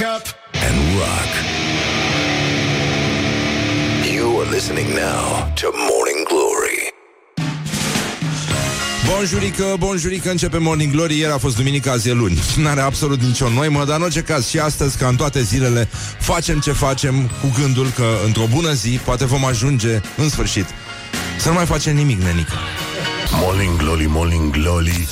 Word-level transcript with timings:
Wake 0.00 0.16
up 0.16 0.26
and 0.52 0.76
rock. 0.98 1.30
You 4.14 4.40
are 4.40 4.50
listening 4.50 4.88
now 4.94 5.52
to 5.54 5.70
Morning 5.90 6.26
Glory. 6.28 6.92
Bonjurică, 9.14 9.76
bonjurică, 9.78 10.30
începe 10.30 10.58
Morning 10.58 10.92
Glory 10.92 11.18
Ieri 11.18 11.32
a 11.32 11.38
fost 11.38 11.56
duminica, 11.56 11.90
azi 11.90 12.08
e 12.08 12.12
luni 12.12 12.38
N-are 12.56 12.80
absolut 12.80 13.20
nicio 13.20 13.48
noimă, 13.48 13.84
dar 13.84 13.96
în 13.96 14.02
orice 14.02 14.20
caz 14.20 14.48
Și 14.48 14.58
astăzi, 14.58 14.98
ca 14.98 15.08
în 15.08 15.16
toate 15.16 15.42
zilele, 15.42 15.88
facem 16.18 16.58
ce 16.58 16.72
facem 16.72 17.30
Cu 17.40 17.60
gândul 17.60 17.86
că 17.94 18.06
într-o 18.26 18.46
bună 18.54 18.72
zi 18.72 19.00
Poate 19.04 19.24
vom 19.24 19.44
ajunge, 19.44 20.00
în 20.16 20.28
sfârșit 20.28 20.66
Să 21.38 21.48
nu 21.48 21.54
mai 21.54 21.66
facem 21.66 21.94
nimic, 21.94 22.22
nenică 22.22 22.54
Morning 23.32 23.76
Glory, 23.76 24.06
Morning 24.06 24.50
Glory. 24.50 25.08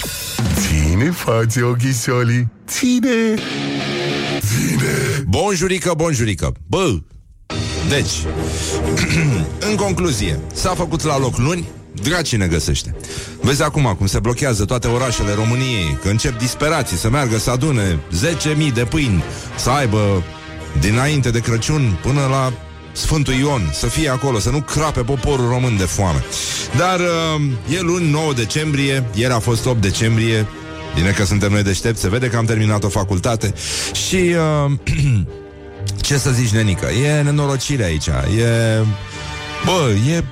Ține 0.54 1.10
față 1.10 1.64
ochisoli. 1.64 2.46
Ține. 2.66 3.34
Ține. 4.40 5.24
Bonjurică, 5.28 5.92
bonjurică. 5.96 6.52
Bă, 6.66 6.98
deci 7.88 8.10
În 9.70 9.76
concluzie, 9.76 10.40
s-a 10.54 10.74
făcut 10.74 11.02
la 11.02 11.18
loc 11.18 11.36
luni 11.36 11.68
Draci 12.02 12.36
ne 12.36 12.46
găsește. 12.46 12.96
Vezi 13.40 13.62
acum 13.62 13.94
cum 13.98 14.06
se 14.06 14.18
blochează 14.18 14.64
toate 14.64 14.88
orașele 14.88 15.34
României 15.34 15.98
Că 16.02 16.08
încep 16.08 16.38
disperații 16.38 16.96
să 16.96 17.10
meargă 17.10 17.38
să 17.38 17.50
adune 17.50 17.98
10.000 18.68 18.72
de 18.74 18.84
pâini 18.84 19.22
Să 19.56 19.70
aibă 19.70 20.22
dinainte 20.80 21.30
de 21.30 21.40
Crăciun 21.40 21.98
Până 22.02 22.20
la 22.30 22.52
Sfântul 22.92 23.34
Ion 23.34 23.70
Să 23.72 23.86
fie 23.86 24.08
acolo, 24.08 24.38
să 24.38 24.50
nu 24.50 24.60
crape 24.60 25.00
poporul 25.00 25.48
român 25.48 25.76
de 25.76 25.84
foame. 25.84 26.24
Dar 26.76 27.00
uh, 27.00 27.76
e 27.76 27.80
luni 27.80 28.10
9 28.10 28.32
decembrie 28.32 29.04
Ieri 29.14 29.32
a 29.32 29.38
fost 29.38 29.66
8 29.66 29.80
decembrie 29.80 30.46
Bine 30.94 31.10
că 31.10 31.24
suntem 31.24 31.52
noi 31.52 31.62
deștepți, 31.62 32.00
se 32.00 32.08
vede 32.08 32.26
că 32.26 32.36
am 32.36 32.44
terminat 32.44 32.84
o 32.84 32.88
facultate. 32.88 33.54
Și 34.08 34.34
uh, 34.66 34.72
Ce 36.06 36.18
să 36.18 36.30
zici, 36.30 36.50
nenică? 36.50 36.86
E 36.86 37.22
nenorocire 37.22 37.84
aici. 37.84 38.06
E... 38.06 38.82
Bă, 39.64 39.90
e... 40.10 40.24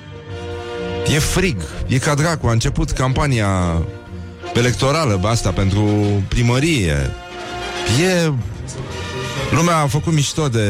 E 1.14 1.18
frig. 1.18 1.56
E 1.86 1.98
ca 1.98 2.14
dracu, 2.14 2.46
a 2.46 2.52
început 2.52 2.90
campania 2.90 3.82
Electorală, 4.54 5.18
bă, 5.20 5.28
asta 5.28 5.50
pentru 5.50 5.84
primărie. 6.28 7.10
E... 8.02 8.32
Lumea 9.50 9.76
a 9.76 9.86
făcut 9.86 10.12
mișto 10.12 10.48
de 10.48 10.68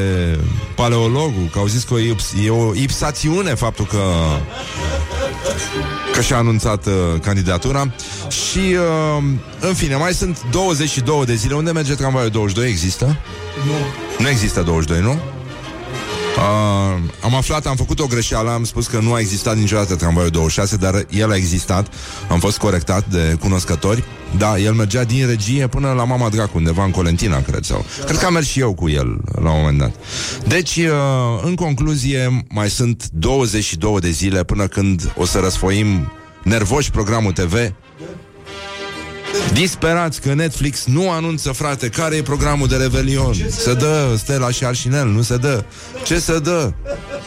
paleologul 0.74 1.48
Că 1.52 1.58
au 1.58 1.66
zis 1.66 1.82
că 1.82 1.94
e, 1.94 2.10
ips- 2.10 2.34
e 2.44 2.50
o 2.50 2.74
ipsațiune 2.74 3.54
Faptul 3.54 3.86
că 3.86 3.98
Că 6.12 6.20
și-a 6.20 6.36
anunțat 6.36 6.86
uh, 6.86 6.92
candidatura 7.22 7.90
Și 8.28 8.58
uh, 8.58 9.24
În 9.60 9.74
fine, 9.74 9.96
mai 9.96 10.12
sunt 10.12 10.38
22 10.50 11.24
de 11.24 11.34
zile 11.34 11.54
Unde 11.54 11.70
merge 11.70 11.94
tramvaiul 11.94 12.30
22? 12.30 12.68
Există? 12.68 13.16
Nu 14.18 14.28
există 14.28 14.62
22, 14.62 15.00
nu? 15.00 15.20
Uh, 16.36 16.42
am 17.22 17.34
aflat, 17.34 17.66
am 17.66 17.76
făcut 17.76 18.00
o 18.00 18.06
greșeală 18.06 18.50
Am 18.50 18.64
spus 18.64 18.86
că 18.86 18.98
nu 18.98 19.12
a 19.12 19.20
existat 19.20 19.56
niciodată 19.56 19.94
tramvaiul 19.94 20.30
26 20.30 20.76
Dar 20.76 21.06
el 21.10 21.30
a 21.30 21.36
existat. 21.36 21.92
Am 22.28 22.38
fost 22.38 22.58
corectat 22.58 23.06
de 23.08 23.36
cunoscători. 23.40 24.04
Da, 24.38 24.58
el 24.58 24.72
mergea 24.72 25.04
din 25.04 25.26
regie 25.26 25.66
până 25.66 25.92
la 25.92 26.04
Mama 26.04 26.28
Dracu 26.28 26.56
Undeva 26.56 26.84
în 26.84 26.90
Colentina, 26.90 27.42
cred 27.42 27.64
sau 27.64 27.84
Cred 28.04 28.18
că 28.18 28.26
am 28.26 28.32
mers 28.32 28.46
și 28.46 28.60
eu 28.60 28.74
cu 28.74 28.88
el 28.88 29.20
la 29.42 29.50
un 29.50 29.58
moment 29.58 29.78
dat. 29.78 29.94
Deci, 30.46 30.76
uh, 30.76 30.92
în 31.42 31.54
concluzie 31.54 32.44
Mai 32.48 32.70
sunt 32.70 33.08
22 33.12 33.98
de 34.00 34.10
zile 34.10 34.44
Până 34.44 34.66
când 34.66 35.12
o 35.16 35.24
să 35.24 35.38
răsfoim 35.38 36.12
Nervoși 36.42 36.90
programul 36.90 37.32
TV 37.32 37.72
Disperați 39.60 40.20
că 40.20 40.34
Netflix 40.34 40.84
nu 40.84 41.10
anunță, 41.10 41.52
frate, 41.52 41.88
care 41.88 42.16
e 42.16 42.22
programul 42.22 42.68
de 42.68 42.76
Revelion. 42.76 43.34
Se 43.50 43.74
dă 43.74 44.14
Stella 44.18 44.50
și 44.50 44.64
Arșinel, 44.64 45.08
nu 45.08 45.22
se 45.22 45.36
dă. 45.36 45.64
Ce 46.04 46.18
se 46.18 46.38
dă? 46.38 46.72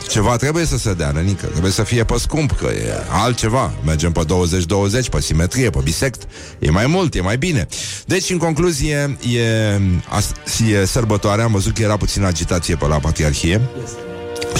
Ceva 0.09 0.35
trebuie 0.35 0.65
să 0.65 0.77
se 0.77 0.93
dea, 0.93 1.11
Rănică. 1.11 1.45
Trebuie 1.45 1.71
să 1.71 1.83
fie 1.83 2.03
pe 2.03 2.17
scump, 2.17 2.51
că 2.51 2.65
e 2.65 2.93
altceva. 3.09 3.73
Mergem 3.85 4.11
pe 4.11 4.21
20-20, 4.25 5.09
pe 5.11 5.21
simetrie, 5.21 5.69
pe 5.69 5.79
bisect. 5.83 6.21
E 6.59 6.71
mai 6.71 6.87
mult, 6.87 7.15
e 7.15 7.21
mai 7.21 7.37
bine. 7.37 7.67
Deci, 8.05 8.29
în 8.29 8.37
concluzie, 8.37 9.17
e, 9.35 9.79
as, 10.09 10.31
e 10.71 10.85
sărbătoare. 10.85 11.41
Am 11.41 11.51
văzut 11.51 11.73
că 11.73 11.81
era 11.81 11.97
puțin 11.97 12.23
agitație 12.23 12.75
pe 12.75 12.87
la 12.87 12.99
Patriarhie. 12.99 13.61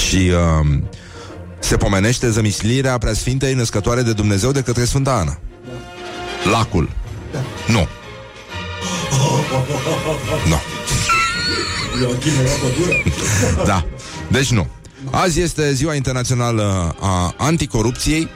Și... 0.07 0.31
Uh, 0.61 0.77
se 1.61 1.77
pomenește 1.77 2.29
zămislirea 2.29 2.97
preasfintei 2.97 3.53
născătoare 3.53 4.01
de 4.01 4.13
Dumnezeu 4.13 4.51
de 4.51 4.61
către 4.61 4.83
Sfânta 4.83 5.11
Ana. 5.11 5.39
Lacul. 6.51 6.89
Nu. 7.67 7.87
Nu. 10.47 10.61
Da. 13.65 13.85
Deci 14.27 14.51
nu. 14.51 14.67
Azi 15.11 15.41
este 15.41 15.73
ziua 15.73 15.95
internațională 15.95 16.95
a 16.99 17.33
anticorupției. 17.37 18.29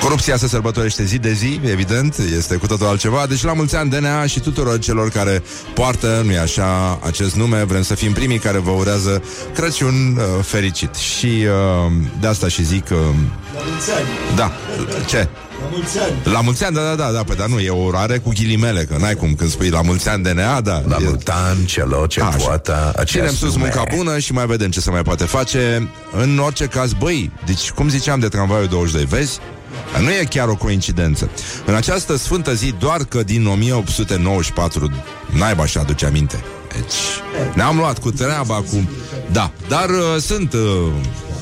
Corupția 0.00 0.36
se 0.36 0.48
sărbătorește 0.48 1.04
zi 1.04 1.18
de 1.18 1.32
zi, 1.32 1.60
evident, 1.64 2.16
este 2.36 2.56
cu 2.56 2.66
totul 2.66 2.86
altceva. 2.86 3.26
Deci 3.26 3.42
la 3.42 3.52
mulți 3.52 3.76
ani 3.76 3.90
DNA 3.90 4.26
și 4.26 4.40
tuturor 4.40 4.78
celor 4.78 5.10
care 5.10 5.42
poartă, 5.74 6.22
nu-i 6.24 6.38
așa, 6.38 6.98
acest 7.02 7.34
nume. 7.34 7.64
Vrem 7.64 7.82
să 7.82 7.94
fim 7.94 8.12
primii 8.12 8.38
care 8.38 8.58
vă 8.58 8.70
urează 8.70 9.22
Crăciun 9.54 10.16
uh, 10.16 10.44
fericit. 10.44 10.94
Și 10.94 11.26
uh, 11.26 11.92
de 12.20 12.26
asta 12.26 12.48
și 12.48 12.64
zic... 12.64 12.84
Uh, 12.90 12.98
da. 14.36 14.52
Ce? 15.06 15.28
La 15.64 15.70
mulți 15.70 15.98
ani. 15.98 16.34
La 16.34 16.40
mulți 16.40 16.64
ani, 16.64 16.74
da, 16.74 16.82
da, 16.82 16.94
da, 16.94 17.10
da, 17.10 17.22
păi, 17.22 17.36
dar 17.36 17.46
nu, 17.48 17.58
e 17.58 17.70
o 17.70 17.82
urare 17.84 18.18
cu 18.18 18.30
ghilimele, 18.34 18.84
că 18.84 18.96
n-ai 18.98 19.14
cum 19.14 19.34
când 19.34 19.50
spui 19.50 19.68
la 19.68 19.80
mulți 19.82 20.08
ani 20.08 20.22
DNA, 20.22 20.60
da. 20.60 20.82
La 20.88 20.96
e- 21.00 21.04
mult 21.04 21.28
an 21.28 21.56
celor 21.64 22.06
ce 22.08 22.20
Așa. 22.20 22.36
poată 22.36 22.92
acest 22.96 23.10
Ținem 23.12 23.34
sus 23.34 23.52
nume. 23.54 23.72
munca 23.74 23.94
bună 23.96 24.18
și 24.18 24.32
mai 24.32 24.46
vedem 24.46 24.70
ce 24.70 24.80
se 24.80 24.90
mai 24.90 25.02
poate 25.02 25.24
face. 25.24 25.88
În 26.12 26.38
orice 26.38 26.66
caz, 26.66 26.92
băi, 26.92 27.30
deci 27.46 27.70
cum 27.70 27.88
ziceam 27.88 28.18
de 28.20 28.28
tramvaiul 28.28 28.66
22, 28.68 29.04
vezi? 29.04 29.38
Nu 30.00 30.10
e 30.10 30.26
chiar 30.30 30.48
o 30.48 30.54
coincidență. 30.56 31.30
În 31.66 31.74
această 31.74 32.16
sfântă 32.16 32.54
zi, 32.54 32.74
doar 32.78 33.04
că 33.04 33.22
din 33.22 33.46
1894, 33.46 34.90
naiba 35.30 35.66
și 35.66 35.78
aduce 35.78 36.06
aminte. 36.06 36.44
Deci, 36.72 36.94
ne-am 37.54 37.76
luat 37.76 37.98
cu 37.98 38.10
treaba, 38.10 38.54
cu... 38.54 38.88
Da, 39.32 39.50
dar 39.68 39.88
uh, 39.88 40.20
sunt, 40.20 40.52
uh, 40.52 40.60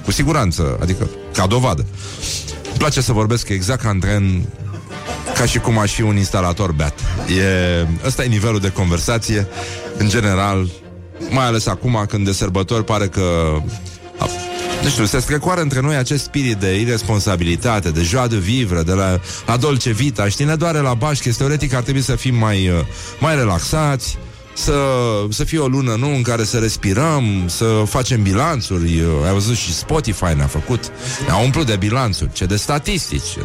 cu 0.05 0.11
siguranță, 0.12 0.78
adică, 0.82 1.09
ca 1.32 1.47
dovadă. 1.47 1.84
Îmi 1.84 2.52
place 2.82 3.00
să 3.00 3.12
vorbesc 3.12 3.48
exact 3.48 3.82
ca 3.82 3.91
în 3.91 4.00
tren 4.00 4.43
ca 5.34 5.44
și 5.44 5.59
cum 5.59 5.78
aș 5.78 5.93
fi 5.93 6.03
un 6.03 6.16
instalator 6.16 6.72
beat. 6.72 7.00
E, 7.38 7.87
ăsta 8.06 8.25
e 8.25 8.26
nivelul 8.26 8.60
de 8.60 8.70
conversație, 8.70 9.47
în 9.97 10.09
general, 10.09 10.69
mai 11.31 11.47
ales 11.47 11.66
acum 11.66 12.04
când 12.09 12.25
de 12.25 12.32
sărbători 12.32 12.84
pare 12.84 13.06
că 13.06 13.56
a, 14.19 14.28
nu 14.82 14.88
știu, 14.88 15.04
se 15.04 15.20
strecoară 15.20 15.60
între 15.60 15.81
noi 15.81 15.97
acest 15.97 16.22
spirit 16.22 16.56
de 16.56 16.81
irresponsabilitate, 16.81 17.91
de 17.91 18.03
joie 18.03 18.26
de 18.26 18.37
vivre, 18.37 18.82
de 18.82 18.93
la, 18.93 19.20
la 19.47 19.56
dolce 19.56 19.91
vita, 19.91 20.28
știi, 20.28 20.44
ne 20.44 20.54
doare 20.54 20.78
la 20.78 20.94
bașche, 20.94 21.31
teoretic 21.31 21.75
ar 21.75 21.82
trebui 21.82 22.03
să 22.03 22.16
fim 22.16 22.34
mai, 22.34 22.69
uh, 22.69 22.75
mai 23.19 23.34
relaxați, 23.34 24.19
să, 24.55 24.75
să 25.31 25.45
fie 25.45 25.59
o 25.59 25.67
lună, 25.67 25.95
nu, 25.95 26.15
în 26.15 26.23
care 26.23 26.45
să 26.45 26.59
respirăm, 26.59 27.25
să 27.47 27.83
facem 27.87 28.23
bilanțuri. 28.23 29.01
Uh, 29.01 29.27
Ai 29.27 29.33
văzut 29.33 29.57
și 29.57 29.75
Spotify 29.75 30.35
ne-a 30.37 30.47
făcut, 30.47 30.93
ne-a 31.27 31.37
umplut 31.37 31.67
de 31.67 31.77
bilanțuri, 31.77 32.33
ce 32.33 32.45
de 32.45 32.57
statistici. 32.57 33.37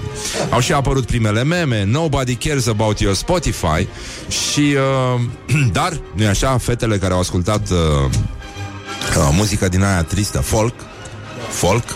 Au 0.50 0.60
și 0.60 0.74
apărut 0.74 1.06
primele 1.06 1.44
meme, 1.44 1.84
Nobody 1.84 2.36
cares 2.36 2.68
about 2.68 3.00
your 3.00 3.16
Spotify 3.16 3.88
și, 4.52 4.76
uh, 5.16 5.22
dar, 5.78 6.00
nu 6.16 6.24
e 6.24 6.28
așa, 6.28 6.58
fetele 6.58 6.98
care 6.98 7.14
au 7.14 7.20
ascultat 7.20 7.70
uh, 7.70 7.78
uh, 9.18 9.30
muzică 9.32 9.68
din 9.68 9.84
aia 9.84 10.04
tristă, 10.04 10.40
folk, 10.40 10.74
folk, 11.50 11.96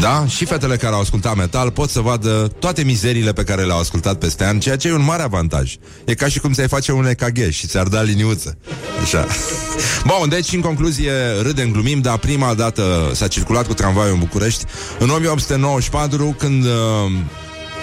da? 0.00 0.26
Și 0.26 0.44
fetele 0.44 0.76
care 0.76 0.94
au 0.94 1.00
ascultat 1.00 1.36
metal 1.36 1.70
pot 1.70 1.90
să 1.90 2.00
vadă 2.00 2.52
toate 2.58 2.82
mizeriile 2.82 3.32
pe 3.32 3.44
care 3.44 3.62
le-au 3.62 3.78
ascultat 3.78 4.18
peste 4.18 4.44
ani, 4.44 4.60
ceea 4.60 4.76
ce 4.76 4.88
e 4.88 4.92
un 4.92 5.04
mare 5.04 5.22
avantaj. 5.22 5.76
E 6.04 6.14
ca 6.14 6.28
și 6.28 6.38
cum 6.40 6.52
ți-ai 6.52 6.68
face 6.68 6.92
un 6.92 7.06
EKG 7.06 7.50
și 7.50 7.66
ți-ar 7.66 7.86
da 7.86 8.02
liniuță. 8.02 8.58
Așa. 9.02 9.26
Bun, 10.18 10.28
deci, 10.28 10.52
în 10.52 10.60
concluzie, 10.60 11.12
râdem, 11.42 11.70
glumim, 11.70 12.00
dar 12.00 12.18
prima 12.18 12.54
dată 12.54 13.10
s-a 13.14 13.28
circulat 13.28 13.66
cu 13.66 13.74
tramvaiul 13.74 14.12
în 14.12 14.18
București 14.18 14.64
în 14.98 15.10
1894, 15.10 16.34
când 16.38 16.64
uh, 16.64 16.70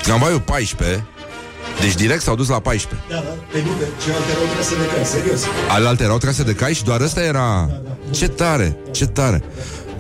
tramvaiul 0.02 0.40
14 0.40 1.06
deci 1.80 1.96
direct 1.96 2.22
s-au 2.22 2.36
dus 2.36 2.48
la 2.48 2.60
14. 2.60 3.00
Da, 3.10 3.16
da, 3.16 3.22
pe 3.52 3.62
nu, 3.66 3.72
pe 3.72 3.86
celelalte 4.04 4.32
erau 4.32 4.46
trase 4.54 4.76
de 4.76 4.86
cai, 4.96 5.06
serios. 5.06 5.42
Alaltă 5.70 6.04
erau 6.04 6.18
trase 6.18 6.44
de 6.44 6.54
cai 6.54 6.74
și 6.74 6.84
doar 6.84 7.02
ăsta 7.02 7.22
era... 7.22 7.70
Ce 8.12 8.28
tare, 8.28 8.78
ce 8.92 9.06
tare. 9.06 9.44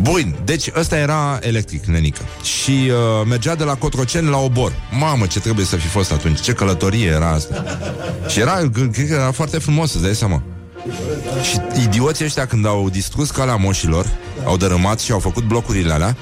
Bun, 0.02 0.36
deci 0.46 0.70
ăsta 0.76 0.98
era 0.98 1.40
electric, 1.42 1.86
nenică. 1.86 2.22
Și 2.44 2.72
uh, 2.72 3.26
mergea 3.28 3.56
de 3.56 3.64
la 3.64 3.76
Cotroceni 3.76 4.30
la 4.30 4.38
Obor. 4.38 4.74
Mamă, 5.00 5.26
ce 5.26 5.40
trebuie 5.40 5.66
să 5.66 5.76
fi 5.76 5.88
fost 5.88 6.12
atunci, 6.12 6.40
ce 6.42 6.54
călătorie 6.54 7.08
era 7.08 7.30
asta. 7.30 7.64
Și 8.28 8.40
era, 8.40 8.62
g- 8.70 8.92
cred 8.92 9.08
că 9.08 9.14
era 9.14 9.32
foarte 9.32 9.58
frumos, 9.58 9.94
îți 9.94 10.04
dai 10.04 10.16
seama. 10.16 10.44
Și 11.42 11.60
idioții 11.84 12.26
ăștia 12.26 12.46
când 12.46 12.66
au 12.66 12.90
distrus 12.90 13.32
calea 13.32 13.56
moșilor, 13.56 14.06
au 14.46 14.58
dărâmat 14.58 15.00
și 15.00 15.12
au 15.12 15.20
făcut 15.20 15.44
blocurile 15.44 15.94
alea, 15.94 16.16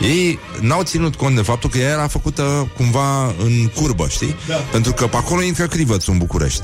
ei 0.00 0.38
n-au 0.60 0.82
ținut 0.82 1.14
cont 1.14 1.36
de 1.36 1.42
faptul 1.42 1.70
că 1.70 1.78
ea 1.78 1.90
era 1.90 2.06
făcută 2.06 2.70
cumva 2.76 3.24
în 3.26 3.68
curbă, 3.74 4.06
știi? 4.08 4.36
Da. 4.48 4.54
Pentru 4.54 4.92
că 4.92 5.06
pe 5.06 5.16
acolo 5.16 5.42
intră 5.42 5.66
crivățul 5.66 6.12
în 6.12 6.18
București. 6.18 6.62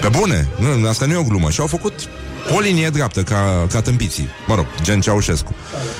Pe 0.00 0.08
bune, 0.18 0.48
nu, 0.58 0.88
asta 0.88 1.06
nu 1.06 1.12
e 1.12 1.16
o 1.16 1.22
glumă. 1.22 1.50
Și 1.50 1.60
au 1.60 1.66
făcut 1.66 1.92
o 2.56 2.60
linie 2.60 2.88
dreaptă 2.88 3.22
ca, 3.22 3.66
ca 3.72 3.80
tâmpiții. 3.80 4.28
Mă 4.46 4.54
rog, 4.54 4.66
gen 4.82 5.00
Ceaușescu. 5.00 5.54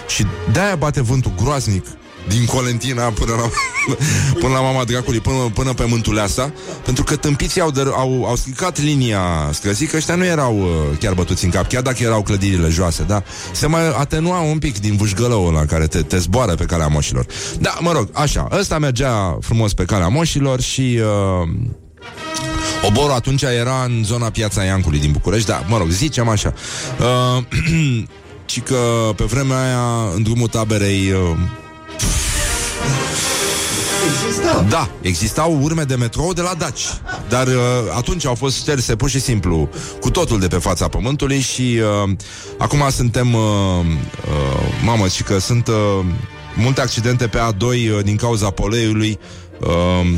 Și 0.08 0.26
de-aia 0.52 0.76
bate 0.76 1.02
vântul 1.02 1.32
groaznic 1.42 1.86
din 2.28 2.44
Colentina 2.44 3.02
până 3.02 3.32
la, 3.32 3.50
până 4.40 4.52
la 4.52 4.60
mama 4.60 4.84
dracului, 4.84 5.20
până, 5.20 5.50
până 5.54 5.72
pe 5.72 5.84
Mântuleasa, 5.88 6.52
pentru 6.84 7.04
că 7.04 7.16
tâmpiții 7.16 7.60
au, 7.60 7.72
dăr- 7.72 7.94
au, 7.96 8.24
au 8.24 8.36
stricat 8.36 8.80
linia 8.80 9.20
străzii, 9.52 9.86
că 9.86 9.96
ăștia 9.96 10.14
nu 10.14 10.24
erau 10.24 10.58
uh, 10.58 10.98
chiar 10.98 11.14
bătuți 11.14 11.44
în 11.44 11.50
cap, 11.50 11.68
chiar 11.68 11.82
dacă 11.82 12.02
erau 12.02 12.22
clădirile 12.22 12.68
joase, 12.68 13.02
da? 13.02 13.22
Se 13.52 13.66
mai 13.66 13.88
atenua 13.88 14.40
un 14.40 14.58
pic 14.58 14.78
din 14.78 14.96
vâșgălăul 14.96 15.48
ăla 15.48 15.64
care 15.64 15.86
te, 15.86 16.02
te 16.02 16.18
zboară 16.18 16.54
pe 16.54 16.64
calea 16.64 16.86
moșilor. 16.86 17.26
Da, 17.60 17.78
mă 17.80 17.92
rog, 17.92 18.08
așa, 18.12 18.48
ăsta 18.58 18.78
mergea 18.78 19.38
frumos 19.40 19.74
pe 19.74 19.84
calea 19.84 20.08
moșilor 20.08 20.60
și... 20.60 21.00
Uh, 21.42 21.48
Oborul 22.86 23.12
atunci 23.12 23.42
era 23.42 23.84
în 23.84 24.04
zona 24.04 24.30
Piața 24.30 24.62
Iancului 24.62 24.98
din 24.98 25.10
București, 25.10 25.46
dar, 25.48 25.64
mă 25.68 25.78
rog, 25.78 25.88
zicem 25.88 26.28
așa. 26.28 26.54
Uh, 27.00 27.44
ci 28.50 28.60
că 28.60 29.12
pe 29.16 29.24
vremea 29.24 29.62
aia, 29.62 30.12
în 30.14 30.22
drumul 30.22 30.48
taberei, 30.48 31.10
uh, 31.10 31.36
Exista. 34.08 34.64
da, 34.68 34.90
existau 35.00 35.58
urme 35.62 35.82
de 35.82 35.94
metrou 35.94 36.32
de 36.32 36.40
la 36.40 36.54
Daci. 36.58 36.84
Dar 37.28 37.46
uh, 37.46 37.54
atunci 37.96 38.26
au 38.26 38.34
fost 38.34 38.56
șterse 38.56 38.96
pur 38.96 39.08
și 39.08 39.20
simplu 39.20 39.68
Cu 40.00 40.10
totul 40.10 40.38
de 40.38 40.46
pe 40.46 40.56
fața 40.56 40.88
pământului 40.88 41.40
Și 41.40 41.80
uh, 42.02 42.10
acum 42.58 42.86
suntem 42.90 43.34
uh, 43.34 43.40
uh, 43.40 44.84
Mamă, 44.84 45.08
și 45.08 45.22
că 45.22 45.38
sunt 45.38 45.68
uh, 45.68 46.04
Multe 46.56 46.80
accidente 46.80 47.26
pe 47.26 47.38
A2 47.38 47.60
uh, 47.62 48.04
Din 48.04 48.16
cauza 48.16 48.50
poleiului. 48.50 49.18
Uh, 49.60 50.08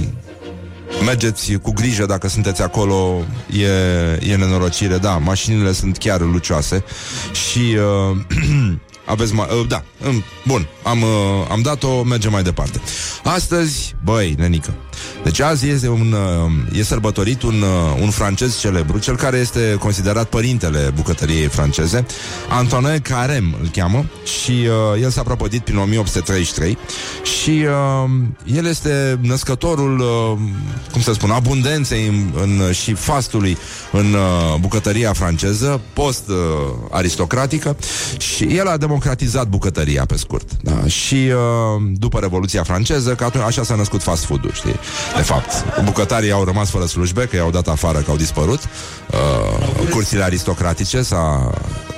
Mergeți 1.05 1.53
cu 1.53 1.73
grijă 1.73 2.07
dacă 2.07 2.29
sunteți 2.29 2.63
acolo 2.63 3.25
E, 3.51 4.33
e 4.33 4.37
nenorocire. 4.37 4.97
Da, 4.97 5.17
mașinile 5.17 5.73
sunt 5.73 5.97
chiar 5.99 6.21
lucioase. 6.21 6.85
Și 7.33 7.77
uh, 8.11 8.17
Aveți 9.11 9.35
mai... 9.35 9.47
Uh, 9.51 9.67
da, 9.69 9.83
um, 10.07 10.25
bun 10.47 10.69
am, 10.83 11.03
uh, 11.03 11.09
am 11.51 11.63
dat-o, 11.63 12.03
mergem 12.03 12.31
mai 12.31 12.43
departe. 12.43 12.81
Astăzi, 13.25 13.95
băi, 14.05 14.35
nenică 14.39 14.75
Deci 15.25 15.41
azi 15.41 15.69
este 15.69 15.89
un, 15.89 16.13
uh, 16.13 16.79
e 16.79 16.83
sărbătorit 16.83 17.43
un, 17.43 17.63
uh, 17.63 18.01
un 18.03 18.11
francez 18.11 18.59
celebru 18.59 18.99
Cel 18.99 19.17
care 19.17 19.37
este 19.37 19.77
considerat 19.79 20.29
părintele 20.29 20.93
bucătăriei 20.95 21.47
franceze 21.47 22.07
Antoine 22.49 22.99
Carême 22.99 23.61
îl 23.61 23.69
cheamă 23.73 24.05
Și 24.25 24.51
uh, 24.51 25.03
el 25.03 25.11
s-a 25.11 25.23
prăpădit 25.23 25.61
prin 25.61 25.77
1833 25.77 26.79
Și 27.41 27.51
uh, 27.51 28.11
el 28.57 28.67
este 28.67 29.19
născătorul 29.23 29.99
uh, 29.99 30.39
Cum 30.93 31.01
să 31.01 31.13
spun, 31.13 31.31
abundenței 31.31 32.07
în, 32.07 32.33
în, 32.43 32.73
și 32.73 32.93
fastului 32.95 33.57
În 33.93 34.13
uh, 34.13 34.59
bucătăria 34.61 35.13
franceză 35.13 35.81
Post-aristocratică 35.93 37.77
Și 38.19 38.45
el 38.45 38.69
a 38.69 38.77
democratizat 38.77 39.49
bucătăria, 39.49 40.05
pe 40.07 40.17
scurt 40.17 40.49
da? 40.63 40.87
Și 40.87 41.15
uh, 41.15 41.83
după 41.93 42.19
Revoluția 42.19 42.63
franceză 42.63 43.15
Că 43.15 43.25
atunci 43.25 43.45
așa 43.45 43.63
s-a 43.63 43.75
născut 43.75 44.03
fast 44.03 44.25
food-ul, 44.25 44.53
știi? 44.53 44.79
De 45.17 45.23
fapt, 45.23 45.83
bucătarii 45.85 46.31
au 46.31 46.45
rămas 46.45 46.71
fără 46.71 46.85
slujbe 46.85 47.27
Că 47.27 47.37
i-au 47.37 47.51
dat 47.51 47.69
afară, 47.69 47.99
că 47.99 48.11
au 48.11 48.17
dispărut. 48.17 48.61
Uh, 48.63 49.89
Curțile 49.91 50.23
aristocratice 50.23 51.03
s-a, 51.03 51.53
uh, 51.55 51.90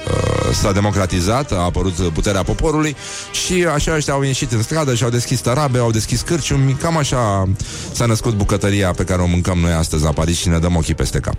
s-a 0.53 0.73
democratizat 0.73 1.53
A 1.53 1.57
apărut 1.57 1.95
puterea 1.95 2.43
poporului 2.43 2.97
Și 3.31 3.67
așa 3.75 3.95
ăștia 3.95 4.13
au 4.13 4.23
ieșit 4.23 4.53
în 4.53 4.63
stradă 4.63 4.95
Și 4.95 5.05
au 5.05 5.11
deschis 5.11 5.41
tarabe, 5.41 5.79
au 5.79 5.91
deschis 5.91 6.21
cârciumi 6.21 6.73
Cam 6.73 6.97
așa 6.97 7.49
s-a 7.93 8.07
născut 8.07 8.35
bucătăria 8.35 8.91
Pe 8.91 9.05
care 9.05 9.23
o 9.23 9.27
mâncăm 9.27 9.59
noi 9.59 9.73
astăzi 9.73 10.03
la 10.05 10.11
Paris 10.11 10.39
Și 10.39 10.49
ne 10.49 10.59
dăm 10.59 10.77
ochii 10.77 10.95
peste 10.95 11.21
cap. 11.21 11.35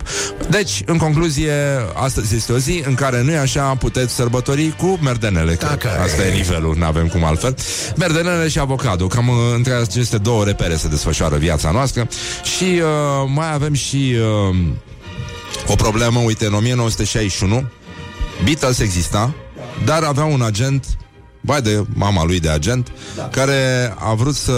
Deci, 0.48 0.82
în 0.86 0.96
concluzie, 0.96 1.52
astăzi 1.94 2.34
este 2.34 2.52
o 2.52 2.58
zi 2.58 2.82
În 2.86 2.94
care 2.94 3.22
nu 3.22 3.30
e 3.30 3.38
așa, 3.38 3.62
puteți 3.62 4.14
sărbători 4.14 4.74
Cu 4.76 4.98
merdenele, 5.02 5.54
că 5.54 5.66
Dacă 5.66 5.88
asta 6.02 6.26
e 6.26 6.32
nivelul 6.32 6.76
N-avem 6.78 7.08
cum 7.08 7.24
altfel. 7.24 7.56
Merdenele 7.96 8.48
și 8.48 8.58
avocado 8.58 9.06
Cam 9.06 9.28
uh, 9.28 9.34
între 9.54 9.72
aceste 9.72 10.18
două 10.18 10.44
repere 10.44 10.76
se 10.76 10.88
desfășoară 10.88 11.36
viața 11.36 11.70
noastră 11.70 12.08
Și 12.56 12.64
uh, 12.64 13.30
mai 13.34 13.52
avem 13.52 13.72
și 13.72 14.14
uh, 14.50 14.56
o 15.66 15.74
problemă, 15.74 16.20
uite, 16.20 16.46
în 16.46 16.54
1961 16.54 17.64
Beatles 18.44 18.78
exista, 18.78 19.34
dar 19.84 20.02
avea 20.02 20.24
un 20.24 20.42
agent 20.42 20.86
Vai 21.40 21.62
de 21.62 21.84
mama 21.94 22.24
lui 22.24 22.40
de 22.40 22.48
agent 22.48 22.92
Care 23.30 23.94
a 23.98 24.14
vrut 24.14 24.34
să 24.34 24.52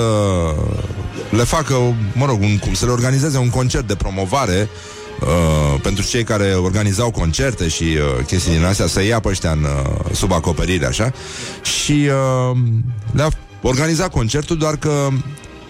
Le 1.30 1.44
facă, 1.44 1.74
mă 2.12 2.26
rog, 2.26 2.40
un, 2.40 2.74
să 2.74 2.84
le 2.84 2.90
organizeze 2.90 3.38
un 3.38 3.50
concert 3.50 3.86
de 3.86 3.94
promovare 3.94 4.68
Uh, 5.20 5.80
pentru 5.82 6.04
cei 6.04 6.24
care 6.24 6.54
organizau 6.54 7.10
concerte 7.10 7.68
și 7.68 7.82
uh, 7.82 8.24
chestii 8.26 8.52
din 8.52 8.64
astea 8.64 8.86
să 8.86 9.02
ia 9.02 9.20
pe 9.20 9.28
ăștia 9.28 9.50
în, 9.50 9.62
uh, 9.62 10.14
sub 10.14 10.32
acoperire 10.32 10.86
așa. 10.86 11.12
Și 11.62 11.92
uh, 11.92 12.56
le-a 13.12 13.28
organizat 13.62 14.10
concertul 14.10 14.56
doar 14.56 14.76
că 14.76 15.08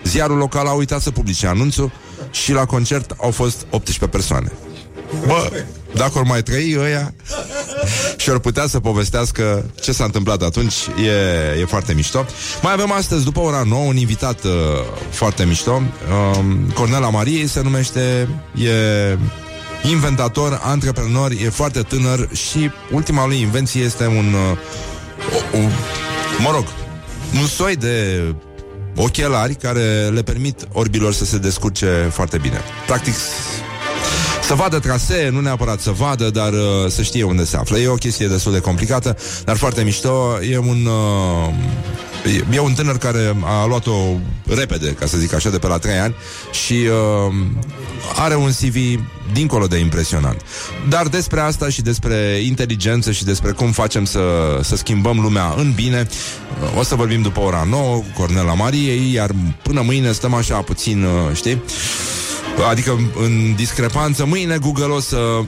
ziarul 0.04 0.36
local 0.36 0.66
a 0.66 0.72
uitat 0.72 1.00
să 1.00 1.10
publice 1.10 1.46
anunțul 1.46 1.90
și 2.30 2.52
la 2.52 2.64
concert 2.64 3.14
au 3.20 3.30
fost 3.30 3.66
18 3.70 4.06
persoane 4.06 4.52
Bă, 5.26 5.50
dacă 5.94 6.18
ori 6.18 6.28
mai 6.28 6.42
trăi 6.42 6.76
ăia 6.78 7.14
și 8.16 8.30
ori 8.30 8.40
putea 8.40 8.66
să 8.66 8.80
povestească 8.80 9.64
ce 9.80 9.92
s-a 9.92 10.04
întâmplat 10.04 10.42
atunci, 10.42 10.74
e, 11.04 11.60
e 11.60 11.64
foarte 11.64 11.92
mișto. 11.94 12.26
Mai 12.62 12.72
avem 12.72 12.92
astăzi, 12.92 13.24
după 13.24 13.40
ora 13.40 13.62
9, 13.66 13.84
un 13.84 13.96
invitat 13.96 14.44
uh, 14.44 14.50
foarte 15.10 15.44
mișto. 15.44 15.82
Uh, 15.82 16.44
Cornela 16.74 17.10
Marie 17.10 17.46
se 17.46 17.62
numește, 17.62 18.28
e 18.54 19.18
inventator, 19.90 20.60
antreprenor, 20.62 21.30
e 21.30 21.48
foarte 21.48 21.80
tânăr 21.80 22.28
și 22.32 22.70
ultima 22.92 23.26
lui 23.26 23.40
invenție 23.40 23.82
este 23.82 24.06
un, 24.06 24.34
uh, 24.50 24.58
o, 25.52 25.56
o, 25.56 25.60
mă 26.42 26.50
rog, 26.52 26.64
un 27.40 27.46
soi 27.46 27.76
de 27.76 28.22
ochelari 28.96 29.54
care 29.54 30.08
le 30.12 30.22
permit 30.22 30.68
orbilor 30.72 31.12
să 31.12 31.24
se 31.24 31.38
descurce 31.38 32.08
foarte 32.12 32.38
bine. 32.38 32.60
Practic, 32.86 33.14
să 34.46 34.54
vadă 34.54 34.78
trasee, 34.78 35.28
nu 35.28 35.40
neapărat 35.40 35.80
să 35.80 35.90
vadă, 35.90 36.30
dar 36.30 36.52
uh, 36.52 36.60
să 36.88 37.02
știe 37.02 37.22
unde 37.22 37.44
se 37.44 37.56
află. 37.56 37.78
E 37.78 37.88
o 37.88 37.94
chestie 37.94 38.26
destul 38.26 38.52
de 38.52 38.60
complicată, 38.60 39.16
dar 39.44 39.56
foarte 39.56 39.82
mișto. 39.82 40.38
E 40.50 40.58
un, 40.58 40.86
uh, 40.86 42.34
e, 42.50 42.56
e 42.56 42.60
un 42.60 42.72
tânăr 42.72 42.98
care 42.98 43.36
a 43.44 43.66
luat-o 43.66 43.92
repede, 44.46 44.90
ca 44.90 45.06
să 45.06 45.16
zic 45.16 45.34
așa, 45.34 45.50
de 45.50 45.58
pe 45.58 45.66
la 45.66 45.78
3 45.78 45.98
ani 45.98 46.14
și 46.64 46.72
uh, 46.72 47.34
are 48.16 48.34
un 48.34 48.50
CV 48.50 48.76
dincolo 49.32 49.66
de 49.66 49.78
impresionant. 49.78 50.40
Dar 50.88 51.06
despre 51.06 51.40
asta 51.40 51.68
și 51.68 51.82
despre 51.82 52.40
inteligență 52.44 53.12
și 53.12 53.24
despre 53.24 53.50
cum 53.50 53.72
facem 53.72 54.04
să, 54.04 54.20
să 54.62 54.76
schimbăm 54.76 55.20
lumea 55.20 55.54
în 55.56 55.72
bine, 55.74 56.06
uh, 56.62 56.78
o 56.78 56.82
să 56.82 56.94
vorbim 56.94 57.22
după 57.22 57.40
ora 57.40 57.66
9 57.68 57.96
cu 57.96 58.04
Cornela 58.16 58.54
Mariei, 58.54 59.12
iar 59.12 59.30
până 59.62 59.80
mâine 59.80 60.12
stăm 60.12 60.34
așa 60.34 60.56
puțin, 60.56 61.04
uh, 61.04 61.36
știi? 61.36 61.62
Adică 62.70 62.98
în 63.14 63.54
discrepanță 63.54 64.26
Mâine 64.26 64.58
Google 64.58 64.84
o 64.84 65.00
să 65.00 65.16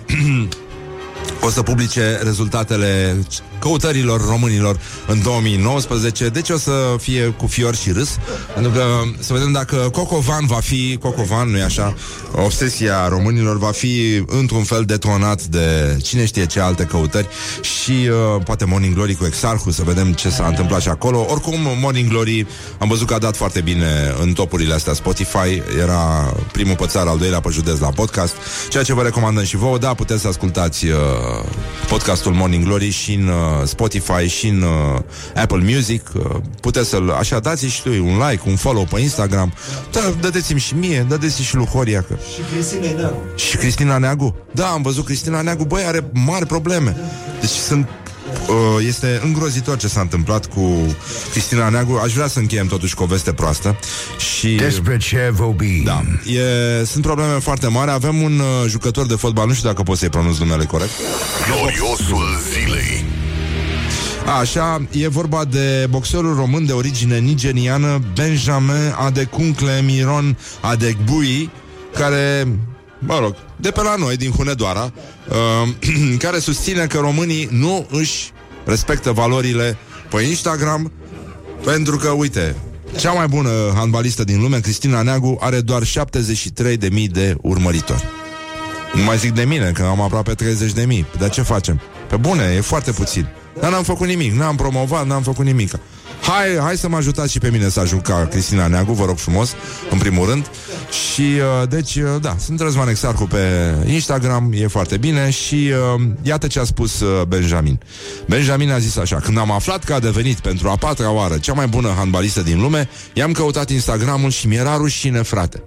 O 1.41 1.51
să 1.51 1.63
publice 1.63 2.19
rezultatele 2.23 3.19
căutărilor 3.59 4.27
românilor 4.27 4.81
în 5.07 5.23
2019, 5.23 6.29
deci 6.29 6.51
o 6.51 6.59
să 6.59 6.73
fie 7.01 7.27
cu 7.27 7.47
fior 7.47 7.75
și 7.75 7.91
râs, 7.91 8.19
pentru 8.55 8.73
că 8.73 8.85
să 9.19 9.33
vedem 9.33 9.53
dacă 9.53 9.77
Cocovan 9.77 10.47
va 10.47 10.61
fi, 10.61 10.99
Cocovan, 11.01 11.51
nu-i 11.51 11.63
așa, 11.63 11.95
obsesia 12.45 13.09
românilor 13.09 13.59
va 13.59 13.71
fi 13.71 14.25
într-un 14.27 14.63
fel 14.63 14.85
detonat 14.85 15.43
de 15.43 15.97
cine 16.03 16.27
știe 16.27 16.47
ce 16.47 16.61
alte 16.61 16.85
căutări 16.85 17.29
și 17.61 17.91
uh, 17.91 18.43
poate 18.45 18.65
Morning 18.65 18.95
Glory 18.95 19.15
cu 19.15 19.25
Exarhu, 19.25 19.71
să 19.71 19.83
vedem 19.83 20.13
ce 20.13 20.31
s-a 20.31 20.47
întâmplat 20.47 20.81
și 20.81 20.89
acolo. 20.89 21.27
Oricum, 21.29 21.55
Morning 21.81 22.09
Glory 22.09 22.47
am 22.79 22.89
văzut 22.89 23.07
că 23.07 23.15
a 23.15 23.19
dat 23.19 23.37
foarte 23.37 23.61
bine 23.61 24.15
în 24.23 24.33
topurile 24.33 24.75
astea. 24.75 24.93
Spotify, 24.93 25.63
era 25.81 26.35
primul 26.53 26.77
pe 26.77 26.87
țară, 26.87 27.09
al 27.09 27.19
doilea 27.19 27.41
pe 27.41 27.49
județ 27.53 27.79
la 27.79 27.91
podcast, 27.91 28.35
ceea 28.69 28.83
ce 28.83 28.95
vă 28.95 29.03
recomandăm 29.03 29.45
și 29.45 29.57
vouă, 29.57 29.79
da, 29.79 29.95
puteți 29.95 30.21
să 30.21 30.29
ascultați 30.29 30.87
uh, 30.87 30.95
podcastul 31.89 32.33
Morning 32.33 32.65
Glory 32.65 32.91
și 32.91 33.13
în 33.15 33.29
uh, 33.29 33.35
Spotify 33.65 34.27
și 34.27 34.47
în 34.47 34.63
uh, 34.63 35.01
Apple 35.35 35.63
Music. 35.75 36.11
Uh, 36.15 36.37
puteți 36.61 36.89
să-l... 36.89 37.11
Așa, 37.11 37.39
dați 37.39 37.67
și 37.67 37.81
lui 37.85 37.99
un 37.99 38.23
like, 38.29 38.43
un 38.47 38.57
follow 38.57 38.85
pe 38.85 39.01
Instagram. 39.01 39.53
Da, 39.93 40.01
dădeți-mi 40.21 40.61
și 40.61 40.75
mie, 40.75 41.07
dădeți 41.09 41.43
și 41.43 41.57
lui 41.57 41.67
Horia. 41.67 42.05
Că... 42.09 42.15
Și 42.35 42.41
Cristina 42.53 42.93
Neagu. 42.97 43.23
Și 43.37 43.57
Cristina 43.57 43.99
Neagu. 43.99 44.37
Da, 44.53 44.67
am 44.67 44.83
văzut 44.83 45.05
Cristina 45.05 45.41
Neagu, 45.41 45.65
băi, 45.65 45.83
are 45.87 46.11
mari 46.13 46.47
probleme. 46.47 46.97
Deci 47.41 47.51
sunt 47.51 47.89
uh, 48.49 48.87
este 48.87 49.21
îngrozitor 49.25 49.77
ce 49.77 49.89
s-a 49.89 50.01
întâmplat 50.01 50.47
cu 50.47 50.97
Cristina 51.31 51.69
Neagu. 51.69 52.01
Aș 52.03 52.13
vrea 52.13 52.27
să 52.27 52.39
încheiem 52.39 52.67
totuși 52.67 52.95
cu 52.95 53.03
o 53.03 53.07
veste 53.07 53.33
proastă. 53.33 53.77
Și... 54.19 54.55
Despre 54.55 54.97
ce 54.97 55.31
vorbim? 55.33 55.83
Da, 55.85 56.03
e, 56.33 56.85
sunt 56.85 57.05
probleme 57.05 57.39
foarte 57.39 57.67
mari. 57.67 57.91
Avem 57.91 58.23
un 58.23 58.39
uh, 58.39 58.69
jucător 58.69 59.07
de 59.07 59.15
fotbal, 59.15 59.47
nu 59.47 59.53
știu 59.53 59.69
dacă 59.69 59.83
pot 59.83 59.99
să-i 59.99 60.09
pronunț 60.09 60.39
numele 60.39 60.65
corect. 60.65 60.91
Gloriosul 61.47 62.39
zilei. 62.53 63.05
Așa, 64.37 64.89
e 64.91 65.09
vorba 65.09 65.45
de 65.45 65.87
boxerul 65.91 66.35
român 66.35 66.67
de 66.67 66.73
origine 66.73 67.19
nigeriană 67.19 68.01
Benjamin 68.15 68.95
Adekuncle 68.97 69.81
Miron 69.85 70.39
Adegbui, 70.61 71.51
care, 71.95 72.49
mă 72.99 73.19
rog, 73.21 73.35
de 73.57 73.71
pe 73.71 73.83
la 73.83 73.95
noi, 73.97 74.17
din 74.17 74.31
Hunedoara, 74.31 74.93
uh, 75.29 76.17
care 76.25 76.39
susține 76.39 76.87
că 76.87 76.99
românii 76.99 77.49
nu 77.51 77.87
își 77.91 78.31
respectă 78.65 79.13
valorile 79.13 79.77
pe 80.11 80.23
Instagram, 80.23 80.93
pentru 81.65 81.97
că, 81.97 82.09
uite, 82.09 82.57
cea 82.99 83.13
mai 83.13 83.27
bună 83.27 83.51
handbalistă 83.75 84.25
din 84.25 84.41
lume, 84.41 84.61
Cristina 84.61 85.03
Neagu, 85.03 85.37
are 85.41 85.61
doar 85.61 85.83
73.000 85.83 87.11
de 87.11 87.37
urmăritori. 87.43 88.05
Nu 88.95 89.03
mai 89.03 89.19
zic 89.19 89.33
de 89.33 89.45
mine, 89.45 89.71
că 89.71 89.83
am 89.83 90.01
aproape 90.01 90.35
30.000. 90.35 91.19
Dar 91.19 91.31
ce 91.31 91.43
facem? 91.43 91.81
Pe 92.09 92.17
bune, 92.17 92.55
e 92.57 92.61
foarte 92.61 92.91
puțin. 92.91 93.29
Dar 93.61 93.71
n-am 93.71 93.83
făcut 93.83 94.07
nimic, 94.07 94.33
n-am 94.33 94.57
promovat, 94.57 95.07
n-am 95.07 95.23
făcut 95.23 95.45
nimic. 95.45 95.73
Hai, 96.23 96.57
hai 96.61 96.77
să 96.77 96.89
mă 96.89 96.97
ajutați 96.97 97.33
și 97.33 97.39
pe 97.39 97.51
mine 97.51 97.69
să 97.69 97.81
ajung 97.81 98.03
ca 98.03 98.27
Cristina 98.31 98.67
Neagu, 98.67 98.93
vă 98.93 99.05
rog 99.05 99.17
frumos, 99.19 99.55
în 99.91 99.99
primul 99.99 100.29
rând. 100.29 100.51
Și, 101.13 101.21
uh, 101.23 101.69
deci, 101.69 101.95
uh, 101.95 102.03
da, 102.21 102.37
sunt 102.39 102.61
Răzvan 102.61 102.89
Exarcu 102.89 103.25
pe 103.25 103.75
Instagram, 103.87 104.53
e 104.55 104.67
foarte 104.67 104.97
bine 104.97 105.31
și 105.31 105.71
uh, 105.95 106.03
iată 106.23 106.47
ce 106.47 106.61
a 106.61 106.65
spus 106.65 107.01
uh, 107.01 107.23
Benjamin. 107.23 107.81
Benjamin 108.27 108.71
a 108.71 108.79
zis 108.79 108.97
așa, 108.97 109.17
când 109.17 109.39
am 109.39 109.51
aflat 109.51 109.85
că 109.85 109.95
a 109.95 109.99
devenit 110.01 110.39
pentru 110.39 110.69
a 110.69 110.77
patra 110.77 111.11
oară 111.11 111.39
cea 111.39 111.53
mai 111.53 111.67
bună 111.67 111.93
handbalistă 111.97 112.43
din 112.43 112.61
lume, 112.61 112.89
i-am 113.13 113.33
căutat 113.33 113.71
Instagramul 113.71 114.31
și 114.31 114.47
mi-era 114.47 114.77
rușine, 114.77 115.23
frate. 115.23 115.63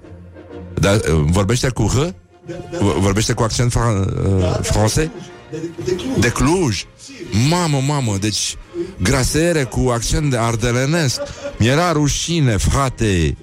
Dar 0.74 0.96
uh, 0.96 1.24
vorbește 1.26 1.70
cu 1.70 1.84
H? 1.88 2.08
V- 2.80 3.00
Vorbește 3.00 3.34
cu 3.34 3.44
accent 3.44 3.72
fran- 3.72 4.26
uh, 4.26 4.58
francez? 4.62 5.08
De, 5.86 5.96
de 6.20 6.30
Cluj. 6.30 6.84
De 7.32 7.38
Cluj. 7.38 7.50
Mamă, 7.50 7.82
mamă, 7.88 8.18
deci 8.20 8.56
grasere 9.02 9.64
cu 9.64 9.90
accent 9.94 10.30
de 10.30 10.38
ardelenesc. 10.38 11.22
Mi-era 11.58 11.92
rușine, 11.92 12.58
frate. 12.58 13.38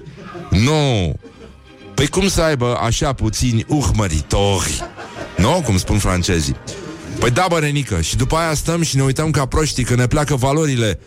Nu. 0.51 1.15
Păi 1.95 2.07
cum 2.07 2.29
să 2.29 2.43
aibă 2.43 2.79
așa 2.83 3.13
puțini 3.13 3.65
urmăritori? 3.69 4.83
Nu, 5.37 5.63
cum 5.65 5.79
spun 5.79 5.99
francezii. 5.99 6.57
Păi 7.19 7.31
da, 7.31 7.47
bă, 7.49 7.59
Renică, 7.59 8.01
și 8.01 8.17
după 8.17 8.37
aia 8.37 8.55
stăm 8.55 8.83
și 8.83 8.97
ne 8.97 9.03
uităm 9.03 9.31
ca 9.31 9.47
proștii 9.47 9.85
că 9.85 9.95
ne 9.95 10.07
pleacă 10.07 10.35
valorile. 10.37 10.99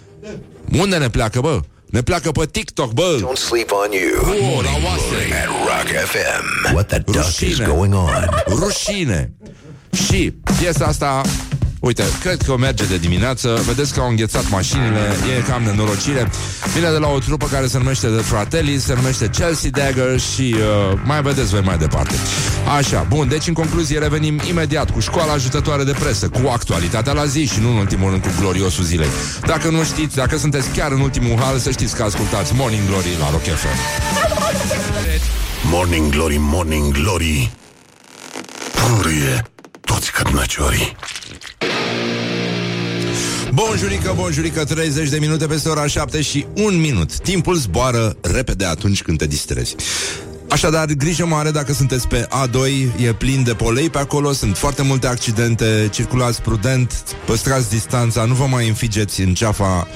Unde 0.77 0.97
ne 0.97 1.09
pleacă, 1.09 1.39
bă? 1.39 1.59
Ne 1.85 2.01
pleacă 2.01 2.31
pe 2.31 2.45
TikTok, 2.51 2.93
bă! 2.93 3.17
Don't 3.17 3.37
sleep 3.37 3.71
on 3.71 3.91
you. 3.91 4.33
Oh, 4.57 4.63
la 4.63 4.69
oase! 4.87 5.33
At 5.41 5.47
Rock 5.47 6.05
FM. 6.05 6.73
What 6.73 6.87
the 6.87 6.97
duck 6.99 7.17
is 7.17 7.39
Rușine. 7.39 7.65
going 7.65 7.93
on? 7.93 8.29
Rușine! 8.47 9.31
Și 10.07 10.33
piesa 10.59 10.85
asta 10.85 11.21
Uite, 11.81 12.03
cred 12.19 12.41
că 12.41 12.51
o 12.51 12.55
merge 12.55 12.85
de 12.85 12.97
dimineață. 12.97 13.61
Vedeți 13.65 13.93
că 13.93 13.99
au 13.99 14.09
înghețat 14.09 14.49
mașinile. 14.49 14.99
E 15.37 15.41
cam 15.49 15.63
nenorocire. 15.63 16.29
Vine 16.73 16.91
de 16.91 16.97
la 16.97 17.07
o 17.07 17.19
trupă 17.19 17.47
care 17.51 17.67
se 17.67 17.77
numește 17.77 18.07
The 18.07 18.21
Fratelli 18.21 18.79
Se 18.79 18.93
numește 18.93 19.29
Chelsea 19.29 19.69
Dagger 19.69 20.19
Și 20.19 20.55
uh, 20.57 20.99
mai 21.03 21.21
vedeți 21.21 21.49
voi 21.49 21.61
mai 21.61 21.77
departe. 21.77 22.15
Așa, 22.77 23.05
bun, 23.09 23.27
deci 23.27 23.47
în 23.47 23.53
concluzie 23.53 23.99
revenim 23.99 24.39
imediat 24.49 24.91
Cu 24.91 24.99
școala 24.99 25.33
ajutătoare 25.33 25.83
de 25.83 25.95
presă 25.99 26.29
Cu 26.29 26.49
actualitatea 26.49 27.13
la 27.13 27.25
zi 27.25 27.45
și 27.45 27.59
nu 27.59 27.69
în 27.69 27.77
ultimul 27.77 28.09
rând 28.09 28.21
Cu 28.21 28.29
gloriosul 28.39 28.83
zilei. 28.83 29.09
Dacă 29.45 29.69
nu 29.69 29.83
știți, 29.83 30.15
dacă 30.15 30.37
sunteți 30.37 30.69
chiar 30.69 30.91
în 30.91 30.99
ultimul 30.99 31.39
hal 31.39 31.57
Să 31.57 31.71
știți 31.71 31.95
că 31.95 32.03
ascultați 32.03 32.53
Morning 32.55 32.87
Glory 32.87 33.17
la 33.19 33.29
Rock 33.29 33.43
FM 33.43 33.77
Morning 35.71 36.11
Glory, 36.11 36.37
Morning 36.39 36.93
Glory. 36.93 37.51
Purie 38.73 39.43
toți 39.81 40.11
cărnăciorii. 40.11 40.95
Bonjurică, 43.53 44.13
bonjurică, 44.15 44.63
30 44.63 45.09
de 45.09 45.17
minute 45.19 45.45
peste 45.45 45.69
ora 45.69 45.87
7 45.87 46.21
și 46.21 46.45
1 46.55 46.77
minut. 46.77 47.19
Timpul 47.19 47.55
zboară 47.55 48.15
repede 48.21 48.65
atunci 48.65 49.01
când 49.01 49.17
te 49.17 49.27
distrezi. 49.27 49.75
Așadar, 50.49 50.85
grijă 50.85 51.25
mare 51.25 51.51
dacă 51.51 51.73
sunteți 51.73 52.07
pe 52.07 52.27
A2, 52.27 52.57
e 53.05 53.13
plin 53.13 53.43
de 53.43 53.53
polei 53.53 53.89
pe 53.89 53.97
acolo, 53.97 54.31
sunt 54.31 54.57
foarte 54.57 54.81
multe 54.81 55.07
accidente, 55.07 55.89
circulați 55.91 56.41
prudent, 56.41 57.03
păstrați 57.25 57.69
distanța, 57.69 58.25
nu 58.25 58.33
vă 58.33 58.45
mai 58.45 58.67
înfigeți 58.67 59.21
în 59.21 59.33
ceafa 59.33 59.87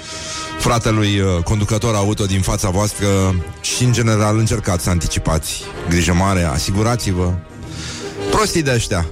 fratelui 0.60 1.20
uh, 1.20 1.44
conducător 1.44 1.96
auto 1.96 2.26
din 2.26 2.42
fața 2.42 2.70
voastră 2.70 3.08
și, 3.62 3.84
în 3.84 3.92
general, 3.94 4.38
încercați 4.38 4.84
să 4.84 4.90
anticipați. 4.90 5.62
Grijă 5.90 6.14
mare, 6.14 6.44
asigurați-vă. 6.44 7.34
Prostii 8.32 8.64
de 8.64 8.72
ăștia, 8.74 9.08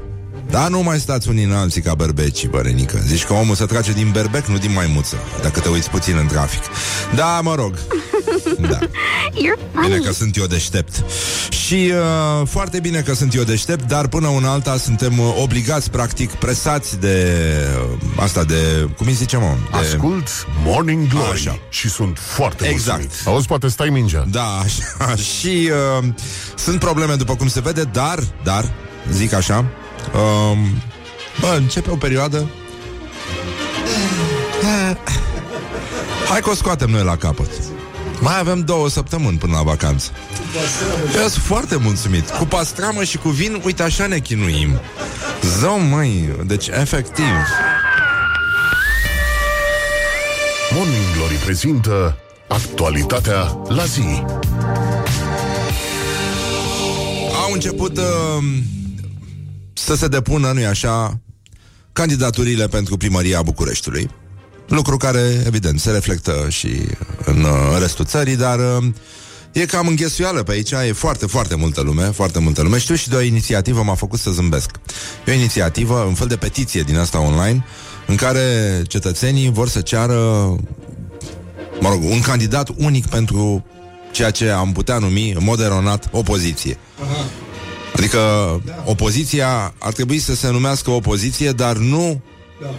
dar 0.54 0.70
nu 0.70 0.82
mai 0.82 1.00
stați 1.00 1.30
unii 1.30 1.44
în 1.44 1.52
alții 1.52 1.82
ca 1.82 1.96
berbecii, 1.96 2.48
bărenică. 2.48 3.02
Zici 3.06 3.24
că 3.26 3.34
omul 3.34 3.56
se 3.56 3.66
trage 3.66 3.92
din 3.92 4.12
berbec, 4.12 4.46
nu 4.46 4.58
din 4.58 4.74
maimuță, 4.74 5.16
dacă 5.42 5.60
te 5.60 5.70
uiți 5.70 5.90
puțin 5.90 6.18
în 6.18 6.28
trafic. 6.28 6.62
Da, 7.16 7.40
mă 7.42 7.56
rog. 7.56 7.74
Da. 8.60 8.78
You're 8.78 9.60
Bine 9.72 9.88
funny. 9.88 10.04
că 10.04 10.12
sunt 10.14 10.38
eu 10.38 10.46
deștept. 10.46 11.04
Și 11.50 11.92
uh, 11.92 12.48
foarte 12.48 12.80
bine 12.80 13.02
că 13.02 13.14
sunt 13.14 13.36
eu 13.36 13.44
deștept, 13.44 13.88
dar 13.88 14.08
până 14.08 14.28
una 14.28 14.52
alta 14.52 14.78
suntem 14.78 15.20
uh, 15.20 15.36
obligați, 15.42 15.90
practic, 15.92 16.32
presați 16.32 17.00
de 17.00 17.38
uh, 17.92 17.98
asta 18.16 18.44
de, 18.44 18.90
cum 18.98 19.08
îi 19.08 19.14
zice, 19.14 19.38
mă? 19.38 19.56
De... 19.72 19.78
Ascult 19.78 20.28
Morning 20.66 21.08
Glory 21.08 21.32
Așa. 21.32 21.60
și 21.70 21.90
sunt 21.90 22.18
foarte 22.22 22.66
Exact. 22.68 23.00
mulțumit. 23.00 23.28
Auzi, 23.28 23.48
poate 23.48 23.68
stai 23.68 23.90
mingea. 23.90 24.26
Da, 24.32 24.62
așa. 24.64 25.16
Și 25.38 25.70
uh, 26.00 26.08
sunt 26.56 26.80
probleme, 26.80 27.16
după 27.16 27.36
cum 27.36 27.48
se 27.48 27.62
vede, 27.62 27.84
dar, 27.84 28.20
dar, 28.44 28.72
zic 29.12 29.34
așa, 29.34 29.66
uh, 30.14 30.58
bă, 31.40 31.56
începe 31.58 31.92
o 31.92 31.96
perioadă 31.96 32.48
Hai 36.30 36.42
că 36.42 36.50
o 36.50 36.54
scoatem 36.54 36.90
noi 36.90 37.04
la 37.04 37.18
capăt. 37.18 37.50
Mai 38.20 38.40
avem 38.40 38.60
două 38.60 38.90
săptămâni 38.90 39.38
până 39.38 39.54
la 39.56 39.62
vacanță. 39.62 40.12
Eu 41.16 41.28
sunt 41.28 41.44
foarte 41.44 41.76
mulțumit. 41.76 42.30
Cu 42.30 42.46
pastramă 42.46 43.04
și 43.04 43.18
cu 43.18 43.30
vin, 43.30 43.62
uite 43.66 43.84
așa 43.84 44.08
ne 44.08 44.20
chinuim. 44.20 44.80
Zău, 45.60 45.80
măi, 45.80 46.30
deci 46.46 46.68
efectiv. 46.68 47.26
Morning 50.76 51.16
Glory 51.16 51.36
prezintă 51.36 52.18
actualitatea 52.48 53.58
la 53.68 53.84
zi. 53.84 54.24
Au 57.44 57.52
început 57.54 57.98
uh, 57.98 58.44
să 59.74 59.96
se 59.96 60.08
depună, 60.08 60.52
nu-i 60.52 60.66
așa, 60.66 61.20
candidaturile 61.94 62.68
pentru 62.68 62.98
primăria 62.98 63.42
Bucureștiului. 63.42 64.10
Lucru 64.68 64.98
care, 64.98 65.44
evident, 65.46 65.80
se 65.80 65.92
reflectă 65.92 66.46
și 66.50 66.82
în 67.26 67.44
uh, 67.44 67.78
restul 67.80 68.06
țării, 68.06 68.36
dar 68.36 68.60
uh, 68.60 68.86
e 69.52 69.66
cam 69.66 69.88
înghesuială 69.88 70.44
pe 70.44 70.52
aici, 70.52 70.72
e 70.72 70.92
foarte, 70.94 71.26
foarte 71.26 71.56
multă 71.56 71.82
lume, 71.82 72.04
foarte 72.04 72.40
multă 72.40 72.62
lume. 72.62 72.78
Știu 72.78 72.96
și 72.96 73.10
de 73.10 73.16
o 73.16 73.22
inițiativă 73.22 73.84
m-a 73.84 73.96
făcut 73.96 74.20
să 74.20 74.32
zâmbesc. 74.32 74.70
E 75.26 75.32
o 75.32 75.36
inițiativă, 75.36 75.94
un 75.94 76.14
fel 76.14 76.28
de 76.28 76.36
petiție 76.36 76.82
din 76.82 76.98
asta 76.98 77.20
online, 77.20 77.66
în 78.08 78.16
care 78.16 78.82
cetățenii 78.88 79.52
vor 79.52 79.70
să 79.70 79.82
ceară, 79.82 80.16
mă 81.80 81.90
rog, 81.90 82.04
un 82.04 82.22
candidat 82.22 82.70
unic 82.78 83.06
pentru 83.06 83.66
ceea 84.12 84.32
ce 84.32 84.50
am 84.50 84.72
putea 84.72 84.98
numi, 84.98 85.32
în 85.32 85.44
mod 85.44 85.60
eronat, 85.60 86.10
opoziție. 86.12 86.78
Adică 87.96 88.20
opoziția 88.86 89.74
ar 89.78 89.94
trebui 89.94 90.20
să 90.20 90.36
se 90.36 90.50
numească 90.50 90.92
opoziție, 90.92 91.52
dar 91.52 91.76
nu 91.76 92.22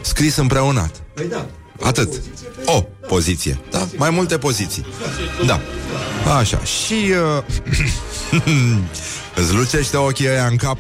scris 0.01 0.37
împreunat. 0.37 1.03
Păi 1.15 1.27
da. 1.31 1.47
Atât. 1.83 2.13
O 2.65 2.85
poziție. 3.09 3.61
Da? 3.71 3.89
Mai 3.97 4.11
multe 4.11 4.39
poziții. 4.39 4.87
Da. 5.47 5.61
Așa. 6.39 6.61
Și 6.65 6.95
uh, 7.39 8.43
îți 9.41 9.55
lucește 9.55 9.97
ochii 9.97 10.29
ăia 10.29 10.47
în 10.47 10.57
cap. 10.57 10.79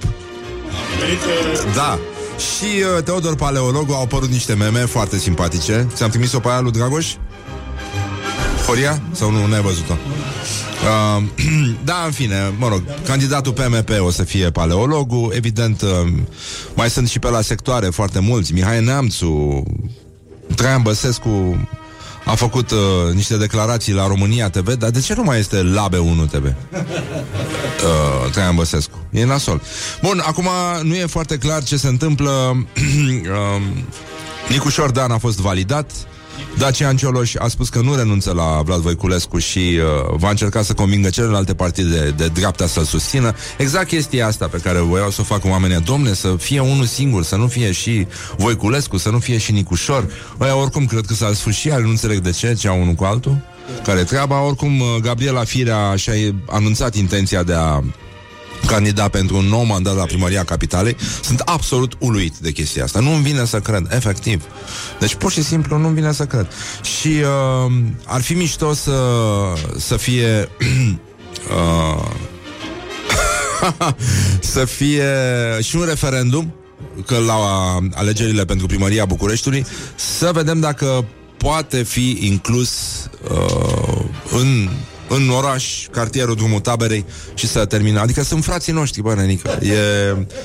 Da. 1.75 1.99
Și 2.37 2.83
uh, 2.97 3.03
Teodor 3.03 3.37
Paleologu 3.37 3.93
au 3.93 4.03
apărut 4.03 4.29
niște 4.29 4.55
meme 4.55 4.79
foarte 4.79 5.19
simpatice. 5.19 5.87
Ți-am 5.95 6.11
trimis-o 6.11 6.41
pe 6.41 6.49
aia 6.49 6.61
lui 6.61 6.73
Dragoș? 6.73 7.15
Horia? 8.67 9.03
Sau 9.13 9.31
nu, 9.31 9.47
n-ai 9.47 9.61
văzut-o? 9.61 9.95
Uh, 10.85 11.23
da, 11.85 12.03
în 12.05 12.11
fine, 12.11 12.53
mă 12.59 12.69
rog, 12.69 12.83
candidatul 13.07 13.53
PMP 13.53 13.91
o 14.01 14.11
să 14.11 14.25
fie 14.25 14.51
paleologul, 14.51 15.33
evident, 15.37 15.83
uh, 15.83 15.89
mai 16.75 16.91
sunt 16.91 17.09
și 17.09 17.19
pe 17.19 17.29
la 17.29 17.41
sectoare 17.41 17.87
foarte 17.87 18.19
mulți, 18.19 18.53
Mihai 18.53 18.85
Neamțu, 18.85 19.63
Traian 20.55 20.83
Băsescu 20.83 21.69
a 22.25 22.35
făcut 22.35 22.71
uh, 22.71 22.79
niște 23.13 23.37
declarații 23.37 23.93
la 23.93 24.07
România 24.07 24.51
TV, 24.51 24.73
dar 24.73 24.91
de 24.91 25.01
ce 25.01 25.15
nu 25.15 25.23
mai 25.23 25.39
este 25.39 25.63
Labe 25.63 25.99
1 25.99 26.25
TV? 26.27 26.45
Uh, 26.45 26.53
Traian 28.33 28.55
Băsescu. 28.55 28.99
E 29.11 29.25
nasol. 29.25 29.63
Bun, 30.03 30.23
acum 30.27 30.49
nu 30.83 30.95
e 30.95 31.07
foarte 31.07 31.39
clar 31.39 31.63
ce 31.63 31.77
se 31.77 31.89
întâmplă 31.89 32.31
uh, 32.57 33.63
Nicușor 34.49 34.91
Dan 34.91 35.11
a 35.11 35.19
fost 35.19 35.39
validat 35.39 35.91
Dacian 36.59 36.97
Cioloș 36.97 37.35
a 37.35 37.49
spus 37.49 37.69
că 37.69 37.81
nu 37.81 37.95
renunță 37.95 38.33
la 38.33 38.63
Vlad 38.65 38.81
Voiculescu 38.81 39.39
și 39.39 39.59
uh, 39.59 40.15
va 40.17 40.31
încerca 40.31 40.63
să 40.63 40.75
convingă 40.75 41.09
celelalte 41.09 41.55
partide 41.55 41.89
de, 41.89 42.11
de 42.11 42.29
dreapta 42.29 42.67
să-l 42.67 42.85
susțină. 42.85 43.35
Exact 43.59 43.87
chestia 43.87 44.27
asta 44.27 44.47
pe 44.49 44.59
care 44.59 44.79
voiau 44.79 45.11
să 45.11 45.21
o 45.21 45.25
facă 45.25 45.49
oamenii. 45.49 45.81
Domne, 45.81 46.13
să 46.13 46.35
fie 46.39 46.61
unul 46.61 46.85
singur, 46.85 47.23
să 47.23 47.37
nu 47.37 47.47
fie 47.47 47.73
și 47.73 48.07
Voiculescu, 48.37 48.97
să 48.97 49.11
nu 49.11 49.19
fie 49.19 49.39
și 49.39 49.53
Nicușor. 49.53 50.07
Ăia 50.41 50.57
oricum 50.57 50.87
cred 50.87 51.05
că 51.07 51.15
s-a 51.15 51.33
sfârșit, 51.33 51.73
nu 51.73 51.89
înțeleg 51.89 52.19
de 52.19 52.31
ce, 52.31 52.55
ce 52.55 52.69
au 52.69 52.81
unul 52.81 52.95
cu 52.95 53.05
altul. 53.05 53.37
Care 53.85 54.03
treaba, 54.03 54.43
oricum 54.43 54.81
uh, 54.81 54.87
Gabriela 55.01 55.45
Firea 55.45 55.97
și-a 55.97 56.13
anunțat 56.47 56.95
intenția 56.95 57.43
de 57.43 57.53
a 57.53 57.83
candidat 58.67 59.11
pentru 59.11 59.37
un 59.37 59.45
nou 59.45 59.65
mandat 59.65 59.97
la 59.97 60.05
primăria 60.05 60.45
capitalei, 60.45 60.97
sunt 61.23 61.41
absolut 61.41 61.97
uluit 61.99 62.37
de 62.37 62.51
chestia 62.51 62.85
asta. 62.85 63.01
Nu-mi 63.01 63.23
vine 63.23 63.45
să 63.45 63.61
cred, 63.61 63.87
efectiv. 63.91 64.45
Deci 64.99 65.15
pur 65.15 65.33
și 65.33 65.43
simplu 65.43 65.79
nu-mi 65.79 65.95
vine 65.95 66.13
să 66.13 66.25
cred. 66.25 66.47
Și 66.83 67.09
uh, 67.09 67.73
ar 68.07 68.21
fi 68.21 68.35
mișto 68.35 68.73
să, 68.73 69.01
să 69.77 69.97
fie... 69.97 70.49
uh, 71.57 72.11
să 74.55 74.65
fie 74.65 75.05
și 75.61 75.77
un 75.77 75.85
referendum 75.85 76.55
că 77.07 77.19
la 77.19 77.79
alegerile 77.95 78.45
pentru 78.45 78.67
primăria 78.67 79.05
Bucureștiului 79.05 79.67
să 79.95 80.31
vedem 80.33 80.61
dacă 80.61 81.05
poate 81.37 81.83
fi 81.83 82.19
inclus 82.21 82.73
uh, 83.31 84.05
în 84.31 84.69
în 85.09 85.29
oraș, 85.29 85.87
cartierul 85.91 86.35
Drumul 86.35 86.61
Taberei 86.61 87.05
și 87.35 87.47
să 87.47 87.65
termină. 87.65 88.01
Adică 88.01 88.23
sunt 88.23 88.45
frații 88.45 88.73
noștri, 88.73 89.03
bă, 89.03 89.15
nenică. 89.15 89.59
E... 89.63 89.75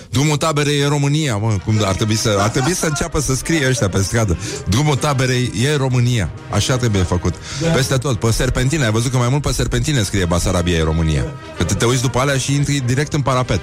Drumul 0.09 0.37
Taberei 0.37 0.79
e 0.79 0.87
România, 0.87 1.37
mă. 1.37 1.55
Cum 1.65 1.75
ar 1.83 1.95
trebui 1.95 2.15
să, 2.15 2.37
ar 2.39 2.49
trebui 2.49 2.73
să 2.73 2.85
înceapă 2.85 3.19
să 3.19 3.35
scrie 3.35 3.67
ăștia 3.69 3.89
pe 3.89 4.01
stradă. 4.01 4.37
Drumul 4.67 4.95
Taberei 4.95 5.51
e 5.63 5.75
România. 5.75 6.29
Așa 6.51 6.77
trebuie 6.77 7.01
făcut. 7.01 7.33
Da. 7.61 7.67
Peste 7.67 7.97
tot. 7.97 8.19
Pe 8.19 8.31
serpentine. 8.31 8.83
Ai 8.83 8.91
văzut 8.91 9.11
că 9.11 9.17
mai 9.17 9.29
mult 9.29 9.41
pe 9.41 9.51
serpentine 9.51 10.03
scrie 10.03 10.25
Basarabia 10.25 10.77
e 10.77 10.83
România. 10.83 11.25
Că 11.57 11.63
te, 11.63 11.73
te 11.73 11.85
uiți 11.85 12.01
după 12.01 12.19
alea 12.19 12.37
și 12.37 12.53
intri 12.53 12.83
direct 12.85 13.13
în 13.13 13.21
parapet. 13.21 13.59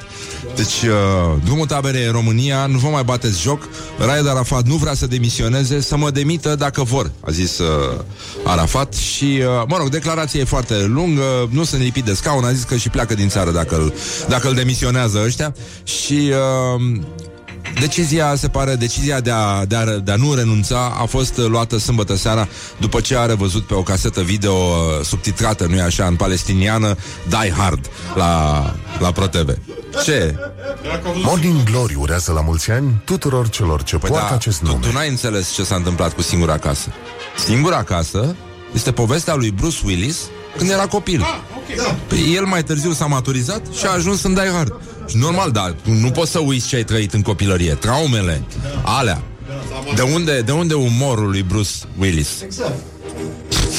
Deci, 0.57 0.83
uh, 0.83 1.43
Drumul 1.45 1.67
Taberei 1.67 2.05
e 2.05 2.11
România. 2.11 2.67
Nu 2.67 2.79
vă 2.79 2.89
mai 2.89 3.03
bateți 3.05 3.41
joc. 3.41 3.69
Raed 3.99 4.29
Arafat 4.29 4.67
nu 4.67 4.75
vrea 4.75 4.95
să 4.95 5.07
demisioneze, 5.07 5.81
să 5.81 5.97
mă 5.97 6.11
demită 6.11 6.55
dacă 6.55 6.83
vor, 6.83 7.11
a 7.21 7.31
zis 7.31 7.59
uh, 7.59 8.01
Arafat. 8.45 8.95
Și, 8.95 9.25
uh, 9.25 9.65
mă 9.69 9.77
rog, 9.77 9.89
declarația 9.89 10.41
e 10.41 10.45
foarte 10.45 10.86
lungă, 10.87 11.49
nu 11.51 11.65
sunt 11.65 11.83
lipit 11.83 12.05
de 12.05 12.15
scaun, 12.15 12.45
a 12.45 12.53
zis 12.53 12.63
că 12.63 12.77
și 12.77 12.89
pleacă 12.89 13.15
din 13.15 13.29
țară 13.29 13.51
dacă 13.51 13.75
îl, 13.75 13.93
dacă 14.29 14.49
îl 14.49 14.55
demisionează 14.55 15.23
ăștia 15.25 15.55
și 15.85 16.33
uh, 16.77 17.01
Decizia, 17.81 18.35
se 18.35 18.49
pare, 18.49 18.75
decizia 18.75 19.21
de 19.21 19.31
a, 19.31 19.65
de, 19.65 19.77
a, 19.77 19.85
de 19.85 20.13
a 20.13 20.17
nu 20.17 20.35
renunța 20.35 20.97
a 21.01 21.05
fost 21.05 21.37
luată 21.37 21.79
sâmbătă 21.79 22.17
seara 22.17 22.49
după 22.79 23.01
ce 23.01 23.17
a 23.17 23.27
revăzut 23.27 23.67
pe 23.67 23.75
o 23.75 23.83
casetă 23.83 24.23
video 24.23 24.53
uh, 24.55 25.05
subtitrată, 25.05 25.67
nu-i 25.67 25.81
așa, 25.81 26.07
în 26.07 26.17
palestiniană, 26.17 26.97
Die 27.29 27.53
Hard 27.57 27.91
la, 28.15 28.75
la 28.99 29.13
ProTV. 29.13 29.59
Ce? 30.05 30.35
Morning 31.23 31.63
Glory 31.63 31.95
urează 31.95 32.33
la 32.33 32.41
mulți 32.41 32.71
ani 32.71 33.03
tuturor 33.05 33.49
celor 33.49 33.83
ce 33.83 33.97
păi 33.97 34.11
poartă 34.11 34.29
da, 34.29 34.35
acest 34.35 34.61
nume. 34.61 34.79
Tu, 34.81 34.89
tu 34.89 34.93
n-ai 34.93 35.09
înțeles 35.09 35.53
ce 35.53 35.65
s-a 35.65 35.75
întâmplat 35.75 36.15
cu 36.15 36.23
Singura 36.23 36.59
Casă. 36.59 36.89
Singura 37.45 37.83
Casă 37.83 38.37
este 38.75 38.93
povestea 38.93 39.35
lui 39.35 39.51
Bruce 39.51 39.79
Willis 39.85 40.19
când 40.57 40.71
era 40.71 40.87
copil. 40.87 41.21
Ah, 41.21 41.39
okay. 41.57 41.77
da. 41.77 41.97
Păi 42.07 42.35
el 42.35 42.45
mai 42.45 42.63
târziu 42.63 42.93
s-a 42.93 43.07
maturizat 43.07 43.63
și 43.79 43.87
a 43.87 43.91
ajuns 43.91 44.23
în 44.23 44.35
Die 44.35 44.51
Hard. 44.55 44.75
Și 45.07 45.17
normal, 45.17 45.51
dar 45.51 45.75
nu 45.83 46.11
poți 46.11 46.31
să 46.31 46.39
uiți 46.39 46.69
ce 46.69 46.77
ai 46.77 46.85
trăit 46.85 47.13
în 47.13 47.23
copilărie. 47.23 47.75
Traumele, 47.75 48.43
alea. 48.83 49.23
De 49.95 50.03
unde, 50.03 50.41
de 50.41 50.53
unde 50.53 50.75
umorul 50.75 51.31
lui 51.31 51.43
Bruce 51.43 51.71
Willis? 51.99 52.41
Exact. 52.43 52.75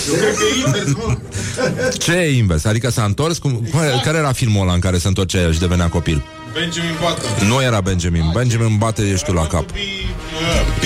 Ce 2.04 2.12
e 2.12 2.38
invers? 2.38 2.66
Adică 2.66 2.90
s-a 2.90 3.04
întors? 3.04 3.38
Cum, 3.38 3.68
care, 3.72 4.02
care 4.04 4.18
era 4.18 4.32
filmul 4.32 4.62
ăla 4.62 4.74
în 4.74 4.80
care 4.80 4.98
se 4.98 5.08
întorcea 5.08 5.40
el 5.42 5.54
și 5.54 5.60
devenea 5.60 5.90
copil? 5.90 6.24
Benjamin 6.54 6.92
Button. 7.00 7.48
Nu 7.48 7.62
era 7.62 7.82
Benjamin. 7.82 8.32
Benjamin 8.34 8.78
bate 8.78 9.10
ești 9.10 9.26
tu 9.26 9.34
la 9.34 9.48
cap. 9.48 9.66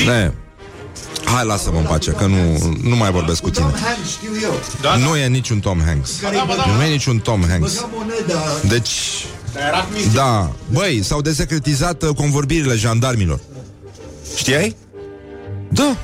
Ne. 0.05 0.31
Hai, 1.25 1.45
lasă-mă 1.45 1.77
în 1.77 1.83
pace, 1.85 2.11
că 2.11 2.25
nu, 2.25 2.57
nu 2.83 2.95
mai 2.95 3.11
vorbesc 3.11 3.41
cu 3.41 3.49
tine. 3.49 3.73
Da, 4.81 4.95
nu 4.95 5.15
e 5.15 5.27
niciun 5.27 5.59
Tom 5.59 5.81
Hanks. 5.85 6.11
Nu 6.77 6.83
e 6.83 6.89
niciun 6.89 7.19
Tom 7.19 7.43
Hanks. 7.49 7.85
Deci... 8.67 9.25
Da, 10.13 10.51
băi, 10.71 11.01
s-au 11.03 11.21
desecretizat 11.21 12.03
uh, 12.03 12.15
convorbirile 12.15 12.75
jandarmilor. 12.75 13.39
Știai? 14.35 14.75
Da. 15.69 15.95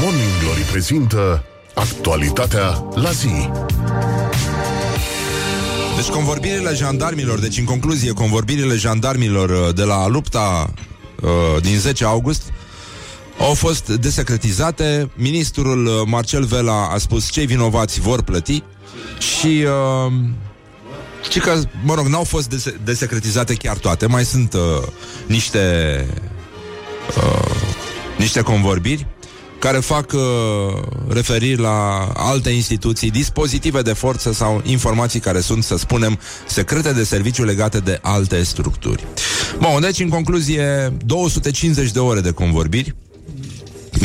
Morning 0.00 0.30
Glory 0.42 0.60
prezintă 0.60 1.44
actualitatea 1.74 2.84
la 2.94 3.10
zi. 3.10 3.50
Deci 5.96 6.08
convorbirile 6.08 6.74
jandarmilor, 6.74 7.38
deci 7.38 7.58
în 7.58 7.64
concluzie, 7.64 8.12
convorbirile 8.12 8.74
jandarmilor 8.74 9.50
uh, 9.50 9.74
de 9.74 9.82
la 9.82 10.06
lupta 10.08 10.70
uh, 11.22 11.30
din 11.62 11.78
10 11.78 12.04
august 12.04 12.42
au 13.38 13.54
fost 13.54 13.88
desecretizate. 13.88 15.10
Ministrul 15.14 15.86
uh, 15.86 15.92
Marcel 16.06 16.44
Vela 16.44 16.88
a 16.92 16.98
spus 16.98 17.30
cei 17.30 17.46
vinovați 17.46 18.00
vor 18.00 18.22
plăti. 18.22 18.62
Și 19.18 19.64
uh, 20.06 20.12
și 21.30 21.38
că, 21.38 21.60
mă 21.84 21.94
rog, 21.94 22.06
n-au 22.06 22.24
fost 22.24 22.48
dese- 22.48 22.80
desecretizate 22.84 23.54
chiar 23.54 23.76
toate, 23.76 24.06
mai 24.06 24.24
sunt 24.24 24.52
uh, 24.52 24.88
niște 25.26 26.06
uh, 27.16 27.54
niște 28.18 28.40
convorbiri 28.40 29.06
care 29.66 29.78
fac 29.78 30.12
uh, 30.12 30.20
referiri 31.08 31.60
la 31.60 32.08
alte 32.14 32.50
instituții, 32.50 33.10
dispozitive 33.10 33.82
de 33.82 33.92
forță 33.92 34.32
sau 34.32 34.62
informații 34.64 35.20
care 35.20 35.40
sunt, 35.40 35.64
să 35.64 35.76
spunem, 35.76 36.18
secrete 36.46 36.92
de 36.92 37.04
serviciu 37.04 37.44
legate 37.44 37.78
de 37.78 37.98
alte 38.02 38.42
structuri. 38.42 39.06
Bun, 39.58 39.80
deci, 39.80 40.00
în 40.00 40.08
concluzie, 40.08 40.92
250 41.04 41.90
de 41.90 41.98
ore 41.98 42.20
de 42.20 42.30
convorbiri. 42.30 42.94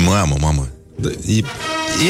Mamă, 0.06 0.36
mamă. 0.39 0.67
E, 1.26 1.38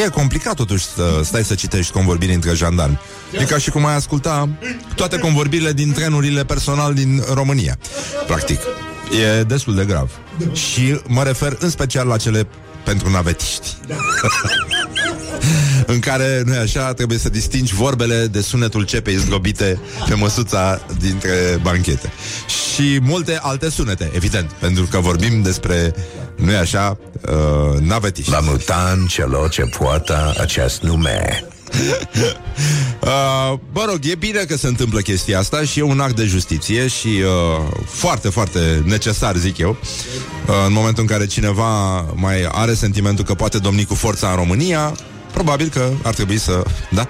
e 0.06 0.10
complicat 0.14 0.56
totuși 0.56 0.86
să 0.86 1.22
stai 1.24 1.44
să 1.44 1.56
citești 1.56 1.92
convorbiri 1.92 2.34
între 2.34 2.54
jandarmi. 2.54 3.00
E 3.40 3.44
ca 3.44 3.58
și 3.58 3.70
cum 3.70 3.86
ai 3.86 3.96
asculta 3.96 4.50
toate 4.96 5.18
convorbirile 5.18 5.74
din 5.74 5.92
trenurile 5.92 6.46
personal 6.46 6.94
din 6.94 7.24
România. 7.34 7.78
Practic. 8.28 8.60
E 9.40 9.44
destul 9.44 9.76
de 9.76 9.86
grav. 9.86 10.20
Și 10.54 11.02
mă 11.08 11.24
refer 11.24 11.58
în 11.60 11.70
special 11.70 12.08
la 12.08 12.18
cele 12.18 12.48
pentru 12.84 13.10
navetiști. 13.10 13.68
Da. 13.88 13.96
în 15.94 16.00
care, 16.00 16.42
nu 16.46 16.54
așa, 16.60 16.94
trebuie 16.94 17.18
să 17.18 17.30
distingi 17.30 17.74
vorbele 17.74 18.28
de 18.28 18.42
sunetul 18.42 18.84
cepei 18.84 19.16
zdrobite 19.16 19.80
pe 20.08 20.14
măsuța 20.14 20.82
dintre 21.00 21.60
banchete. 21.62 22.12
Și 22.48 23.00
multe 23.02 23.40
alte 23.42 23.70
sunete, 23.70 24.12
evident, 24.14 24.52
pentru 24.52 24.84
că 24.84 25.00
vorbim 25.00 25.42
despre, 25.42 25.94
nu 26.36 26.56
așa, 26.56 26.98
uh, 27.22 27.80
navetiști. 27.80 28.32
La 28.32 28.40
mutan 28.40 29.06
celor 29.06 29.50
ce 29.50 29.62
poartă 29.62 30.36
acest 30.40 30.82
nume. 30.82 31.46
uh, 33.02 33.60
mă 33.74 33.86
rog, 33.90 34.00
e 34.02 34.16
bine 34.16 34.40
că 34.40 34.58
se 34.58 34.68
întâmplă 34.68 35.00
chestia 35.00 35.40
asta 35.40 35.64
și 35.64 35.80
e 35.80 35.84
un 35.84 36.00
act 36.00 36.16
de 36.16 36.26
justiție 36.26 36.88
și 36.88 37.08
uh, 37.08 37.68
foarte, 37.86 38.30
foarte 38.30 38.84
necesar, 38.86 39.36
zic 39.36 39.58
eu. 39.58 39.70
Uh, 40.48 40.56
în 40.68 40.74
momentul 40.74 41.04
în 41.04 41.10
care 41.10 41.26
cineva 41.26 42.02
mai 42.02 42.48
are 42.52 42.74
sentimentul 42.74 43.26
că 43.26 43.34
poate 43.34 43.58
domni 43.58 43.86
cu 43.86 43.96
forța 43.96 44.30
în 44.30 44.36
România, 44.36 44.96
probabil 45.32 45.70
că 45.70 45.90
ar 46.04 46.14
trebui 46.14 46.38
să... 46.38 46.64
Da? 46.90 47.08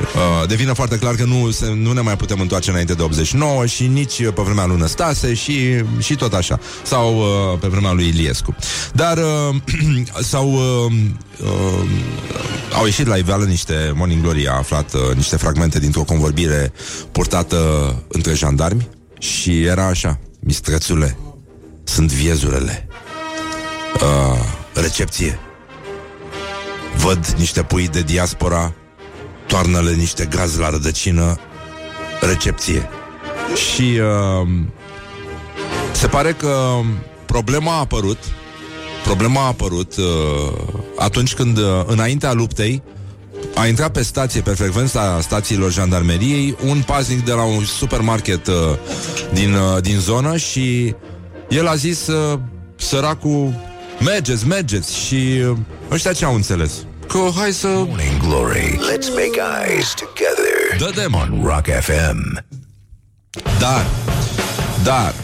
Uh, 0.00 0.48
devine 0.48 0.72
foarte 0.72 0.98
clar 0.98 1.14
că 1.14 1.24
nu, 1.24 1.50
se, 1.50 1.72
nu 1.74 1.92
ne 1.92 2.00
mai 2.00 2.16
putem 2.16 2.40
întoarce 2.40 2.70
înainte 2.70 2.94
de 2.94 3.02
89 3.02 3.66
și 3.66 3.86
nici 3.86 4.22
pe 4.22 4.42
vremea 4.42 4.66
lui 4.66 4.76
Năstase 4.76 5.34
și, 5.34 5.84
și 5.98 6.14
tot 6.14 6.32
așa. 6.32 6.60
Sau 6.82 7.18
uh, 7.18 7.58
pe 7.60 7.68
vremea 7.68 7.92
lui 7.92 8.06
Iliescu. 8.06 8.56
Dar 8.92 9.18
uh, 9.18 9.54
sau 10.32 10.52
uh, 10.52 10.92
uh, 11.42 11.88
au 12.76 12.84
ieșit 12.84 13.06
la 13.06 13.16
iveală 13.16 13.44
niște 13.44 13.92
Morning 13.94 14.22
Glory 14.22 14.48
a 14.48 14.56
aflat 14.56 14.94
uh, 14.94 15.16
niște 15.16 15.36
fragmente 15.36 15.78
dintr-o 15.78 16.02
convorbire 16.02 16.72
purtată 17.12 17.58
între 18.08 18.34
jandarmi 18.34 18.88
și 19.18 19.62
era 19.62 19.86
așa, 19.86 20.20
mistrețule, 20.40 21.18
sunt 21.84 22.12
viezurele. 22.12 22.88
Uh, 23.94 24.38
recepție. 24.74 25.38
Văd 26.96 27.26
niște 27.36 27.62
pui 27.62 27.88
de 27.88 28.00
diaspora 28.00 28.74
toarnă-le 29.46 29.92
niște 29.92 30.24
gaz 30.24 30.58
la 30.58 30.70
rădăcină, 30.70 31.38
recepție. 32.20 32.88
Și 33.54 34.00
uh, 34.00 34.48
se 35.92 36.06
pare 36.06 36.32
că 36.32 36.80
problema 37.26 37.72
a 37.72 37.78
apărut, 37.78 38.18
problema 39.04 39.40
a 39.42 39.46
apărut 39.46 39.96
uh, 39.96 40.52
atunci 40.96 41.34
când, 41.34 41.58
uh, 41.58 41.64
înaintea 41.86 42.32
luptei, 42.32 42.82
a 43.54 43.66
intrat 43.66 43.92
pe 43.92 44.02
stație, 44.02 44.40
pe 44.40 44.50
frecvența 44.50 45.20
stațiilor 45.20 45.72
jandarmeriei, 45.72 46.56
un 46.64 46.82
paznic 46.86 47.24
de 47.24 47.32
la 47.32 47.42
un 47.42 47.64
supermarket 47.64 48.46
uh, 48.46 48.54
din, 49.32 49.54
uh, 49.54 49.82
din 49.82 49.98
zonă 49.98 50.36
și 50.36 50.94
el 51.48 51.66
a 51.66 51.74
zis 51.74 52.06
uh, 52.06 52.38
săracul, 52.76 53.54
mergeți, 54.00 54.46
mergeți 54.46 54.96
și 54.96 55.14
uh, 55.50 55.56
ăștia 55.90 56.12
ce 56.12 56.24
au 56.24 56.34
înțeles? 56.34 56.72
Că 57.08 57.30
hai 57.36 57.52
să... 57.52 57.66
Morning 57.66 58.20
Glory. 58.28 58.78
Let's 58.78 59.08
make 59.08 59.40
eyes 59.66 59.94
together. 59.94 60.78
Dădem. 60.78 61.14
On 61.14 61.42
Rock 61.44 61.66
FM. 61.80 62.44
Dar, 63.58 63.86
dar, 64.82 65.14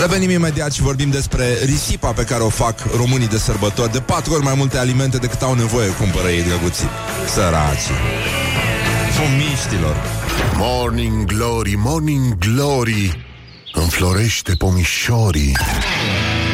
Revenim 0.00 0.30
imediat 0.30 0.72
și 0.72 0.82
vorbim 0.82 1.10
despre 1.10 1.58
risipa 1.64 2.12
pe 2.12 2.24
care 2.24 2.42
o 2.42 2.48
fac 2.48 2.78
românii 2.96 3.28
de 3.28 3.38
sărbători 3.38 3.92
De 3.92 4.00
patru 4.00 4.32
ori 4.32 4.42
mai 4.42 4.54
multe 4.56 4.78
alimente 4.78 5.16
decât 5.16 5.42
au 5.42 5.54
nevoie 5.54 5.88
cumpără 5.88 6.28
ei 6.28 6.42
drăguții 6.42 6.88
Săraci 7.34 7.88
Fomiștilor 9.12 9.96
Morning 10.54 11.24
Glory, 11.24 11.74
Morning 11.76 12.38
Glory 12.38 13.26
Înflorește 13.72 14.54
pomișorii 14.54 15.56
Bum! 15.58 16.45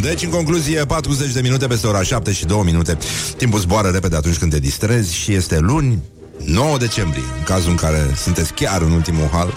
Deci, 0.00 0.22
în 0.22 0.30
concluzie, 0.30 0.84
40 0.84 1.32
de 1.32 1.40
minute 1.40 1.66
peste 1.66 1.86
ora 1.86 2.02
7 2.02 2.32
și 2.32 2.44
2 2.44 2.62
minute. 2.64 2.98
Timpul 3.36 3.58
zboară 3.58 3.88
repede 3.88 4.16
atunci 4.16 4.38
când 4.38 4.52
te 4.52 4.58
distrezi 4.58 5.14
Și 5.14 5.32
este 5.32 5.58
luni, 5.58 6.02
9 6.44 6.78
decembrie 6.78 7.22
În 7.38 7.42
cazul 7.44 7.70
în 7.70 7.76
care 7.76 7.98
sunteți 8.16 8.52
chiar 8.52 8.82
în 8.82 8.90
ultimul 8.90 9.28
hal. 9.32 9.54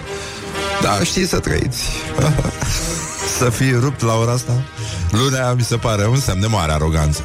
Da, 0.82 1.04
știți 1.04 1.28
să 1.28 1.38
trăiți. 1.38 1.82
Să 3.38 3.50
fii 3.50 3.72
rupt 3.72 4.02
la 4.02 4.14
ora 4.14 4.32
asta? 4.32 4.62
Lunea 5.10 5.52
mi 5.52 5.62
se 5.62 5.76
pare 5.76 6.06
un 6.06 6.20
semn 6.20 6.40
de 6.40 6.46
mare 6.46 6.72
aroganță. 6.72 7.20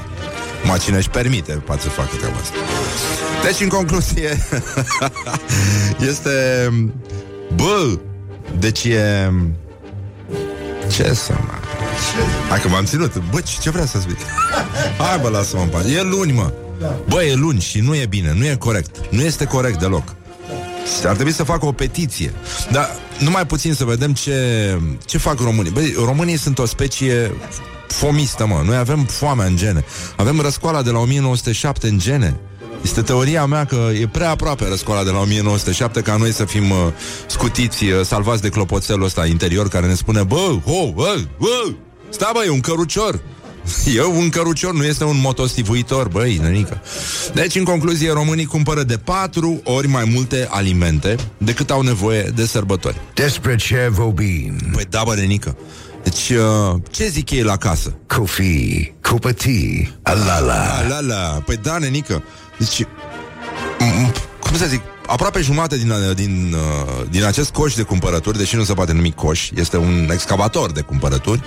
Ma 0.63 0.77
cine 0.77 0.97
își 0.97 1.09
permite 1.09 1.51
poate 1.51 1.81
să 1.81 1.89
facă 1.89 2.15
treaba 2.15 2.37
asta. 2.37 2.55
Deci, 3.43 3.59
în 3.59 3.67
concluzie 3.67 4.47
Este 6.09 6.69
Bă, 7.55 7.99
deci 8.59 8.83
e 8.83 9.31
Ce 10.91 11.13
să 11.13 11.33
mă 11.45 11.58
Hai 12.49 12.59
că 12.59 12.67
m-am 12.67 12.85
ținut. 12.85 13.21
Bă, 13.31 13.39
ce, 13.39 13.53
ce 13.61 13.69
vrea 13.69 13.85
să 13.85 13.99
spui? 13.99 14.17
Hai 14.97 15.19
bă, 15.21 15.29
lasă-mă 15.29 15.61
în 15.61 15.69
pace. 15.69 15.95
E 15.95 16.01
luni, 16.01 16.31
mă. 16.31 16.51
Bă, 17.07 17.23
e 17.23 17.33
luni 17.33 17.59
și 17.59 17.79
nu 17.79 17.95
e 17.95 18.05
bine, 18.05 18.33
nu 18.37 18.45
e 18.45 18.55
corect. 18.55 18.95
Nu 19.09 19.21
este 19.21 19.45
corect 19.45 19.79
deloc. 19.79 20.15
Și 20.99 21.07
ar 21.07 21.13
trebui 21.13 21.31
să 21.31 21.43
facă 21.43 21.65
o 21.65 21.71
petiție. 21.71 22.33
Dar 22.71 22.89
numai 23.19 23.45
puțin 23.45 23.73
să 23.73 23.85
vedem 23.85 24.13
ce, 24.13 24.79
ce 25.05 25.17
fac 25.17 25.39
românii. 25.39 25.71
Băi, 25.71 25.93
românii 26.05 26.37
sunt 26.37 26.59
o 26.59 26.65
specie 26.65 27.31
fomistă, 27.87 28.45
mă. 28.45 28.61
Noi 28.65 28.77
avem 28.77 29.03
foamea 29.03 29.45
în 29.45 29.55
gene. 29.55 29.83
Avem 30.15 30.39
răscoala 30.39 30.81
de 30.81 30.89
la 30.89 30.99
1907 30.99 31.87
în 31.87 31.99
gene. 31.99 32.39
Este 32.81 33.01
teoria 33.01 33.45
mea 33.45 33.65
că 33.65 33.89
e 34.01 34.07
prea 34.07 34.29
aproape 34.29 34.67
răscoala 34.67 35.03
de 35.03 35.09
la 35.09 35.19
1907 35.19 36.01
ca 36.01 36.15
noi 36.15 36.31
să 36.31 36.45
fim 36.45 36.69
uh, 36.69 36.77
scutiți, 37.27 37.85
uh, 37.85 38.01
salvați 38.03 38.41
de 38.41 38.49
clopoțelul 38.49 39.03
ăsta 39.03 39.25
interior 39.25 39.67
care 39.67 39.87
ne 39.87 39.93
spune 39.93 40.23
Bă, 40.23 40.59
ho, 40.65 40.91
bă, 40.91 41.15
bă, 41.37 41.73
stai 42.09 42.31
bă, 42.33 42.43
e 42.45 42.49
un 42.49 42.59
cărucior 42.59 43.19
E 43.95 44.03
un 44.03 44.29
cărucior, 44.29 44.73
nu 44.73 44.83
este 44.83 45.03
un 45.03 45.19
motostivuitor, 45.19 46.07
băi, 46.07 46.37
nenică. 46.37 46.81
Deci, 47.33 47.55
în 47.55 47.63
concluzie, 47.63 48.11
românii 48.11 48.45
cumpără 48.45 48.83
de 48.83 48.97
patru 48.97 49.61
ori 49.63 49.87
mai 49.87 50.03
multe 50.13 50.47
alimente 50.51 51.15
decât 51.37 51.69
au 51.71 51.81
nevoie 51.81 52.21
de 52.35 52.45
sărbători. 52.45 53.01
Despre 53.13 53.55
ce 53.55 53.87
vorbim? 53.91 54.55
Păi 54.71 54.83
da, 54.89 55.01
bă, 55.05 55.15
nenică. 55.15 55.57
Deci, 56.03 56.29
uh, 56.29 56.81
ce 56.91 57.07
zic 57.07 57.31
ei 57.31 57.41
la 57.43 57.57
casă? 57.57 57.93
Coffee, 58.07 58.95
cupătii, 59.01 59.99
alala. 60.03 60.39
La, 60.39 60.87
la, 60.87 60.99
la. 60.99 61.41
Păi 61.45 61.57
da, 61.57 61.77
nenică. 61.77 62.23
Deci, 62.57 62.83
m- 62.83 64.07
m- 64.09 64.39
cum 64.39 64.57
să 64.57 64.65
zic, 64.65 64.81
aproape 65.09 65.41
jumate 65.41 65.77
din, 65.77 65.93
din, 66.15 66.53
uh, 66.53 67.05
din 67.09 67.23
acest 67.23 67.51
coș 67.51 67.73
de 67.73 67.81
cumpărături, 67.81 68.37
deși 68.37 68.55
nu 68.55 68.63
se 68.63 68.73
poate 68.73 68.93
numi 68.93 69.13
coș, 69.13 69.49
este 69.55 69.77
un 69.77 70.09
excavator 70.13 70.71
de 70.71 70.81
cumpărături, 70.81 71.41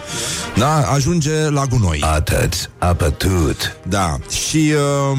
da, 0.57 0.77
ajunge 0.77 1.49
la 1.49 1.65
gunoi. 1.65 2.01
Atât, 2.01 2.71
apătut. 2.79 3.77
Da, 3.89 4.17
și 4.31 4.73
uh, 5.13 5.19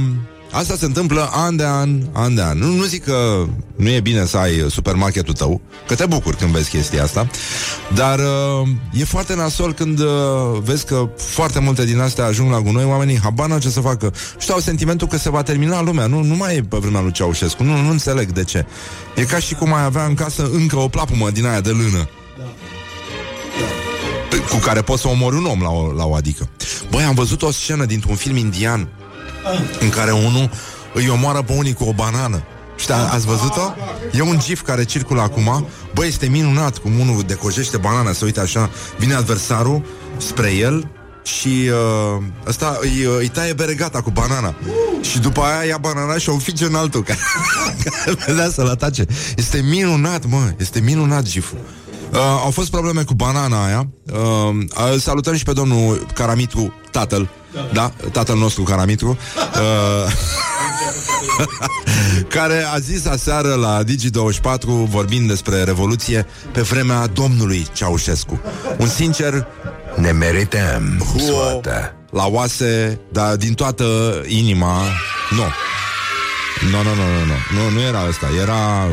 asta 0.53 0.75
se 0.75 0.85
întâmplă 0.85 1.29
an 1.31 1.55
de 1.55 1.63
an, 1.63 2.01
an 2.11 2.35
de 2.35 2.41
an. 2.41 2.57
Nu, 2.57 2.67
nu 2.67 2.83
zic 2.83 3.03
că 3.03 3.45
nu 3.75 3.89
e 3.89 3.99
bine 3.99 4.25
să 4.25 4.37
ai 4.37 4.65
supermarketul 4.69 5.33
tău, 5.33 5.61
că 5.87 5.95
te 5.95 6.05
bucuri 6.05 6.37
când 6.37 6.51
vezi 6.51 6.69
chestia 6.69 7.03
asta, 7.03 7.27
dar 7.93 8.19
uh, 8.19 8.67
e 8.93 9.03
foarte 9.03 9.35
nasol 9.35 9.73
când 9.73 9.99
uh, 9.99 10.07
vezi 10.63 10.85
că 10.85 11.09
foarte 11.17 11.59
multe 11.59 11.85
din 11.85 11.99
astea 11.99 12.25
ajung 12.25 12.51
la 12.51 12.61
gunoi, 12.61 12.85
oamenii 12.85 13.19
habar 13.19 13.47
n-au 13.47 13.59
ce 13.59 13.69
să 13.69 13.79
facă. 13.79 14.13
Și 14.39 14.51
au 14.51 14.59
sentimentul 14.59 15.07
că 15.07 15.17
se 15.17 15.29
va 15.29 15.43
termina 15.43 15.81
lumea, 15.81 16.05
nu, 16.05 16.23
nu 16.23 16.35
mai 16.35 16.55
e 16.55 16.61
pe 16.61 16.77
vremea 16.77 17.01
lui 17.01 17.11
Ceaușescu, 17.11 17.63
nu, 17.63 17.81
nu 17.81 17.89
înțeleg 17.89 18.31
de 18.31 18.43
ce. 18.43 18.65
E 19.15 19.23
ca 19.23 19.39
și 19.39 19.53
cum 19.53 19.69
mai 19.69 19.83
avea 19.83 20.05
în 20.05 20.13
casă 20.13 20.49
încă 20.53 20.77
o 20.77 20.87
plapumă 20.87 21.29
din 21.29 21.45
aia 21.45 21.61
de 21.61 21.69
lână 21.69 22.09
cu 24.49 24.55
care 24.55 24.81
poți 24.81 25.01
să 25.01 25.07
omori 25.07 25.35
un 25.35 25.45
om 25.45 25.61
la 25.61 25.69
o, 25.69 25.91
la 25.91 26.05
o 26.05 26.15
adică. 26.15 26.49
Băi, 26.89 27.03
am 27.03 27.15
văzut 27.15 27.41
o 27.41 27.51
scenă 27.51 27.85
dintr-un 27.85 28.15
film 28.15 28.35
indian 28.35 28.87
în 29.79 29.89
care 29.89 30.11
unul 30.11 30.49
îi 30.93 31.09
omoară 31.09 31.41
pe 31.41 31.53
unii 31.53 31.73
cu 31.73 31.83
o 31.83 31.93
banană. 31.93 32.43
Și 32.75 32.91
a, 32.91 32.95
ați 32.95 33.25
văzut-o? 33.25 33.73
E 34.11 34.21
un 34.21 34.39
gif 34.39 34.61
care 34.61 34.83
circulă 34.83 35.21
acum 35.21 35.67
Băi, 35.93 36.07
este 36.07 36.27
minunat 36.27 36.77
cum 36.77 36.99
unul 36.99 37.23
decojește 37.27 37.77
banana 37.77 38.11
Se 38.11 38.25
uită 38.25 38.41
așa, 38.41 38.69
vine 38.97 39.13
adversarul 39.13 39.85
Spre 40.17 40.53
el 40.53 40.87
și 41.23 41.69
uh, 42.17 42.23
ăsta 42.47 42.77
îi, 42.81 43.07
îi 43.19 43.27
taie 43.27 43.53
beregata 43.53 44.01
cu 44.01 44.09
banana 44.09 44.55
Și 45.01 45.19
după 45.19 45.41
aia 45.41 45.63
ia 45.63 45.77
banana 45.77 46.17
și 46.17 46.29
o 46.29 46.33
înfige 46.33 46.65
în 46.65 46.75
altul 46.75 47.03
Care, 47.03 47.19
care 47.83 48.17
vedea 48.25 48.49
să-l 48.49 48.67
atace 48.67 49.05
Este 49.35 49.61
minunat, 49.69 50.25
mă, 50.25 50.53
este 50.57 50.79
minunat 50.79 51.23
giful 51.23 51.57
Uh, 52.13 52.19
au 52.19 52.51
fost 52.51 52.69
probleme 52.71 53.03
cu 53.03 53.13
banana 53.13 53.65
aia. 53.65 53.87
Uh, 54.13 54.91
îl 54.91 54.99
salutăm 54.99 55.35
și 55.35 55.43
pe 55.43 55.53
domnul 55.53 56.07
Caramitru, 56.13 56.73
tatăl. 56.91 57.29
Da, 57.73 57.91
tatăl 58.11 58.37
nostru 58.37 58.63
Caramitru. 58.63 59.17
Uh, 59.53 60.11
care 62.35 62.65
a 62.73 62.77
zis 62.77 63.05
aseară 63.05 63.53
la 63.53 63.83
Digi24 63.83 64.89
vorbind 64.89 65.27
despre 65.27 65.63
Revoluție 65.63 66.25
pe 66.51 66.61
vremea 66.61 67.07
domnului 67.07 67.67
Ceaușescu. 67.73 68.41
Un 68.77 68.87
sincer 68.87 69.47
Ne 69.95 70.11
merităm 70.11 71.03
Huo 71.11 71.19
soată. 71.19 71.95
la 72.11 72.25
oase, 72.27 72.99
dar 73.11 73.35
din 73.35 73.53
toată 73.53 73.85
inima, 74.27 74.81
nu. 75.29 75.43
Nu, 76.71 76.77
nu, 76.77 76.89
nu, 76.89 76.95
nu, 76.95 77.25
nu, 77.25 77.63
nu, 77.63 77.69
nu 77.69 77.81
era 77.81 77.99
asta, 77.99 78.27
era 78.41 78.87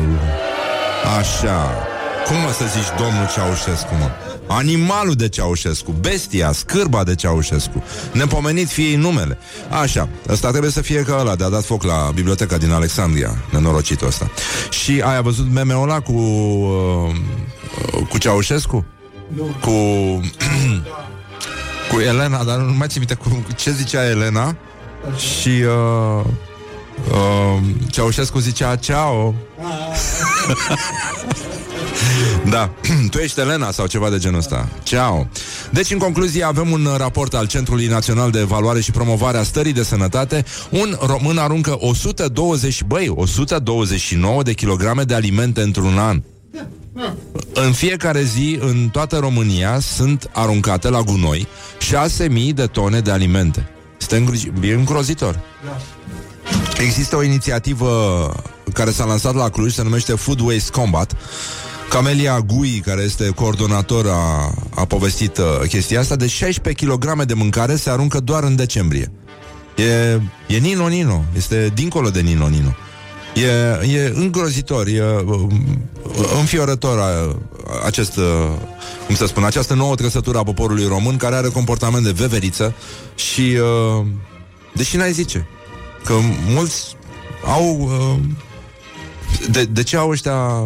așa. 1.19 1.90
Cum 2.25 2.35
mă 2.39 2.51
să 2.51 2.65
zici 2.65 2.97
domnul 2.97 3.29
Ceaușescu, 3.33 3.93
mă? 3.99 4.09
Animalul 4.47 5.13
de 5.13 5.29
Ceaușescu, 5.29 5.91
bestia, 5.91 6.51
scârba 6.51 7.03
de 7.03 7.15
Ceaușescu. 7.15 7.83
Nepomenit 8.13 8.67
fie 8.67 8.85
ei 8.85 8.95
numele. 8.95 9.37
Așa, 9.81 10.09
ăsta 10.29 10.49
trebuie 10.49 10.71
să 10.71 10.81
fie 10.81 11.03
ca 11.03 11.17
ăla 11.19 11.35
De 11.35 11.43
a 11.43 11.49
dat 11.49 11.63
foc 11.63 11.83
la 11.83 12.11
biblioteca 12.13 12.57
din 12.57 12.71
Alexandria 12.71 13.35
Nenorocitul 13.49 14.07
ăsta. 14.07 14.31
Și 14.69 15.01
ai 15.05 15.21
văzut 15.21 15.51
meme-ul 15.51 15.89
ăla 15.89 15.99
cu 15.99 16.11
uh, 16.11 17.15
Cu 18.09 18.17
Ceaușescu? 18.17 18.85
Cu 19.61 19.71
Cu 21.91 21.99
Elena, 21.99 22.43
dar 22.43 22.57
nu 22.57 22.73
mai 22.73 22.87
țin 22.87 22.99
minte 22.99 23.13
cu, 23.13 23.45
ce 23.55 23.71
zicea 23.71 24.09
Elena? 24.09 24.55
Și 25.17 25.49
uh, 25.49 26.23
uh, 27.11 27.63
Ceaușescu 27.89 28.39
zicea 28.39 28.75
ceau 28.75 29.35
Da, 32.49 32.69
tu 33.11 33.17
ești 33.17 33.39
Elena 33.39 33.71
sau 33.71 33.87
ceva 33.87 34.09
de 34.09 34.17
genul 34.17 34.37
ăsta 34.37 34.69
Ceau 34.83 35.27
Deci, 35.69 35.91
în 35.91 35.97
concluzie, 35.97 36.43
avem 36.43 36.71
un 36.71 36.87
raport 36.97 37.33
al 37.33 37.47
Centrului 37.47 37.87
Național 37.87 38.31
de 38.31 38.39
Evaluare 38.39 38.81
și 38.81 38.91
Promovare 38.91 39.37
a 39.37 39.43
Stării 39.43 39.73
de 39.73 39.83
Sănătate 39.83 40.45
Un 40.69 40.97
român 40.99 41.37
aruncă 41.37 41.75
120, 41.79 42.83
băi, 42.83 43.11
129 43.15 44.43
de 44.43 44.53
kilograme 44.53 45.03
de 45.03 45.13
alimente 45.13 45.61
într-un 45.61 45.97
an 45.97 46.21
în 47.53 47.71
fiecare 47.71 48.23
zi, 48.23 48.57
în 48.61 48.89
toată 48.91 49.17
România, 49.17 49.79
sunt 49.79 50.29
aruncate 50.33 50.89
la 50.89 51.01
gunoi 51.01 51.47
6.000 52.27 52.53
de 52.53 52.65
tone 52.65 52.99
de 52.99 53.11
alimente. 53.11 53.69
Este 53.99 54.23
îngri- 54.23 54.61
e 54.61 54.73
îngrozitor. 54.73 55.39
Există 56.77 57.15
o 57.15 57.23
inițiativă 57.23 58.33
care 58.73 58.91
s-a 58.91 59.05
lansat 59.05 59.35
la 59.35 59.49
Cluj, 59.49 59.73
se 59.73 59.83
numește 59.83 60.13
Food 60.13 60.39
Waste 60.39 60.71
Combat. 60.71 61.15
Camelia 61.91 62.39
Gui, 62.39 62.81
care 62.85 63.01
este 63.01 63.29
coordonator, 63.29 64.07
a, 64.07 64.53
a 64.75 64.85
povestit 64.85 65.37
uh, 65.37 65.67
chestia 65.67 65.99
asta. 65.99 66.15
De 66.15 66.27
16 66.27 66.85
kg 66.85 67.23
de 67.23 67.33
mâncare 67.33 67.75
se 67.75 67.89
aruncă 67.89 68.19
doar 68.19 68.43
în 68.43 68.55
decembrie. 68.55 69.11
E, 69.75 70.19
e 70.47 70.57
Nino 70.57 70.87
Nino, 70.87 71.23
este 71.35 71.71
dincolo 71.73 72.09
de 72.09 72.19
Nino 72.19 72.47
Nino. 72.47 72.75
E, 73.35 73.95
e 73.95 74.11
îngrozitor, 74.15 74.87
e 74.87 75.01
uh, 75.25 75.47
înfiorător 76.39 76.99
a, 76.99 77.35
acest, 77.85 78.17
uh, 78.17 78.23
cum 79.05 79.15
să 79.15 79.25
spun, 79.25 79.43
această 79.43 79.73
nouă 79.73 79.95
trăsătură 79.95 80.37
a 80.37 80.43
poporului 80.43 80.87
român 80.87 81.17
care 81.17 81.35
are 81.35 81.47
comportament 81.47 82.03
de 82.03 82.11
veveriță 82.11 82.73
și, 83.15 83.57
uh, 83.99 84.05
deși 84.73 84.97
n-ai 84.97 85.11
zice, 85.11 85.47
că 86.03 86.13
mulți 86.47 86.95
au, 87.45 87.79
uh, 87.79 88.19
de, 89.49 89.63
de 89.63 89.83
ce 89.83 89.97
au 89.97 90.09
ăștia 90.09 90.63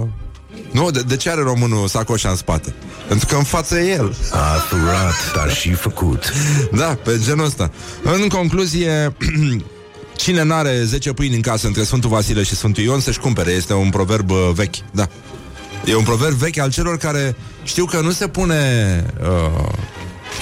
Nu, 0.71 0.91
de, 0.91 1.01
de 1.07 1.15
ce 1.15 1.29
are 1.29 1.41
românul 1.41 1.87
sacoșa 1.87 2.29
în 2.29 2.35
spate? 2.35 2.73
Pentru 3.07 3.27
că 3.27 3.35
în 3.35 3.43
față 3.43 3.79
e 3.79 3.91
el. 3.91 4.15
A 4.31 4.57
furat, 4.69 5.33
dar 5.35 5.51
și 5.53 5.73
făcut. 5.73 6.33
Da, 6.71 6.97
pe 7.03 7.19
genul 7.23 7.45
ăsta. 7.45 7.71
În 8.03 8.27
concluzie, 8.27 9.15
cine 10.15 10.43
n-are 10.43 10.83
10 10.83 11.13
pâini 11.13 11.35
în 11.35 11.41
casă 11.41 11.67
între 11.67 11.83
Sfântul 11.83 12.09
Vasile 12.09 12.43
și 12.43 12.55
Sfântul 12.55 12.83
Ion 12.83 12.99
să-și 12.99 13.19
cumpere. 13.19 13.51
Este 13.51 13.73
un 13.73 13.89
proverb 13.89 14.29
uh, 14.29 14.49
vechi, 14.53 14.75
da. 14.91 15.07
E 15.85 15.95
un 15.95 16.03
proverb 16.03 16.35
vechi 16.35 16.57
al 16.57 16.71
celor 16.71 16.97
care 16.97 17.35
știu 17.63 17.85
că 17.85 17.99
nu 18.01 18.11
se 18.11 18.27
pune 18.27 18.55
uh, 19.21 19.69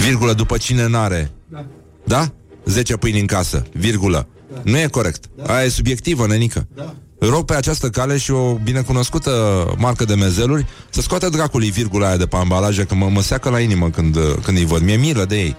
virgulă 0.04 0.32
după 0.32 0.56
cine 0.56 0.86
n-are. 0.86 1.30
Da? 1.48 1.64
da? 2.04 2.32
10 2.64 2.96
pâini 2.96 3.20
în 3.20 3.26
casă, 3.26 3.62
virgulă. 3.72 4.28
Da. 4.52 4.60
Nu 4.64 4.78
e 4.78 4.86
corect. 4.86 5.24
Da. 5.36 5.54
Aia 5.54 5.64
e 5.64 5.68
subiectivă, 5.68 6.26
nenică. 6.26 6.66
Da. 6.74 6.94
Rog 7.28 7.44
pe 7.44 7.54
această 7.54 7.88
cale 7.88 8.16
și 8.16 8.30
o 8.30 8.54
binecunoscută 8.54 9.64
marcă 9.78 10.04
de 10.04 10.14
mezeluri 10.14 10.66
să 10.90 11.00
scoată 11.00 11.28
dracului 11.28 11.70
virgula 11.70 12.06
aia 12.06 12.16
de 12.16 12.26
pe 12.26 12.36
ambalaje, 12.36 12.84
că 12.84 12.94
mă, 12.94 13.08
mă 13.08 13.22
seacă 13.22 13.50
la 13.50 13.60
inimă 13.60 13.90
când, 13.90 14.16
când 14.42 14.56
îi 14.56 14.64
văd. 14.64 14.82
Mi-e 14.82 14.96
milă 14.96 15.24
de 15.24 15.36
ei. 15.36 15.56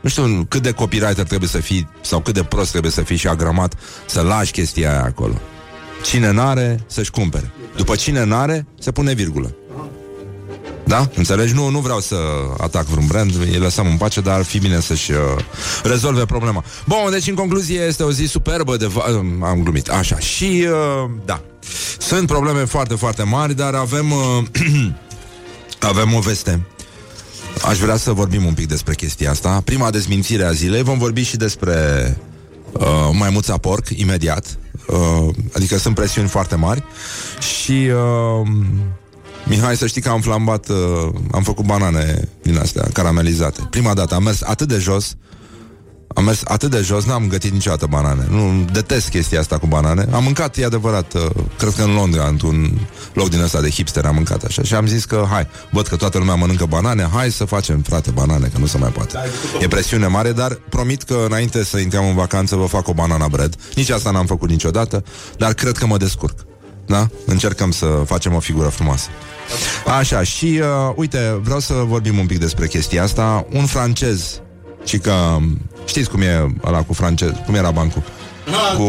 Nu 0.00 0.08
știu 0.08 0.46
cât 0.48 0.62
de 0.62 0.70
copywriter 0.70 1.24
trebuie 1.24 1.48
să 1.48 1.58
fii 1.58 1.88
sau 2.00 2.20
cât 2.20 2.34
de 2.34 2.42
prost 2.42 2.70
trebuie 2.70 2.92
să 2.92 3.02
fii 3.02 3.16
și 3.16 3.28
agramat 3.28 3.74
să 4.06 4.20
lași 4.20 4.52
chestia 4.52 4.90
aia 4.90 5.04
acolo. 5.04 5.34
Cine 6.02 6.30
n-are, 6.32 6.84
să-și 6.86 7.10
cumpere. 7.10 7.50
După 7.76 7.94
cine 7.94 8.24
n-are, 8.24 8.66
se 8.78 8.90
pune 8.90 9.12
virgulă. 9.12 9.54
Da? 10.86 11.08
Înțelegi? 11.14 11.54
Nu, 11.54 11.68
nu 11.68 11.78
vreau 11.78 12.00
să 12.00 12.16
atac 12.58 12.84
vreun 12.84 13.06
brand, 13.06 13.34
îi 13.40 13.58
lăsăm 13.58 13.86
în 13.86 13.96
pace, 13.96 14.20
dar 14.20 14.34
ar 14.38 14.44
fi 14.44 14.58
bine 14.58 14.80
să-și 14.80 15.10
uh, 15.10 15.18
rezolve 15.82 16.24
problema. 16.24 16.64
Bun, 16.84 17.10
deci 17.10 17.26
în 17.26 17.34
concluzie 17.34 17.80
este 17.80 18.02
o 18.02 18.12
zi 18.12 18.24
superbă 18.24 18.76
de... 18.76 18.86
Va- 18.86 19.04
uh, 19.08 19.26
am 19.42 19.60
glumit, 19.62 19.88
așa. 19.88 20.18
Și, 20.18 20.66
uh, 20.68 21.10
da, 21.24 21.40
sunt 21.98 22.26
probleme 22.26 22.64
foarte, 22.64 22.94
foarte 22.94 23.22
mari, 23.22 23.54
dar 23.54 23.74
avem... 23.74 24.10
Uh, 24.10 24.44
avem 25.80 26.14
o 26.14 26.18
veste. 26.18 26.66
Aș 27.64 27.78
vrea 27.78 27.96
să 27.96 28.12
vorbim 28.12 28.44
un 28.44 28.54
pic 28.54 28.68
despre 28.68 28.94
chestia 28.94 29.30
asta. 29.30 29.62
Prima 29.64 29.90
dezmințire 29.90 30.44
a 30.44 30.52
zilei, 30.52 30.82
vom 30.82 30.98
vorbi 30.98 31.22
și 31.22 31.36
despre 31.36 31.74
uh, 32.72 33.08
maimuța 33.12 33.56
porc, 33.56 33.88
imediat. 33.88 34.58
Uh, 34.86 35.34
adică 35.52 35.78
sunt 35.78 35.94
presiuni 35.94 36.28
foarte 36.28 36.54
mari. 36.54 36.82
Și... 37.40 37.90
Uh, 38.42 38.48
Mihai, 39.48 39.76
să 39.76 39.86
știi 39.86 40.00
că 40.00 40.08
am 40.08 40.20
flambat, 40.20 40.68
uh, 40.68 40.76
am 41.32 41.42
făcut 41.42 41.64
banane 41.64 42.28
din 42.42 42.58
astea, 42.58 42.88
caramelizate. 42.92 43.66
Prima 43.70 43.94
dată 43.94 44.14
am 44.14 44.22
mers 44.22 44.42
atât 44.42 44.68
de 44.68 44.78
jos, 44.78 45.16
am 46.14 46.24
mers 46.24 46.42
atât 46.44 46.70
de 46.70 46.80
jos, 46.80 47.04
n-am 47.04 47.26
gătit 47.28 47.52
niciodată 47.52 47.86
banane. 47.86 48.26
Nu, 48.30 48.64
detest 48.72 49.08
chestia 49.08 49.40
asta 49.40 49.58
cu 49.58 49.66
banane. 49.66 50.08
Am 50.12 50.22
mâncat, 50.24 50.56
e 50.56 50.64
adevărat, 50.64 51.14
uh, 51.14 51.26
cred 51.58 51.72
că 51.74 51.82
în 51.82 51.94
Londra, 51.94 52.26
într-un 52.26 52.80
loc 53.12 53.28
din 53.28 53.40
ăsta 53.40 53.60
de 53.60 53.70
hipster, 53.70 54.04
am 54.04 54.14
mâncat 54.14 54.42
așa. 54.42 54.62
Și 54.62 54.74
am 54.74 54.86
zis 54.86 55.04
că, 55.04 55.26
hai, 55.30 55.46
văd 55.70 55.86
că 55.86 55.96
toată 55.96 56.18
lumea 56.18 56.34
mănâncă 56.34 56.66
banane, 56.66 57.08
hai 57.12 57.30
să 57.30 57.44
facem, 57.44 57.80
frate, 57.80 58.10
banane, 58.10 58.46
că 58.52 58.58
nu 58.58 58.66
se 58.66 58.78
mai 58.78 58.90
poate. 58.90 59.18
E 59.60 59.68
presiune 59.68 60.06
mare, 60.06 60.32
dar 60.32 60.58
promit 60.68 61.02
că 61.02 61.24
înainte 61.26 61.64
să 61.64 61.78
intrăm 61.78 62.06
în 62.06 62.14
vacanță 62.14 62.56
vă 62.56 62.66
fac 62.66 62.88
o 62.88 62.92
banana 62.92 63.28
bread. 63.28 63.54
Nici 63.74 63.90
asta 63.90 64.10
n-am 64.10 64.26
făcut 64.26 64.48
niciodată, 64.48 65.04
dar 65.38 65.52
cred 65.52 65.76
că 65.76 65.86
mă 65.86 65.96
descurc. 65.96 66.38
Da? 66.86 67.08
Încercăm 67.26 67.70
să 67.70 67.86
facem 68.06 68.34
o 68.34 68.40
figură 68.40 68.68
frumoasă. 68.68 69.08
Așa, 69.98 70.22
și 70.22 70.60
uh, 70.60 70.92
uite, 70.94 71.38
vreau 71.42 71.60
să 71.60 71.72
vorbim 71.72 72.18
un 72.18 72.26
pic 72.26 72.38
despre 72.38 72.66
chestia 72.66 73.02
asta. 73.02 73.46
Un 73.52 73.66
francez, 73.66 74.40
și 74.84 74.98
că 74.98 75.36
știți 75.84 76.10
cum 76.10 76.20
e 76.20 76.54
ăla 76.64 76.82
cu 76.82 76.92
francez, 76.92 77.30
cum 77.46 77.54
era 77.54 77.70
bancul? 77.70 78.02
Cu, 78.76 78.84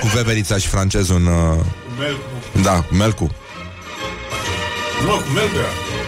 cu 0.00 0.06
veverița 0.14 0.56
și 0.58 0.68
francezul 0.68 1.16
în... 1.16 1.26
Uh, 1.26 2.62
da, 2.62 2.80
cu 2.80 2.94
melcu. 2.94 3.30
Nu, 5.04 5.10
cu 5.12 5.30
melcu 5.34 5.56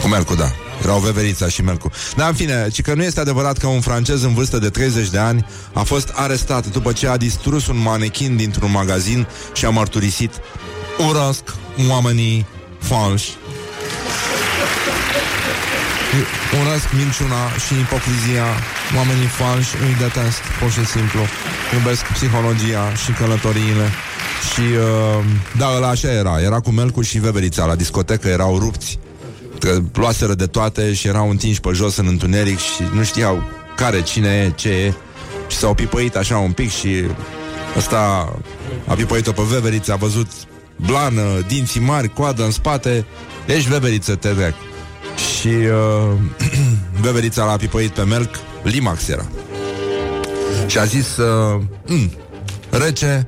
Cu 0.01 0.09
melcu, 0.09 0.35
da. 0.35 0.51
Erau 0.83 0.99
veverița 0.99 1.49
și 1.49 1.63
melcu. 1.63 1.91
Dar 2.17 2.29
în 2.29 2.35
fine, 2.35 2.69
ci 2.73 2.83
că 2.83 2.95
nu 2.95 3.03
este 3.03 3.21
adevărat 3.21 3.59
că 3.59 3.67
un 3.67 3.81
francez 3.81 4.23
în 4.23 4.35
vârstă 4.35 4.59
de 4.59 4.69
30 4.69 5.09
de 5.11 5.19
ani 5.19 5.47
a 5.73 5.83
fost 5.83 6.13
arestat 6.15 6.67
după 6.67 6.93
ce 6.93 7.09
a 7.09 7.17
distrus 7.17 7.67
un 7.67 7.79
manechin 7.79 8.37
dintr-un 8.37 8.71
magazin 8.71 9.27
și 9.53 9.65
a 9.65 9.71
mărturisit 9.71 10.33
urăsc 10.99 11.43
oamenii 11.89 12.47
falși. 12.79 13.31
Urăsc 16.61 16.89
minciuna 16.97 17.43
și 17.67 17.75
ipocrizia. 17.75 18.47
Oamenii 18.97 19.27
falși 19.27 19.75
îi 19.83 19.95
detest 19.99 20.41
Pur 20.61 20.71
și 20.71 20.85
simplu. 20.87 21.21
Iubesc 21.75 22.03
psihologia 22.05 22.95
și 23.05 23.11
călătoriile. 23.13 23.87
Și 24.53 24.61
uh, 24.61 25.25
da, 25.57 25.69
ăla 25.77 25.89
așa 25.89 26.11
era. 26.13 26.41
Era 26.41 26.61
cu 26.61 26.71
Melcu 26.71 27.03
și 27.03 27.19
Veverița 27.19 27.65
la 27.65 27.75
discotecă 27.75 28.29
Erau 28.29 28.59
rupți. 28.59 28.99
Că 29.59 29.79
Luaseră 29.93 30.35
de 30.35 30.47
toate 30.47 30.93
și 30.93 31.07
erau 31.07 31.31
întinși 31.31 31.61
pe 31.61 31.71
jos 31.73 31.97
în 31.97 32.07
întuneric 32.07 32.59
Și 32.59 32.83
nu 32.93 33.03
știau 33.03 33.43
care, 33.77 34.03
cine 34.03 34.29
e, 34.29 34.53
ce 34.55 34.69
e. 34.69 34.95
Și 35.49 35.57
s-au 35.57 35.75
pipăit 35.75 36.17
așa 36.17 36.37
un 36.37 36.53
pic 36.53 36.71
Și 36.71 37.05
ăsta 37.77 38.33
a 38.87 38.95
pipăit-o 38.95 39.33
pe 39.33 39.43
Veverița 39.43 39.93
A 39.93 39.97
văzut 39.97 40.27
blană, 40.77 41.23
dinții 41.47 41.81
mari, 41.81 42.09
coadă 42.09 42.45
în 42.45 42.51
spate. 42.51 43.07
Ești 43.47 43.69
Veveriță, 43.69 44.15
te 44.15 44.33
drag. 44.33 44.55
Și 45.41 45.49
uh, 45.49 46.19
beverița 47.03 47.45
l-a 47.45 47.57
pipăit 47.57 47.91
pe 47.91 48.03
melc 48.03 48.35
Limax 48.63 49.09
era. 49.09 49.27
Și 50.67 50.79
a 50.79 50.85
zis 50.85 51.17
uh, 51.17 51.61
mm, 51.87 52.13
Rece 52.71 53.27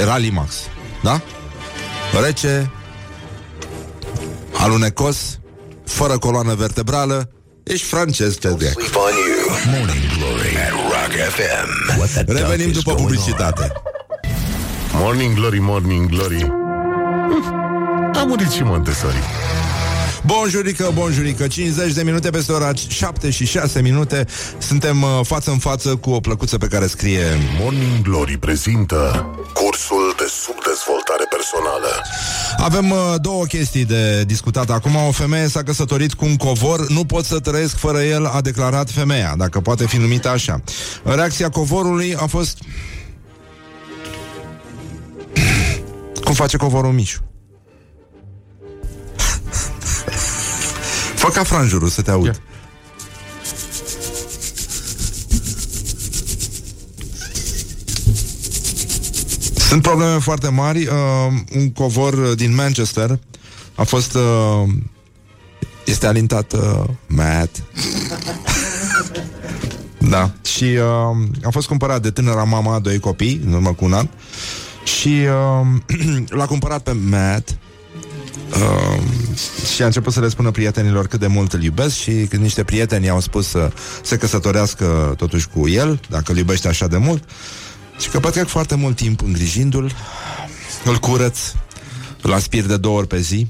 Era 0.00 0.16
Limax 0.16 0.54
Da? 1.02 1.20
Rece 2.24 2.70
Alunecos 4.52 5.38
Fără 5.84 6.18
coloană 6.18 6.54
vertebrală 6.54 7.30
Ești 7.62 7.86
francez, 7.86 8.34
te 8.34 8.48
de 8.48 8.72
Morning 9.66 10.04
Glory. 10.16 10.56
at 10.56 10.70
Rock 10.70 11.28
FM. 11.28 12.00
Revenim 12.26 12.70
după 12.70 12.94
publicitate 12.94 13.72
Morning 15.02 15.34
Glory, 15.34 15.58
Morning 15.58 16.08
Glory. 16.08 16.40
Hm, 16.40 18.10
A 18.14 18.24
murit 18.24 18.50
și 18.50 18.62
Montessori. 18.62 19.16
Bonjurică, 20.26 20.90
bonjurică 20.94 21.46
50 21.46 21.92
de 21.92 22.02
minute 22.02 22.30
peste 22.30 22.52
ora 22.52 22.72
7 22.88 23.30
și 23.30 23.46
6 23.46 23.80
minute. 23.80 24.26
Suntem 24.58 25.02
uh, 25.02 25.08
față 25.22 25.50
în 25.50 25.58
față 25.58 25.96
cu 25.96 26.10
o 26.10 26.20
plăcuță 26.20 26.58
pe 26.58 26.66
care 26.66 26.86
scrie 26.86 27.24
Morning 27.60 28.02
Glory 28.02 28.38
prezintă 28.38 29.26
Cursul 29.54 30.14
de 30.18 30.24
subdezvoltare 30.44 31.24
personală. 31.30 32.02
Avem 32.56 32.90
uh, 32.90 33.14
două 33.20 33.44
chestii 33.44 33.84
de 33.84 34.24
discutat 34.24 34.70
acum. 34.70 34.96
O 35.08 35.10
femeie 35.10 35.48
s-a 35.48 35.62
căsătorit 35.62 36.14
cu 36.14 36.24
un 36.24 36.36
covor. 36.36 36.88
Nu 36.88 37.04
pot 37.04 37.24
să 37.24 37.38
trăiesc 37.38 37.76
fără 37.76 38.02
el, 38.02 38.26
a 38.26 38.40
declarat 38.40 38.90
femeia 38.90 39.34
Dacă 39.36 39.60
poate 39.60 39.86
fi 39.86 39.96
numită 39.96 40.28
așa. 40.28 40.62
Reacția 41.04 41.48
covorului 41.48 42.14
a 42.18 42.26
fost 42.26 42.58
Cum 46.30 46.38
face 46.38 46.56
covorul 46.56 46.92
Mișu 46.92 47.22
Fă 51.14 51.28
ca 51.28 51.42
franjurul 51.42 51.88
să 51.88 52.02
te 52.02 52.10
aud. 52.10 52.24
Ia. 52.24 52.34
Sunt 59.56 59.82
probleme 59.82 60.18
foarte 60.18 60.48
mari. 60.48 60.86
Uh, 60.86 60.92
un 61.54 61.72
covor 61.72 62.14
din 62.14 62.54
Manchester 62.54 63.18
a 63.74 63.82
fost... 63.82 64.14
Uh, 64.14 64.68
este 65.84 66.06
alintat 66.06 66.52
uh, 66.52 66.84
Matt. 67.06 67.62
da. 70.14 70.32
Și 70.44 70.64
uh, 70.64 71.16
a 71.42 71.50
fost 71.50 71.66
cumpărat 71.66 72.02
de 72.02 72.10
tânăra 72.10 72.44
mama 72.44 72.78
doi 72.78 72.98
copii, 72.98 73.40
în 73.46 73.52
urmă 73.52 73.74
cu 73.74 73.84
un 73.84 73.92
an. 73.92 74.08
Și 74.84 75.08
uh, 75.08 76.28
l-a 76.38 76.46
cumpărat 76.46 76.82
pe 76.82 76.92
Matt 76.92 77.58
Uh, 78.54 79.02
și 79.74 79.82
a 79.82 79.86
început 79.86 80.12
să 80.12 80.20
le 80.20 80.28
spună 80.28 80.50
prietenilor 80.50 81.06
cât 81.06 81.20
de 81.20 81.26
mult 81.26 81.52
îl 81.52 81.62
iubesc 81.62 81.94
și 81.96 82.10
când 82.10 82.42
niște 82.42 82.64
prieteni 82.64 83.04
i-au 83.04 83.20
spus 83.20 83.48
să 83.48 83.72
se 84.02 84.16
căsătorească 84.16 85.14
totuși 85.16 85.48
cu 85.48 85.68
el, 85.68 86.00
dacă 86.08 86.32
îl 86.32 86.38
iubește 86.38 86.68
așa 86.68 86.86
de 86.86 86.96
mult, 86.96 87.24
și 87.98 88.08
că 88.08 88.20
petrec 88.20 88.46
foarte 88.46 88.74
mult 88.74 88.96
timp 88.96 89.22
îngrijindu-l, 89.22 89.92
îl 90.84 90.96
curăț, 90.96 91.38
îl 92.22 92.32
aspir 92.32 92.66
de 92.66 92.76
două 92.76 92.98
ori 92.98 93.06
pe 93.06 93.20
zi 93.20 93.46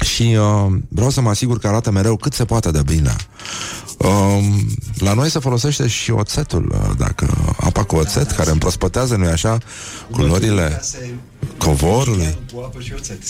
și 0.00 0.36
uh, 0.38 0.72
vreau 0.88 1.10
să 1.10 1.20
mă 1.20 1.28
asigur 1.28 1.58
că 1.58 1.66
arată 1.66 1.90
mereu 1.90 2.16
cât 2.16 2.32
se 2.32 2.44
poate 2.44 2.70
de 2.70 2.82
bine. 2.86 3.16
Uh, 4.02 4.44
la 4.98 5.14
noi 5.14 5.30
se 5.30 5.38
folosește 5.38 5.86
și 5.86 6.10
oțetul, 6.10 6.72
uh, 6.72 6.90
dacă 6.98 7.54
apa 7.60 7.84
cu 7.84 7.96
oțet, 7.96 8.30
care 8.30 8.50
împrospătează, 8.50 9.16
nu-i 9.16 9.28
așa, 9.28 9.58
culorile 10.10 10.82
covorului. 11.58 12.38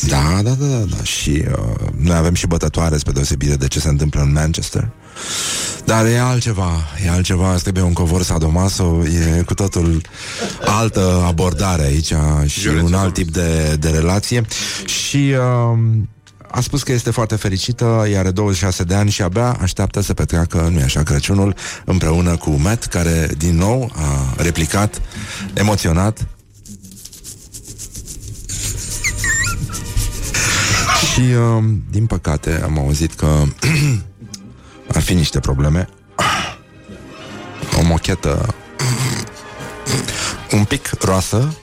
Da, 0.09 0.41
da, 0.43 0.51
da, 0.51 0.67
da, 0.67 0.85
da. 0.97 1.03
Și 1.03 1.45
uh, 1.49 1.89
noi 1.97 2.17
avem 2.17 2.35
și 2.35 2.47
bătătoare 2.47 2.97
spre 2.97 3.13
deosebire 3.13 3.55
de 3.55 3.69
ce 3.69 3.81
se 3.81 3.89
întâmplă 3.89 4.21
în 4.21 4.33
Manchester. 4.33 4.89
Dar 5.85 6.07
e 6.07 6.19
altceva, 6.19 6.71
e 7.05 7.11
altceva, 7.11 7.49
asta 7.49 7.61
trebuie 7.61 7.85
un 7.85 7.93
covor 7.93 8.23
sadomaso, 8.23 9.03
e 9.39 9.43
cu 9.43 9.55
totul 9.55 10.01
altă 10.65 11.23
abordare 11.27 11.83
aici 11.83 12.13
și 12.47 12.67
un 12.67 12.95
alt 12.95 13.15
tip 13.15 13.29
de, 13.31 13.77
de 13.79 13.89
relație. 13.89 14.45
Și 14.85 15.35
uh, 15.37 15.79
a 16.55 16.61
spus 16.61 16.83
că 16.83 16.93
este 16.93 17.11
foarte 17.11 17.37
fericită, 17.37 18.07
ea 18.11 18.19
are 18.19 18.31
26 18.31 18.85
de 18.85 18.95
ani 18.95 19.11
și 19.11 19.23
abia 19.23 19.57
așteaptă 19.61 20.01
să 20.01 20.15
petreacă, 20.15 20.71
nu 20.73 20.83
așa, 20.83 21.03
Crăciunul 21.03 21.55
împreună 21.85 22.37
cu 22.37 22.51
Matt, 22.51 22.85
care 22.85 23.29
din 23.39 23.57
nou 23.57 23.93
a 23.95 24.35
replicat 24.43 25.03
emoționat 25.55 26.27
Și, 31.13 31.21
uh, 31.21 31.65
din 31.91 32.07
păcate, 32.07 32.61
am 32.65 32.79
auzit 32.79 33.15
că 33.15 33.43
ar 34.95 35.03
fi 35.03 35.15
niște 35.15 35.41
probleme. 35.41 35.89
O 37.79 37.83
mochetă 37.83 38.55
un 40.53 40.65
pic 40.65 40.91
roasă 41.01 41.55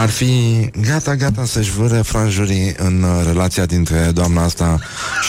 ar 0.00 0.08
fi 0.10 0.70
gata, 0.80 1.14
gata 1.14 1.44
să-și 1.44 1.70
vâre 1.70 2.00
franjurii 2.00 2.74
în 2.76 3.02
uh, 3.02 3.24
relația 3.26 3.66
dintre 3.66 4.10
doamna 4.14 4.42
asta 4.42 4.78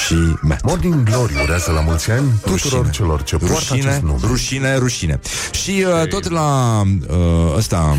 și 0.05 0.15
Matt. 0.41 0.65
Morning 0.65 1.03
Glory 1.03 1.33
urează 1.43 1.71
la 1.71 1.81
mulți 1.81 2.11
ani 2.11 2.31
tuturor 2.41 2.85
Rușine. 2.85 2.89
celor 2.91 3.23
ce 3.23 3.35
poartă 3.35 3.55
Rușine, 3.55 3.87
acest 3.89 4.01
nume. 4.03 4.17
rușine, 4.23 4.75
rușine. 4.77 5.19
Și 5.51 5.85
uh, 6.01 6.07
tot 6.07 6.29
la 6.29 6.81
uh, 7.09 7.17
ăsta 7.57 7.97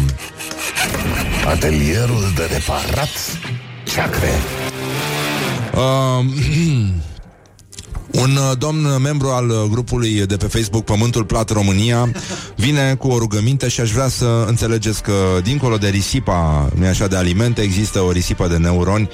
Atelierul 1.47 2.33
de 2.37 2.49
reparat 2.53 3.09
ceacre. 3.85 4.31
Uh, 5.75 6.25
un 8.23 8.37
uh, 8.37 8.59
domn 8.59 9.03
membru 9.03 9.29
al 9.29 9.49
uh, 9.49 9.57
grupului 9.71 10.27
de 10.27 10.37
pe 10.37 10.47
Facebook 10.47 10.85
Pământul 10.85 11.25
Plat 11.25 11.51
România 11.51 12.11
vine 12.57 12.95
cu 12.95 13.09
o 13.09 13.19
rugăminte 13.19 13.69
și 13.69 13.81
aș 13.81 13.91
vrea 13.91 14.09
să 14.09 14.45
înțelegeți 14.47 15.03
că 15.03 15.13
dincolo 15.43 15.77
de 15.77 15.89
risipa, 15.89 16.71
nu 16.75 16.87
așa, 16.87 17.07
de 17.07 17.17
alimente, 17.17 17.61
există 17.61 18.01
o 18.01 18.11
risipă 18.11 18.47
de 18.47 18.57
neuroni 18.57 19.09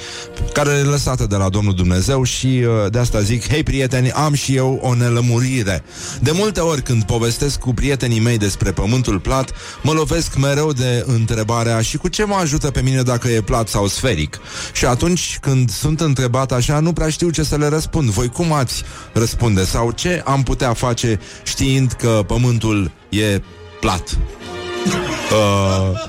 care 0.52 0.70
e 0.70 0.82
lăsată 0.82 1.26
de 1.26 1.36
la 1.36 1.48
Domnul 1.48 1.74
Dumnezeu 1.74 2.22
și 2.22 2.46
uh, 2.46 2.90
de 2.90 2.98
asta 2.98 3.20
zic, 3.20 3.48
hei 3.48 3.62
prieteni, 3.62 4.12
am 4.12 4.34
și 4.34 4.56
eu 4.56 4.78
o 4.82 4.94
nelămurire. 4.94 5.82
De 6.20 6.30
multe 6.34 6.60
ori 6.60 6.82
când 6.82 7.02
povestesc 7.02 7.58
cu 7.58 7.74
prietenii 7.74 8.20
mei 8.20 8.38
despre 8.38 8.70
Pământul 8.70 9.18
Plat, 9.18 9.50
mă 9.82 9.92
lovesc 9.92 10.36
mereu 10.36 10.72
de 10.72 11.04
întrebarea 11.06 11.80
și 11.80 11.96
cu 11.96 12.08
ce 12.08 12.24
mă 12.24 12.34
ajută 12.34 12.70
pe 12.70 12.82
mine 12.82 13.02
dacă 13.02 13.28
e 13.28 13.40
plat 13.40 13.68
sau 13.68 13.86
sferic. 13.86 14.38
Și 14.72 14.84
atunci 14.84 15.38
când 15.40 15.70
sunt 15.70 16.00
întrebat 16.00 16.52
așa, 16.52 16.80
nu 16.80 16.92
prea 16.92 17.08
știu 17.08 17.30
ce 17.30 17.42
să 17.42 17.56
le 17.56 17.68
răspund. 17.68 18.08
Voi 18.08 18.28
cum 18.28 18.52
ați 18.52 18.82
răspunde? 19.12 19.64
Sau 19.64 19.90
ce 19.90 20.22
am 20.24 20.42
putea 20.42 20.72
face 20.72 21.20
știind 21.44 21.92
că 21.92 22.22
pământul 22.26 22.90
e 23.10 23.42
plat? 23.80 24.18
Uh... 25.32 26.08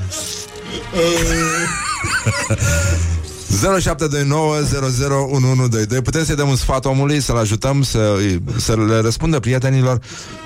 0729 3.62 6.02
Putem 6.04 6.24
să-i 6.24 6.36
dăm 6.36 6.50
un 6.50 6.56
sfat 6.56 6.86
omului 6.86 7.20
Să-l 7.20 7.38
ajutăm 7.38 7.84
să, 7.84 8.18
să 8.58 8.76
le 8.88 9.00
răspundă 9.00 9.40
prietenilor 9.40 10.00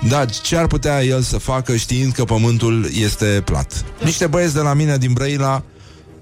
Dar 0.08 0.30
ce 0.30 0.56
ar 0.56 0.66
putea 0.66 1.04
el 1.04 1.22
să 1.22 1.38
facă 1.38 1.76
Știind 1.76 2.12
că 2.12 2.24
pământul 2.24 2.88
este 2.92 3.42
plat 3.44 3.84
Niște 4.02 4.26
băieți 4.26 4.54
de 4.54 4.60
la 4.60 4.74
mine 4.74 4.96
din 4.96 5.12
Brăila 5.12 5.62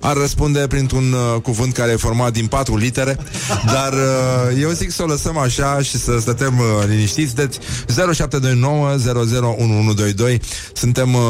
ar 0.05 0.17
răspunde 0.17 0.67
printr-un 0.67 1.13
uh, 1.13 1.41
cuvânt 1.41 1.73
care 1.73 1.93
e 1.93 1.97
format 1.97 2.33
din 2.33 2.47
patru 2.47 2.77
litere, 2.77 3.19
dar 3.67 3.93
uh, 3.93 4.61
eu 4.61 4.71
zic 4.71 4.91
să 4.91 5.03
o 5.03 5.07
lăsăm 5.07 5.39
așa 5.39 5.83
și 5.83 5.99
să 5.99 6.19
stătem 6.21 6.59
uh, 6.59 6.65
liniștiți. 6.87 7.35
Deci 7.35 7.55
0729 7.87 8.89
001122 8.89 10.41
suntem, 10.73 11.15
uh, 11.15 11.23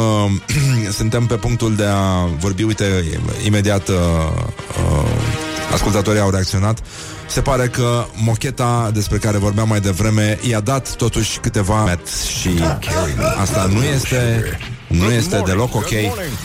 suntem 0.99 1.27
pe 1.27 1.35
punctul 1.35 1.75
de 1.75 1.85
a 1.85 2.29
vorbi, 2.39 2.63
uite, 2.63 3.05
imediat 3.45 3.89
uh, 3.89 3.95
uh, 3.95 5.73
ascultatorii 5.73 6.21
au 6.21 6.31
reacționat. 6.31 6.79
Se 7.29 7.41
pare 7.41 7.67
că 7.67 8.05
mocheta 8.15 8.91
despre 8.95 9.19
care 9.19 9.39
vorbeam 9.39 9.69
mai 9.69 9.81
devreme 9.81 10.39
i-a 10.49 10.61
dat 10.61 10.95
totuși 10.97 11.39
câteva 11.39 11.85
met 11.85 12.07
și 12.41 12.49
asta 13.41 13.69
nu 13.73 13.83
este 13.83 14.45
nu 14.87 15.11
este 15.11 15.43
deloc 15.45 15.75
ok, 15.75 15.89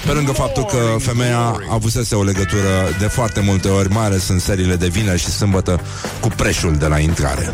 pe 0.05 0.11
lângă 0.13 0.31
faptul 0.31 0.65
că 0.65 0.95
femeia 0.99 1.55
avusese 1.69 2.15
o 2.15 2.23
legătură 2.23 2.95
de 2.99 3.05
foarte 3.05 3.39
multe 3.39 3.67
ori, 3.67 3.89
mai 3.89 4.05
ales 4.05 4.27
în 4.27 4.39
seriile 4.39 4.75
de 4.75 4.87
vineri 4.87 5.19
și 5.19 5.27
sâmbătă, 5.27 5.81
cu 6.19 6.27
preșul 6.27 6.75
de 6.75 6.85
la 6.85 6.99
intrare. 6.99 7.53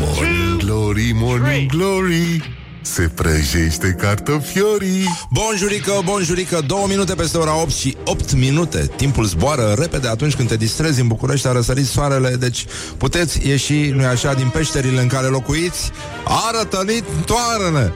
Morning 0.00 0.62
Glory, 0.62 1.10
Morning 1.14 1.70
Glory 1.70 2.54
Se 2.80 3.10
prăjește 3.14 3.96
cartofiorii. 4.00 5.26
Bonjurică, 5.30 6.00
bonjurică, 6.04 6.60
două 6.66 6.86
minute 6.86 7.14
peste 7.14 7.38
ora 7.38 7.60
8 7.60 7.72
și 7.72 7.96
8 8.04 8.32
minute. 8.32 8.90
Timpul 8.96 9.24
zboară 9.24 9.74
repede 9.78 10.08
atunci 10.08 10.34
când 10.34 10.48
te 10.48 10.56
distrezi 10.56 11.00
în 11.00 11.06
București 11.06 11.46
A 11.46 11.52
răsărit 11.52 11.86
soarele, 11.86 12.36
deci 12.36 12.66
puteți 12.96 13.48
ieși, 13.48 13.90
nu 13.90 14.04
așa, 14.04 14.34
din 14.34 14.48
peșterile 14.48 15.00
în 15.00 15.08
care 15.08 15.26
locuiți. 15.26 15.90
A 16.24 16.50
rătănit 16.58 17.04
toarele 17.24 17.92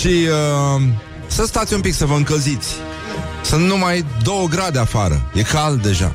Și 0.00 0.26
uh, 0.76 0.82
să 1.26 1.44
stați 1.46 1.74
un 1.74 1.80
pic 1.80 1.94
să 1.94 2.06
vă 2.06 2.14
încălziți 2.14 2.68
Sunt 3.44 3.66
numai 3.66 4.04
2 4.22 4.46
grade 4.50 4.78
afară 4.78 5.30
E 5.34 5.42
cald 5.42 5.82
deja 5.82 6.14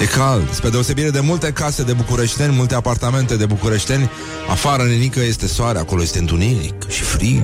E 0.00 0.04
cald, 0.04 0.52
spre 0.52 0.68
deosebire 0.68 1.10
de 1.10 1.20
multe 1.20 1.52
case 1.52 1.82
de 1.82 1.92
bucureșteni, 1.92 2.54
multe 2.54 2.74
apartamente 2.74 3.36
de 3.36 3.46
bucureșteni, 3.46 4.10
afară 4.48 4.82
nenică 4.82 5.20
este 5.20 5.46
soare, 5.46 5.78
acolo 5.78 6.02
este 6.02 6.18
întuneric 6.18 6.88
și 6.88 7.02
frig. 7.02 7.42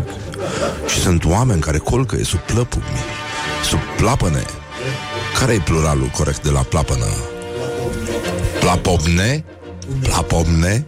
Și 0.86 1.00
sunt 1.00 1.24
oameni 1.24 1.60
care 1.60 1.78
colcă 1.78 2.24
sub 2.24 2.38
plăpumi, 2.38 2.84
sub 3.68 3.78
plapăne. 3.96 4.42
Care 5.38 5.52
e 5.52 5.58
pluralul 5.58 6.06
corect 6.06 6.42
de 6.42 6.50
la 6.50 6.60
plapănă? 6.60 7.06
Plapomne? 8.60 9.44
Plapomne? 10.02 10.86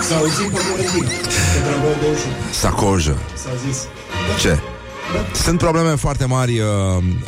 S-a 0.00 0.16
auzit 0.16 0.48
pe 0.48 0.60
Moretina, 0.70 1.08
pe 1.08 1.58
tramvaiul 1.66 1.96
21. 2.00 2.34
Sacojă. 2.52 3.18
S-a 3.34 3.50
zis. 3.66 3.78
Ce? 4.40 4.58
Sunt 5.42 5.58
probleme 5.58 5.94
foarte 5.94 6.24
mari 6.24 6.58
uh, 6.58 6.66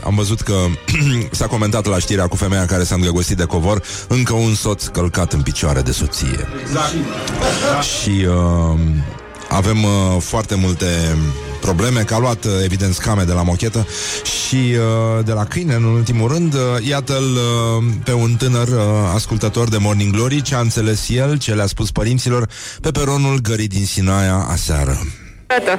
Am 0.04 0.14
văzut 0.14 0.40
că 0.40 0.54
s-a 1.30 1.46
comentat 1.46 1.86
la 1.86 1.98
știrea 1.98 2.26
cu 2.26 2.36
femeia 2.36 2.66
care 2.66 2.84
s-a 2.84 2.94
îndrăgostit 2.94 3.36
de 3.36 3.44
covor 3.44 3.82
Încă 4.08 4.32
un 4.32 4.54
soț 4.54 4.86
călcat 4.86 5.32
în 5.32 5.42
picioare 5.42 5.80
de 5.80 5.92
soție 5.92 6.48
Exact. 6.62 6.94
Și 7.82 8.26
uh, 8.28 8.78
avem 9.48 9.82
uh, 9.84 9.90
foarte 10.20 10.54
multe 10.54 10.86
probleme 11.66 12.00
Că 12.00 12.14
a 12.14 12.18
luat, 12.18 12.44
uh, 12.44 12.52
evident, 12.64 12.94
scame 12.94 13.22
de 13.22 13.32
la 13.32 13.42
mochetă 13.42 13.86
Și 14.22 14.56
uh, 14.56 15.24
de 15.24 15.32
la 15.32 15.44
câine, 15.44 15.74
în 15.74 15.84
ultimul 15.84 16.28
rând. 16.32 16.54
Uh, 16.54 16.60
Iată-l 16.88 17.28
uh, 17.34 17.84
pe 18.04 18.12
un 18.12 18.34
tânăr 18.38 18.68
uh, 18.68 18.78
ascultător 19.14 19.68
de 19.68 19.76
Morning 19.76 20.12
Glory. 20.12 20.42
Ce 20.42 20.54
a 20.54 20.60
înțeles 20.60 21.08
el, 21.08 21.38
ce 21.38 21.54
le-a 21.54 21.66
spus 21.66 21.90
părinților 21.90 22.48
Pe 22.80 22.90
peronul 22.90 23.38
gării 23.40 23.68
din 23.68 23.86
Sinaia 23.86 24.46
aseară. 24.50 24.98
Arată, 25.46 25.78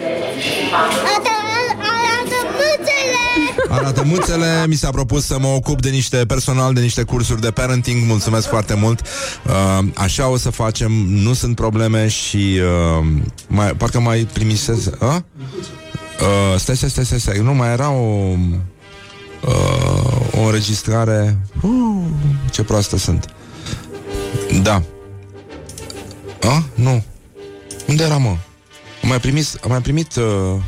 Arată 1.79 2.35
mâțele! 2.57 3.79
Arată 3.79 4.03
mâțele, 4.05 4.67
mi 4.67 4.75
s-a 4.75 4.89
propus 4.89 5.25
să 5.25 5.37
mă 5.39 5.47
ocup 5.47 5.81
de 5.81 5.89
niște 5.89 6.17
personal, 6.17 6.73
de 6.73 6.81
niște 6.81 7.03
cursuri 7.03 7.41
de 7.41 7.51
parenting, 7.51 8.07
mulțumesc 8.07 8.47
foarte 8.47 8.73
mult. 8.73 9.01
Uh, 9.45 9.87
așa 9.95 10.27
o 10.29 10.37
să 10.37 10.49
facem, 10.49 10.91
nu 11.07 11.33
sunt 11.33 11.55
probleme 11.55 12.07
și 12.07 12.59
uh, 12.99 13.05
mai, 13.47 13.71
parcă 13.71 13.99
mai 13.99 14.27
primisez... 14.33 14.85
Uh? 14.85 15.15
Uh, 16.21 16.59
stai, 16.59 16.75
stai, 16.75 16.89
stai, 16.89 17.05
stai, 17.05 17.19
stai, 17.19 17.39
nu, 17.39 17.53
mai 17.53 17.71
era 17.71 17.89
o... 17.91 18.35
Uh, 19.41 20.39
o 20.39 20.45
înregistrare... 20.45 21.37
Uh, 21.61 22.05
ce 22.51 22.63
proastă 22.63 22.97
sunt. 22.97 23.25
Da. 24.61 24.83
A? 26.41 26.63
Nu. 26.73 27.03
Unde 27.87 28.03
era, 28.03 28.17
mă? 28.17 28.37
Am 29.03 29.09
mai 29.09 29.19
primit... 29.19 29.57
Am 29.63 29.69
mai 29.69 29.81
primit... 29.81 30.15
Uh, 30.15 30.61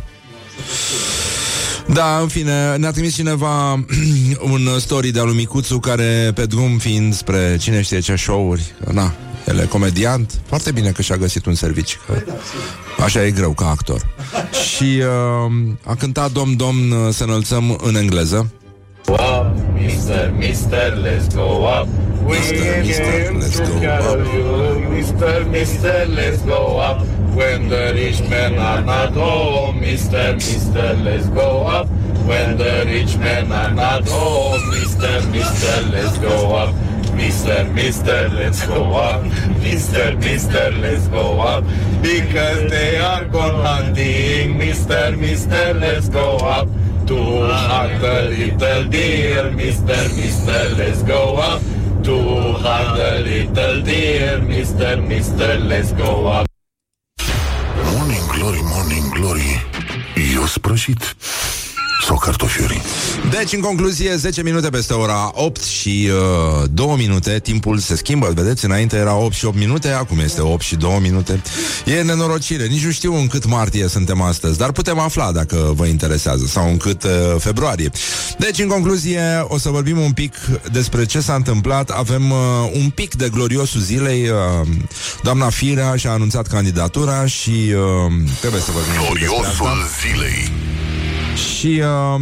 da, 1.94 2.20
în 2.22 2.28
fine, 2.28 2.76
ne-a 2.76 2.92
trimis 2.92 3.14
cineva 3.14 3.74
un 4.54 4.80
story 4.80 5.12
de-a 5.12 5.24
lui 5.24 5.36
Micuțu 5.36 5.80
care 5.80 6.32
pe 6.36 6.46
drum 6.46 6.78
fiind 6.78 7.14
spre 7.14 7.58
cine 7.60 7.82
știe 7.82 8.00
ce 8.00 8.16
show-uri, 8.16 8.74
na, 8.92 9.14
el 9.46 9.60
e 9.60 9.66
comediant, 9.66 10.40
foarte 10.46 10.72
bine 10.72 10.90
că 10.90 11.02
și-a 11.02 11.16
găsit 11.16 11.46
un 11.46 11.56
serviciu, 11.56 12.00
că 12.08 13.04
așa 13.04 13.26
e 13.26 13.32
greu 13.32 13.52
ca 13.52 13.70
actor. 13.70 14.08
Și 14.72 15.02
uh, 15.48 15.52
a 15.84 15.96
cântat 15.96 16.32
Domn, 16.32 16.58
Domn 16.58 16.92
uh, 16.92 17.14
să 17.14 17.24
înălțăm 17.24 17.80
în 17.84 17.96
engleză. 17.96 18.52
up, 19.10 19.48
Mister, 19.74 20.34
Mister, 20.38 20.94
let's 21.06 21.28
go 21.34 21.66
up. 21.80 21.88
We 22.26 22.38
Mister, 22.38 22.84
Mister, 22.84 23.32
let's 23.42 23.56
took 23.56 23.74
go 23.74 23.80
care 23.80 24.04
up. 24.04 24.20
of 24.20 24.34
you, 24.34 24.80
Mister, 24.96 25.46
Mister, 25.50 26.08
let's 26.18 26.42
go 26.46 26.62
up. 26.90 26.98
When 27.36 27.68
the 27.68 27.94
rich 27.94 28.20
men 28.30 28.58
are 28.58 28.84
not 28.84 29.12
home, 29.16 29.80
Mister, 29.80 30.34
Mister, 30.36 30.88
let's 31.06 31.28
go 31.42 31.50
up. 31.78 31.88
When 32.30 32.58
the 32.58 32.74
rich 32.86 33.18
men 33.18 33.52
are 33.52 33.74
not 33.74 34.08
home, 34.08 34.62
Mister, 34.76 35.14
Mister, 35.32 35.76
let's 35.94 36.18
go 36.20 36.38
up. 36.64 36.72
Mister, 37.22 37.62
Mister, 37.80 38.22
let's 38.40 38.62
go 38.72 38.82
up. 39.08 39.22
Mister, 39.66 40.08
Mister, 40.26 40.66
let's 40.84 41.06
go 41.18 41.26
up. 41.54 41.64
Because 42.02 42.62
they 42.76 42.94
are 43.12 43.26
gone 43.36 43.60
hunting. 43.70 44.58
Mister, 44.58 45.06
Mister, 45.26 45.66
let's 45.84 46.08
go 46.20 46.28
up. 46.58 46.68
To 47.10 47.18
hug 47.70 47.92
the 48.06 48.18
little 48.38 48.84
deer, 48.96 49.44
Mister, 49.62 50.02
Mister, 50.20 50.62
let's 50.80 51.02
go 51.14 51.22
up. 51.50 51.62
To 52.08 52.16
hug 52.64 52.88
the 53.00 53.12
little 53.30 53.76
deer, 53.90 54.40
Mister, 54.52 54.94
Mister, 55.12 55.52
let's 55.72 55.92
go 56.04 56.12
up. 56.38 56.46
Morning 57.94 58.26
glory, 58.34 58.62
morning 58.76 59.08
glory 59.14 59.52
Eu 60.36 60.46
sprășit 60.46 61.16
Sau 62.06 62.18
cartofiuri 62.18 62.82
Deci, 63.32 63.54
în 63.54 63.60
concluzie, 63.60 64.16
10 64.16 64.44
minute 64.44 64.70
peste 64.70 64.94
ora 64.94 65.32
8 65.34 65.64
și 65.64 66.10
uh, 66.62 66.70
2 66.72 66.96
minute. 66.98 67.40
Timpul 67.40 67.78
se 67.78 67.96
schimbă, 67.96 68.32
vedeți, 68.36 68.66
înainte 68.66 68.96
era 68.96 69.16
8 69.16 69.34
și 69.34 69.46
8 69.46 69.58
minute 69.58 69.90
Acum 69.90 70.20
este 70.20 70.42
8 70.42 70.62
și 70.62 70.76
2 70.76 70.98
minute. 71.02 71.42
E 71.86 72.02
nenorocire, 72.02 72.66
nici 72.66 72.86
nu 72.86 72.92
știu 72.92 73.16
în 73.16 73.28
cât 73.28 73.46
martie 73.46 73.88
suntem 73.88 74.22
astăzi 74.22 74.58
Dar 74.58 74.72
putem 74.72 75.00
afla 75.00 75.32
dacă 75.32 75.72
vă 75.76 75.86
interesează 75.86 76.46
Sau 76.46 76.70
în 76.70 76.78
cât 76.78 77.04
uh, 77.04 77.10
februarie. 77.38 77.90
Deci, 78.38 78.60
în 78.60 78.68
concluzie, 78.68 79.22
o 79.48 79.58
să 79.58 79.70
vorbim 79.70 80.00
un 80.00 80.12
pic 80.12 80.36
Despre 80.72 81.06
ce 81.06 81.20
s-a 81.20 81.34
întâmplat. 81.34 81.90
Avem 81.90 82.32
uh, 82.32 82.38
un 82.74 82.90
pic 82.90 83.16
de 83.16 83.30
gloriosul 83.30 83.82
zilei 83.82 84.30
uh, 84.30 84.68
Doamna 85.24 85.50
Firea 85.50 85.96
și-a 85.96 86.12
anunțat 86.12 86.48
candidatura 86.48 87.26
Și 87.26 87.50
uh, 87.50 88.14
trebuie 88.40 88.62
să 88.62 88.72
vorbim 88.72 89.02
un 89.10 89.14
pic 89.14 89.22
despre 89.22 89.48
asta. 89.48 89.64
Gloriosul 89.64 89.88
zilei 90.02 90.69
Și 91.40 91.82
uh, 91.82 92.22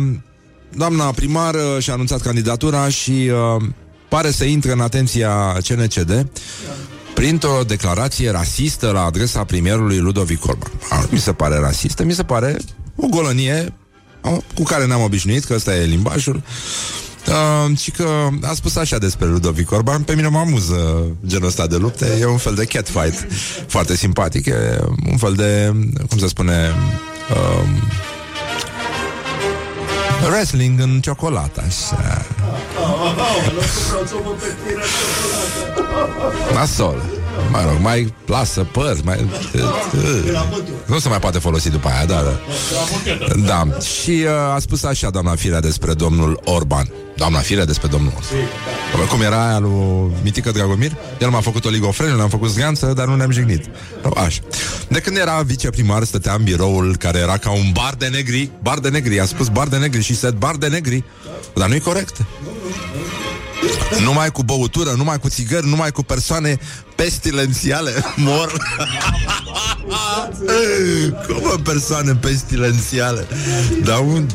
doamna 0.75 1.11
primar 1.11 1.53
uh, 1.53 1.61
și-a 1.79 1.93
anunțat 1.93 2.21
candidatura 2.21 2.89
și 2.89 3.11
uh, 3.11 3.63
pare 4.09 4.31
să 4.31 4.43
intre 4.43 4.71
în 4.71 4.79
atenția 4.79 5.57
CNCD 5.67 6.27
printr-o 7.13 7.63
declarație 7.67 8.31
rasistă 8.31 8.91
la 8.91 9.03
adresa 9.03 9.43
premierului 9.43 9.97
Ludovic 9.97 10.45
Orban. 10.45 10.71
A, 10.89 11.05
mi 11.09 11.19
se 11.19 11.33
pare 11.33 11.57
rasistă, 11.59 12.03
mi 12.03 12.13
se 12.13 12.23
pare 12.23 12.57
o 12.95 13.07
golănie 13.07 13.73
a, 14.21 14.29
cu 14.55 14.63
care 14.63 14.85
ne-am 14.85 15.01
obișnuit, 15.01 15.43
că 15.43 15.53
ăsta 15.53 15.75
e 15.75 15.85
limbajul. 15.85 16.43
Uh, 17.27 17.77
și 17.77 17.91
că 17.91 18.27
a 18.41 18.53
spus 18.53 18.75
așa 18.75 18.97
despre 18.97 19.27
Ludovic 19.27 19.71
Orban 19.71 20.01
Pe 20.01 20.15
mine 20.15 20.27
mă 20.27 20.37
amuză 20.37 21.05
genul 21.25 21.47
ăsta 21.47 21.67
de 21.67 21.75
lupte 21.75 22.17
E 22.19 22.25
un 22.25 22.37
fel 22.37 22.55
de 22.55 22.65
catfight 22.65 23.27
Foarte 23.67 23.95
simpatic 23.95 24.45
E 24.45 24.79
un 25.09 25.17
fel 25.17 25.33
de, 25.33 25.73
cum 26.09 26.17
se 26.17 26.27
spune 26.27 26.71
uh, 27.29 27.69
Wrestling 30.25 30.79
în 30.79 30.99
ciocolată 31.01 31.63
așa. 31.67 32.25
Nasol 36.53 37.01
Mă 37.51 37.63
rog, 37.63 37.77
mai 37.81 38.13
lasă 38.25 38.63
păr 38.63 38.97
mai... 39.03 39.25
Nu 40.85 40.99
se 40.99 41.09
mai 41.09 41.19
poate 41.19 41.39
folosi 41.39 41.69
după 41.69 41.87
aia, 41.87 42.05
da, 42.05 42.21
da. 42.23 42.39
Da, 43.45 43.77
și 43.79 44.23
uh, 44.23 44.53
a 44.55 44.57
spus 44.59 44.83
așa 44.83 45.09
doamna 45.09 45.35
Firea 45.35 45.59
despre 45.59 45.93
domnul 45.93 46.41
Orban. 46.43 46.91
Doamna 47.15 47.39
Firea 47.39 47.65
despre 47.65 47.87
domnul 47.87 48.11
Orban. 48.93 49.07
Cum 49.07 49.21
era 49.21 49.47
aia 49.47 49.59
lui 49.59 50.11
Mitică 50.23 50.51
Dragomir? 50.51 50.91
El 51.19 51.29
m-a 51.29 51.41
făcut 51.41 51.65
oligofren, 51.65 52.15
l-am 52.15 52.29
făcut 52.29 52.49
zganță 52.49 52.93
Dar 52.95 53.07
nu 53.07 53.15
ne-am 53.15 53.31
jignit. 53.31 53.69
No, 54.03 54.09
Așa. 54.15 54.41
De 54.87 54.99
când 54.99 55.17
era 55.17 55.41
viceprimar 55.41 56.03
stătea 56.03 56.33
în 56.33 56.43
biroul 56.43 56.95
Care 56.97 57.19
era 57.19 57.37
ca 57.37 57.51
un 57.51 57.71
bar 57.73 57.93
de 57.97 58.07
negri. 58.07 58.51
Bar 58.61 58.79
de 58.79 58.89
negri, 58.89 59.19
a 59.19 59.25
spus 59.25 59.47
bar 59.47 59.67
de 59.67 59.77
negri 59.77 60.01
și 60.01 60.15
said 60.15 60.33
bar 60.33 60.55
de 60.55 60.67
negri. 60.67 61.03
Dar 61.55 61.67
nu-i 61.67 61.79
corect. 61.79 62.25
Numai 64.03 64.31
cu 64.31 64.43
băutură, 64.43 64.91
numai 64.97 65.19
cu 65.19 65.29
țigări, 65.29 65.67
numai 65.67 65.91
cu 65.91 66.03
persoane 66.03 66.59
pestilențiale 66.97 67.91
mor. 68.15 68.51
Cum 71.27 71.41
mă, 71.41 71.55
persoane 71.63 72.15
pestilențiale? 72.15 73.27
Dar 73.83 73.99
un... 73.99 74.27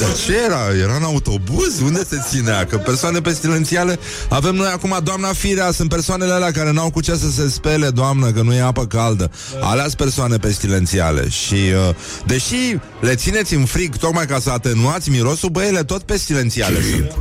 Dar 0.00 0.12
ce 0.26 0.34
era? 0.46 0.82
Era 0.82 0.96
în 0.96 1.02
autobuz? 1.02 1.80
Unde 1.80 2.04
se 2.08 2.24
ținea? 2.28 2.66
Că 2.66 2.76
persoane 2.76 3.20
pestilențiale 3.20 3.98
avem 4.28 4.54
noi 4.54 4.66
acum 4.66 4.98
doamna 5.02 5.32
Firea, 5.32 5.70
sunt 5.70 5.88
persoanele 5.88 6.32
alea 6.32 6.50
care 6.50 6.72
n-au 6.72 6.90
cu 6.90 7.00
ce 7.00 7.14
să 7.16 7.30
se 7.30 7.48
spele, 7.48 7.90
doamnă, 7.90 8.30
că 8.30 8.42
nu 8.42 8.54
e 8.54 8.60
apă 8.60 8.86
caldă. 8.86 9.30
Alea 9.60 9.84
sunt 9.84 9.96
persoane 9.96 10.36
pestilențiale 10.36 11.28
și 11.28 11.54
uh, 11.54 11.94
deși 12.26 12.78
le 13.00 13.14
țineți 13.14 13.54
în 13.54 13.64
frig 13.64 13.96
tocmai 13.96 14.26
ca 14.26 14.38
să 14.38 14.50
atenuați 14.50 15.10
mirosul, 15.10 15.48
băi, 15.48 15.66
ele 15.66 15.84
tot 15.84 16.02
pestilențiale 16.02 16.78
sunt. 16.90 17.12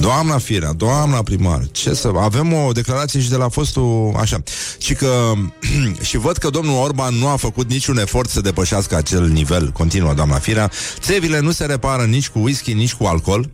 Doamna 0.00 0.38
Firea, 0.38 0.72
doamna 0.72 1.22
primar, 1.22 1.66
ce 1.70 1.94
să... 1.94 2.10
Avem 2.20 2.52
o 2.52 2.72
declarație 2.72 3.20
și 3.20 3.28
de 3.28 3.36
la 3.36 3.48
fostul... 3.48 4.14
Așa. 4.26 4.42
Și 4.78 4.94
că... 4.94 5.32
și 6.08 6.16
văd 6.16 6.36
că 6.36 6.50
domnul 6.50 6.82
Orban 6.82 7.14
nu 7.14 7.28
a 7.28 7.36
făcut 7.36 7.70
niciun 7.70 7.98
efort 7.98 8.30
să 8.30 8.40
depășească 8.40 8.96
acel 8.96 9.28
nivel, 9.28 9.70
continuă 9.70 10.14
doamna 10.14 10.38
Firea. 10.38 10.70
Țevile 11.00 11.40
nu 11.40 11.50
se 11.50 11.64
repară 11.64 12.02
nici 12.02 12.28
cu 12.28 12.38
whisky, 12.38 12.72
nici 12.72 12.94
cu 12.94 13.04
alcool. 13.04 13.50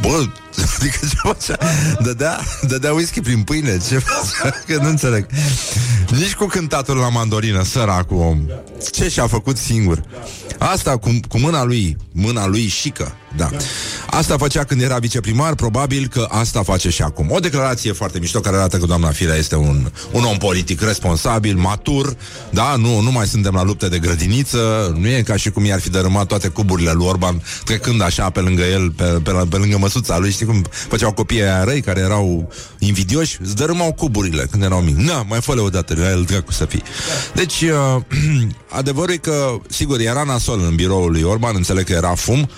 Bă, 0.00 0.26
adică 0.78 0.98
ce 1.00 1.16
facea? 1.22 1.58
Dădea, 2.02 2.40
dădea 2.62 2.92
whisky 2.92 3.20
prin 3.20 3.42
pâine, 3.42 3.78
ce 3.88 3.98
facea? 3.98 4.56
Că 4.66 4.76
nu 4.82 4.88
înțeleg. 4.88 5.26
Nici 6.10 6.34
cu 6.34 6.46
cântatul 6.46 6.96
la 6.96 7.08
mandorină, 7.08 7.64
săracul 7.64 8.16
om. 8.16 8.40
Ce 8.92 9.08
și-a 9.08 9.26
făcut 9.26 9.56
singur? 9.56 10.02
Asta 10.58 10.96
cu, 10.96 11.10
cu 11.28 11.38
mâna 11.38 11.64
lui, 11.64 11.96
mâna 12.12 12.46
lui 12.46 12.66
șică, 12.66 13.14
da. 13.36 13.50
Asta 14.10 14.36
făcea 14.36 14.64
când 14.64 14.82
era 14.82 14.98
viceprimar, 14.98 15.54
probabil 15.54 16.08
că 16.08 16.26
asta 16.30 16.62
face 16.62 16.90
și 16.90 17.02
acum. 17.02 17.30
O 17.30 17.38
declarație 17.38 17.92
foarte 17.92 18.18
mișto 18.18 18.40
care 18.40 18.56
arată 18.56 18.76
că 18.76 18.86
doamna 18.86 19.10
Firea 19.10 19.34
este 19.34 19.56
un, 19.56 19.90
un 20.12 20.24
om 20.24 20.36
politic 20.36 20.80
responsabil, 20.80 21.56
matur, 21.56 22.16
da, 22.50 22.76
nu, 22.76 23.00
nu 23.00 23.10
mai 23.10 23.26
suntem 23.26 23.54
la 23.54 23.62
lupte 23.62 23.88
de 23.88 23.98
grădiniță, 23.98 24.94
nu 24.98 25.08
e 25.08 25.22
ca 25.22 25.36
și 25.36 25.50
cum 25.50 25.64
i-ar 25.64 25.80
fi 25.80 25.90
dărâmat 25.90 26.26
toate 26.26 26.48
cuburile 26.48 26.92
lui 26.92 27.06
Orban, 27.06 27.42
trecând 27.64 28.02
așa 28.02 28.30
pe 28.30 28.40
lângă 28.40 28.62
el, 28.62 28.90
pe, 28.90 29.04
pe, 29.04 29.30
pe 29.48 29.56
lângă 29.56 29.78
măsuța 29.78 30.18
lui, 30.18 30.30
știi 30.30 30.46
cum 30.50 30.64
făceau 30.70 31.12
copiii 31.12 31.42
aia 31.42 31.64
răi 31.64 31.80
care 31.80 32.00
erau 32.00 32.52
invidioși, 32.78 33.38
îți 33.42 33.56
dărâmau 33.56 33.92
cuburile 33.92 34.46
când 34.50 34.62
erau 34.62 34.80
mici. 34.80 34.94
Na, 34.94 35.22
mai 35.22 35.40
fă-le 35.40 35.60
odată, 35.60 35.94
la 35.96 36.10
el 36.10 36.22
dracu 36.22 36.52
să 36.52 36.64
fii. 36.64 36.82
Deci, 37.34 37.60
uh, 37.62 38.02
adevărul 38.80 39.14
e 39.14 39.16
că, 39.16 39.56
sigur, 39.68 40.00
era 40.00 40.22
nasol 40.22 40.60
în 40.68 40.74
biroul 40.74 41.10
lui 41.10 41.22
Orban, 41.22 41.54
înțeleg 41.56 41.84
că 41.84 41.92
era 41.92 42.14
fum, 42.14 42.48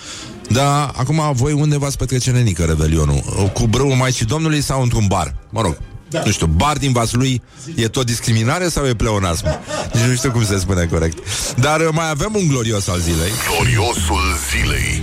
dar 0.49 0.91
acum 0.95 1.21
voi 1.33 1.53
unde 1.53 1.77
v-ați 1.77 1.97
petrece 1.97 2.31
nenică 2.31 2.63
revelionul? 2.63 3.49
Cu 3.53 3.67
brâul 3.67 3.95
Maicii 3.95 4.25
Domnului 4.25 4.61
sau 4.61 4.81
într-un 4.81 5.05
bar? 5.07 5.35
Mă 5.49 5.61
rog, 5.61 5.77
da. 6.09 6.21
nu 6.25 6.31
știu, 6.31 6.45
bar 6.45 6.77
din 6.77 6.91
Vaslui 6.91 7.41
e 7.75 7.87
tot 7.87 8.05
discriminare 8.05 8.67
sau 8.67 8.87
e 8.87 8.93
pleonasm? 8.93 9.45
Nici 9.93 10.03
nu 10.03 10.15
știu 10.15 10.31
cum 10.31 10.45
se 10.45 10.57
spune 10.57 10.85
corect. 10.85 11.17
Dar 11.55 11.79
uh, 11.79 11.87
mai 11.91 12.09
avem 12.09 12.31
un 12.35 12.47
glorios 12.47 12.87
al 12.87 12.99
zilei. 12.99 13.31
Gloriosul 13.47 14.21
zilei 14.51 15.01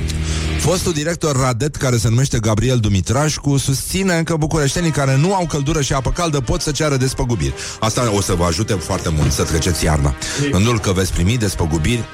Fostul 0.60 0.92
director 0.92 1.36
Radet, 1.36 1.76
care 1.76 1.96
se 1.96 2.08
numește 2.08 2.38
Gabriel 2.38 2.78
Dumitrașcu, 2.78 3.56
susține 3.56 4.22
că 4.22 4.36
bucureștenii 4.36 4.90
care 4.90 5.16
nu 5.16 5.34
au 5.34 5.46
căldură 5.46 5.80
și 5.80 5.92
apă 5.92 6.10
caldă 6.10 6.40
pot 6.40 6.60
să 6.60 6.70
ceară 6.70 6.96
despăgubiri. 6.96 7.54
Asta 7.80 8.12
o 8.14 8.20
să 8.20 8.34
vă 8.34 8.44
ajute 8.44 8.72
foarte 8.72 9.08
mult 9.08 9.32
să 9.32 9.42
treceți 9.42 9.84
iarna. 9.84 10.14
Gândul 10.50 10.78
că 10.80 10.92
veți 10.92 11.12
primi 11.12 11.36
despăgubiri 11.36 12.04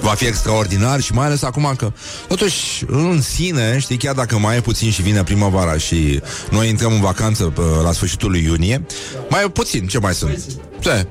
va 0.00 0.10
fi 0.10 0.26
extraordinar 0.26 1.00
și 1.00 1.12
mai 1.12 1.26
ales 1.26 1.42
acum 1.42 1.74
că 1.76 1.92
totuși 2.28 2.84
în 2.86 3.20
sine, 3.20 3.78
știi, 3.78 3.96
chiar 3.96 4.14
dacă 4.14 4.38
mai 4.38 4.56
e 4.56 4.60
puțin 4.60 4.90
și 4.90 5.02
vine 5.02 5.22
primăvara 5.22 5.78
și 5.78 6.20
noi 6.50 6.68
intrăm 6.68 6.92
în 6.92 7.00
vacanță 7.00 7.44
pe, 7.44 7.60
la 7.82 7.92
sfârșitul 7.92 8.30
lui 8.30 8.42
iunie, 8.42 8.86
mai 9.30 9.44
e 9.44 9.48
puțin, 9.48 9.86
ce 9.86 9.98
mai 9.98 10.14
sunt? 10.14 10.44
Ce? 10.78 11.06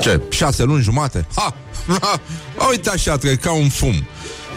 Ce? 0.00 0.20
Șase 0.28 0.62
luni 0.62 0.82
jumate? 0.82 1.26
Ha! 1.34 1.54
ha! 2.00 2.20
Uite 2.70 2.90
așa, 2.90 3.16
trec 3.16 3.40
ca 3.40 3.52
un 3.52 3.68
fum. 3.68 3.94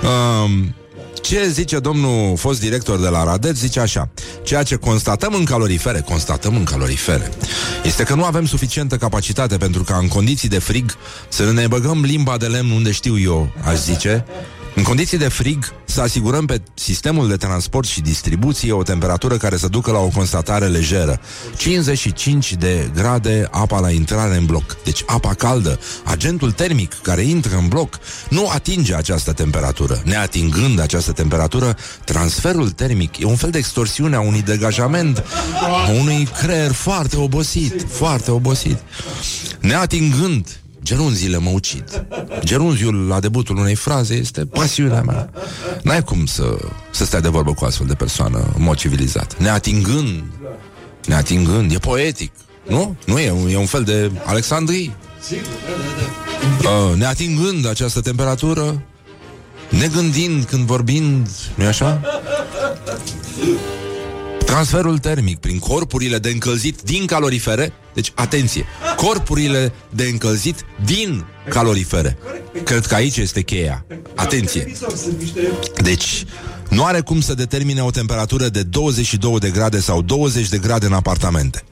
Um, 0.04 0.76
ce 1.22 1.48
zice 1.50 1.80
domnul 1.80 2.38
fost 2.38 2.60
director 2.60 3.00
de 3.00 3.08
la 3.08 3.24
Radet? 3.24 3.58
Zice 3.58 3.80
așa 3.80 4.10
Ceea 4.44 4.64
ce 4.64 4.76
constatăm 4.76 5.34
în 5.34 5.44
calorifere 5.44 6.00
Constatăm 6.00 6.56
în 6.56 6.64
calorifere 6.64 7.32
Este 7.84 8.04
că 8.04 8.16
nu 8.16 8.24
avem 8.24 8.46
suficientă 8.46 8.98
capacitate 8.98 9.58
Pentru 9.58 9.84
ca 9.84 9.98
în 9.98 10.08
condiții 10.08 10.50
de 10.50 10.60
frig 10.60 10.98
Să 11.30 11.52
ne 11.52 11.68
băgăm 11.68 12.02
limba 12.02 12.38
de 12.38 12.46
lemn 12.46 12.72
unde 12.72 12.92
știu 12.92 13.20
eu 13.20 13.52
Aș 13.66 13.78
zice 13.78 14.26
în 14.76 14.84
condiții 14.84 15.18
de 15.18 15.28
frig, 15.28 15.74
să 15.86 16.02
asigurăm 16.02 16.46
pe 16.46 16.62
sistemul 16.74 17.28
de 17.28 17.36
transport 17.36 17.88
și 17.88 18.02
distribuție 18.02 18.72
o 18.72 18.84
temperatură 18.84 19.38
care 19.38 19.58
să 19.58 19.68
ducă 19.68 19.92
la 19.92 20.00
o 20.00 20.08
constatare 20.08 20.66
lejeră. 20.66 21.20
55 21.58 22.54
de 22.54 22.92
grade 22.96 23.48
apa 23.52 23.80
la 23.80 23.90
intrare 23.90 24.36
în 24.36 24.46
bloc. 24.46 24.78
Deci 24.84 25.04
apa 25.06 25.34
caldă, 25.34 25.80
agentul 26.04 26.52
termic 26.52 26.94
care 27.02 27.22
intră 27.22 27.58
în 27.58 27.68
bloc, 27.68 28.00
nu 28.30 28.50
atinge 28.50 28.96
această 28.96 29.32
temperatură. 29.34 30.02
Neatingând 30.06 30.80
această 30.80 31.12
temperatură, 31.12 31.78
transferul 32.06 32.70
termic 32.70 33.18
e 33.18 33.26
un 33.26 33.36
fel 33.36 33.50
de 33.50 33.58
extorsiune 33.58 34.16
a 34.16 34.22
unui 34.22 34.42
degajament, 34.42 35.24
a 35.62 35.90
unui 36.00 36.28
creier 36.42 36.72
foarte 36.72 37.18
obosit, 37.18 37.86
foarte 37.90 38.32
obosit. 38.32 38.78
Neatingând 39.60 40.61
Gerunzile 40.84 41.38
mă 41.38 41.50
ucid. 41.50 42.06
Gerunziul 42.44 43.08
la 43.08 43.20
debutul 43.20 43.58
unei 43.58 43.76
fraze 43.76 44.14
este 44.14 44.46
pasiunea 44.46 45.02
mea. 45.02 45.30
N-ai 45.84 46.04
cum 46.04 46.26
să, 46.26 46.58
să 46.92 47.06
stai 47.06 47.22
de 47.22 47.28
vorbă 47.28 47.54
cu 47.54 47.66
astfel 47.66 47.88
de 47.88 47.94
persoană 47.94 48.52
în 48.56 48.64
mod 48.64 48.78
civilizat. 48.78 49.38
Neatingând, 49.38 50.24
neatingând, 51.06 51.72
e 51.72 51.78
poetic. 51.78 52.32
Nu? 52.68 52.96
Nu 53.06 53.20
e, 53.20 53.34
e 53.50 53.58
un 53.58 53.66
fel 53.66 53.84
de 53.84 54.12
Alexandrii. 54.26 54.96
Uh, 56.62 56.98
neatingând 56.98 57.68
această 57.68 58.02
temperatură, 58.02 58.82
negândind 59.70 60.44
când 60.44 60.66
vorbind, 60.66 61.28
nu 61.56 61.66
așa? 61.66 62.02
Transferul 64.52 64.98
termic 64.98 65.40
prin 65.40 65.60
corpurile 65.60 66.18
de 66.18 66.30
încălzit 66.30 66.82
din 66.82 67.06
calorifere 67.06 67.74
Deci, 67.94 68.12
atenție 68.16 68.66
Corpurile 68.96 69.74
de 69.90 70.04
încălzit 70.04 70.66
din 70.86 71.26
calorifere 71.50 72.18
Cred 72.64 72.86
că 72.86 72.96
aici 72.96 73.18
este 73.18 73.42
cheia 73.42 73.86
Atenție 74.16 74.72
Deci, 75.84 76.26
nu 76.70 76.84
are 76.84 77.02
cum 77.02 77.22
să 77.22 77.34
determine 77.34 77.82
o 77.82 77.90
temperatură 77.90 78.48
de 78.48 78.64
22 78.64 79.40
de 79.40 79.50
grade 79.50 79.80
sau 79.80 80.02
20 80.02 80.50
de 80.50 80.58
grade 80.58 80.86
în 80.86 80.94
apartamente 80.94 81.64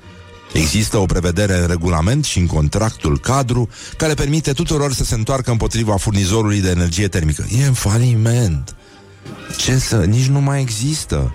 Există 0.53 0.97
o 0.97 1.05
prevedere 1.05 1.57
în 1.57 1.67
regulament 1.67 2.25
și 2.25 2.39
în 2.39 2.45
contractul 2.45 3.19
cadru 3.19 3.69
care 3.97 4.13
permite 4.13 4.51
tuturor 4.51 4.93
să 4.93 5.03
se 5.03 5.15
întoarcă 5.15 5.51
împotriva 5.51 5.97
furnizorului 5.97 6.61
de 6.61 6.69
energie 6.69 7.07
termică. 7.07 7.45
E 7.59 7.65
în 7.65 7.73
faliment. 7.73 8.75
Ce 9.57 9.77
să... 9.77 9.95
Nici 9.95 10.27
nu 10.27 10.41
mai 10.41 10.61
există. 10.61 11.33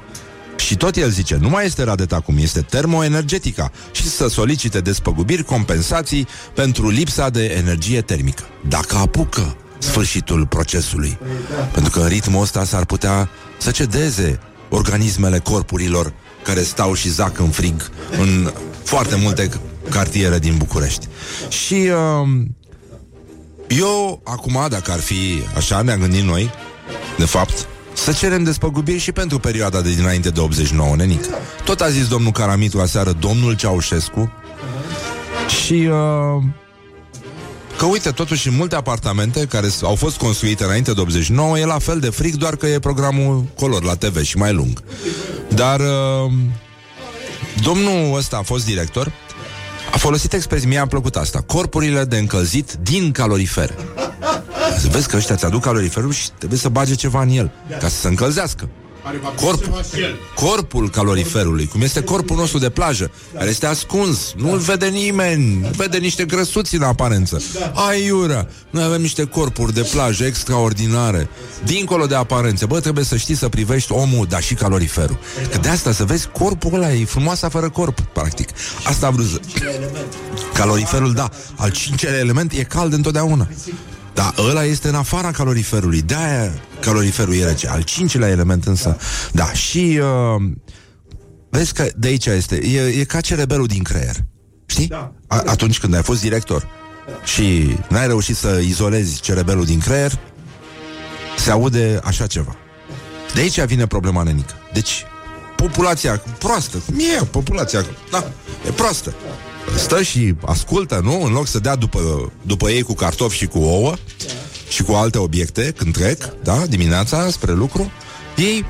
Și 0.56 0.76
tot 0.76 0.96
el 0.96 1.10
zice, 1.10 1.36
nu 1.40 1.48
mai 1.48 1.64
este 1.64 1.82
radet 1.82 2.12
acum, 2.12 2.36
este 2.38 2.60
termoenergetica 2.60 3.70
și 3.92 4.08
să 4.08 4.28
solicite 4.28 4.80
despăgubiri, 4.80 5.44
compensații 5.44 6.26
pentru 6.54 6.88
lipsa 6.88 7.28
de 7.28 7.44
energie 7.44 8.00
termică. 8.00 8.42
Dacă 8.68 8.96
apucă 8.96 9.56
sfârșitul 9.78 10.46
procesului. 10.46 11.18
Pentru 11.72 11.90
că 11.90 12.00
în 12.00 12.08
ritmul 12.08 12.42
ăsta 12.42 12.64
s-ar 12.64 12.84
putea 12.84 13.28
să 13.58 13.70
cedeze 13.70 14.38
organismele 14.68 15.38
corpurilor 15.38 16.12
care 16.42 16.62
stau 16.62 16.94
și 16.94 17.08
zac 17.08 17.38
în 17.38 17.50
frig 17.50 17.90
în 18.18 18.52
foarte 18.82 19.16
multe 19.16 19.48
cartiere 19.90 20.38
din 20.38 20.56
București. 20.56 21.08
Și 21.48 21.74
uh, 21.74 22.28
eu, 23.68 24.20
acum, 24.24 24.66
dacă 24.68 24.92
ar 24.92 25.00
fi 25.00 25.42
așa, 25.56 25.82
ne-am 25.82 26.00
gândit 26.00 26.22
noi, 26.22 26.50
de 27.18 27.24
fapt, 27.24 27.68
să 27.94 28.12
cerem 28.12 28.42
despăgubiri 28.42 28.98
și 28.98 29.12
pentru 29.12 29.38
perioada 29.38 29.80
de 29.80 29.94
dinainte 29.94 30.30
de 30.30 30.40
89, 30.40 30.96
nenic. 30.96 31.24
Tot 31.64 31.80
a 31.80 31.88
zis 31.88 32.08
domnul 32.08 32.32
Caramitu 32.32 32.80
aseară, 32.80 33.12
domnul 33.12 33.56
Ceaușescu, 33.56 34.32
și 35.64 35.72
uh, 35.72 36.42
că 37.76 37.84
uite, 37.84 38.10
totuși 38.10 38.48
în 38.48 38.54
multe 38.56 38.74
apartamente 38.74 39.46
care 39.46 39.68
au 39.82 39.94
fost 39.94 40.16
construite 40.16 40.64
înainte 40.64 40.92
de 40.92 41.00
89 41.00 41.58
e 41.58 41.64
la 41.64 41.78
fel 41.78 42.00
de 42.00 42.10
fric, 42.10 42.34
doar 42.34 42.56
că 42.56 42.66
e 42.66 42.78
programul 42.78 43.44
color 43.54 43.82
la 43.82 43.94
TV 43.94 44.22
și 44.22 44.36
mai 44.36 44.52
lung. 44.52 44.82
Dar 45.48 45.80
uh, 45.80 46.32
domnul 47.62 48.16
ăsta 48.16 48.36
a 48.36 48.42
fost 48.42 48.64
director, 48.64 49.12
a 49.92 49.98
folosit 49.98 50.32
expresia, 50.32 50.68
mi-a 50.68 50.86
plăcut 50.86 51.16
asta, 51.16 51.40
corpurile 51.40 52.04
de 52.04 52.18
încălzit 52.18 52.72
din 52.72 53.12
calorifere. 53.12 53.74
Să 54.78 54.88
vezi 54.90 55.08
că 55.08 55.16
ăștia 55.16 55.36
ți-aduc 55.36 55.62
caloriferul 55.62 56.12
și 56.12 56.30
trebuie 56.38 56.58
să 56.58 56.68
bage 56.68 56.94
ceva 56.94 57.22
în 57.22 57.28
el, 57.28 57.50
ca 57.80 57.88
să 57.88 57.96
se 57.96 58.08
încălzească. 58.08 58.68
Corp, 59.36 59.64
corpul 60.34 60.90
caloriferului, 60.90 61.66
cum 61.66 61.80
este 61.82 62.02
corpul 62.02 62.36
nostru 62.36 62.58
de 62.58 62.70
plajă, 62.70 63.10
care 63.34 63.50
este 63.50 63.66
ascuns, 63.66 64.32
nu-l 64.36 64.58
vede 64.58 64.86
nimeni, 64.86 65.58
nu 65.60 65.68
vede 65.76 65.98
niște 65.98 66.24
grăsuți 66.24 66.74
în 66.74 66.82
aparență. 66.82 67.42
Aiura, 67.72 68.46
noi 68.70 68.84
avem 68.84 69.00
niște 69.00 69.24
corpuri 69.24 69.74
de 69.74 69.88
plajă 69.92 70.24
extraordinare, 70.24 71.28
dincolo 71.64 72.06
de 72.06 72.14
aparențe. 72.14 72.66
Bă, 72.66 72.80
trebuie 72.80 73.04
să 73.04 73.16
știi 73.16 73.34
să 73.36 73.48
privești 73.48 73.92
omul, 73.92 74.26
dar 74.28 74.42
și 74.42 74.54
caloriferul. 74.54 75.18
Că 75.50 75.58
de 75.58 75.68
asta 75.68 75.92
să 75.92 76.04
vezi 76.04 76.28
corpul 76.28 76.74
ăla, 76.74 76.92
e 76.92 77.04
frumoasa 77.04 77.48
fără 77.48 77.70
corp, 77.70 78.00
practic. 78.00 78.48
Asta 78.84 79.06
am 79.06 79.14
vrut 79.14 79.28
să... 79.28 79.40
Caloriferul, 80.54 81.12
da, 81.12 81.30
al 81.56 81.70
cincelea 81.70 82.18
element 82.18 82.52
e 82.52 82.62
cald 82.62 82.92
întotdeauna. 82.92 83.48
Da, 84.14 84.34
ăla 84.38 84.64
este 84.64 84.88
în 84.88 84.94
afara 84.94 85.30
caloriferului. 85.30 86.02
De-aia 86.02 86.52
caloriferul 86.80 87.34
e 87.34 87.44
rece. 87.44 87.68
Al 87.68 87.82
cincilea 87.82 88.28
element 88.28 88.66
însă. 88.66 88.96
Da, 89.32 89.52
și 89.52 90.00
uh, 90.02 90.42
vezi 91.50 91.72
că 91.72 91.86
de 91.96 92.08
aici 92.08 92.26
este. 92.26 92.56
E, 92.56 92.80
e 92.80 93.04
ca 93.04 93.20
cerebelul 93.20 93.66
din 93.66 93.82
creier. 93.82 94.16
Știi? 94.66 94.86
Da. 94.86 95.12
A, 95.26 95.42
atunci 95.46 95.78
când 95.78 95.94
ai 95.94 96.02
fost 96.02 96.20
director 96.20 96.68
și 97.24 97.76
n-ai 97.88 98.06
reușit 98.06 98.36
să 98.36 98.60
izolezi 98.64 99.20
cerebelul 99.20 99.64
din 99.64 99.78
creier, 99.78 100.18
se 101.38 101.50
aude 101.50 102.00
așa 102.04 102.26
ceva. 102.26 102.56
De 103.34 103.40
aici 103.40 103.60
vine 103.60 103.86
problema 103.86 104.22
nenică. 104.22 104.54
Deci, 104.72 105.04
populația 105.56 106.22
proastă, 106.38 106.76
cum 106.86 106.94
e 106.98 107.24
populația, 107.24 107.84
da, 108.10 108.24
e 108.66 108.70
proastă 108.70 109.14
stă 109.76 110.02
și 110.02 110.34
ascultă, 110.46 111.00
nu? 111.02 111.22
În 111.22 111.32
loc 111.32 111.46
să 111.46 111.58
dea 111.58 111.76
după, 111.76 112.32
după 112.42 112.70
ei 112.70 112.82
cu 112.82 112.94
cartofi 112.94 113.36
și 113.36 113.46
cu 113.46 113.58
ouă 113.58 113.94
și 114.68 114.82
cu 114.82 114.92
alte 114.92 115.18
obiecte 115.18 115.72
când 115.76 115.92
trec, 115.92 116.34
da, 116.42 116.66
dimineața 116.68 117.30
spre 117.30 117.52
lucru, 117.52 117.90
ei 118.36 118.64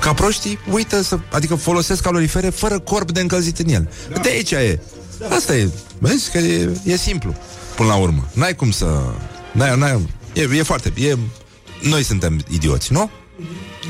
ca 0.00 0.12
proștii, 0.12 0.58
uită 0.70 1.02
să, 1.02 1.18
adică 1.30 1.54
folosesc 1.54 2.02
calorifere 2.02 2.50
fără 2.50 2.78
corp 2.78 3.12
de 3.12 3.20
încălzit 3.20 3.58
în 3.58 3.68
el. 3.68 3.90
Da. 4.12 4.20
De 4.20 4.28
aici 4.28 4.50
e. 4.50 4.80
Asta 5.30 5.56
e. 5.56 5.70
Vezi 5.98 6.30
că 6.30 6.38
e, 6.38 6.70
e 6.84 6.96
simplu. 6.96 7.34
Până 7.76 7.88
la 7.88 7.94
urmă. 7.96 8.28
N-ai 8.32 8.54
cum 8.54 8.70
să... 8.70 8.86
N-ai, 9.52 9.78
n-ai, 9.78 10.08
e, 10.32 10.48
e 10.52 10.62
foarte... 10.62 10.92
E, 10.96 11.16
noi 11.82 12.02
suntem 12.02 12.44
idioți, 12.50 12.92
nu? 12.92 13.10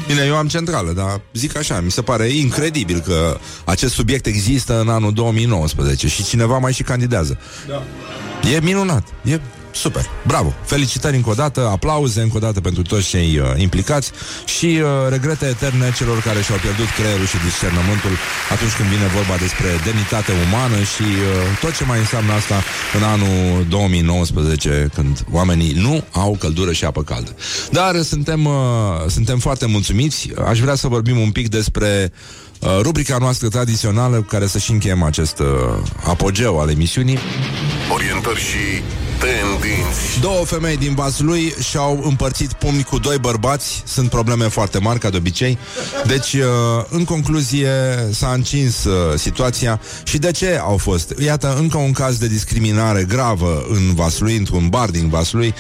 Bine, 0.07 0.25
eu 0.27 0.37
am 0.37 0.49
centrală, 0.49 0.93
dar 0.93 1.21
zic 1.33 1.57
așa, 1.57 1.81
mi 1.81 1.91
se 1.91 2.03
pare 2.03 2.29
incredibil 2.29 3.01
că 3.01 3.39
acest 3.65 3.95
subiect 3.95 4.27
există 4.27 4.81
în 4.81 4.89
anul 4.89 5.13
2019 5.13 6.09
și 6.09 6.25
cineva 6.25 6.59
mai 6.59 6.73
și 6.73 6.83
candidează. 6.83 7.39
Da. 7.69 7.83
E 8.55 8.61
minunat, 8.61 9.09
e 9.25 9.41
Super, 9.71 10.05
bravo, 10.27 10.55
felicitări 10.65 11.17
încă 11.17 11.31
o 11.31 11.35
dată, 11.35 11.69
aplauze 11.69 12.21
încă 12.21 12.37
o 12.37 12.41
dată 12.41 12.61
pentru 12.61 12.83
toți 12.83 13.09
cei 13.09 13.39
uh, 13.39 13.61
implicați 13.61 14.11
și 14.45 14.81
uh, 14.83 14.89
regrete 15.09 15.47
eterne 15.47 15.93
celor 15.97 16.21
care 16.21 16.41
și-au 16.43 16.59
pierdut 16.59 16.89
creierul 16.99 17.27
și 17.27 17.37
discernământul 17.45 18.15
atunci 18.51 18.73
când 18.73 18.89
vine 18.89 19.07
vorba 19.19 19.37
despre 19.37 19.69
demnitate 19.85 20.33
umană 20.47 20.79
și 20.95 21.03
uh, 21.03 21.59
tot 21.61 21.77
ce 21.77 21.85
mai 21.85 21.99
înseamnă 21.99 22.33
asta 22.33 22.63
în 22.97 23.03
anul 23.03 23.67
2019, 23.69 24.91
când 24.95 25.25
oamenii 25.31 25.73
nu 25.73 26.05
au 26.13 26.37
căldură 26.39 26.73
și 26.73 26.85
apă 26.85 27.03
caldă. 27.03 27.35
Dar 27.71 28.03
suntem, 28.03 28.45
uh, 28.45 28.55
suntem 29.07 29.39
foarte 29.39 29.67
mulțumiți, 29.67 30.31
aș 30.47 30.59
vrea 30.61 30.75
să 30.75 30.89
vorbim 30.89 31.19
un 31.19 31.31
pic 31.31 31.49
despre 31.49 32.13
uh, 32.13 32.48
rubrica 32.81 33.17
noastră 33.19 33.49
tradițională 33.49 34.17
cu 34.17 34.27
care 34.27 34.47
să 34.47 34.59
și 34.59 34.71
încheiem 34.71 35.03
acest 35.03 35.39
uh, 35.39 35.47
apogeu 36.05 36.61
al 36.61 36.71
emisiunii. 36.71 37.19
Orientări 37.95 38.41
și 38.41 38.83
Tendinți. 39.19 40.21
Două 40.21 40.45
femei 40.45 40.77
din 40.77 40.95
Vaslui 40.95 41.55
și-au 41.71 42.01
împărțit 42.05 42.53
pumni 42.53 42.83
cu 42.83 42.99
doi 42.99 43.19
bărbați. 43.19 43.83
Sunt 43.87 44.11
probleme 44.11 44.45
foarte 44.45 44.79
mari, 44.79 44.99
ca 44.99 45.11
de 45.11 45.17
obicei. 45.17 45.59
Deci, 46.07 46.33
uh, 46.33 46.45
în 46.89 47.05
concluzie, 47.05 47.69
s-a 48.11 48.33
încins 48.33 48.85
uh, 48.85 49.19
situația. 49.19 49.81
Și 50.05 50.19
de 50.19 50.31
ce 50.31 50.61
au 50.63 50.77
fost? 50.77 51.15
Iată, 51.25 51.57
încă 51.59 51.77
un 51.77 51.93
caz 51.93 52.17
de 52.17 52.29
discriminare 52.29 53.05
gravă 53.09 53.67
în 53.69 53.95
Vaslui, 53.95 54.37
într-un 54.37 54.69
bar 54.69 54.91
din 54.91 55.09
Vaslui. 55.09 55.55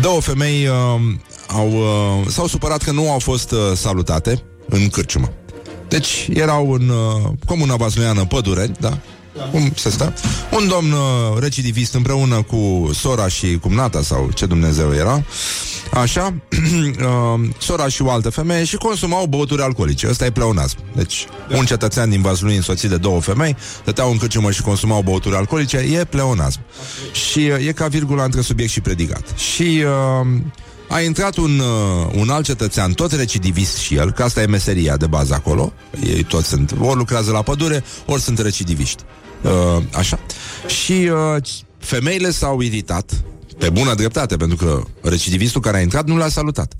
Două 0.00 0.20
femei 0.20 0.66
uh, 0.66 0.74
au, 1.46 1.70
uh, 1.70 2.28
s-au 2.28 2.46
supărat 2.46 2.82
că 2.82 2.90
nu 2.90 3.10
au 3.10 3.18
fost 3.18 3.50
uh, 3.50 3.58
salutate 3.74 4.42
în 4.68 4.88
cârciumă. 4.88 5.32
Deci 5.88 6.28
erau 6.32 6.72
în 6.72 6.88
uh, 6.88 7.30
comuna 7.46 7.76
vasluiană 7.76 8.24
Pădureni, 8.24 8.76
da? 8.80 8.98
Cum 9.50 9.72
se 9.74 9.90
stă? 9.90 10.12
Un 10.52 10.68
domn 10.68 10.92
uh, 10.92 11.38
recidivist 11.38 11.94
împreună 11.94 12.42
cu 12.42 12.90
sora 12.94 13.28
și 13.28 13.58
cumnata 13.58 14.02
sau 14.02 14.30
ce 14.34 14.46
Dumnezeu 14.46 14.94
era, 14.94 15.24
așa, 15.92 16.34
uh, 16.52 17.48
sora 17.58 17.88
și 17.88 18.02
o 18.02 18.10
altă 18.10 18.30
femeie 18.30 18.64
și 18.64 18.76
consumau 18.76 19.26
băuturi 19.26 19.62
alcoolice. 19.62 20.08
Ăsta 20.08 20.24
e 20.24 20.30
pleonasm. 20.30 20.76
Deci, 20.94 21.26
un 21.56 21.64
cetățean 21.64 22.10
din 22.10 22.22
Vaslui 22.22 22.56
însoțit 22.56 22.90
de 22.90 22.96
două 22.96 23.20
femei, 23.20 23.56
stăteau 23.80 24.10
în 24.10 24.16
cârciumă 24.16 24.50
și 24.50 24.62
consumau 24.62 25.02
băuturi 25.02 25.36
alcoolice, 25.36 25.76
e 25.76 26.04
pleonasm. 26.04 26.60
Și 27.12 27.38
uh, 27.38 27.66
e 27.66 27.72
ca 27.72 27.86
virgula 27.86 28.24
între 28.24 28.40
subiect 28.40 28.70
și 28.70 28.80
predicat. 28.80 29.38
Și 29.38 29.84
uh, 29.84 30.26
a 30.88 31.00
intrat 31.00 31.36
un, 31.36 31.58
uh, 31.58 32.12
un 32.14 32.28
alt 32.28 32.44
cetățean, 32.44 32.92
tot 32.92 33.12
recidivist 33.12 33.76
și 33.76 33.94
el, 33.94 34.12
că 34.12 34.22
asta 34.22 34.42
e 34.42 34.46
meseria 34.46 34.96
de 34.96 35.06
bază 35.06 35.34
acolo. 35.34 35.72
Ei 36.06 36.22
toți 36.22 36.48
sunt, 36.48 36.74
ori 36.80 36.96
lucrează 36.96 37.30
la 37.30 37.42
pădure, 37.42 37.84
ori 38.06 38.20
sunt 38.20 38.38
recidiviști. 38.38 39.02
Uh, 39.42 39.82
așa. 39.92 40.18
Și 40.66 40.92
uh, 40.92 41.42
femeile 41.78 42.30
s-au 42.30 42.60
iritat 42.60 43.12
pe 43.58 43.70
bună 43.70 43.94
dreptate, 43.94 44.36
pentru 44.36 44.56
că 44.56 44.82
recidivistul 45.02 45.60
care 45.60 45.76
a 45.76 45.80
intrat 45.80 46.06
nu 46.06 46.16
l-a 46.16 46.28
salutat. 46.28 46.72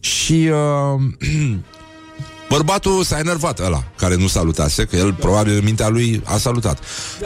Și 0.00 0.50
uh, 0.52 1.00
Bărbatul 2.48 3.02
s-a 3.02 3.18
enervat 3.18 3.58
ăla 3.58 3.84
Care 3.96 4.16
nu 4.16 4.26
salutase, 4.26 4.84
că 4.84 4.96
el 4.96 5.12
probabil 5.12 5.56
în 5.56 5.64
mintea 5.64 5.88
lui 5.88 6.22
A 6.24 6.36
salutat. 6.36 6.78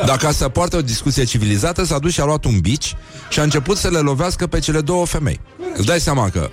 Dacă 0.06 0.32
să 0.32 0.48
poartă 0.48 0.76
o 0.76 0.80
discuție 0.80 1.24
civilizată 1.24 1.84
S-a 1.84 1.98
dus 1.98 2.12
și 2.12 2.20
a 2.20 2.24
luat 2.24 2.44
un 2.44 2.58
bici 2.60 2.96
Și 3.30 3.40
a 3.40 3.42
început 3.42 3.76
să 3.76 3.88
le 3.88 3.98
lovească 3.98 4.46
pe 4.46 4.58
cele 4.58 4.80
două 4.80 5.06
femei. 5.06 5.40
Îți 5.76 5.86
dai 5.86 6.00
seama 6.00 6.28
că 6.28 6.50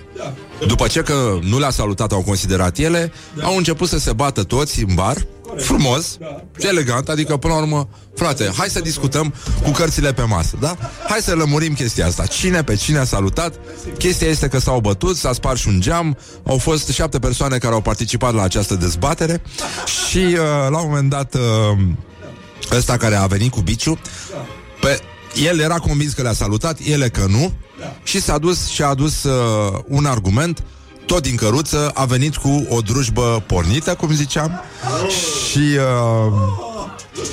După 0.66 0.86
ce 0.86 1.00
că 1.02 1.38
nu 1.42 1.58
le-a 1.58 1.70
salutat 1.70 2.12
Au 2.12 2.22
considerat 2.22 2.78
ele 2.78 3.12
Au 3.42 3.56
început 3.56 3.88
să 3.88 3.98
se 3.98 4.12
bată 4.12 4.42
toți 4.42 4.80
în 4.80 4.94
bar 4.94 5.26
frumos 5.56 6.18
și 6.58 6.66
elegant, 6.66 7.08
adică 7.08 7.36
până 7.36 7.52
la 7.52 7.60
urmă, 7.60 7.88
frate, 8.14 8.52
hai 8.56 8.68
să 8.68 8.80
discutăm 8.80 9.34
cu 9.62 9.70
cărțile 9.70 10.12
pe 10.12 10.22
masă, 10.22 10.56
da? 10.60 10.76
Hai 11.08 11.20
să 11.20 11.34
lămurim 11.34 11.74
chestia 11.74 12.06
asta. 12.06 12.26
Cine 12.26 12.62
pe 12.62 12.74
cine 12.74 12.98
a 12.98 13.04
salutat? 13.04 13.54
Chestia 13.98 14.28
este 14.28 14.48
că 14.48 14.58
s-au 14.58 14.80
bătut, 14.80 15.16
s-a 15.16 15.32
spart 15.32 15.58
și 15.58 15.68
un 15.68 15.80
geam, 15.80 16.18
au 16.46 16.58
fost 16.58 16.88
șapte 16.88 17.18
persoane 17.18 17.58
care 17.58 17.74
au 17.74 17.80
participat 17.80 18.34
la 18.34 18.42
această 18.42 18.74
dezbatere 18.74 19.42
și 20.08 20.18
uh, 20.18 20.36
la 20.70 20.78
un 20.78 20.88
moment 20.88 21.10
dat 21.10 21.34
uh, 21.34 21.40
ăsta 22.76 22.96
care 22.96 23.14
a 23.14 23.26
venit 23.26 23.50
cu 23.50 23.60
biciu, 23.60 23.98
pe, 24.80 25.00
el 25.44 25.58
era 25.58 25.78
convins 25.78 26.12
că 26.12 26.22
le-a 26.22 26.32
salutat, 26.32 26.78
ele 26.84 27.08
că 27.08 27.26
nu, 27.28 27.52
și 28.02 28.20
s-a 28.20 28.38
dus 28.38 28.66
și 28.66 28.82
a 28.82 28.86
adus 28.86 29.22
uh, 29.22 29.78
un 29.86 30.04
argument 30.04 30.64
tot 31.10 31.22
din 31.22 31.34
căruță, 31.34 31.90
a 31.94 32.04
venit 32.04 32.36
cu 32.36 32.66
o 32.68 32.80
drujbă 32.80 33.42
pornită, 33.46 33.94
cum 33.94 34.12
ziceam, 34.12 34.62
și 35.50 35.58
uh, 35.58 36.32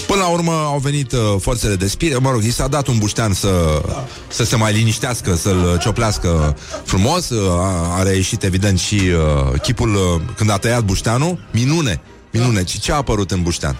până 0.08 0.22
la 0.22 0.28
urmă 0.28 0.52
au 0.52 0.80
venit 0.80 1.12
uh, 1.12 1.20
forțele 1.40 1.76
de 1.76 1.88
spirit, 1.88 2.20
mă 2.20 2.32
rog, 2.32 2.44
i 2.44 2.52
s-a 2.52 2.68
dat 2.68 2.88
un 2.88 2.98
buștean 2.98 3.34
să, 3.34 3.82
să 4.28 4.44
se 4.44 4.56
mai 4.56 4.74
liniștească, 4.74 5.36
să-l 5.36 5.78
cioplească 5.82 6.58
frumos, 6.84 7.30
uh, 7.30 7.50
a, 7.50 7.96
a 7.98 8.04
reieșit 8.04 8.44
evident 8.44 8.80
și 8.80 8.96
uh, 8.96 9.62
chipul, 9.62 9.96
uh, 9.96 10.22
când 10.36 10.50
a 10.50 10.58
tăiat 10.58 10.84
bușteanul, 10.84 11.48
minune, 11.52 12.02
minune, 12.32 12.66
și 12.66 12.80
ce 12.80 12.92
a 12.92 12.96
apărut 12.96 13.32
în 13.32 13.42
buștean? 13.42 13.76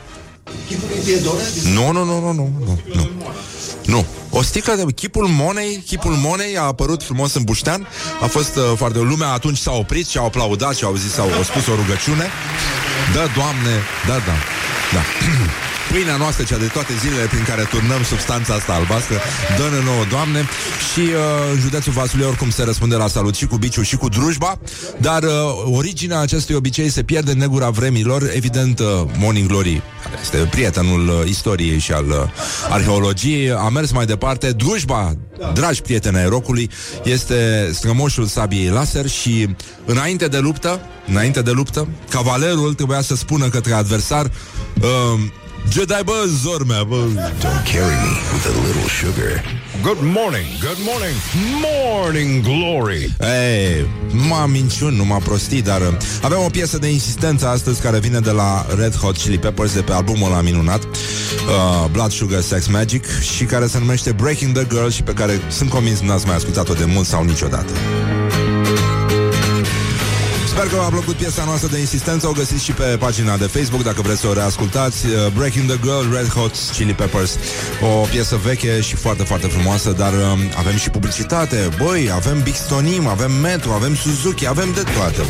Nu, 1.74 1.92
nu, 1.92 2.04
nu, 2.06 2.20
nu, 2.20 2.34
nu, 2.34 2.80
nu, 2.94 3.07
nu. 3.88 3.96
Nu. 3.96 4.06
O 4.30 4.42
sticlă 4.42 4.74
de 4.74 4.84
chipul 4.96 5.28
Monei, 5.28 5.84
chipul 5.86 6.12
Monei 6.12 6.58
a 6.58 6.62
apărut 6.62 7.04
frumos 7.04 7.34
în 7.34 7.44
buștean. 7.44 7.88
A 8.22 8.26
fost 8.26 8.56
uh, 8.56 8.64
foarte 8.76 9.00
lumea 9.00 9.28
atunci 9.28 9.58
s-a 9.58 9.72
oprit 9.72 10.08
și 10.08 10.18
au 10.18 10.26
aplaudat 10.26 10.76
și 10.76 10.84
au 10.84 10.96
zis, 10.96 11.18
au, 11.18 11.34
au 11.34 11.44
spus 11.44 11.68
o 11.68 11.76
rugăciune. 11.76 12.30
Da, 13.14 13.26
Doamne, 13.36 13.82
da, 14.08 14.14
da. 14.14 14.36
Da. 14.94 15.02
Pâinea 15.92 16.16
noastră, 16.16 16.44
cea 16.44 16.58
de 16.58 16.66
toate 16.66 16.94
zilele 17.00 17.26
prin 17.26 17.44
care 17.44 17.64
turnăm 17.70 18.04
substanța 18.04 18.54
asta 18.54 18.74
albastră, 18.74 19.16
dă-ne 19.58 19.84
nouă, 19.84 20.04
Doamne. 20.10 20.46
Și 20.94 21.00
uh, 21.00 21.54
în 21.54 21.60
județul 21.60 21.94
Vaslui 21.94 22.26
oricum 22.26 22.50
se 22.50 22.64
răspunde 22.64 22.96
la 22.96 23.08
salut 23.08 23.36
și 23.36 23.46
cu 23.46 23.58
biciu 23.58 23.82
și 23.82 23.96
cu 23.96 24.10
drujba, 24.10 24.60
dar 24.98 25.24
uh, 25.24 25.32
originea 25.66 26.20
acestui 26.20 26.56
obicei 26.56 26.90
se 26.90 27.04
pierde 27.04 27.32
în 27.32 27.38
negura 27.38 27.70
vremilor. 27.70 28.32
Evident, 28.36 28.80
uh, 28.80 28.86
Morning 29.18 29.48
Glory, 29.48 29.82
care 30.04 30.16
este 30.22 30.38
prietenul 30.38 31.08
uh, 31.08 31.30
istoriei 31.30 31.80
și 31.80 31.92
al 31.92 32.06
uh, 32.10 32.16
arheologiei, 32.70 33.52
a 33.52 33.70
mers 33.70 33.92
mai 33.92 34.06
departe. 34.06 34.52
Drujba, 34.52 35.14
dragi 35.54 35.82
prieteni 35.82 36.18
ai 36.18 36.28
rocului, 36.28 36.70
este 37.04 37.70
strămoșul 37.74 38.26
sabiei 38.26 38.70
laser 38.70 39.08
și 39.08 39.56
înainte 39.86 40.28
de 40.28 40.38
luptă, 40.38 40.80
înainte 41.08 41.42
de 41.42 41.52
luptă, 41.52 41.88
cavalerul 42.10 42.74
trebuia 42.74 43.02
să 43.02 43.16
spună 43.16 43.50
către 43.50 43.74
adversar 43.74 44.32
uh, 44.82 45.20
Jedi, 45.72 46.04
bă, 46.06 46.30
zormea, 46.44 46.84
bă 46.84 46.96
Don't 47.16 47.64
carry 47.74 47.96
me 48.04 48.14
with 48.34 48.46
a 48.46 48.66
little 48.66 48.90
sugar. 48.90 49.44
Good 49.82 49.98
morning, 50.02 50.48
good 50.60 50.80
morning, 50.90 51.16
morning 51.68 52.44
glory. 52.44 53.16
Ei, 53.20 53.86
m-a 54.30 54.46
minciun, 54.46 54.94
nu 54.94 55.06
m-a 55.06 55.18
prostit, 55.18 55.64
dar 55.64 55.82
uh, 55.82 55.88
avem 56.22 56.38
o 56.46 56.50
piesă 56.50 56.78
de 56.78 56.88
insistență 56.88 57.48
astăzi 57.48 57.82
care 57.82 58.00
vine 58.00 58.20
de 58.20 58.32
la 58.32 58.66
Red 58.78 58.96
Hot 58.96 59.18
Chili 59.18 59.38
Peppers 59.38 59.74
de 59.74 59.82
pe 59.82 59.92
albumul 59.92 60.32
ăla 60.32 60.42
minunat, 60.42 60.84
uh, 60.84 61.90
Blood 61.92 62.12
Sugar 62.12 62.42
Sex 62.42 62.68
Magic, 62.68 63.06
și 63.36 63.44
care 63.44 63.68
se 63.68 63.80
numește 63.80 64.12
Breaking 64.12 64.56
the 64.58 64.68
Girl 64.68 64.88
și 64.88 65.04
pe 65.04 65.12
care 65.12 65.42
sunt 65.50 65.70
convins 65.70 66.00
nu 66.00 66.12
ați 66.12 66.26
mai 66.26 66.36
ascultat-o 66.36 66.74
de 66.74 66.86
mult 66.86 67.06
sau 67.06 67.24
niciodată. 67.24 67.72
Sper 70.58 70.70
că 70.70 70.76
v-a 70.76 70.90
plăcut 70.90 71.16
piesa 71.16 71.44
noastră 71.44 71.68
de 71.72 71.80
insistență. 71.80 72.28
O 72.28 72.32
găsiți 72.32 72.64
și 72.64 72.72
pe 72.72 72.84
pagina 72.84 73.38
de 73.38 73.46
Facebook 73.46 73.84
Dacă 73.84 74.02
vreți 74.02 74.20
să 74.20 74.28
o 74.28 74.34
reascultați. 74.34 75.06
Uh, 75.06 75.12
Breaking 75.34 75.66
the 75.70 75.80
Girl, 75.84 76.16
Red 76.16 76.28
Hot 76.28 76.56
Chili 76.74 76.94
Peppers. 76.94 77.38
O 77.82 77.88
piesă 77.88 78.40
veche 78.44 78.82
și 78.82 78.96
foarte, 78.96 79.24
foarte 79.24 79.48
frumoasă 79.48 79.92
Dar 79.92 80.14
um, 80.14 80.40
avem 80.58 80.76
și 80.78 80.90
publicitate. 80.90 81.70
Băi, 81.84 82.12
avem 82.14 82.42
Bixtonim, 82.42 83.08
avem 83.08 83.32
Metro, 83.32 83.72
avem 83.72 83.96
Suzuki 83.96 84.48
Avem 84.48 84.72
de 84.74 84.84
toate 84.96 85.22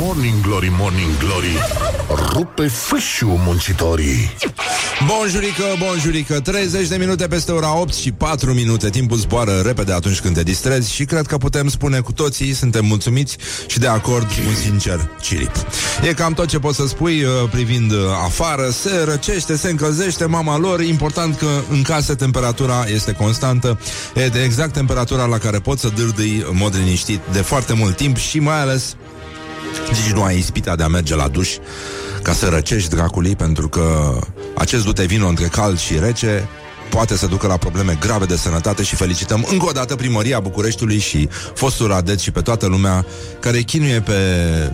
Morning 0.00 0.40
glory, 0.40 0.72
morning 0.78 1.18
glory. 1.18 1.58
Rupe 2.32 2.66
fâșiu 2.66 3.40
muncitorii. 3.44 4.30
Bonjurică, 5.06 5.62
bonjurică 5.78 6.40
30 6.40 6.88
de 6.88 6.96
minute 6.96 7.26
peste 7.26 7.52
ora 7.52 7.78
8 7.78 7.94
și 7.94 8.12
4 8.12 8.52
minute. 8.52 8.90
Timpul 8.90 9.16
zboară 9.16 9.60
repede 9.60 9.92
atunci 9.92 10.20
când 10.20 10.34
te 10.34 10.42
distrezi 10.42 10.92
Și 10.92 11.04
cred 11.04 11.26
că 11.26 11.36
putem 11.36 11.68
spune 11.68 12.00
cu 12.00 12.12
toții 12.12 12.52
Suntem 12.52 12.84
mulțumiți 12.84 13.36
și 13.66 13.78
de 13.78 13.86
acord 13.86 14.26
Un 14.48 14.54
sincer 14.54 15.10
cirip 15.20 15.52
E 16.02 16.12
cam 16.12 16.32
tot 16.32 16.48
ce 16.48 16.58
pot 16.58 16.74
să 16.74 16.86
spui 16.86 17.22
uh, 17.22 17.30
privind 17.50 17.92
uh, 17.92 17.98
afară. 18.24 18.70
Se 18.70 19.04
răcește, 19.04 19.56
se 19.56 19.70
încălzește 19.70 20.24
mama 20.24 20.58
lor. 20.58 20.80
Important 20.80 21.36
că 21.36 21.48
în 21.70 21.82
casă 21.82 22.14
temperatura 22.14 22.84
este 22.94 23.12
constantă. 23.12 23.80
E 24.14 24.28
de 24.28 24.42
exact 24.42 24.72
temperatura 24.72 25.24
la 25.24 25.38
care 25.38 25.58
poți 25.58 25.80
să 25.80 25.90
dârdâi 25.96 26.44
în 26.50 26.56
mod 26.56 26.74
liniștit 26.74 27.20
De 27.32 27.40
foarte 27.40 27.72
mult 27.72 27.96
timp 27.96 28.16
și 28.16 28.38
mai 28.38 28.60
ales 28.60 28.96
nici 29.88 30.12
nu 30.12 30.22
ai 30.22 30.38
ispita 30.38 30.76
de 30.76 30.82
a 30.82 30.88
merge 30.88 31.14
la 31.14 31.28
duș 31.28 31.50
ca 32.22 32.32
să 32.32 32.48
răcești 32.48 32.88
dracului, 32.88 33.36
pentru 33.36 33.68
că 33.68 34.18
acest 34.54 34.84
dute 34.84 35.04
vino 35.04 35.28
între 35.28 35.46
cald 35.46 35.78
și 35.78 35.98
rece 35.98 36.48
poate 36.90 37.16
să 37.16 37.26
ducă 37.26 37.46
la 37.46 37.56
probleme 37.56 37.96
grave 38.00 38.24
de 38.24 38.36
sănătate 38.36 38.82
și 38.82 38.94
felicităm 38.94 39.46
încă 39.50 39.66
o 39.66 39.70
dată 39.70 39.96
primăria 39.96 40.40
Bucureștiului 40.40 40.98
și 40.98 41.28
fostul 41.54 41.86
Radet 41.86 42.18
și 42.18 42.30
pe 42.30 42.40
toată 42.40 42.66
lumea 42.66 43.06
care 43.40 43.60
chinuie 43.60 44.00
pe 44.00 44.14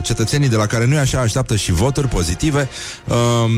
cetățenii 0.03 0.49
de 0.49 0.57
la 0.57 0.66
care 0.66 0.86
nu 0.86 0.99
așa 0.99 1.20
așteaptă 1.20 1.57
și 1.57 1.72
voturi 1.72 2.09
pozitive, 2.09 2.68
um, 3.05 3.51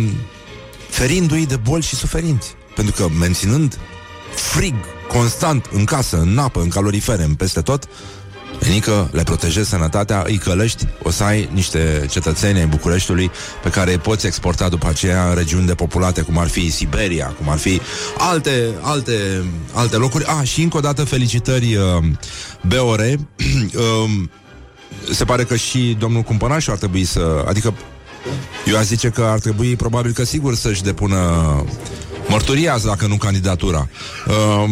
ferindu-i 0.89 1.47
de 1.47 1.57
boli 1.57 1.83
și 1.83 1.95
suferinți. 1.95 2.55
Pentru 2.75 2.95
că 2.95 3.09
menținând 3.19 3.79
frig 4.35 4.75
constant 5.09 5.69
în 5.73 5.85
casă, 5.85 6.17
în 6.21 6.39
apă, 6.39 6.61
în 6.61 6.69
calorifere, 6.69 7.23
în 7.23 7.35
peste 7.35 7.61
tot, 7.61 7.89
Adică 8.61 9.09
le 9.13 9.23
protejezi 9.23 9.69
sănătatea, 9.69 10.23
îi 10.27 10.39
călești, 10.39 10.87
o 11.03 11.11
să 11.11 11.25
ai 11.25 11.49
niște 11.53 12.07
cetățeni 12.11 12.59
ai 12.59 12.67
Bucureștiului 12.67 13.31
pe 13.63 13.69
care 13.69 13.91
îi 13.91 13.99
poți 13.99 14.27
exporta 14.27 14.69
după 14.69 14.89
aceea 14.89 15.29
în 15.29 15.35
regiuni 15.35 15.67
depopulate, 15.67 16.21
cum 16.21 16.39
ar 16.39 16.49
fi 16.49 16.71
Siberia, 16.71 17.35
cum 17.39 17.49
ar 17.49 17.59
fi 17.59 17.81
alte, 18.19 18.69
alte, 18.81 19.45
alte 19.73 19.97
locuri. 19.97 20.25
Ah, 20.25 20.49
și 20.49 20.63
încă 20.63 20.77
o 20.77 20.81
dată 20.81 21.05
felicitări 21.05 21.77
uh, 21.77 22.05
BOR. 22.67 23.01
uh, 23.01 24.11
se 25.13 25.25
pare 25.25 25.45
că 25.45 25.57
și 25.57 25.97
domnul 25.99 26.23
Cumpănașu 26.23 26.71
ar 26.71 26.77
trebui 26.77 27.05
să... 27.05 27.45
Adică 27.49 27.75
eu 28.67 28.77
aș 28.77 28.85
zice 28.85 29.09
că 29.09 29.23
ar 29.23 29.39
trebui 29.39 29.77
probabil 29.77 30.13
că 30.13 30.25
sigur 30.25 30.55
să-și 30.55 30.83
depună 30.83 31.19
mărturia 32.29 32.79
dacă 32.85 33.07
nu 33.07 33.17
candidatura. 33.17 33.89
Uh, 34.27 34.71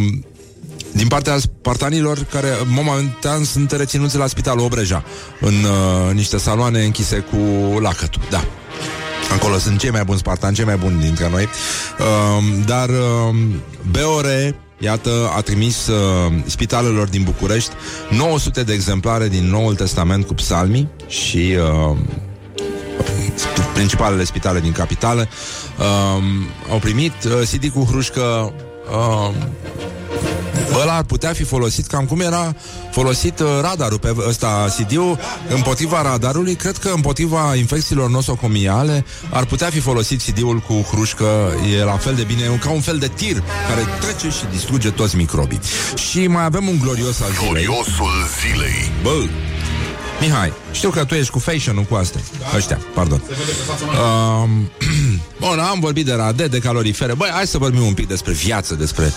din 0.93 1.07
partea 1.09 1.39
spartanilor 1.39 2.27
care 2.33 2.49
momentan 2.67 3.45
sunt 3.45 3.71
reținuți 3.71 4.17
la 4.17 4.27
spitalul 4.27 4.65
Obreja 4.65 5.05
în 5.41 5.55
uh, 5.55 6.15
niște 6.15 6.39
saloane 6.39 6.85
închise 6.85 7.19
cu 7.19 7.37
lacătul. 7.79 8.23
Da. 8.31 8.45
Acolo 9.35 9.59
sunt 9.59 9.79
cei 9.79 9.91
mai 9.91 10.05
buni 10.05 10.19
spartani, 10.19 10.55
cei 10.55 10.65
mai 10.65 10.77
buni 10.77 11.01
dintre 11.01 11.29
noi. 11.31 11.49
Uh, 11.99 12.65
dar 12.67 12.89
uh, 12.89 13.35
BOR 13.91 14.27
Iată, 14.83 15.31
a 15.37 15.41
trimis 15.41 15.87
uh, 15.87 16.33
spitalelor 16.47 17.09
din 17.09 17.23
București 17.23 17.71
900 18.11 18.63
de 18.63 18.73
exemplare 18.73 19.29
din 19.29 19.45
Noul 19.45 19.75
Testament 19.75 20.27
cu 20.27 20.35
psalmii 20.35 20.89
și 21.07 21.57
uh, 21.91 21.97
principalele 23.75 24.25
spitale 24.25 24.61
din 24.61 24.73
capitală 24.73 25.29
uh, 25.79 26.23
au 26.71 26.79
primit 26.79 27.13
uh, 27.25 27.49
CD 27.53 27.73
cu 27.73 27.85
hrușcă 27.91 28.53
uh, 28.91 29.35
ăla 30.81 30.97
ar 30.97 31.03
putea 31.03 31.33
fi 31.33 31.45
folosit 31.45 31.87
cam 31.87 32.05
cum 32.05 32.21
era 32.21 32.55
folosit 32.91 33.41
uh, 33.41 33.47
radarul 33.61 33.99
pe 33.99 34.15
ăsta 34.29 34.67
CD-ul 34.77 35.19
împotriva 35.55 36.03
radarului, 36.03 36.55
cred 36.55 36.77
că 36.77 36.89
împotriva 36.95 37.55
infecțiilor 37.55 38.11
nosocomiale 38.11 39.05
ar 39.31 39.45
putea 39.45 39.71
fi 39.71 39.81
folosit 39.81 40.21
CD-ul 40.23 40.59
cu 40.59 40.87
hrușcă, 40.91 41.53
e 41.79 41.85
la 41.85 41.97
fel 41.97 42.15
de 42.15 42.23
bine, 42.23 42.43
e 42.43 42.57
ca 42.57 42.71
un 42.71 42.81
fel 42.81 42.99
de 42.99 43.11
tir 43.15 43.43
care 43.69 43.87
trece 44.01 44.37
și 44.37 44.45
distruge 44.53 44.91
toți 44.91 45.17
microbii. 45.17 45.61
Și 46.11 46.27
mai 46.27 46.45
avem 46.45 46.69
un 46.69 46.79
glorios 46.83 47.21
al 47.21 47.31
zilei. 47.31 47.65
Gloriosul 47.65 48.13
zilei. 48.41 48.91
Bă, 49.03 49.25
Mihai, 50.21 50.53
știu 50.73 50.91
că 50.91 51.05
tu 51.05 51.15
ești 51.15 51.33
cu 51.33 51.39
fashion 51.39 51.75
nu 51.75 51.83
cu 51.83 51.95
astea. 51.95 52.21
Ăștia, 52.57 52.79
pardon. 52.95 53.23
Um, 54.43 54.71
bun, 55.41 55.59
am 55.59 55.81
vorbit 55.81 56.05
de 56.05 56.13
rade, 56.13 56.47
de 56.47 56.59
calorifere. 56.59 57.15
Băi, 57.15 57.31
hai 57.33 57.47
să 57.47 57.59
vorbim 57.59 57.83
un 57.83 57.95
pic 57.95 58.09
despre 58.09 58.33
viață, 58.33 58.75
despre 58.75 59.13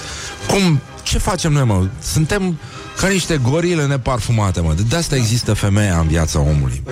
cum, 0.48 0.82
ce 1.04 1.18
facem 1.18 1.52
noi, 1.52 1.64
mă? 1.64 1.88
Suntem 2.02 2.58
ca 2.98 3.08
niște 3.08 3.40
gorile 3.44 3.86
neparfumate, 3.86 4.62
mă. 4.62 4.76
De 4.90 4.96
asta 4.96 5.16
există 5.16 5.54
femeia 5.54 6.00
în 6.00 6.08
viața 6.08 6.40
omului. 6.40 6.84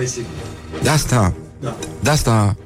De 0.82 0.88
asta, 0.88 1.32
de 2.00 2.10
asta 2.10 2.56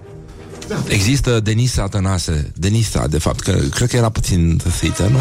Există 0.88 1.40
Denisa 1.40 1.86
Tănase 1.88 2.52
Denisa, 2.54 3.06
de 3.06 3.18
fapt, 3.18 3.40
că 3.40 3.52
cred 3.70 3.88
că 3.88 3.96
era 3.96 4.08
puțin 4.08 4.56
tăsită, 4.62 5.02
nu? 5.12 5.20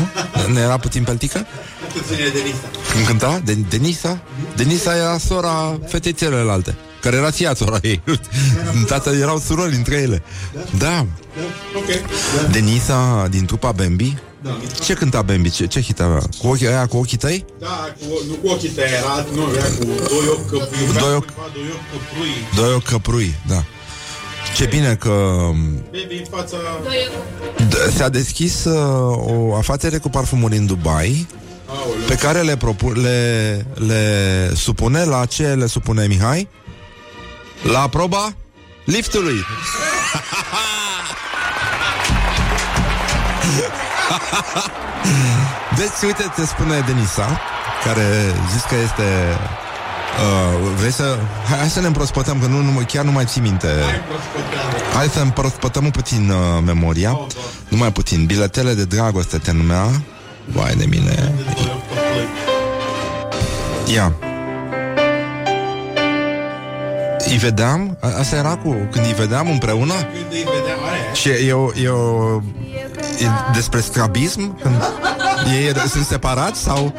Nu 0.53 0.59
era 0.59 0.77
puțin 0.77 1.03
peltică? 1.03 1.45
Când 2.91 3.05
cânta? 3.05 3.41
De- 3.45 3.53
Denisa? 3.69 4.21
Denisa 4.55 4.95
era 4.95 5.17
sora 5.17 5.79
fetei 5.87 6.13
celelalte 6.13 6.75
care 7.01 7.17
era 7.17 7.31
ția 7.31 7.53
sora 7.53 7.77
ei. 7.81 8.01
Tată, 8.87 9.09
erau 9.09 9.39
surori 9.39 9.75
între 9.75 9.95
ele. 9.95 10.23
Da. 10.77 11.05
Ok. 11.75 11.85
Da. 12.41 12.47
Denisa 12.51 13.27
din 13.29 13.45
trupa 13.45 13.71
Bambi? 13.71 14.17
Da. 14.41 14.57
Ce 14.83 14.93
cânta 14.93 15.21
Bambi? 15.21 15.49
Ce, 15.49 15.65
ce 15.65 15.81
hit 15.81 15.99
avea? 15.99 16.21
Cu 16.41 16.47
ochii 16.47 16.67
aia, 16.67 16.85
cu 16.87 16.97
ochii 16.97 17.17
tăi? 17.17 17.45
Da, 17.59 17.67
cu, 17.99 18.05
nu 18.27 18.33
cu 18.33 18.47
ochii 18.47 18.69
tăi, 18.69 18.83
era, 18.97 19.25
nu, 19.35 19.41
era 19.55 19.65
cu 19.65 19.83
doi 19.85 20.27
ochi 20.27 20.49
căprui. 20.49 20.99
Doi 20.99 21.13
ochi. 21.13 21.33
Doi 21.53 21.69
ochi 21.73 21.83
căprui. 21.91 22.33
Doi 22.55 22.73
ochi 22.73 22.83
căprui, 22.89 23.35
da. 23.47 23.63
Ce 24.53 24.65
bine 24.65 24.95
că 24.95 25.09
Baby, 25.91 26.15
în 26.17 26.25
fața... 26.37 26.57
d- 27.67 27.95
s-a 27.95 28.09
deschis 28.09 28.63
uh, 28.63 29.17
o 29.49 29.55
afacere 29.55 29.97
cu 29.97 30.09
parfumuri 30.09 30.57
în 30.57 30.65
Dubai 30.65 31.27
Aoleu. 31.67 32.05
pe 32.07 32.15
care 32.15 32.41
le, 32.41 32.57
propu- 32.57 32.91
le, 32.91 33.65
le 33.87 34.51
supune 34.55 35.03
la 35.03 35.25
ce 35.25 35.43
le 35.53 35.65
supune 35.65 36.05
Mihai? 36.07 36.47
La 37.61 37.87
proba 37.87 38.33
liftului. 38.85 39.45
deci, 45.77 46.01
uite, 46.03 46.31
te 46.35 46.45
spune 46.45 46.79
Denisa, 46.79 47.39
care 47.83 48.33
zis 48.53 48.61
că 48.61 48.75
este... 48.75 49.03
Uh, 50.15 50.69
vrei 50.79 50.91
să... 50.91 51.17
Hai, 51.49 51.57
hai 51.57 51.69
să 51.69 51.79
ne 51.79 51.87
împrospătăm, 51.87 52.39
că 52.39 52.47
nu, 52.47 52.61
nu, 52.61 52.79
chiar 52.87 53.03
nu 53.03 53.11
mai 53.11 53.25
ții 53.25 53.41
minte. 53.41 53.67
Hai 54.93 55.07
să 55.07 55.19
împrospătăm 55.19 55.91
puțin 55.91 56.29
uh, 56.29 56.63
memoria. 56.65 57.19
Numai 57.67 57.91
puțin. 57.91 58.25
Biletele 58.25 58.73
de 58.73 58.83
dragoste 58.83 59.37
te 59.37 59.51
numea. 59.51 59.85
Vai 60.45 60.75
de 60.75 60.85
mine. 60.89 61.33
Ia. 63.93 64.13
Îi 67.29 67.37
vedeam, 67.37 67.97
a- 68.01 68.17
asta 68.19 68.35
era 68.35 68.55
cu 68.55 68.69
când 68.91 69.05
îi 69.05 69.13
vedeam 69.13 69.49
împreună 69.49 69.93
Când 69.93 70.31
îi 70.31 70.43
vedeam, 70.59 70.79
aia. 70.91 71.13
și 71.13 71.29
e, 71.47 71.53
o, 71.53 71.69
e, 71.81 71.87
o, 71.89 72.35
e 73.19 73.27
despre 73.53 73.79
strabism 73.79 74.61
când 74.61 74.75
ei 75.53 75.73
sunt 75.89 76.05
separați 76.05 76.61
sau 76.61 76.93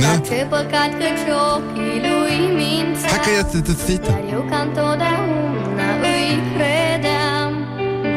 Dar 0.00 0.20
ce 0.28 0.38
păcat 0.54 0.90
că 1.26 1.34
ochii 1.56 1.98
lui 2.06 2.36
mințeau 2.58 3.10
Hai 3.12 3.20
că 3.26 3.30
este 3.42 3.58
tâțită 3.68 4.10
Dar 4.10 4.24
eu 4.36 4.42
ca 4.50 4.58
întotdeauna 4.68 5.88
îi 6.12 6.28
credeam. 6.54 7.50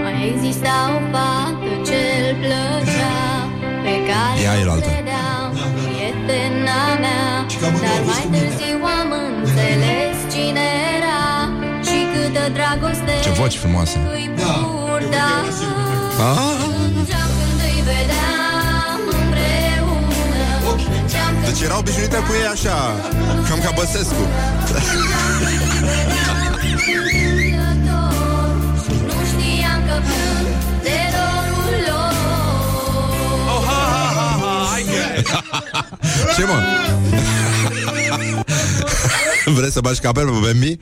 Mai 0.03 0.17
exista 0.33 0.75
o 0.95 0.99
fată 1.11 1.71
ce-l 1.87 2.25
plăcea 2.41 3.17
Pe 3.85 3.93
care 4.09 4.37
Ia 4.45 4.53
el 4.61 4.67
o 4.71 4.71
altă. 4.75 4.87
credeam 4.89 5.47
Prietena 5.79 6.81
mea. 7.03 7.25
Că 7.59 7.65
am 7.69 7.75
Dar 7.83 7.97
auzit 7.97 8.07
mai 8.11 8.21
cu 8.25 8.29
mine. 8.33 8.39
târziu 8.41 8.77
am 8.99 9.09
înțeles 9.27 10.15
cine 10.33 10.65
era 10.97 11.23
Și 11.87 11.97
câtă 12.13 12.43
dragoste 12.57 13.13
Ce 13.25 13.31
voci 13.41 13.55
frumoase. 13.63 13.95
îi 14.15 14.25
purta. 14.37 15.27
Ah, 16.29 16.53
Deci 21.57 21.63
era 21.63 21.77
obișnuită 21.77 22.15
cu 22.15 22.33
ei 22.33 22.45
așa 22.45 22.95
Cam 23.49 23.59
ca 23.59 23.71
Băsescu 23.75 24.27
Nu 29.05 29.25
știam 29.31 29.79
că 29.87 30.01
plâng 30.05 30.47
de 30.83 30.97
dorul 31.15 31.75
lor 31.87 32.13
Ce 36.35 36.43
mă? 36.43 36.59
Vreți 39.57 39.73
să 39.73 39.79
bași 39.81 39.99
capel 39.99 40.25
pe 40.25 40.39
Bambi? 40.41 40.79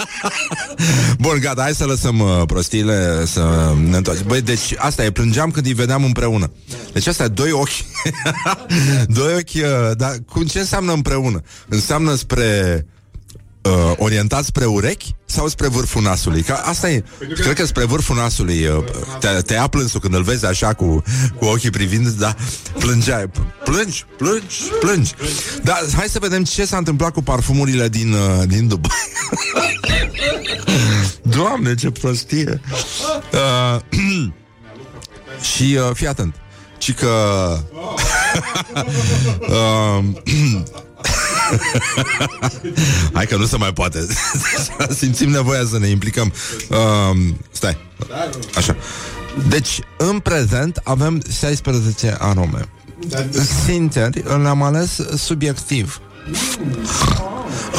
Bun, 1.18 1.38
gata, 1.40 1.62
hai 1.62 1.74
să 1.74 1.84
lăsăm 1.84 2.18
uh, 2.18 2.42
prostiile 2.46 3.24
Să 3.26 3.74
ne 3.88 3.96
întoarcem. 3.96 4.26
Băi, 4.26 4.40
deci 4.40 4.74
asta 4.76 5.04
e, 5.04 5.10
plângeam 5.10 5.50
când 5.50 5.66
îi 5.66 5.72
vedeam 5.72 6.04
împreună. 6.04 6.50
Deci 6.92 7.06
asta 7.06 7.24
e 7.24 7.28
doi 7.28 7.50
ochi. 7.50 7.84
Doi 9.18 9.34
ochi, 9.34 9.64
uh, 9.64 9.96
dar 9.96 10.16
cum, 10.30 10.44
ce 10.44 10.58
înseamnă 10.58 10.92
împreună? 10.92 11.42
Înseamnă 11.68 12.14
spre 12.14 12.86
uh, 13.62 13.92
orientat 13.96 14.44
spre 14.44 14.64
urechi 14.64 15.14
sau 15.24 15.48
spre 15.48 15.68
vârful 15.68 16.02
nasului? 16.02 16.42
Că 16.42 16.52
asta 16.52 16.90
e, 16.90 17.04
cred 17.34 17.54
că 17.54 17.66
spre 17.66 17.84
vârful 17.84 18.16
nasului 18.16 18.66
uh, 18.66 18.84
te, 19.20 19.28
te 19.28 19.52
ia 19.52 19.66
plânsul 19.66 20.00
când 20.00 20.14
îl 20.14 20.22
vezi 20.22 20.46
așa 20.46 20.72
cu, 20.74 21.02
cu 21.38 21.44
ochii 21.44 21.70
privind, 21.70 22.08
da, 22.08 22.34
plângeai. 22.78 23.30
Plângi, 23.64 24.04
plângi, 24.16 24.62
plângi. 24.80 25.14
Dar 25.62 25.84
hai 25.96 26.06
să 26.08 26.18
vedem 26.18 26.44
ce 26.44 26.64
s-a 26.64 26.76
întâmplat 26.76 27.12
cu 27.12 27.22
parfumurile 27.22 27.88
din, 27.88 28.12
uh, 28.12 28.42
din 28.46 28.68
Dubai. 28.68 28.90
Doamne, 31.36 31.74
ce 31.74 31.90
prostie! 31.90 32.60
Uh, 33.32 33.80
și 35.54 35.78
uh, 35.88 35.90
fii 35.94 36.06
atent. 36.06 36.34
Ci 36.78 36.94
că... 36.94 37.08
uh, 39.48 40.04
Hai 43.12 43.26
că 43.26 43.36
nu 43.36 43.46
se 43.46 43.56
mai 43.56 43.72
poate. 43.72 44.06
Simțim 44.98 45.30
nevoia 45.30 45.64
să 45.70 45.78
ne 45.78 45.86
implicăm. 45.86 46.32
Uh, 46.68 47.34
Stai. 47.50 47.76
Așa. 48.56 48.76
Deci, 49.48 49.80
în 49.96 50.18
prezent 50.18 50.80
avem 50.84 51.22
16 51.38 52.16
arome. 52.18 52.68
Sincer, 53.64 54.10
le-am 54.24 54.62
ales 54.62 55.00
subiectiv. 55.16 56.00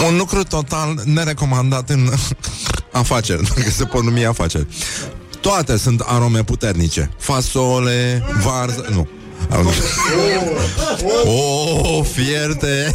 Un 0.08 0.18
lucru 0.18 0.44
total 0.44 1.02
nerecomandat 1.06 1.90
în 1.90 2.10
afaceri 2.92 3.44
Dacă 3.56 3.70
se 3.70 3.86
pot 3.86 4.04
numi 4.04 4.26
afaceri. 4.26 4.68
Toate 5.42 5.78
sunt 5.78 6.00
arome 6.00 6.44
puternice. 6.44 7.12
Fasole, 7.18 8.24
varză, 8.44 8.86
nu 8.92 9.08
Oh, 11.26 12.06
fierte 12.14 12.92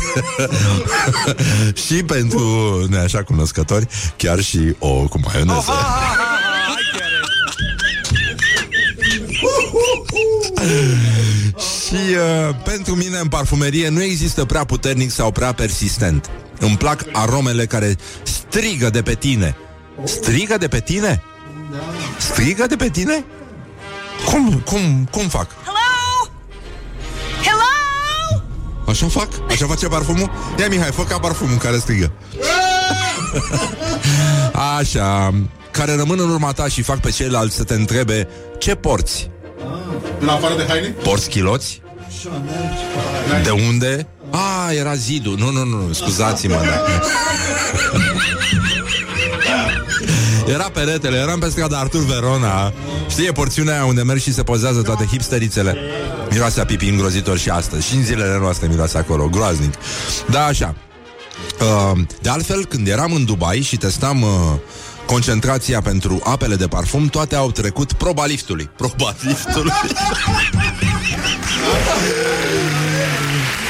Și 1.86 2.02
pentru 2.02 2.40
ne 2.88 2.98
așa 2.98 3.22
cunoscători 3.22 3.86
Chiar 4.16 4.40
și 4.40 4.74
o 4.78 4.88
cu 4.88 5.20
maioneză 5.24 5.72
Și 11.86 11.94
uh, 11.94 12.54
pentru 12.64 12.94
mine 12.94 13.18
în 13.18 13.28
parfumerie 13.28 13.88
Nu 13.88 14.02
există 14.02 14.44
prea 14.44 14.64
puternic 14.64 15.10
sau 15.10 15.30
prea 15.30 15.52
persistent 15.52 16.30
Îmi 16.58 16.76
plac 16.76 17.04
aromele 17.12 17.66
care 17.66 17.96
strigă 18.22 18.90
de 18.90 19.02
pe 19.02 19.14
tine 19.14 19.56
Strigă 20.04 20.56
de 20.56 20.68
pe 20.68 20.80
tine? 20.80 21.22
Strigă 22.18 22.66
de 22.66 22.76
pe 22.76 22.88
tine? 22.88 23.24
Cum, 24.24 24.62
cum, 24.64 25.08
cum 25.10 25.28
fac? 25.28 25.46
Hello? 25.64 25.87
Așa 28.88 29.06
fac? 29.06 29.28
Așa 29.48 29.66
face 29.66 29.86
parfumul? 29.86 30.30
Ia 30.58 30.68
Mihai, 30.68 30.90
fă 30.90 31.02
ca 31.02 31.18
parfumul 31.18 31.56
care 31.56 31.78
strigă 31.78 32.12
Așa 34.78 35.34
Care 35.70 35.94
rămân 35.96 36.18
în 36.20 36.30
urma 36.30 36.52
ta 36.52 36.68
și 36.68 36.82
fac 36.82 37.00
pe 37.00 37.10
ceilalți 37.10 37.56
să 37.56 37.64
te 37.64 37.74
întrebe 37.74 38.28
Ce 38.58 38.74
porți? 38.74 39.30
În 40.20 40.28
afară 40.28 40.56
de 40.56 40.64
haine? 40.68 40.88
Porți 40.88 41.28
chiloți? 41.28 41.82
De 43.42 43.50
unde? 43.50 44.06
A, 44.30 44.72
era 44.72 44.94
zidul 44.94 45.36
Nu, 45.38 45.50
nu, 45.50 45.64
nu, 45.64 45.92
scuzați-mă 45.92 46.54
da. 46.54 46.84
Era 50.48 50.70
peretele, 50.72 51.16
eram 51.16 51.38
pe 51.38 51.48
strada 51.48 51.78
Artur 51.78 52.04
Verona 52.04 52.72
Știi, 53.08 53.26
e 53.26 53.32
porțiunea 53.32 53.74
aia 53.74 53.84
unde 53.84 54.02
merg 54.02 54.20
și 54.20 54.32
se 54.32 54.42
pozează 54.42 54.82
toate 54.82 55.04
hipsterițele 55.04 55.76
Miroase 56.30 56.60
a 56.60 56.64
pipi 56.64 56.88
îngrozitor 56.88 57.38
și 57.38 57.50
astăzi 57.50 57.86
Și 57.86 57.94
în 57.94 58.04
zilele 58.04 58.38
noastre 58.38 58.68
miroase 58.68 58.98
acolo, 58.98 59.28
groaznic 59.28 59.74
Da, 60.30 60.44
așa 60.44 60.74
Uh, 61.60 61.98
de 62.22 62.28
altfel, 62.28 62.64
când 62.66 62.88
eram 62.88 63.12
în 63.12 63.24
Dubai 63.24 63.60
și 63.60 63.76
testam 63.76 64.22
uh, 64.22 64.30
concentrația 65.06 65.80
pentru 65.80 66.20
apele 66.24 66.54
de 66.54 66.66
parfum, 66.66 67.06
toate 67.06 67.34
au 67.34 67.50
trecut 67.50 67.92
proba 67.92 68.26
liftului. 68.26 68.70
Proba 68.82 69.14
liftului. 69.20 69.72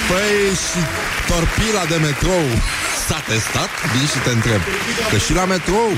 păi 0.09 0.55
și 0.69 0.81
torpila 1.29 1.85
de 1.89 1.97
metrou 1.97 2.45
s-a 3.09 3.23
testat? 3.27 3.71
Vin 3.97 4.07
și 4.07 4.19
te 4.25 4.31
întreb. 4.31 4.61
Că 5.11 5.19
și 5.19 5.33
la 5.35 5.45
metrou 5.45 5.91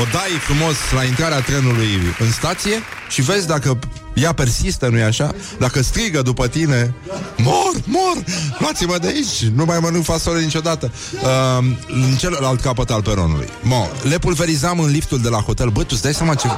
o 0.00 0.04
dai 0.12 0.30
frumos 0.40 0.76
la 0.94 1.04
intrarea 1.04 1.40
trenului 1.40 1.88
în 2.18 2.32
stație 2.32 2.82
și 3.08 3.22
vezi 3.22 3.46
dacă 3.46 3.78
ea 4.14 4.32
persistă, 4.32 4.88
nu-i 4.88 5.02
așa? 5.02 5.34
Dacă 5.58 5.82
strigă 5.82 6.22
după 6.22 6.48
tine, 6.48 6.94
mor, 7.36 7.72
mor, 7.84 8.24
luați-mă 8.58 8.98
de 8.98 9.06
aici, 9.06 9.50
nu 9.54 9.64
mai 9.64 9.78
mănânc 9.80 10.04
fasole 10.04 10.40
niciodată. 10.40 10.92
Uh, 11.12 11.64
în 11.88 12.16
celălalt 12.16 12.60
capăt 12.60 12.90
al 12.90 13.02
peronului. 13.02 13.48
Mo, 13.62 13.88
le 14.02 14.18
pulverizam 14.18 14.80
în 14.80 14.90
liftul 14.90 15.20
de 15.20 15.28
la 15.28 15.38
hotel. 15.38 15.68
Bă, 15.68 15.80
tu 15.80 15.88
îți 15.90 16.02
dai 16.02 16.14
seama 16.14 16.34
ce... 16.34 16.48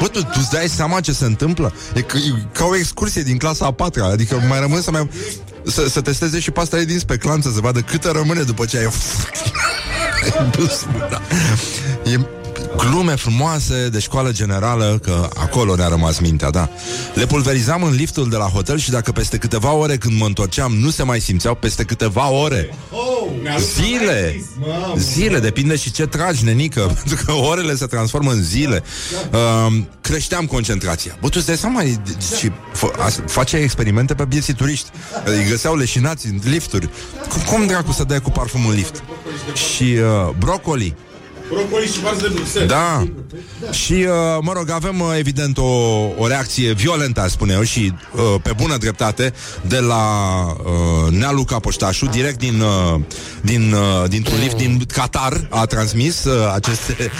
Bă, 0.00 0.06
tu, 0.06 0.22
tu 0.22 0.38
îți 0.38 0.50
dai 0.50 0.68
seama 0.68 1.00
ce 1.00 1.12
se 1.12 1.24
întâmplă? 1.24 1.72
E, 1.94 2.00
ca, 2.00 2.18
e 2.18 2.44
ca 2.52 2.64
o 2.64 2.76
excursie 2.76 3.22
din 3.22 3.36
clasa 3.36 3.66
a 3.66 3.72
patra. 3.72 4.06
Adică 4.06 4.42
mai 4.48 4.60
rămân 4.60 4.82
să 4.82 4.90
mai... 4.90 5.10
Să, 5.64 5.88
să 5.88 6.00
testeze 6.00 6.40
și 6.40 6.50
pasta 6.50 6.78
din 6.78 6.98
speclanță 6.98 7.50
Să 7.54 7.60
vadă 7.60 7.80
câtă 7.80 8.10
rămâne 8.10 8.42
după 8.42 8.64
ce 8.64 8.78
ai 8.78 8.88
dus 10.56 10.86
mâna. 10.92 11.20
E 12.04 12.45
glume 12.76 13.14
frumoase 13.14 13.88
de 13.88 13.98
școală 14.00 14.32
generală, 14.32 14.98
că 15.02 15.28
acolo 15.34 15.74
ne-a 15.76 15.88
rămas 15.88 16.18
mintea, 16.18 16.50
da. 16.50 16.68
Le 17.14 17.26
pulverizam 17.26 17.82
în 17.82 17.94
liftul 17.94 18.28
de 18.28 18.36
la 18.36 18.44
hotel 18.44 18.78
și 18.78 18.90
dacă 18.90 19.12
peste 19.12 19.36
câteva 19.36 19.72
ore 19.72 19.96
când 19.96 20.18
mă 20.18 20.26
întorceam 20.26 20.72
nu 20.74 20.90
se 20.90 21.02
mai 21.02 21.20
simțeau, 21.20 21.54
peste 21.54 21.84
câteva 21.84 22.30
ore. 22.30 22.74
Zile! 23.58 24.44
Zile, 24.96 25.38
depinde 25.38 25.76
și 25.76 25.90
ce 25.92 26.06
tragi, 26.06 26.44
nenică, 26.44 26.80
pentru 27.04 27.24
că 27.24 27.32
orele 27.32 27.74
se 27.76 27.86
transformă 27.86 28.30
în 28.30 28.42
zile. 28.42 28.82
Uh, 29.32 29.74
creșteam 30.00 30.46
concentrația. 30.46 31.16
Bă, 31.20 31.26
tu 31.28 31.34
îți 31.36 31.46
dai 31.46 31.56
seama, 31.56 31.82
e- 31.82 32.00
și 32.38 32.48
f- 32.50 32.98
a- 32.98 33.22
face 33.26 33.56
experimente 33.56 34.14
pe 34.14 34.24
bieții 34.24 34.54
turiști. 34.54 34.90
Îi 35.24 35.46
găseau 35.48 35.76
leșinați 35.76 36.26
în 36.26 36.40
lifturi. 36.44 36.88
Cum, 37.28 37.42
cum 37.42 37.66
dracu 37.66 37.92
să 37.92 38.04
dai 38.04 38.20
cu 38.20 38.30
parfumul 38.30 38.70
în 38.70 38.76
lift? 38.76 39.02
Și 39.54 39.82
uh, 39.82 40.34
brocoli. 40.38 40.94
Brocoli 41.48 41.86
și 41.86 42.00
varză 42.00 42.20
de 42.20 42.32
Bruxelles. 42.34 42.68
Da. 42.68 43.04
Și, 43.70 43.92
uh, 43.92 44.08
mă 44.40 44.52
rog, 44.52 44.70
avem 44.70 45.00
uh, 45.00 45.14
evident 45.18 45.58
o, 45.58 45.64
o 46.16 46.26
reacție 46.26 46.72
violentă, 46.72 47.20
aș 47.20 47.30
spune 47.30 47.52
eu, 47.52 47.62
și 47.62 47.92
uh, 48.12 48.34
pe 48.42 48.52
bună 48.56 48.76
dreptate, 48.76 49.32
de 49.66 49.78
la 49.78 50.04
uh, 50.46 51.12
Nea 51.12 51.30
Luca 51.30 51.58
Poștașu, 51.58 52.06
direct 52.06 52.38
din, 52.38 52.60
uh, 52.60 53.00
din, 53.40 53.72
uh, 53.72 54.08
dintr-un 54.08 54.38
lift 54.38 54.56
din 54.56 54.82
Qatar, 54.92 55.46
a 55.50 55.64
transmis 55.64 56.24
uh, 56.24 56.52
aceste 56.54 57.10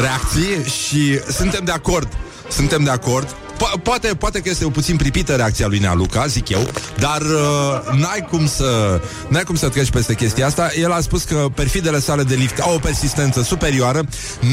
reacții 0.00 0.70
și 0.86 1.20
suntem 1.32 1.64
de 1.64 1.72
acord. 1.72 2.08
Suntem 2.48 2.84
de 2.84 2.90
acord. 2.90 3.36
Po- 3.56 3.80
poate, 3.82 4.08
poate 4.08 4.40
că 4.40 4.48
este 4.48 4.64
o 4.64 4.70
puțin 4.70 4.96
pripită 4.96 5.34
reacția 5.34 5.66
lui 5.66 5.78
Nea 5.78 5.94
Luca, 5.94 6.26
zic 6.26 6.48
eu, 6.48 6.68
dar 6.98 7.20
uh, 7.22 7.98
n-ai 7.98 8.26
cum 8.30 8.46
să 8.46 9.00
n-ai 9.28 9.42
cum 9.42 9.54
să 9.54 9.68
treci 9.68 9.90
peste 9.90 10.14
chestia 10.14 10.46
asta. 10.46 10.70
El 10.80 10.92
a 10.92 11.00
spus 11.00 11.22
că 11.22 11.46
perfidele 11.54 12.00
sale 12.00 12.22
de 12.22 12.34
lift 12.34 12.58
au 12.58 12.74
o 12.74 12.78
persistență 12.78 13.42
superioară, 13.42 14.04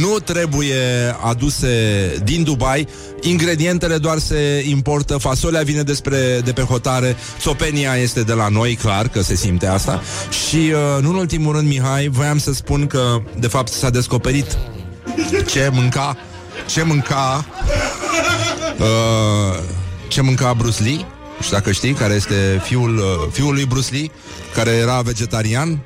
nu 0.01 0.19
trebuie 0.19 0.75
aduse 1.21 1.67
din 2.23 2.43
Dubai, 2.43 2.87
ingredientele 3.21 3.97
doar 3.97 4.17
se 4.17 4.63
importă, 4.67 5.17
fasolea 5.17 5.61
vine 5.61 5.81
despre, 5.81 6.41
de 6.43 6.51
pe 6.51 6.61
hotare, 6.61 7.15
țopenia 7.39 7.95
este 7.95 8.21
de 8.21 8.33
la 8.33 8.47
noi, 8.47 8.75
clar 8.75 9.07
că 9.07 9.21
se 9.21 9.35
simte 9.35 9.67
asta. 9.67 10.01
Și 10.47 10.57
uh, 10.57 11.01
nu 11.01 11.09
în 11.09 11.15
ultimul 11.15 11.53
rând, 11.55 11.67
Mihai, 11.67 12.07
voiam 12.07 12.37
să 12.37 12.53
spun 12.53 12.87
că 12.87 13.21
de 13.39 13.47
fapt 13.47 13.71
s-a 13.71 13.89
descoperit 13.89 14.57
ce 15.45 15.69
mânca 15.71 16.17
ce 16.65 16.83
mânca 16.83 17.45
uh, 18.79 19.59
ce 20.07 20.21
mânca 20.21 20.53
Bruce 20.53 20.83
Lee? 20.83 21.05
Și 21.41 21.51
dacă 21.51 21.71
știi 21.71 21.93
care 21.93 22.13
este 22.13 22.61
fiul, 22.63 22.97
uh, 22.97 23.03
fiul 23.31 23.53
lui 23.53 23.65
Bruce 23.65 23.93
Lee 23.93 24.11
care 24.53 24.69
era 24.69 25.01
vegetarian. 25.01 25.79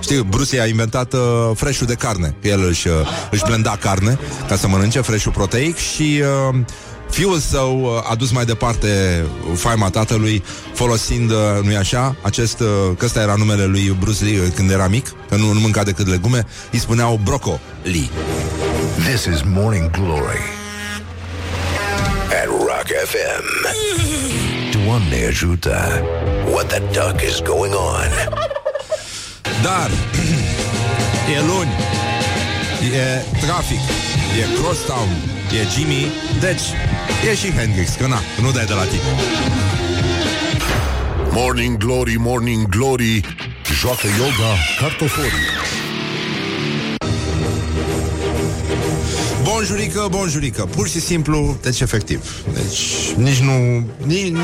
Știi, 0.00 0.22
Bruce 0.22 0.54
Lee 0.54 0.64
a 0.64 0.66
inventat 0.66 1.12
uh, 1.12 1.20
fresh 1.54 1.80
de 1.86 1.94
carne. 1.94 2.34
El 2.42 2.66
își, 2.68 2.88
uh, 2.88 2.94
își 3.30 3.44
blenda 3.44 3.76
carne 3.80 4.18
Ca 4.48 4.56
să 4.56 4.68
mănânce 4.68 5.00
fresh 5.00 5.26
proteic 5.32 5.76
Și 5.76 6.22
uh, 6.50 6.58
fiul 7.10 7.38
său 7.38 7.80
uh, 7.82 8.10
a 8.10 8.14
dus 8.14 8.30
mai 8.30 8.44
departe 8.44 9.24
Faima 9.54 9.90
tatălui 9.90 10.42
Folosind, 10.74 11.30
uh, 11.30 11.36
nu-i 11.62 11.76
așa 11.76 12.16
Acest, 12.22 12.60
uh, 12.60 12.66
că 12.98 13.04
ăsta 13.04 13.20
era 13.20 13.34
numele 13.34 13.64
lui 13.64 13.96
Bruce 14.00 14.24
Lee 14.24 14.40
uh, 14.40 14.46
Când 14.54 14.70
era 14.70 14.88
mic, 14.88 15.12
că 15.28 15.36
nu, 15.36 15.52
nu 15.52 15.60
mânca 15.60 15.82
decât 15.82 16.08
legume 16.08 16.46
Îi 16.72 16.78
spuneau 16.78 17.20
Broco 17.24 17.60
Lee 17.82 18.08
This 19.08 19.24
is 19.24 19.42
Morning 19.44 19.90
Glory. 19.90 20.38
at 20.38 20.38
Rock 20.40 20.59
FM. 22.94 23.44
Doamne 24.84 25.26
ajută! 25.28 26.04
What 26.52 26.66
the 26.66 26.78
duck 26.78 27.20
is 27.20 27.40
going 27.40 27.74
on? 27.74 28.10
Dar 29.62 29.90
E 31.36 31.40
luni 31.46 31.70
E 32.94 33.22
trafic 33.40 33.78
E 34.40 34.62
crosstown 34.62 35.08
E 35.52 35.66
Jimmy 35.76 36.06
Deci 36.40 36.66
E 37.30 37.34
și 37.34 37.52
Hendrix 37.52 37.94
Că 37.94 38.06
na, 38.06 38.20
nu 38.42 38.50
dai 38.50 38.64
de 38.64 38.72
la 38.72 38.82
tine 38.82 39.02
Morning 41.30 41.76
Glory, 41.76 42.16
Morning 42.18 42.68
Glory 42.68 43.20
Joacă 43.80 44.06
yoga 44.18 44.52
cartoforii 44.80 45.48
Bonjurică, 49.60 50.06
bonjurică. 50.10 50.68
Pur 50.76 50.88
și 50.88 51.00
simplu, 51.00 51.56
deci 51.62 51.80
efectiv. 51.80 52.44
Deci 52.52 53.12
nici 53.16 53.38
nu 53.38 53.86
nici... 54.06 54.36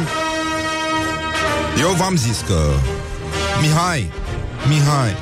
Eu 1.80 1.88
v-am 1.98 2.16
zis 2.16 2.44
că 2.46 2.70
Mihai 3.60 4.10
Mihai 4.68 5.16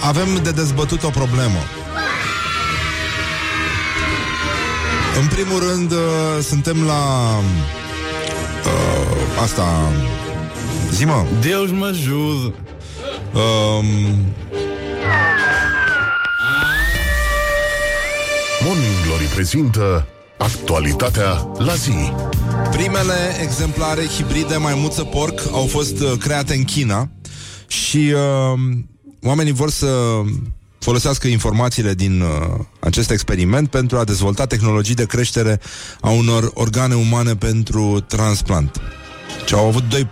Avem 0.00 0.40
de 0.42 0.50
dezbătut 0.50 1.02
o 1.02 1.08
problemă. 1.08 1.58
În 5.20 5.26
primul 5.26 5.58
rând 5.68 5.92
uh, 5.92 5.98
Suntem 6.42 6.84
la 6.86 7.34
uh, 8.64 9.42
Asta 9.42 9.92
Zi 10.92 11.04
mă. 11.04 11.24
Deus 11.40 11.70
me 11.70 11.86
ajude. 11.86 12.54
um, 13.34 13.86
prezintă 19.34 20.06
Actualitatea 20.38 21.50
la 21.58 21.74
zi 21.74 22.12
Primele 22.70 23.36
exemplare 23.42 24.06
hibride 24.06 24.56
maimuță 24.56 25.04
porc 25.04 25.40
au 25.52 25.66
fost 25.66 26.00
uh, 26.00 26.12
create 26.18 26.54
în 26.54 26.64
China 26.64 27.08
și 27.66 28.12
uh, 28.14 28.60
oamenii 29.22 29.52
vor 29.52 29.70
să 29.70 30.20
folosească 30.78 31.26
informațiile 31.26 31.94
din 31.94 32.20
uh, 32.20 32.28
acest 32.80 33.10
experiment 33.10 33.70
pentru 33.70 33.98
a 33.98 34.04
dezvolta 34.04 34.46
tehnologii 34.46 34.94
de 34.94 35.06
creștere 35.06 35.60
a 36.00 36.10
unor 36.10 36.50
organe 36.54 36.94
umane 36.94 37.36
pentru 37.36 38.00
transplant. 38.00 38.80
Și 39.46 39.54
au 39.54 39.66
avut 39.66 39.88
doi 39.88 40.08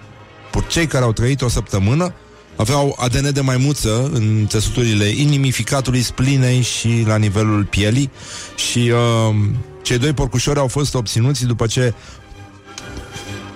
porcei 0.51 0.87
care 0.87 1.05
au 1.05 1.13
trăit 1.13 1.43
o 1.43 1.49
săptămână, 1.49 2.15
aveau 2.63 2.97
ADN 2.99 3.33
de 3.33 3.41
maimuță 3.41 4.11
în 4.13 4.47
țesuturile 4.49 5.05
inimii, 5.05 5.51
ficatului, 5.51 6.03
splinei 6.03 6.61
și 6.61 7.03
la 7.07 7.17
nivelul 7.17 7.65
pielii 7.65 8.11
și 8.57 8.79
uh, 8.79 9.35
cei 9.83 9.99
doi 9.99 10.13
porcușori 10.13 10.59
au 10.59 10.69
fost 10.69 10.95
obținuți 10.95 11.47
după 11.47 11.67
ce 11.67 11.95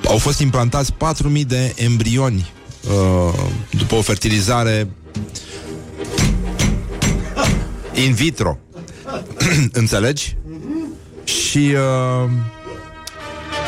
au 0.06 0.18
fost 0.18 0.40
implantați 0.40 0.92
4.000 0.92 1.46
de 1.46 1.74
embrioni 1.76 2.50
uh, 2.88 3.34
după 3.70 3.94
o 3.94 4.00
fertilizare 4.00 4.88
in 7.94 8.14
vitro. 8.14 8.58
Înțelegi? 9.72 10.36
Și 11.24 11.74
uh, 11.74 12.30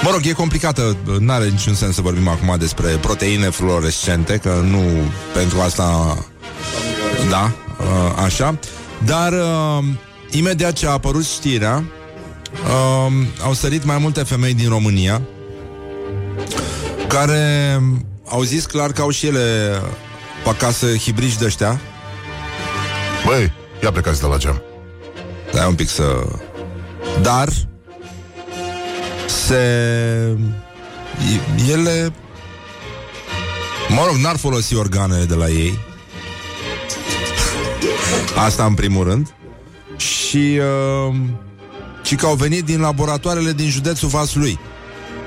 Mă 0.03 0.11
rog, 0.11 0.21
e 0.27 0.33
complicată, 0.33 0.97
n-are 1.19 1.49
niciun 1.49 1.75
sens 1.75 1.95
să 1.95 2.01
vorbim 2.01 2.29
acum 2.29 2.57
despre 2.59 2.89
proteine 2.89 3.49
fluorescente, 3.49 4.37
că 4.37 4.61
nu 4.65 4.83
pentru 5.35 5.61
asta... 5.61 6.19
Da, 7.31 7.53
uh, 7.81 8.23
așa. 8.25 8.59
Dar 9.05 9.33
uh, 9.33 9.85
imediat 10.31 10.73
ce 10.73 10.87
a 10.87 10.91
apărut 10.91 11.25
știrea, 11.25 11.85
uh, 12.53 13.13
au 13.43 13.53
sărit 13.53 13.85
mai 13.85 13.99
multe 13.99 14.23
femei 14.23 14.55
din 14.55 14.69
România 14.69 15.21
care 17.09 17.83
au 18.29 18.43
zis 18.43 18.67
clar 18.67 18.93
că 18.93 19.03
au 19.03 19.11
și 19.11 19.27
ele 19.27 19.81
pe 20.45 20.49
acasă 20.49 20.87
hibrici 20.87 21.37
de 21.37 21.45
ăștia. 21.45 21.81
Băi, 23.27 23.53
ia 23.83 23.93
plecați 23.93 24.21
de 24.21 24.27
la 24.27 24.37
geam 24.37 24.63
Stai 25.53 25.67
un 25.69 25.75
pic 25.75 25.89
să... 25.89 26.27
Dar 27.23 27.49
se... 29.29 30.37
Ele... 31.71 32.13
Mă 33.89 34.05
rog, 34.07 34.17
n-ar 34.17 34.37
folosi 34.37 34.77
organele 34.77 35.25
de 35.25 35.35
la 35.35 35.49
ei. 35.49 35.79
Asta 38.37 38.65
în 38.65 38.75
primul 38.75 39.05
rând. 39.05 39.35
Și... 39.97 40.61
Uh, 41.09 41.17
și 42.03 42.15
că 42.15 42.27
au 42.27 42.35
venit 42.35 42.65
din 42.65 42.81
laboratoarele 42.81 43.53
din 43.53 43.71
județul 43.71 44.09
Vaslui. 44.09 44.59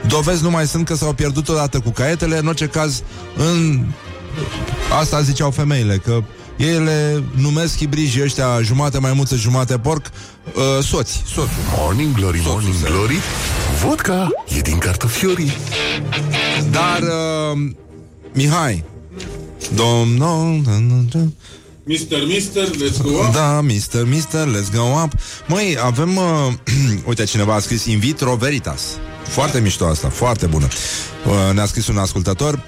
Dovezi 0.07 0.43
nu 0.43 0.49
mai 0.49 0.67
sunt 0.67 0.85
că 0.85 0.95
s-au 0.95 1.13
pierdut 1.13 1.49
odată 1.49 1.79
cu 1.79 1.89
caietele, 1.89 2.37
în 2.37 2.47
orice 2.47 2.65
caz, 2.65 3.03
în... 3.35 3.85
Asta 4.99 5.21
ziceau 5.21 5.51
femeile, 5.51 5.97
că 5.97 6.23
ele 6.57 7.23
numesc 7.35 7.77
hibrijii 7.77 8.23
ăștia 8.23 8.61
jumate 8.61 8.99
maimuță, 8.99 9.35
jumate 9.35 9.77
porc, 9.77 10.05
uh, 10.55 10.83
soți, 10.83 11.23
soțul. 11.25 11.49
Morning 11.77 12.15
glory, 12.15 12.41
morning 12.45 12.73
Soțul, 12.73 12.95
glory 12.95 13.19
Vodka 13.85 14.27
e 14.57 14.59
din 14.59 14.77
cartofiorii. 14.77 15.51
Dar, 16.71 16.99
uh, 17.01 17.59
Mihai, 18.33 18.83
domnul... 19.75 20.61
Mister, 21.83 22.25
mister, 22.25 22.67
let's 22.67 23.01
go 23.01 23.09
up. 23.09 23.33
Da, 23.33 23.61
mister, 23.61 24.05
mister, 24.05 24.47
let's 24.47 24.75
go 24.75 25.01
up. 25.03 25.11
Măi, 25.47 25.77
avem, 25.83 26.15
uh, 26.17 26.53
uite, 27.09 27.23
cineva 27.23 27.53
a 27.53 27.59
scris 27.59 27.85
In 27.85 27.99
vitro 27.99 28.35
veritas. 28.35 28.81
Foarte 29.27 29.59
mișto 29.59 29.85
asta, 29.85 30.09
foarte 30.09 30.45
bună. 30.45 30.67
Uh, 31.27 31.53
Ne-a 31.53 31.65
scris 31.65 31.87
un 31.87 31.97
ascultător. 31.97 32.63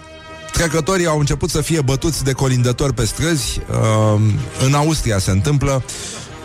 Trecătorii 0.52 1.06
au 1.06 1.20
început 1.20 1.50
să 1.50 1.62
fie 1.62 1.82
bătuți 1.82 2.24
de 2.24 2.32
colindători 2.32 2.94
pe 2.94 3.06
străzi. 3.06 3.60
Uh, 3.70 4.22
În 4.66 4.74
Austria 4.74 5.18
se 5.20 5.32
întâmplă 5.32 5.84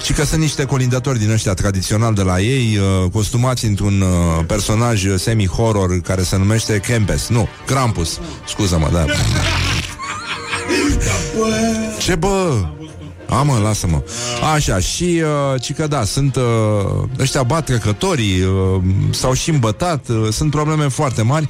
și 0.02 0.12
că 0.12 0.24
sunt 0.24 0.40
niște 0.40 0.64
colindători 0.64 1.18
din 1.18 1.30
ăștia 1.30 1.54
tradițional 1.54 2.14
de 2.14 2.22
la 2.22 2.40
ei, 2.40 2.78
uh, 2.78 3.10
costumați 3.10 3.64
într-un 3.64 4.00
uh, 4.00 4.44
personaj 4.46 5.04
semi-horror 5.16 6.00
care 6.00 6.22
se 6.22 6.36
numește 6.36 6.78
Kempes. 6.78 7.28
Nu, 7.28 7.48
Krampus. 7.66 8.20
Scuză-mă, 8.46 8.88
da. 8.92 9.04
Ce 11.98 12.14
bă? 12.14 12.64
A, 13.28 13.42
mă, 13.42 13.58
lasă-mă. 13.62 14.02
Așa, 14.54 14.78
și 14.78 15.22
uh, 15.54 15.60
ci 15.60 15.74
că 15.74 15.86
da, 15.86 16.04
sunt 16.04 16.36
uh, 16.36 16.42
ăștia 17.18 17.42
bat 17.42 17.64
trecătorii, 17.64 18.42
uh, 18.42 18.82
s-au 19.10 19.32
și 19.32 19.50
îmbătat, 19.50 20.08
uh, 20.08 20.28
sunt 20.30 20.50
probleme 20.50 20.88
foarte 20.88 21.22
mari. 21.22 21.48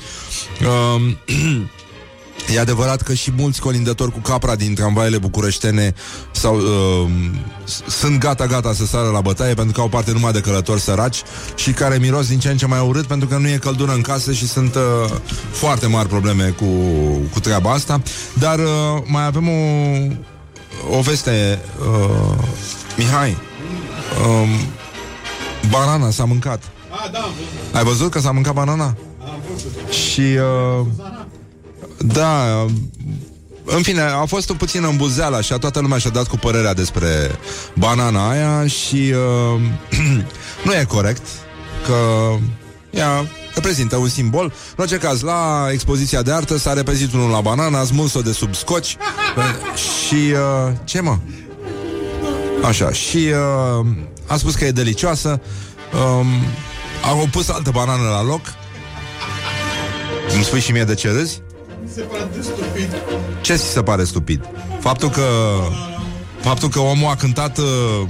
Uh, 0.61 1.03
E 2.55 2.61
adevărat 2.61 3.03
că 3.03 3.14
și 3.14 3.32
mulți 3.36 3.61
colindători 3.61 4.12
cu 4.12 4.18
capra 4.18 4.55
din 4.55 4.74
tramvaiele 4.74 5.18
bucureștene 5.18 5.94
sau, 6.30 6.57
uh, 6.57 7.11
sunt 7.88 8.18
gata-gata 8.18 8.72
să 8.72 8.86
sară 8.86 9.09
la 9.09 9.20
bătaie 9.20 9.55
pentru 9.55 9.72
că 9.72 9.80
au 9.80 9.88
parte 9.88 10.12
numai 10.12 10.32
de 10.32 10.40
călători 10.40 10.80
săraci 10.80 11.22
și 11.55 11.72
care 11.72 11.99
miros 11.99 12.28
din 12.28 12.38
ce 12.38 12.49
în 12.49 12.57
ce 12.57 12.66
mai 12.66 12.80
urât 12.86 13.07
pentru 13.07 13.28
că 13.28 13.36
nu 13.36 13.49
e 13.49 13.57
căldură 13.57 13.92
în 13.92 14.01
casă 14.01 14.32
și 14.32 14.46
sunt 14.46 14.74
uh, 14.74 15.11
foarte 15.51 15.86
mari 15.86 16.09
probleme 16.09 16.55
cu, 16.59 16.64
cu 17.32 17.40
treaba 17.40 17.72
asta. 17.72 18.03
Dar 18.38 18.59
uh, 18.59 19.03
mai 19.05 19.24
avem 19.24 19.49
o, 19.49 20.96
o 20.96 21.01
veste, 21.01 21.61
uh, 21.78 22.44
Mihai. 22.96 23.36
Um, 24.26 24.49
banana 25.70 26.11
s-a 26.11 26.24
mâncat. 26.24 26.62
Ah, 26.90 27.11
da, 27.12 27.18
am 27.18 27.30
văzut. 27.36 27.74
Ai 27.74 27.84
văzut 27.84 28.11
că 28.11 28.20
s-a 28.20 28.30
mâncat 28.30 28.55
banana? 28.55 28.84
Am 28.84 29.40
văzut. 29.51 29.92
Și 29.92 30.20
uh, 30.20 30.86
da, 31.99 32.66
în 33.64 33.82
fine, 33.82 34.01
a 34.01 34.24
fost 34.24 34.51
o 34.51 34.55
puțină 34.55 34.88
îmbuzeală 34.88 35.36
așa, 35.36 35.59
toată 35.59 35.80
lumea 35.80 35.99
și-a 35.99 36.11
dat 36.11 36.26
cu 36.26 36.36
părerea 36.36 36.74
despre 36.74 37.38
banana 37.74 38.30
aia 38.30 38.66
și 38.66 39.14
uh, 39.55 39.61
nu 40.66 40.74
e 40.74 40.84
corect 40.88 41.22
că 41.86 41.96
ea 42.90 43.26
reprezintă 43.55 43.96
un 43.96 44.09
simbol. 44.09 44.44
În 44.44 44.76
orice 44.76 44.96
caz, 44.96 45.20
la 45.20 45.68
expoziția 45.72 46.22
de 46.22 46.32
artă 46.32 46.59
s-a 46.59 46.72
repezit 46.72 47.12
unul 47.12 47.30
la 47.30 47.40
banana, 47.40 47.78
a 47.78 47.84
smuls-o 47.84 48.20
de 48.20 48.32
sub 48.32 48.55
scoci 48.55 48.96
și 50.07 50.32
uh, 50.32 50.72
ce 50.84 51.01
mă? 51.01 51.18
Așa, 52.62 52.92
și 52.92 53.16
uh, 53.80 53.86
a 54.26 54.36
spus 54.36 54.55
că 54.55 54.64
e 54.64 54.70
delicioasă. 54.70 55.40
Um, 55.92 56.26
au 57.09 57.28
pus 57.30 57.49
altă 57.49 57.70
banană 57.70 58.09
la 58.09 58.22
loc. 58.22 58.40
Îmi 60.34 60.44
spui 60.44 60.61
și 60.61 60.72
mie 60.72 60.84
de 60.84 60.94
ce 60.94 61.11
râzi? 61.11 61.40
Mi 61.99 62.05
se 62.05 62.11
pare 62.11 62.28
de 62.34 62.42
stupid. 62.42 62.96
Ce 63.40 63.55
ți 63.55 63.64
se 63.64 63.82
pare 63.82 64.05
stupid? 64.05 64.49
Faptul 64.80 65.11
că 65.11 65.22
Faptul 66.40 66.68
că 66.68 66.78
omul 66.78 67.11
a 67.11 67.16
cântat 67.16 67.59
uh... 67.59 68.09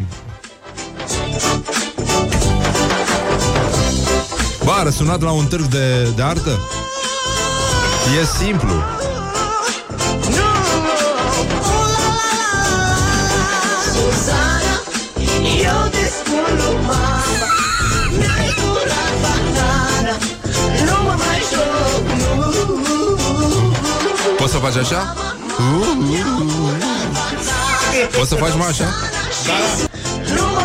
Ba, 4.64 4.72
a 4.72 4.82
răsunat 4.82 5.22
la 5.22 5.30
un 5.30 5.47
târg 5.47 5.64
de, 5.64 6.03
de 6.16 6.22
artă? 6.22 6.59
E 8.20 8.24
simplu 8.45 8.72
Susana, 13.93 14.82
să 24.59 24.64
faci 24.64 24.76
așa? 24.84 25.14
Poți 28.16 28.28
să 28.28 28.34
faci 28.34 28.54
mă 28.54 28.64
așa? 28.68 28.84
Nu 30.34 30.42
mă 30.54 30.62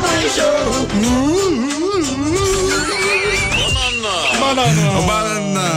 Banana 4.40 5.68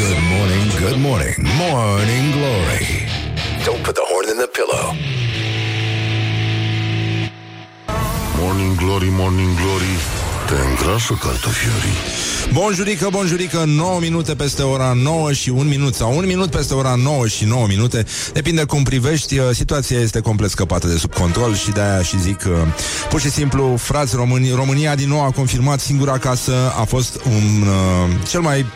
Good 0.00 0.18
morning, 0.32 0.68
good 0.82 0.98
morning, 1.06 1.36
morning 1.60 2.32
glory. 2.36 2.86
Don't 3.64 3.82
put 3.82 3.94
the 3.94 4.04
horn 4.10 4.26
in 4.32 4.36
the 4.36 4.48
pillow. 4.56 4.86
Morning 8.40 8.76
glory, 8.76 9.10
morning 9.10 9.56
glory 9.56 10.19
Te 10.50 10.56
îngrașă 10.56 11.14
cartofiorii. 11.14 11.96
Bonjurică, 12.52 13.08
bonjurică, 13.10 13.64
9 13.66 14.00
minute 14.00 14.34
peste 14.34 14.62
ora 14.62 14.92
9 14.92 15.32
și 15.32 15.50
1 15.50 15.62
minut 15.68 15.94
sau 15.94 16.16
1 16.16 16.26
minut 16.26 16.50
peste 16.50 16.74
ora 16.74 16.94
9 16.94 17.26
și 17.26 17.44
9 17.44 17.66
minute. 17.66 18.04
Depinde 18.32 18.64
cum 18.64 18.82
privești, 18.82 19.38
uh, 19.38 19.44
situația 19.52 20.00
este 20.00 20.20
complet 20.20 20.50
scăpată 20.50 20.86
de 20.86 20.96
sub 20.96 21.14
control 21.14 21.54
și 21.54 21.70
de-aia 21.70 22.02
și 22.02 22.20
zic 22.20 22.40
uh, 22.46 22.52
pur 23.08 23.20
și 23.20 23.30
simplu, 23.30 23.76
frați 23.76 24.16
români, 24.16 24.50
România 24.50 24.94
din 24.94 25.08
nou 25.08 25.20
a 25.20 25.30
confirmat 25.30 25.80
singura 25.80 26.18
casă, 26.18 26.54
a 26.80 26.84
fost 26.84 27.20
un 27.24 27.66
uh, 27.66 28.28
cel 28.28 28.40
mai 28.40 28.66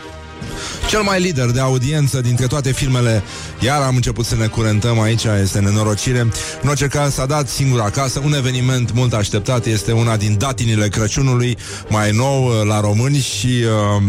cel 0.89 1.01
mai 1.01 1.21
lider 1.21 1.45
de 1.45 1.59
audiență 1.59 2.21
dintre 2.21 2.47
toate 2.47 2.71
filmele. 2.71 3.23
Iar 3.59 3.81
am 3.81 3.95
început 3.95 4.25
să 4.25 4.35
ne 4.35 4.47
curentăm 4.47 5.01
aici 5.01 5.23
Este 5.41 5.59
nenorocire. 5.59 6.19
În 6.61 6.69
orice 6.69 6.87
caz 6.87 7.13
s-a 7.13 7.25
dat 7.25 7.49
singur 7.49 7.79
acasă. 7.79 8.21
Un 8.25 8.33
eveniment 8.33 8.93
mult 8.93 9.13
așteptat 9.13 9.65
Este 9.65 9.91
una 9.91 10.17
din 10.17 10.35
datinile 10.37 10.87
Crăciunului 10.87 11.57
Mai 11.89 12.11
nou 12.11 12.45
uh, 12.45 12.51
la 12.67 12.79
români 12.79 13.17
Și 13.17 13.47
uh, 13.47 14.03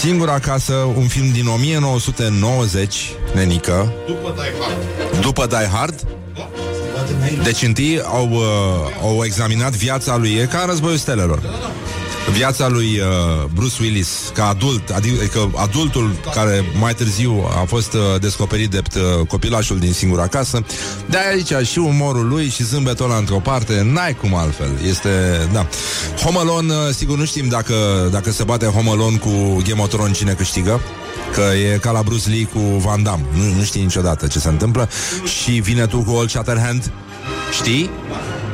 Singur 0.00 0.28
acasă 0.28 0.72
Un 0.72 1.06
film 1.06 1.32
din 1.32 1.46
1990 1.46 2.94
Nenică. 3.34 3.92
După 4.06 4.34
Die 4.34 4.52
Hard. 4.60 5.20
După 5.20 5.46
Die 5.46 5.68
Hard? 5.72 6.06
Deci 7.42 7.62
întâi 7.62 8.00
au, 8.04 8.28
uh, 8.30 8.40
au 9.02 9.24
examinat 9.24 9.72
viața 9.72 10.16
lui 10.16 10.32
E 10.34 10.46
ca 10.50 10.58
în 10.58 10.66
războiul 10.66 10.96
stelelor 10.96 11.40
Viața 12.32 12.68
lui 12.68 12.98
uh, 12.98 13.44
Bruce 13.54 13.74
Willis 13.80 14.08
ca 14.34 14.48
adult, 14.48 14.90
adică 14.90 15.50
adultul 15.54 16.10
care 16.34 16.64
mai 16.78 16.94
târziu 16.94 17.44
a 17.60 17.64
fost 17.66 17.92
uh, 17.92 18.00
descoperit 18.20 18.70
de 18.70 18.82
uh, 18.96 19.26
copilașul 19.26 19.78
din 19.78 19.92
singura 19.92 20.26
casă. 20.26 20.64
De 21.06 21.16
aici 21.30 21.66
și 21.66 21.78
umorul 21.78 22.28
lui 22.28 22.48
și 22.48 22.64
zâmbetul 22.64 23.04
ăla 23.04 23.16
într-o 23.16 23.38
parte, 23.38 23.82
n-ai 23.92 24.14
cum 24.14 24.34
altfel. 24.34 24.68
Este, 24.88 25.08
da. 25.52 25.66
Home 26.22 26.38
Alone, 26.38 26.72
uh, 26.72 26.94
sigur 26.94 27.18
nu 27.18 27.24
știm 27.24 27.48
dacă, 27.48 27.74
dacă 28.12 28.30
se 28.30 28.44
bate 28.44 28.66
Home 28.66 28.90
Alone 28.90 29.16
cu 29.16 29.62
Game 29.68 29.82
of 29.82 29.88
Thrones 29.88 30.16
cine 30.16 30.32
câștigă. 30.32 30.80
Că 31.34 31.42
e 31.72 31.78
ca 31.78 31.90
la 31.90 32.02
Bruce 32.02 32.28
Lee 32.28 32.44
cu 32.44 32.58
Van 32.58 33.02
Damme 33.02 33.24
Nu, 33.32 33.54
nu 33.56 33.62
știi 33.62 33.82
niciodată 33.82 34.26
ce 34.26 34.38
se 34.38 34.48
întâmplă 34.48 34.88
Și 35.24 35.50
vine 35.50 35.86
tu 35.86 35.98
cu 35.98 36.10
Old 36.10 36.28
Shatterhand 36.28 36.92
Știi? 37.52 37.90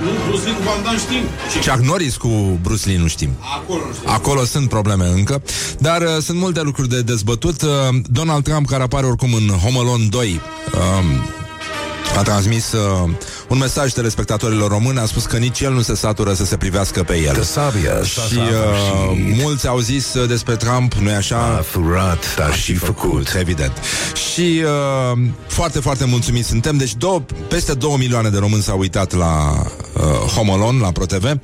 Nu, 0.03 0.09
Bruce 0.29 0.45
Lee 0.45 0.55
cu 0.55 0.63
Van 0.63 0.83
Damme 0.83 0.99
știm. 0.99 1.23
Și 1.51 1.69
Chuck 1.69 1.85
Norris 1.85 2.17
cu 2.17 2.59
Bruce 2.63 2.89
Lee 2.89 2.99
nu 2.99 3.07
știm 3.07 3.31
acolo 3.73 3.87
nu 3.87 3.93
știu. 3.93 4.11
Acolo 4.11 4.45
sunt 4.45 4.69
probleme 4.69 5.07
încă 5.07 5.43
Dar 5.79 6.03
uh, 6.03 6.17
sunt 6.21 6.39
multe 6.39 6.61
lucruri 6.61 6.89
de 6.89 7.03
dezbătut 7.03 7.63
uh, 7.63 7.71
Donald 8.07 8.45
Trump, 8.45 8.67
care 8.67 8.83
apare 8.83 9.07
oricum 9.07 9.35
în 9.35 9.49
Home 9.49 9.79
Alone 9.79 10.05
2 10.11 10.41
um, 10.75 11.25
a 12.19 12.23
transmis 12.23 12.73
uh, 12.73 13.11
un 13.53 13.59
mesaj 13.59 13.93
telespectatorilor 13.93 14.71
români 14.71 14.99
A 14.99 15.07
spus 15.07 15.25
că 15.25 15.37
nici 15.37 15.61
el 15.61 15.73
nu 15.73 15.81
se 15.81 15.95
satură 15.95 16.33
să 16.33 16.45
se 16.45 16.57
privească 16.57 17.03
pe 17.03 17.17
el 17.19 17.43
Sabia 17.43 18.03
Și 18.03 18.37
uh, 18.37 19.35
mulți 19.43 19.67
au 19.69 19.79
zis 19.79 20.15
uh, 20.15 20.29
despre 20.29 20.57
Trump, 20.57 20.93
nu-i 20.95 21.13
a 21.13 21.17
așa? 21.17 21.65
furat, 21.67 22.37
dar 22.37 22.55
și 22.55 22.75
făcut. 22.75 23.35
Evident. 23.39 23.73
Și 24.33 24.63
uh, 25.13 25.19
foarte, 25.47 25.81
foarte 25.81 26.05
mulțumiți 26.05 26.49
suntem. 26.49 26.77
Deci 26.77 26.95
două, 26.95 27.23
peste 27.49 27.75
2 27.75 27.95
milioane 27.99 28.29
de 28.29 28.39
români 28.39 28.63
s-au 28.63 28.79
uitat 28.79 29.13
la 29.13 29.63
uh, 29.93 30.03
Home 30.03 30.53
Alone, 30.53 30.79
la 30.81 30.93
ProTV. 30.93 31.25
Um, 31.25 31.39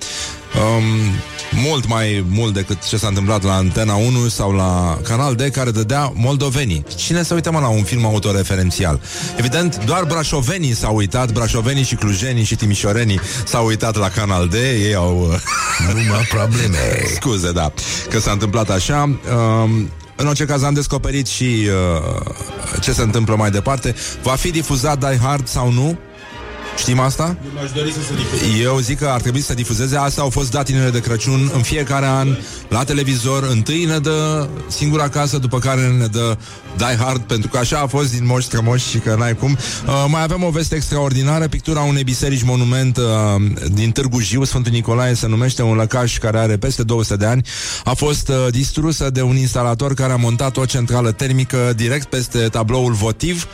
mult 1.53 1.87
mai 1.87 2.25
mult 2.29 2.55
decât 2.55 2.87
ce 2.87 2.97
s-a 2.97 3.07
întâmplat 3.07 3.43
la 3.43 3.55
Antena 3.55 3.95
1 3.95 4.29
sau 4.29 4.53
la 4.53 4.99
Canal 5.03 5.35
D 5.35 5.41
care 5.51 5.71
dădea 5.71 6.13
moldovenii. 6.15 6.85
Cine 6.97 7.23
se 7.23 7.35
uită 7.35 7.51
mă 7.51 7.61
la 7.61 7.69
un 7.69 7.83
film 7.83 8.05
autoreferențial? 8.05 9.01
Evident, 9.37 9.85
doar 9.85 10.05
brașovenii 10.05 10.75
s-au 10.75 10.97
uitat, 10.97 11.33
brașovenii 11.33 11.85
și 11.85 11.95
clujenii 11.95 12.45
și 12.45 12.57
timișorenii 12.57 13.21
s-au 13.45 13.67
uitat 13.67 13.97
la 13.97 14.09
Canal 14.09 14.49
D, 14.49 14.55
ei 14.55 14.95
au... 14.95 15.29
uh, 15.33 15.95
Numai 16.05 16.27
probleme. 16.29 16.79
Scuze, 17.15 17.53
da, 17.53 17.73
că 18.11 18.19
s-a 18.19 18.31
întâmplat 18.31 18.71
așa. 18.71 19.03
Um, 19.03 19.91
în 20.17 20.27
orice 20.27 20.45
caz 20.45 20.63
am 20.63 20.75
descoperit 20.75 21.27
și 21.27 21.45
uh, 21.45 22.81
ce 22.81 22.93
se 22.93 23.03
întâmplă 23.03 23.37
mai 23.37 23.51
departe. 23.51 23.95
Va 24.23 24.33
fi 24.35 24.51
difuzat 24.51 24.99
Die 24.99 25.19
Hard 25.23 25.49
sau 25.49 25.73
nu? 25.73 25.99
Știm 26.79 27.01
asta? 27.01 27.37
M-aș 27.55 27.70
dori 27.70 27.93
să 27.93 27.99
se 28.09 28.14
difuzeze. 28.14 28.62
Eu 28.62 28.79
zic 28.79 28.99
că 28.99 29.07
ar 29.07 29.20
trebui 29.20 29.41
să 29.41 29.55
difuzeze 29.55 29.97
Asta 29.97 30.20
au 30.22 30.31
fost 30.31 30.51
datinele 30.51 30.91
de 30.91 31.01
Crăciun 31.01 31.51
în 31.55 31.62
fiecare 31.62 32.07
an 32.07 32.37
La 32.68 32.85
televizor 32.85 33.49
Întâi 33.51 33.85
ne 33.85 33.99
dă 33.99 34.49
singura 34.68 35.09
casă 35.09 35.39
După 35.39 35.59
care 35.59 35.81
ne 35.81 36.07
dă 36.07 36.37
Die 36.76 36.97
Hard 37.01 37.20
Pentru 37.20 37.49
că 37.49 37.59
așa 37.59 37.79
a 37.79 37.87
fost 37.87 38.12
din 38.12 38.26
moși 38.26 38.47
strămoși 38.47 38.89
Și 38.89 38.99
că 38.99 39.14
n-ai 39.18 39.35
cum 39.35 39.51
uh, 39.87 40.05
Mai 40.09 40.22
avem 40.22 40.45
o 40.45 40.51
veste 40.51 40.74
extraordinară 40.74 41.49
Pictura 41.49 41.81
unei 41.81 42.05
biserici 42.05 42.43
monument 42.43 42.97
uh, 42.97 43.05
Din 43.72 43.91
Târgu 43.91 44.20
Jiu 44.20 44.45
Sfântul 44.45 44.72
Nicolae 44.72 45.14
se 45.14 45.26
numește 45.26 45.62
Un 45.62 45.76
lăcaș 45.76 46.18
care 46.18 46.39
are 46.39 46.57
peste 46.57 46.83
200 46.83 47.16
de 47.16 47.26
ani 47.26 47.43
A 47.85 47.95
fost 47.95 48.29
uh, 48.29 48.35
distrusă 48.51 49.11
de 49.11 49.22
un 49.22 49.37
instalator 49.37 49.95
Care 49.95 50.12
a 50.12 50.16
montat 50.16 50.57
o 50.57 50.64
centrală 50.64 51.12
termică 51.12 51.72
Direct 51.76 52.07
peste 52.09 52.39
tabloul 52.39 52.93
votiv 52.93 53.47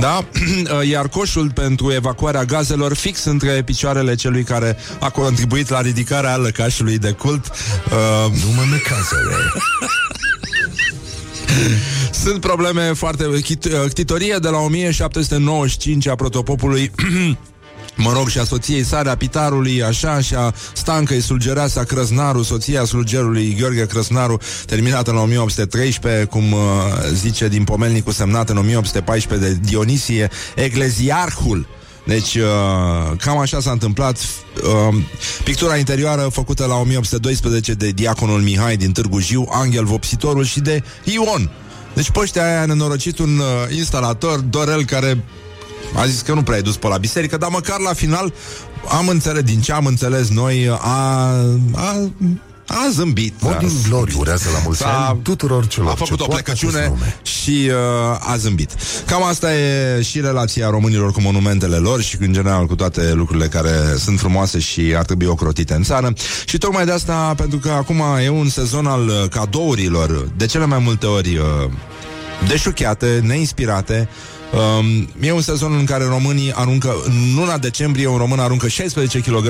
Da? 0.00 0.24
Uh, 0.56 0.88
Iar 0.88 1.08
coșul 1.08 1.50
pentru 1.54 1.92
evacuarea 1.92 2.44
gazelor 2.56 2.94
Fix 2.94 3.24
între 3.24 3.62
picioarele 3.62 4.14
celui 4.14 4.42
care 4.42 4.76
A 5.00 5.10
contribuit 5.10 5.68
la 5.68 5.80
ridicarea 5.80 6.36
lăcașului 6.36 6.98
de 6.98 7.10
cult 7.10 7.46
uh, 7.46 8.32
Numai 8.44 8.82
cazare. 8.84 9.34
Sunt 12.24 12.40
probleme 12.40 12.92
foarte... 12.92 13.24
chit- 13.24 13.64
uh, 13.64 13.88
Ctitorie 13.88 14.36
de 14.40 14.48
la 14.48 14.58
1795 14.58 16.08
a 16.08 16.14
protopopului 16.14 16.90
Mă 17.96 18.12
rog, 18.12 18.28
și 18.28 18.38
a 18.38 18.44
soției 18.44 18.84
sare, 18.84 19.08
a 19.08 19.16
pitarului, 19.16 19.82
așa, 19.82 20.20
și 20.20 20.34
a 20.34 20.54
stancăi 20.72 21.20
slugăreasa 21.20 21.84
Crăznaru, 21.84 22.42
soția 22.42 22.84
slugerului 22.84 23.56
Gheorghe 23.58 23.86
Crăznaru, 23.86 24.38
terminată 24.66 25.10
în 25.10 25.16
1813, 25.16 26.24
cum 26.24 26.52
uh, 26.52 26.60
zice 27.12 27.48
din 27.48 27.64
pomelnicul 27.64 28.12
semnat 28.12 28.48
în 28.48 28.56
1814 28.56 29.48
de 29.48 29.58
Dionisie, 29.62 30.30
Ecleziarhul. 30.54 31.66
Deci, 32.06 32.34
uh, 32.34 33.16
cam 33.18 33.38
așa 33.38 33.60
s-a 33.60 33.70
întâmplat. 33.70 34.18
Uh, 34.18 34.94
pictura 35.44 35.76
interioară 35.76 36.28
făcută 36.32 36.64
la 36.64 36.74
1812 36.74 37.72
de 37.72 37.90
diaconul 37.90 38.40
Mihai 38.40 38.76
din 38.76 38.92
Târgu 38.92 39.20
Jiu, 39.20 39.48
Angel 39.50 39.84
Vopsitorul 39.84 40.44
și 40.44 40.60
de 40.60 40.82
Ion. 41.04 41.50
Deci 41.94 42.10
pe 42.10 42.18
ăștia 42.18 42.44
aia 42.44 42.60
a 42.60 42.66
nenorocit 42.66 43.18
un 43.18 43.38
uh, 43.38 43.76
instalator, 43.76 44.38
Dorel, 44.38 44.84
care 44.84 45.24
a 45.94 46.06
zis 46.06 46.20
că 46.20 46.34
nu 46.34 46.42
prea 46.42 46.58
e 46.58 46.60
dus 46.60 46.76
pe 46.76 46.88
la 46.88 46.96
biserică, 46.96 47.36
dar 47.36 47.50
măcar 47.50 47.78
la 47.78 47.92
final 47.92 48.32
am 48.88 49.08
înțeles, 49.08 49.42
din 49.42 49.60
ce 49.60 49.72
am 49.72 49.86
înțeles 49.86 50.28
noi, 50.28 50.68
a, 50.68 51.30
a, 51.74 52.10
a 52.66 52.88
zâmbit. 52.92 53.34
Morning 53.40 53.70
A- 53.84 53.88
Glory 53.88 54.14
urează 54.18 54.48
la 54.52 54.58
mulți 54.64 54.80
S-a- 54.80 55.06
ani 55.08 55.20
tuturor 55.22 55.66
celor 55.66 55.90
a 55.90 55.94
făcut 55.94 56.16
ce 56.16 56.22
o 56.22 56.26
poartă 56.26 56.50
acest 56.50 56.60
plecăciune 56.70 56.88
nume. 56.88 57.16
și 57.22 57.70
uh, 57.70 58.32
a 58.32 58.36
zâmbit. 58.36 58.70
Cam 59.06 59.22
asta 59.24 59.54
e 59.54 60.02
și 60.02 60.20
relația 60.20 60.70
românilor 60.70 61.12
cu 61.12 61.20
monumentele 61.20 61.76
lor 61.76 62.02
și 62.02 62.16
în 62.20 62.32
general 62.32 62.66
cu 62.66 62.74
toate 62.74 63.12
lucrurile 63.12 63.46
care 63.46 63.70
sunt 63.98 64.18
frumoase 64.18 64.58
și 64.58 64.94
ar 64.96 65.04
trebui 65.04 65.26
ocrotite 65.26 65.74
în 65.74 65.82
țară. 65.82 66.12
Și 66.44 66.58
tocmai 66.58 66.84
de 66.84 66.92
asta, 66.92 67.34
pentru 67.36 67.58
că 67.58 67.70
acum 67.70 68.02
e 68.24 68.28
un 68.28 68.48
sezon 68.48 68.86
al 68.86 69.06
uh, 69.08 69.28
cadourilor, 69.30 70.28
de 70.36 70.46
cele 70.46 70.66
mai 70.66 70.78
multe 70.78 71.06
ori 71.06 71.36
uh, 71.36 71.70
deșuchiate, 72.48 73.20
neinspirate, 73.24 74.08
Um, 74.52 75.08
e 75.20 75.32
un 75.32 75.40
sezon 75.40 75.74
în 75.78 75.84
care 75.84 76.04
românii 76.04 76.52
aruncă 76.54 76.94
În 77.04 77.34
luna 77.34 77.58
decembrie 77.58 78.06
un 78.06 78.16
român 78.16 78.38
aruncă 78.38 78.68
16 78.68 79.18
kg 79.18 79.48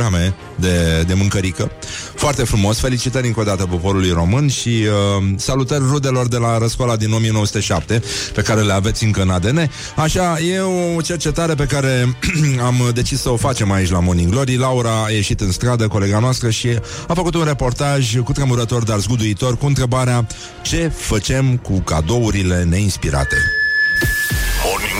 de, 0.55 1.05
de 1.07 1.15
mâncărică. 1.15 1.71
Foarte 2.15 2.45
frumos, 2.45 2.79
felicitări 2.79 3.27
încă 3.27 3.41
o 3.41 3.43
dată 3.43 3.67
poporului 3.67 4.11
român 4.11 4.49
Și 4.49 4.69
uh, 4.69 5.25
salutări 5.37 5.85
rudelor 5.89 6.29
de 6.29 6.37
la 6.37 6.59
răscoala 6.59 6.97
din 6.97 7.13
1907 7.13 8.03
Pe 8.35 8.43
care 8.43 8.61
le 8.61 8.73
aveți 8.73 9.05
încă 9.05 9.23
în 9.23 9.31
ADN 9.31 9.71
Așa, 9.97 10.39
e 10.39 10.61
o 10.97 11.01
cercetare 11.01 11.55
pe 11.55 11.65
care 11.65 12.17
Am 12.67 12.91
decis 12.95 13.21
să 13.21 13.31
o 13.31 13.37
facem 13.37 13.73
aici 13.73 13.91
la 13.91 14.01
Morning 14.01 14.31
Glory. 14.31 14.57
Laura 14.57 15.05
a 15.05 15.11
ieșit 15.11 15.41
în 15.41 15.53
stradă, 15.53 15.89
colega 15.89 16.19
noastră 16.19 16.51
Și 16.51 16.69
a 17.09 17.15
făcut 17.15 17.35
un 17.35 17.45
reportaj 17.45 18.17
cu 18.19 18.33
tremurător 18.33 18.83
Dar 18.83 18.99
zguduitor 18.99 19.57
cu 19.57 19.67
întrebarea 19.67 20.27
Ce 20.63 20.93
facem 20.95 21.57
cu 21.57 21.81
cadourile 21.81 22.67
neinspirate? 22.69 23.37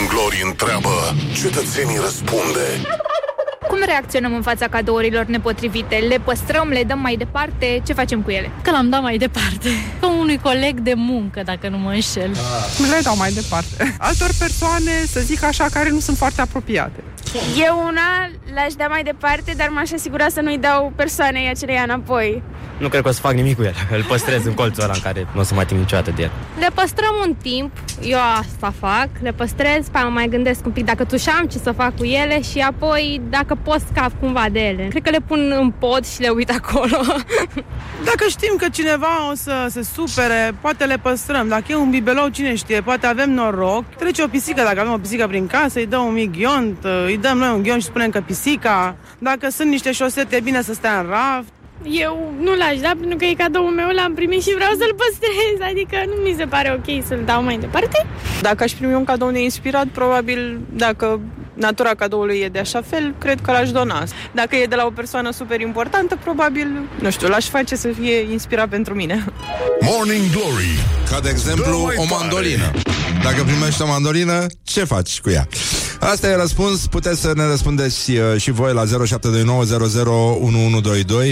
Morning 0.07 0.21
Glory 0.21 0.43
întreabă, 0.51 1.15
cetățenii 1.35 1.97
răspunde. 1.97 2.67
Cum 3.87 3.95
reacționăm 3.95 4.35
în 4.35 4.43
fața 4.43 4.69
cadourilor 4.69 5.25
nepotrivite? 5.25 5.97
Le 5.97 6.19
păstrăm, 6.25 6.69
le 6.69 6.85
dăm 6.85 6.99
mai 6.99 7.17
departe? 7.17 7.83
Ce 7.87 7.93
facem 7.93 8.21
cu 8.21 8.31
ele? 8.31 8.51
Că 8.63 8.71
l-am 8.71 8.89
dat 8.89 9.03
mai 9.03 9.17
departe. 9.19 9.69
Ca 10.01 10.09
unui 10.09 10.39
coleg 10.39 10.81
de 10.81 10.93
muncă, 10.97 11.43
dacă 11.45 11.69
nu 11.69 11.79
mă 11.79 11.91
înșel. 11.91 12.31
Le 12.91 13.01
dau 13.03 13.17
mai 13.17 13.33
departe. 13.33 13.97
Altor 13.99 14.31
persoane, 14.39 14.91
să 15.07 15.21
zic 15.21 15.43
așa, 15.43 15.67
care 15.73 15.91
nu 15.91 15.99
sunt 15.99 16.17
foarte 16.17 16.41
apropiate. 16.41 17.03
Eu 17.67 17.83
una 17.87 18.31
l-aș 18.55 18.73
da 18.75 18.87
mai 18.87 19.03
departe, 19.03 19.55
dar 19.57 19.69
m-aș 19.69 19.93
asigura 19.93 20.29
să 20.29 20.41
nu-i 20.41 20.59
dau 20.59 20.93
persoanei 20.97 21.49
aceleia 21.49 21.83
înapoi. 21.83 22.43
Nu 22.79 22.89
cred 22.89 23.03
că 23.03 23.09
o 23.09 23.13
să 23.13 23.21
fac 23.21 23.33
nimic 23.33 23.57
cu 23.57 23.63
el. 23.63 23.75
Îl 23.91 24.05
păstrez 24.05 24.45
în 24.45 24.55
colțul 24.55 24.83
ăla 24.83 24.93
în 24.93 25.01
care 25.01 25.27
nu 25.35 25.41
o 25.41 25.43
să 25.43 25.55
mai 25.55 25.67
timp 25.67 25.81
niciodată 25.81 26.11
de 26.17 26.23
el. 26.23 26.31
Le 26.59 26.69
păstrăm 26.75 27.15
un 27.27 27.35
timp, 27.43 27.71
eu 28.03 28.19
asta 28.39 28.73
fac, 28.79 29.09
le 29.21 29.33
păstrez, 29.33 29.89
pe 29.89 29.99
aia 29.99 30.09
mai 30.09 30.29
gândesc 30.29 30.67
un 30.67 30.73
pic 30.73 30.85
dacă 30.85 31.05
tu 31.05 31.17
am 31.39 31.47
ce 31.47 31.59
să 31.59 31.73
fac 31.73 31.97
cu 31.97 32.05
ele 32.05 32.43
și 32.43 32.59
apoi 32.59 33.21
dacă 33.31 33.59
pot 33.63 33.76
scap 33.79 34.11
cumva 34.21 34.47
de 34.53 34.61
ele. 34.61 34.87
Cred 34.89 35.03
că 35.03 35.11
le 35.11 35.21
pun 35.27 35.55
în 35.59 35.71
pod 35.71 36.07
și 36.07 36.21
le 36.21 36.29
uit 36.29 36.51
acolo. 36.51 36.99
Dacă 38.09 38.25
știm 38.29 38.55
că 38.57 38.69
cineva 38.69 39.31
o 39.31 39.35
să 39.35 39.67
se 39.69 39.83
supere, 39.83 40.55
poate 40.61 40.85
le 40.85 40.97
păstrăm. 41.03 41.49
Dacă 41.49 41.65
e 41.69 41.75
un 41.75 41.91
bibelou, 41.91 42.29
cine 42.29 42.55
știe, 42.55 42.81
poate 42.81 43.07
avem 43.07 43.33
noroc. 43.33 43.85
Trece 43.85 44.23
o 44.23 44.27
pisică, 44.27 44.63
dacă 44.63 44.81
avem 44.81 44.93
o 44.93 44.99
pisică 44.99 45.27
prin 45.27 45.47
casă, 45.47 45.79
îi 45.79 45.87
dăm 45.87 46.05
un 46.05 46.13
mic 46.13 46.39
ghiont, 46.39 46.85
îi 47.07 47.19
dăm 47.19 47.39
noi 47.39 47.53
un 47.55 47.63
ghiont 47.63 47.81
și 47.81 47.87
spunem 47.87 48.11
că 48.11 48.21
pisica. 48.21 48.97
Dacă 49.19 49.51
sunt 49.51 49.69
niște 49.69 49.93
șosete, 49.93 50.37
e 50.37 50.41
bine 50.41 50.63
să 50.63 50.73
stea 50.73 50.99
în 50.99 51.07
raft. 51.09 51.49
Eu 51.85 52.35
nu 52.41 52.55
l-aș 52.55 52.81
da 52.81 52.93
pentru 53.01 53.17
că 53.17 53.25
e 53.25 53.35
cadoul 53.35 53.71
meu, 53.71 53.89
l-am 53.89 54.15
primit 54.15 54.43
și 54.43 54.55
vreau 54.55 54.71
să-l 54.79 54.95
păstrez, 54.97 55.71
adică 55.71 55.97
nu 56.07 56.23
mi 56.23 56.35
se 56.39 56.45
pare 56.45 56.79
ok 56.79 57.05
să-l 57.05 57.23
dau 57.25 57.43
mai 57.43 57.59
departe. 57.59 58.07
Dacă 58.41 58.63
aș 58.63 58.73
primi 58.73 58.95
un 58.95 59.05
cadou 59.05 59.29
neinspirat, 59.29 59.87
probabil 59.87 60.61
dacă 60.73 61.21
natura 61.57 61.95
cadoului 61.95 62.39
e 62.39 62.49
de 62.49 62.59
așa 62.59 62.83
fel, 62.89 63.15
cred 63.19 63.41
că 63.41 63.51
l-aș 63.51 63.71
dona. 63.71 64.05
Dacă 64.33 64.57
e 64.57 64.67
de 64.67 64.75
la 64.75 64.85
o 64.87 64.91
persoană 64.91 65.31
super 65.33 65.61
importantă, 65.61 66.19
probabil, 66.23 66.69
nu 67.01 67.11
știu, 67.11 67.29
l-aș 67.29 67.47
face 67.49 67.77
să 67.77 67.89
fie 68.01 68.31
inspirat 68.33 68.69
pentru 68.69 68.95
mine. 68.95 69.25
Morning 69.81 70.31
Glory 70.31 70.79
Ca 71.11 71.21
de 71.21 71.29
exemplu, 71.29 71.65
Dă 71.65 71.71
mai 71.85 71.95
o 71.99 72.05
tare. 72.05 72.17
mandolină. 72.21 72.71
Dacă 73.23 73.43
primești 73.43 73.83
o 73.83 73.87
mandolină, 73.87 74.47
ce 74.65 74.85
faci 74.85 75.21
cu 75.21 75.31
ea? 75.31 75.47
Asta 76.01 76.29
e 76.29 76.37
răspuns, 76.37 76.87
puteți 76.87 77.21
să 77.21 77.33
ne 77.35 77.47
răspundeți 77.47 78.11
uh, 78.11 78.19
și 78.37 78.51
voi 78.51 78.73
la 78.73 78.85
0729001122 78.85 78.89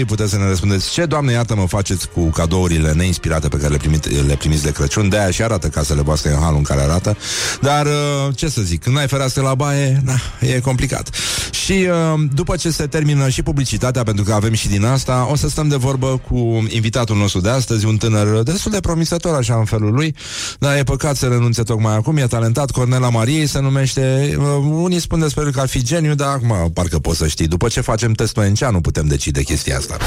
Puteți 0.07 0.29
să 0.29 0.37
ne 0.37 0.47
răspundeți 0.47 0.91
ce, 0.91 1.05
Doamne, 1.05 1.31
iată 1.31 1.55
mă 1.55 1.67
faceți 1.67 2.09
cu 2.09 2.21
cadourile 2.21 2.91
neinspirate 2.91 3.47
pe 3.47 3.57
care 3.57 3.71
le, 3.71 3.77
primit, 3.77 4.27
le 4.27 4.35
primiți 4.35 4.63
de 4.63 4.71
Crăciun? 4.71 5.09
De-aia 5.09 5.31
și 5.31 5.43
arată 5.43 5.67
casele 5.67 6.01
voastre 6.01 6.31
în 6.31 6.39
halul 6.39 6.57
în 6.57 6.63
care 6.63 6.81
arată. 6.81 7.17
Dar, 7.61 7.85
uh, 7.85 7.91
ce 8.35 8.49
să 8.49 8.61
zic, 8.61 8.83
când 8.83 8.97
ai 8.97 9.07
fereastră 9.07 9.41
la 9.41 9.55
baie, 9.55 10.01
na, 10.03 10.15
e 10.39 10.59
complicat. 10.59 11.09
Și 11.51 11.71
uh, 11.71 12.23
după 12.33 12.55
ce 12.55 12.69
se 12.69 12.87
termină 12.87 13.29
și 13.29 13.43
publicitatea, 13.43 14.03
pentru 14.03 14.23
că 14.23 14.33
avem 14.33 14.53
și 14.53 14.67
din 14.67 14.85
asta 14.85 15.27
O 15.31 15.35
să 15.35 15.49
stăm 15.49 15.67
de 15.67 15.75
vorbă 15.75 16.21
cu 16.29 16.65
invitatul 16.67 17.17
nostru 17.17 17.39
de 17.39 17.49
astăzi 17.49 17.85
Un 17.85 17.97
tânăr 17.97 18.43
destul 18.43 18.71
de 18.71 18.79
promisător 18.79 19.35
așa 19.35 19.55
în 19.55 19.65
felul 19.65 19.93
lui. 19.93 20.15
Dar 20.59 20.77
e 20.77 20.83
păcat 20.83 21.15
să 21.15 21.25
renunțe 21.25 21.63
tocmai 21.63 21.95
acum. 21.95 22.17
E 22.17 22.27
talentat, 22.27 22.71
Cornela 22.71 23.09
Mariei 23.09 23.47
se 23.47 23.59
numește. 23.59 24.35
Uh, 24.39 24.54
Unii 24.55 24.99
spun 24.99 25.19
despre 25.19 25.43
el 25.43 25.51
că 25.51 25.59
ar 25.59 25.67
fi 25.67 25.83
geniu 25.83 26.15
Dar 26.15 26.27
acum 26.27 26.71
parcă 26.73 26.99
poți 26.99 27.17
să 27.17 27.27
știi 27.27 27.47
După 27.47 27.67
ce 27.67 27.81
facem 27.81 28.13
testul 28.13 28.43
NCA 28.43 28.69
nu 28.69 28.81
putem 28.81 29.07
decide 29.07 29.43
chestia 29.43 29.77
asta 29.77 29.97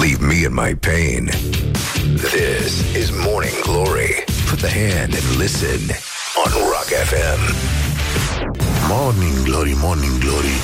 Leave 0.00 0.18
me 0.20 0.34
in 0.34 0.52
my 0.52 0.74
pain. 0.74 1.30
This 2.16 2.82
is 2.94 3.10
Morning 3.10 3.58
Glory. 3.62 4.24
Put 4.50 4.58
the 4.60 4.68
hand 4.68 5.14
and 5.14 5.38
listen 5.38 5.80
on 6.44 6.52
Rock 6.52 6.88
FM. 7.08 7.85
Morning 8.88 9.42
Glory, 9.42 9.76
Morning 9.80 10.18
Glory. 10.18 10.56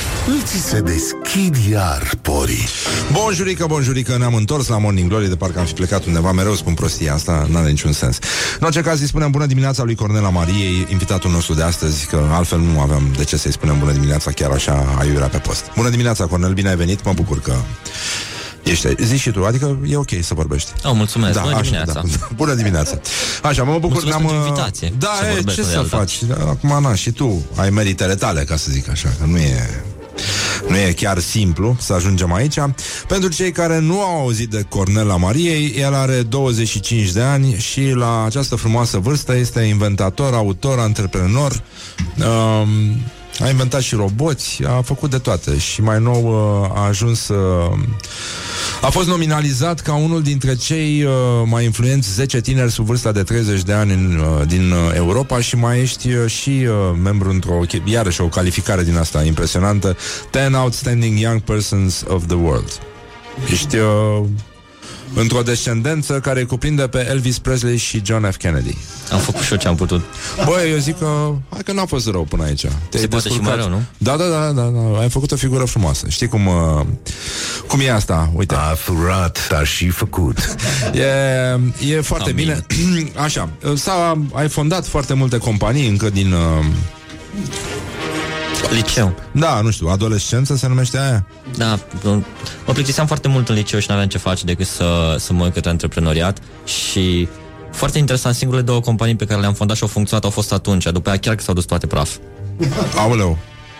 Îți 0.42 0.52
se 0.52 0.80
deschid 0.80 1.56
iar 1.70 2.10
porii. 2.20 2.68
Bonjurică, 3.12 3.66
bonjurică, 3.66 4.16
ne-am 4.18 4.34
întors 4.34 4.68
la 4.68 4.78
Morning 4.78 5.08
Glory 5.08 5.28
De 5.28 5.36
parcă 5.36 5.58
am 5.58 5.64
fi 5.64 5.72
plecat 5.72 6.04
undeva, 6.04 6.32
mereu 6.32 6.54
spun 6.54 6.74
prostia 6.74 7.14
asta 7.14 7.46
Nu 7.50 7.56
are 7.56 7.68
niciun 7.68 7.92
sens. 7.92 8.18
În 8.58 8.66
orice 8.66 8.80
caz 8.80 9.00
îi 9.00 9.06
spunem 9.06 9.30
bună 9.30 9.46
dimineața 9.46 9.82
lui 9.82 9.94
Cornela 9.94 10.28
Mariei 10.28 10.86
Invitatul 10.90 11.30
nostru 11.30 11.54
de 11.54 11.62
astăzi 11.62 12.06
Că 12.06 12.28
altfel 12.30 12.58
nu 12.58 12.80
aveam 12.80 13.14
de 13.16 13.24
ce 13.24 13.36
să-i 13.36 13.52
spunem 13.52 13.78
bună 13.78 13.92
dimineața 13.92 14.30
Chiar 14.30 14.50
așa 14.50 14.94
aiurea 14.98 15.28
pe 15.28 15.38
post. 15.38 15.70
Bună 15.76 15.88
dimineața, 15.88 16.26
Cornel, 16.26 16.52
bine 16.52 16.68
ai 16.68 16.76
venit, 16.76 17.04
mă 17.04 17.12
bucur 17.12 17.40
că 17.40 17.54
Ești, 18.62 18.88
zici 19.04 19.20
și 19.20 19.30
tu, 19.30 19.44
adică 19.44 19.78
e 19.88 19.96
ok 19.96 20.08
să 20.20 20.34
vorbești 20.34 20.72
Oh, 20.84 20.92
mulțumesc, 20.94 21.40
bună 21.40 21.52
așa, 21.54 21.62
dimineața. 21.62 21.92
Da. 21.92 22.02
Bună 22.36 22.54
dimineața 22.54 22.98
Așa, 23.42 23.62
mă 23.62 23.72
bucur 23.78 24.02
Mulțumesc 24.02 24.18
ne-am, 24.18 24.30
pentru 24.30 24.46
invitație, 24.46 24.92
Da, 24.98 25.12
să 25.20 25.26
e, 25.26 25.32
vorbesc 25.34 25.56
ce 25.56 25.62
de 25.62 25.68
să 25.70 25.78
alta. 25.78 25.96
faci 25.96 26.22
Da, 26.22 26.34
Acum, 26.34 26.82
na, 26.82 26.94
și 26.94 27.10
tu 27.10 27.42
ai 27.56 27.70
meritele 27.70 28.14
tale, 28.14 28.44
ca 28.44 28.56
să 28.56 28.70
zic 28.70 28.88
așa 28.90 29.08
Că 29.20 29.26
nu 29.26 29.36
e 29.36 29.82
nu 30.68 30.76
e 30.76 30.92
chiar 30.92 31.18
simplu 31.18 31.76
să 31.80 31.92
ajungem 31.92 32.32
aici. 32.32 32.54
Pentru 33.08 33.28
cei 33.28 33.52
care 33.52 33.78
nu 33.78 34.00
au 34.00 34.20
auzit 34.20 34.50
de 34.50 34.64
Cornela 34.68 35.16
Mariei, 35.16 35.74
el 35.78 35.94
are 35.94 36.22
25 36.22 37.10
de 37.10 37.20
ani 37.20 37.54
și 37.58 37.90
la 37.90 38.24
această 38.24 38.56
frumoasă 38.56 38.98
vârstă 38.98 39.36
este 39.36 39.60
inventator, 39.60 40.34
autor, 40.34 40.78
antreprenor. 40.78 41.62
Um, 42.18 42.68
a 43.40 43.48
inventat 43.48 43.80
și 43.80 43.94
roboți, 43.94 44.64
a 44.64 44.82
făcut 44.82 45.10
de 45.10 45.18
toate. 45.18 45.58
Și 45.58 45.82
mai 45.82 46.00
nou 46.00 46.24
uh, 46.24 46.70
a 46.74 46.86
ajuns 46.86 47.28
uh, 47.28 47.78
a 48.82 48.90
fost 48.90 49.08
nominalizat 49.08 49.80
ca 49.80 49.94
unul 49.94 50.22
dintre 50.22 50.54
cei 50.54 51.04
uh, 51.04 51.12
mai 51.44 51.64
influenți 51.64 52.12
10 52.12 52.40
tineri 52.40 52.70
sub 52.70 52.84
vârsta 52.84 53.12
de 53.12 53.22
30 53.22 53.62
de 53.62 53.72
ani 53.72 53.92
în, 53.92 54.18
uh, 54.18 54.46
din 54.46 54.70
uh, 54.70 54.94
Europa. 54.94 55.40
Și 55.40 55.56
mai 55.56 55.80
ești 55.80 56.08
uh, 56.12 56.30
și 56.30 56.48
uh, 56.48 56.98
membru 57.02 57.30
într-o, 57.30 57.60
iarăși 57.84 58.20
o 58.20 58.26
calificare 58.26 58.82
din 58.82 58.96
asta 58.96 59.24
impresionantă. 59.24 59.96
10 60.32 60.56
Outstanding 60.56 61.18
Young 61.18 61.40
Persons 61.40 62.04
of 62.08 62.26
the 62.26 62.36
World. 62.36 62.80
Ești 63.50 63.76
uh, 63.76 64.24
într-o 65.14 65.42
descendență 65.42 66.20
care 66.20 66.42
cuprinde 66.44 66.82
pe 66.82 67.06
Elvis 67.10 67.38
Presley 67.38 67.76
și 67.76 68.02
John 68.04 68.30
F. 68.30 68.36
Kennedy. 68.36 68.76
Am 69.12 69.18
făcut 69.18 69.42
și 69.42 69.52
eu 69.52 69.58
ce 69.58 69.68
am 69.68 69.74
putut. 69.76 70.04
Băi, 70.44 70.70
eu 70.70 70.78
zic 70.78 70.98
că 70.98 71.32
hai 71.50 71.60
că 71.64 71.72
n-a 71.72 71.84
fost 71.84 72.06
rău 72.08 72.22
până 72.22 72.42
aici. 72.44 72.60
Te-ai 72.60 73.02
Se 73.02 73.06
poate 73.06 73.28
și 73.28 73.34
descurcat. 73.34 73.58
mai 73.58 73.66
rău, 73.66 73.68
nu? 73.78 73.82
Da, 73.98 74.16
da, 74.16 74.24
da, 74.28 74.50
da, 74.52 74.62
da, 74.62 75.00
ai 75.00 75.08
făcut 75.10 75.30
o 75.32 75.36
figură 75.36 75.64
frumoasă. 75.64 76.06
Știi 76.08 76.28
cum, 76.28 76.46
uh, 76.46 76.86
cum 77.66 77.80
e 77.80 77.90
asta? 77.92 78.30
Uite. 78.34 78.54
A 78.54 78.74
furat, 78.74 79.48
dar 79.48 79.66
și 79.66 79.88
făcut. 79.88 80.38
E, 80.94 81.94
e 81.94 82.00
foarte 82.00 82.30
Amin. 82.30 82.44
bine. 82.44 83.10
Așa, 83.24 83.48
s-a, 83.74 84.22
ai 84.32 84.48
fondat 84.48 84.86
foarte 84.86 85.14
multe 85.14 85.38
companii 85.38 85.88
încă 85.88 86.10
din... 86.10 86.32
Uh, 86.32 86.64
Liceu. 88.72 89.14
da, 89.32 89.60
nu 89.60 89.70
știu, 89.70 89.86
adolescență 89.86 90.56
se 90.56 90.68
numește 90.68 90.98
aia? 90.98 91.26
Da, 91.56 91.78
mă 92.66 92.72
plictiseam 92.72 93.06
foarte 93.06 93.28
mult 93.28 93.48
în 93.48 93.54
liceu 93.54 93.78
și 93.78 93.86
nu 93.88 93.94
aveam 93.94 94.08
ce 94.08 94.18
face 94.18 94.44
decât 94.44 94.66
să, 94.66 95.16
să 95.18 95.32
mă 95.32 95.44
uit 95.44 95.52
către 95.52 95.70
antreprenoriat 95.70 96.38
și 96.64 97.28
foarte 97.72 97.98
interesant, 97.98 98.34
singurele 98.34 98.64
două 98.66 98.80
companii 98.80 99.16
pe 99.16 99.24
care 99.24 99.40
le-am 99.40 99.54
fondat 99.54 99.76
și 99.76 99.82
au 99.82 99.88
funcționat 99.88 100.24
au 100.24 100.30
fost 100.30 100.52
atunci, 100.52 100.84
după 100.84 101.08
aia 101.08 101.18
chiar 101.18 101.34
că 101.34 101.42
s-au 101.42 101.54
dus 101.54 101.64
toate 101.64 101.86
praf. 101.86 102.10
Aoleu. 102.96 103.38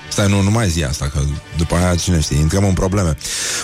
Stai, 0.09 0.29
nu, 0.29 0.41
nu 0.41 0.51
mai 0.51 0.69
zi 0.69 0.85
asta, 0.85 1.11
că 1.13 1.21
după 1.57 1.75
aia, 1.75 1.95
cine 1.95 2.21
știe, 2.21 2.37
intrăm 2.37 2.65
în 2.65 2.73
probleme. 2.73 3.17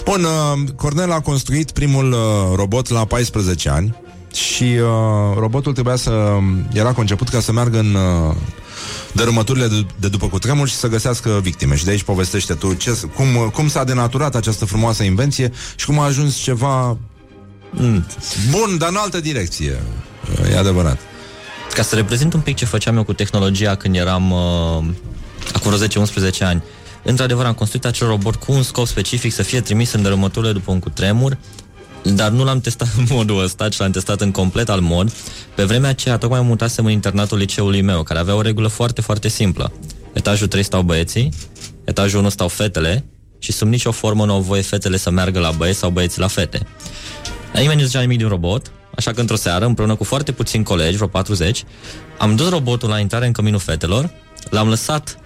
Bun, 0.05 0.24
uh, 0.24 0.68
Cornel 0.76 1.12
a 1.12 1.20
construit 1.20 1.70
primul 1.70 2.12
uh, 2.12 2.18
robot 2.56 2.88
la 2.88 3.05
14 3.05 3.68
ani 3.68 3.94
și 4.34 4.62
uh, 4.62 5.36
robotul 5.38 5.72
trebuia 5.72 5.96
să... 5.96 6.36
Era 6.72 6.92
conceput 6.92 7.28
ca 7.28 7.40
să 7.40 7.52
meargă 7.52 7.78
în 7.78 7.94
uh, 7.94 8.34
dărâmăturile 9.12 9.66
de, 9.66 9.86
de 9.97 10.09
după 10.09 10.28
cutremur 10.28 10.69
și 10.69 10.74
să 10.74 10.86
găsească 10.86 11.40
victime. 11.43 11.77
Și 11.77 11.85
de 11.85 11.90
aici 11.90 12.02
povestește 12.02 12.55
tu 12.55 12.74
ce, 12.74 13.01
cum, 13.15 13.36
uh, 13.36 13.51
cum 13.52 13.69
s-a 13.69 13.85
denaturat 13.85 14.35
această 14.35 14.65
frumoasă 14.65 15.02
invenție 15.02 15.52
și 15.77 15.86
cum 15.86 15.98
a 15.98 16.05
ajuns 16.05 16.36
ceva 16.36 16.97
Mm. 17.70 18.06
bun, 18.51 18.78
dar 18.78 18.89
în 18.89 18.97
altă 18.97 19.20
direcție. 19.20 19.82
Uh, 20.43 20.51
E 20.52 20.59
adevărat. 20.59 20.98
Ca 21.74 21.82
să 21.82 21.94
reprezint 21.94 22.32
un 22.35 22.40
pic 22.40 22.56
ce 22.56 22.65
făceam 22.65 22.97
eu 22.97 23.05
cu 23.05 23.12
tehnologia 23.12 23.74
când 23.74 23.97
eram 23.97 24.31
uh, 24.31 24.85
acum 25.52 25.73
vreo 25.73 26.05
10-11 26.05 26.31
ani. 26.40 26.62
Într-adevăr, 27.02 27.44
am 27.44 27.52
construit 27.55 27.85
acel 27.85 28.06
robot 28.06 28.35
cu 28.35 28.52
un 28.52 28.62
scop 28.62 28.86
specific 28.86 29.32
să 29.32 29.43
fie 29.43 29.60
trimis 29.60 29.93
în 29.93 30.02
dărâmăturile 30.02 30.52
după 30.52 30.70
un 30.70 30.78
cutremur, 30.78 31.36
dar 32.02 32.30
nu 32.30 32.44
l-am 32.44 32.60
testat 32.60 32.88
în 32.96 33.06
modul 33.10 33.42
ăsta, 33.42 33.68
ci 33.68 33.76
l-am 33.76 33.90
testat 33.90 34.20
în 34.20 34.30
complet 34.30 34.68
alt 34.68 34.82
mod. 34.82 35.12
Pe 35.54 35.64
vremea 35.64 35.90
aceea, 35.90 36.18
tocmai 36.18 36.40
mutasem 36.40 36.84
în 36.84 36.90
internatul 36.90 37.38
liceului 37.38 37.80
meu, 37.80 38.02
care 38.02 38.18
avea 38.18 38.34
o 38.34 38.40
regulă 38.40 38.68
foarte, 38.68 39.00
foarte 39.00 39.28
simplă. 39.28 39.72
Etajul 40.12 40.46
3 40.46 40.62
stau 40.62 40.82
băieții, 40.82 41.32
etajul 41.84 42.20
1 42.20 42.28
stau 42.28 42.48
fetele 42.48 43.04
și 43.38 43.52
sub 43.52 43.68
nicio 43.68 43.90
formă 43.90 44.24
nu 44.24 44.32
au 44.32 44.40
voie 44.40 44.62
fetele 44.62 44.96
să 44.96 45.10
meargă 45.10 45.38
la 45.38 45.50
băieți 45.50 45.78
sau 45.78 45.90
băieții 45.90 46.20
la 46.20 46.26
fete. 46.26 46.66
Dar 47.52 47.60
nimeni 47.60 47.80
nu 47.80 47.86
zicea 47.86 48.00
nimic 48.00 48.18
din 48.18 48.28
robot, 48.28 48.70
așa 48.96 49.12
că 49.12 49.20
într-o 49.20 49.36
seară, 49.36 49.64
împreună 49.64 49.94
cu 49.94 50.04
foarte 50.04 50.32
puțini 50.32 50.64
colegi, 50.64 50.96
vreo 50.96 51.08
40, 51.08 51.64
am 52.18 52.36
dus 52.36 52.48
robotul 52.48 52.88
la 52.88 52.98
intrare 52.98 53.26
în 53.26 53.32
căminul 53.32 53.60
fetelor, 53.60 54.10
l-am 54.50 54.68
lăsat 54.68 55.18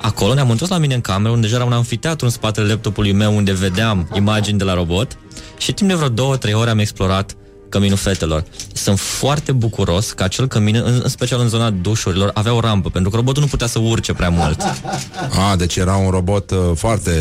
acolo, 0.00 0.34
ne-am 0.34 0.50
întors 0.50 0.70
la 0.70 0.78
mine 0.78 0.94
în 0.94 1.00
cameră, 1.00 1.32
unde 1.32 1.46
deja 1.46 1.56
era 1.56 1.64
un 1.64 1.72
amfiteatru 1.72 2.26
în 2.26 2.32
spatele 2.32 2.66
laptopului 2.66 3.12
meu, 3.12 3.36
unde 3.36 3.52
vedeam 3.52 4.10
imagini 4.14 4.58
de 4.58 4.64
la 4.64 4.74
robot 4.74 5.18
și 5.58 5.72
timp 5.72 5.88
de 5.88 5.94
vreo 5.96 6.08
două, 6.08 6.36
trei 6.36 6.54
ore 6.54 6.70
am 6.70 6.78
explorat 6.78 7.36
căminul 7.68 7.96
fetelor. 7.96 8.44
Sunt 8.72 8.98
foarte 8.98 9.52
bucuros 9.52 10.12
că 10.12 10.22
acel 10.22 10.46
cămin, 10.46 10.74
în, 10.74 11.00
în 11.02 11.08
special 11.08 11.40
în 11.40 11.48
zona 11.48 11.70
dușurilor, 11.70 12.30
avea 12.34 12.54
o 12.54 12.60
rampă, 12.60 12.88
pentru 12.90 13.10
că 13.10 13.16
robotul 13.16 13.42
nu 13.42 13.48
putea 13.48 13.66
să 13.66 13.78
urce 13.78 14.12
prea 14.12 14.28
mult. 14.28 14.62
A, 15.50 15.56
deci 15.56 15.76
era 15.76 15.96
un 15.96 16.10
robot 16.10 16.50
uh, 16.50 16.58
foarte... 16.74 17.12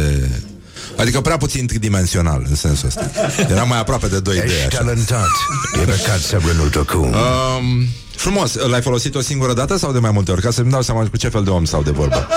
Adică 0.97 1.21
prea 1.21 1.37
puțin 1.37 1.67
tridimensional, 1.67 2.45
în 2.49 2.55
sensul 2.55 2.87
ăsta. 2.87 3.11
Era 3.49 3.63
mai 3.63 3.79
aproape 3.79 4.07
de 4.07 4.21
2D, 4.21 4.43
Ești 4.43 4.65
așa. 4.67 4.77
talentat. 4.77 5.27
E 5.73 5.77
păcat 5.79 6.19
să 6.19 6.37
renunți 6.47 6.77
acum. 6.77 7.03
Um, 7.05 7.87
frumos, 8.15 8.53
l-ai 8.55 8.81
folosit 8.81 9.15
o 9.15 9.21
singură 9.21 9.53
dată 9.53 9.77
sau 9.77 9.91
de 9.91 9.99
mai 9.99 10.11
multe 10.11 10.31
ori? 10.31 10.41
Ca 10.41 10.51
să-mi 10.51 10.71
dau 10.71 10.81
seama 10.81 11.07
cu 11.09 11.17
ce 11.17 11.29
fel 11.29 11.43
de 11.43 11.49
om 11.49 11.65
stau 11.65 11.83
de 11.83 11.91
vorbă. 11.91 12.27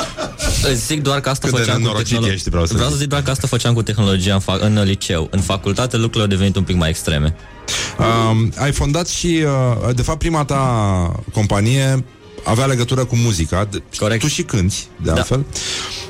Îți 0.71 0.87
zic 0.87 1.03
doar 1.03 1.21
că 1.21 1.29
asta 1.29 1.47
Cât 1.49 1.57
de 1.57 1.63
făceam 1.63 1.77
cu 1.81 1.83
nenorocit 1.87 2.19
tehnolo- 2.19 2.33
ești, 2.33 2.49
vreau 2.51 2.67
să 2.67 2.73
vreau 2.75 2.89
să 2.89 2.95
zic. 2.95 3.01
zic 3.03 3.11
doar 3.11 3.23
că 3.23 3.31
asta 3.31 3.47
făceam 3.47 3.75
cu 3.75 3.83
tehnologia 3.83 4.35
în, 4.35 4.41
fa- 4.41 4.61
în 4.61 4.83
liceu. 4.83 5.29
În 5.31 5.41
facultate 5.41 5.97
lucrurile 5.97 6.23
au 6.23 6.29
devenit 6.29 6.57
un 6.57 6.63
pic 6.63 6.77
mai 6.77 6.89
extreme. 6.89 7.37
Um, 7.99 8.53
ai 8.57 8.73
fondat 8.73 9.09
și, 9.09 9.45
uh, 9.87 9.95
de 9.95 10.03
fapt, 10.03 10.19
prima 10.19 10.45
ta 10.45 10.63
companie 11.33 12.05
avea 12.45 12.65
legătură 12.67 13.05
cu 13.05 13.17
muzica. 13.17 13.67
De- 13.71 13.83
Corect. 13.99 14.21
Tu 14.21 14.27
și 14.27 14.43
cânti, 14.43 14.87
de 15.03 15.11
Da. 15.11 15.13
altfel. 15.15 15.45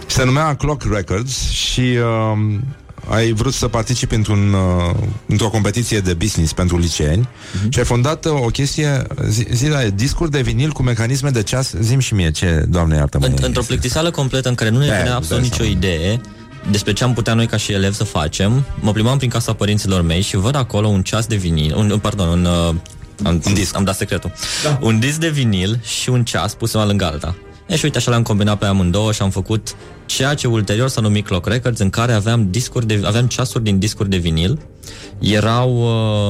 Se 0.07 0.24
numea 0.24 0.55
Clock 0.57 0.82
Records 0.93 1.51
și 1.51 1.81
um, 2.32 2.65
ai 3.09 3.32
vrut 3.32 3.52
să 3.55 3.69
participi 3.69 4.15
într-un, 4.15 4.52
uh, 4.52 4.94
într-o 5.27 5.48
competiție 5.48 6.01
de 6.01 6.15
business 6.15 6.52
pentru 6.52 6.78
liceeni 6.78 7.28
Mhm. 7.61 7.70
și 7.70 7.78
ai 7.78 7.85
fondat 7.85 8.24
uh, 8.24 8.32
o 8.32 8.47
chestie, 8.47 9.07
zi, 9.28 9.47
zi 9.52 9.69
la 9.69 9.82
discuri 9.82 10.31
de 10.31 10.40
vinil 10.40 10.70
cu 10.70 10.82
mecanisme 10.82 11.31
de 11.31 11.43
ceas. 11.43 11.73
Zim 11.81 11.98
și 11.98 12.15
mie 12.15 12.31
ce, 12.31 12.65
doamne 12.69 12.97
iartă-mă. 12.97 13.27
În, 13.27 13.32
e. 13.43 13.47
într-o 13.47 13.62
plictiseală 13.62 14.11
completă 14.11 14.48
în 14.48 14.55
care 14.55 14.70
nu 14.70 14.78
ne 14.78 14.86
Da, 14.86 14.93
venea 14.93 15.05
îți 15.07 15.15
absolut 15.16 15.40
dai 15.43 15.51
nicio 15.51 15.62
seama. 15.62 15.78
idee 15.78 16.20
despre 16.70 16.93
ce 16.93 17.05
am 17.05 17.12
putea 17.15 17.35
noi 17.35 17.47
ca 17.47 17.57
și 17.57 17.73
elevi 17.73 17.97
să 17.97 18.05
facem, 18.05 18.65
mă 18.81 18.93
plimbam 18.93 19.19
prin 19.19 19.31
casa 19.31 19.52
părinților 19.52 20.02
mei 20.02 20.20
și 20.20 20.36
văd 20.36 20.55
acolo 20.57 20.86
un 20.89 21.02
ceas 21.02 21.27
de 21.27 21.36
vinil, 21.36 21.74
un, 21.77 21.98
pardon, 22.02 22.28
un, 22.28 22.44
uh, 22.44 22.74
am, 23.25 23.41
un 23.47 23.55
disc. 23.55 23.77
am 23.77 23.85
dat 23.85 23.97
secretul. 23.97 24.33
Da. 24.63 24.79
Un 24.83 24.99
disc 24.99 25.19
de 25.19 25.29
vinil 25.29 25.81
și 25.83 26.11
un 26.11 26.25
ceas 26.25 26.55
pus 26.55 26.73
una 26.73 26.87
lângă 26.87 27.05
alta. 27.05 27.35
E 27.67 27.77
și 27.77 27.85
uite, 27.85 27.99
așa 27.99 28.11
le-am 28.11 28.23
combinat 28.23 28.59
pe 28.59 28.67
amândouă 28.67 29.13
și 29.13 29.23
am 29.23 29.31
făcut 29.31 29.75
ceea 30.16 30.35
ce 30.35 30.47
ulterior 30.47 30.89
s-a 30.89 31.01
numit 31.01 31.27
Clock 31.27 31.47
Records, 31.47 31.78
în 31.78 31.91
care 31.91 32.12
aveam 32.12 32.51
discuri 32.51 32.87
de, 32.87 33.01
aveam 33.05 33.27
ceasuri 33.27 33.65
din 33.65 33.78
discuri 33.78 34.09
de 34.09 34.16
vinil. 34.16 34.59
Erau 35.19 35.77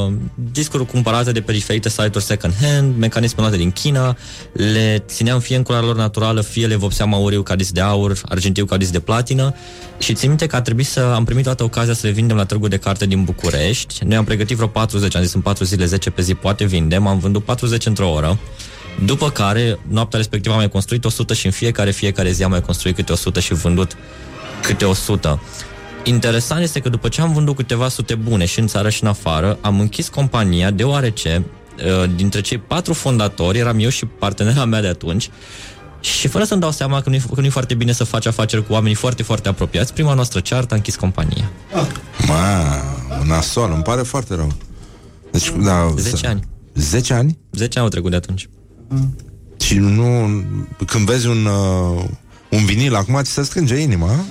uh, 0.06 0.12
discuri 0.52 0.86
cumpărate 0.86 1.32
de 1.32 1.40
pe 1.40 1.52
diferite 1.52 1.88
site-uri 1.88 2.24
second 2.24 2.54
hand, 2.60 2.96
mecanisme 2.96 3.40
luate 3.40 3.56
din 3.56 3.70
China, 3.70 4.16
le 4.52 5.04
țineam 5.06 5.40
fie 5.40 5.56
în 5.56 5.62
culoarea 5.62 5.88
lor 5.88 5.96
naturală, 5.96 6.40
fie 6.40 6.66
le 6.66 6.76
vopseam 6.76 7.14
auriu 7.14 7.42
ca 7.42 7.56
disc 7.56 7.70
de 7.70 7.80
aur, 7.80 8.18
argintiu 8.28 8.64
ca 8.64 8.76
disc 8.76 8.92
de 8.92 9.00
platină 9.00 9.54
și 9.98 10.14
țin 10.14 10.28
minte 10.28 10.46
că 10.46 10.56
a 10.56 10.60
trebuit 10.60 10.86
să 10.86 11.00
am 11.00 11.24
primit 11.24 11.44
toată 11.44 11.64
ocazia 11.64 11.94
să 11.94 12.06
le 12.06 12.12
vindem 12.12 12.36
la 12.36 12.44
târgul 12.44 12.68
de 12.68 12.76
carte 12.76 13.06
din 13.06 13.24
București. 13.24 14.04
Noi 14.04 14.16
am 14.16 14.24
pregătit 14.24 14.56
vreo 14.56 14.68
40, 14.68 15.16
am 15.16 15.22
zis 15.22 15.32
în 15.32 15.40
4 15.40 15.64
zile, 15.64 15.84
10 15.84 16.10
pe 16.10 16.22
zi, 16.22 16.34
poate 16.34 16.64
vindem, 16.64 17.06
am 17.06 17.18
vândut 17.18 17.44
40 17.44 17.86
într-o 17.86 18.10
oră. 18.10 18.38
După 19.04 19.30
care, 19.30 19.78
noaptea 19.88 20.18
respectivă 20.18 20.54
am 20.54 20.60
mai 20.60 20.68
construit 20.68 21.04
100 21.04 21.34
și 21.34 21.46
în 21.46 21.52
fiecare, 21.52 21.90
fiecare 21.90 22.30
zi 22.30 22.42
am 22.42 22.50
mai 22.50 22.60
construit 22.60 22.94
câte 22.94 23.12
100 23.12 23.40
și 23.40 23.54
vândut 23.54 23.96
câte 24.62 24.84
100. 24.84 25.42
Interesant 26.04 26.62
este 26.62 26.80
că 26.80 26.88
după 26.88 27.08
ce 27.08 27.20
am 27.20 27.32
vândut 27.32 27.56
câteva 27.56 27.88
sute 27.88 28.14
bune 28.14 28.44
și 28.44 28.58
în 28.58 28.66
țară 28.66 28.88
și 28.88 29.02
în 29.02 29.08
afară, 29.08 29.58
am 29.60 29.80
închis 29.80 30.08
compania 30.08 30.70
deoarece 30.70 31.44
uh, 32.02 32.10
dintre 32.16 32.40
cei 32.40 32.58
patru 32.58 32.92
fondatori 32.92 33.58
eram 33.58 33.78
eu 33.78 33.88
și 33.88 34.06
partenera 34.06 34.64
mea 34.64 34.80
de 34.80 34.86
atunci 34.86 35.30
și 36.00 36.28
fără 36.28 36.44
să-mi 36.44 36.60
dau 36.60 36.70
seama 36.70 37.00
că 37.00 37.08
nu-i, 37.08 37.22
că 37.34 37.40
nu-i 37.40 37.50
foarte 37.50 37.74
bine 37.74 37.92
să 37.92 38.04
faci 38.04 38.26
afaceri 38.26 38.66
cu 38.66 38.72
oamenii 38.72 38.94
foarte, 38.94 39.22
foarte 39.22 39.48
apropiați, 39.48 39.92
prima 39.92 40.14
noastră 40.14 40.40
ceartă 40.40 40.74
a 40.74 40.76
închis 40.76 40.96
compania. 40.96 41.50
Ma, 42.26 42.64
nasol, 43.24 43.72
îmi 43.72 43.82
pare 43.82 44.02
foarte 44.02 44.34
rău. 44.34 44.52
Deci, 45.30 45.52
da, 45.62 45.94
10 45.96 46.26
ani. 46.26 46.40
10 46.74 47.14
ani? 47.14 47.38
10 47.52 47.78
ani 47.78 47.84
au 47.86 47.92
trecut 47.92 48.10
de 48.10 48.16
atunci. 48.16 48.48
Și 49.60 49.74
nu... 49.74 50.28
Când 50.86 51.06
vezi 51.06 51.26
un, 51.26 51.44
uh, 51.44 52.04
un 52.48 52.64
vinil, 52.64 52.94
acum 52.94 53.20
ți 53.22 53.30
se 53.30 53.42
strânge 53.42 53.76
inima, 53.76 54.06
a? 54.06 54.24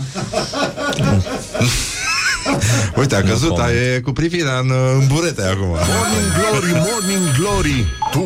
Uite, 2.99 3.15
a 3.15 3.21
căzut, 3.23 3.57
a, 3.57 3.71
e 3.71 3.99
cu 3.99 4.11
privirea 4.11 4.57
în, 4.59 4.69
uh, 4.69 4.97
în 4.99 5.07
burete 5.07 5.41
acum. 5.43 5.65
Morning 5.67 6.31
Glory, 6.39 6.71
Morning 6.91 7.35
Glory. 7.37 7.85
Tu 8.11 8.23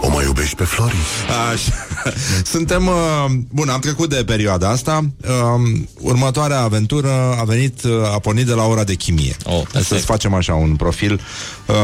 o 0.00 0.08
mai 0.08 0.24
iubești 0.24 0.54
pe 0.54 0.64
Flori? 0.64 0.96
Așa. 1.52 1.72
Suntem... 2.44 2.86
Uh, 2.86 3.24
bun, 3.48 3.68
am 3.68 3.80
trecut 3.80 4.08
de 4.08 4.24
perioada 4.26 4.68
asta. 4.68 5.04
Uh, 5.22 5.80
următoarea 6.00 6.60
aventură 6.60 7.10
a 7.40 7.44
venit, 7.44 7.82
uh, 7.82 7.90
a 8.14 8.18
pornit 8.18 8.46
de 8.46 8.52
la 8.52 8.64
ora 8.66 8.84
de 8.84 8.94
chimie. 8.94 9.36
Oh, 9.44 9.62
Să-ți 9.82 10.04
facem 10.04 10.34
așa 10.34 10.54
un 10.54 10.76
profil. 10.76 11.20
Uh, 11.66 11.74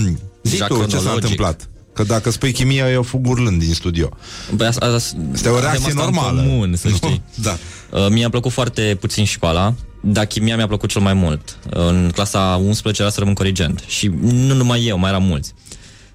zi 0.42 0.50
Deja 0.50 0.66
tu 0.66 0.74
ce 0.74 0.80
s-a 0.80 0.86
cronologic. 0.86 1.22
întâmplat. 1.22 1.68
Că 1.96 2.02
dacă 2.02 2.30
spui 2.30 2.52
chimie, 2.52 2.84
eu 2.92 3.02
fug 3.02 3.28
urlând 3.28 3.60
din 3.60 3.74
studio. 3.74 4.08
Băi, 4.54 4.66
asta, 4.66 4.86
asta, 4.86 5.16
Este 5.32 5.48
o 5.48 5.50
avem 5.50 5.64
reacție 5.64 5.88
asta 5.88 6.02
în 6.04 6.10
normală. 6.12 6.40
Comun, 6.40 6.76
să 6.76 6.88
știi. 6.88 7.22
Da. 7.34 7.56
Uh, 7.90 8.06
mie 8.10 8.24
a 8.24 8.28
plăcut 8.30 8.52
foarte 8.52 8.96
puțin 9.00 9.24
școala, 9.24 9.74
dar 10.00 10.24
chimia 10.24 10.56
mi-a 10.56 10.66
plăcut 10.66 10.88
cel 10.90 11.00
mai 11.02 11.14
mult. 11.14 11.58
În 11.70 12.10
clasa 12.14 12.60
11 12.64 13.02
era 13.02 13.10
să 13.10 13.18
rămân 13.18 13.34
corigent. 13.34 13.82
Și 13.86 14.10
nu 14.20 14.54
numai 14.54 14.84
eu, 14.84 14.98
mai 14.98 15.10
eram 15.10 15.22
mulți. 15.22 15.54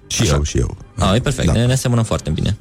Și 0.06 0.26
eu, 0.26 0.42
și 0.42 0.58
eu. 0.58 0.76
Ah, 0.98 1.14
e 1.14 1.20
perfect, 1.20 1.46
Da. 1.46 1.52
da. 1.52 1.58
ne, 1.58 1.66
ne 1.66 1.74
semănăm 1.74 2.04
foarte 2.04 2.30
bine. 2.30 2.56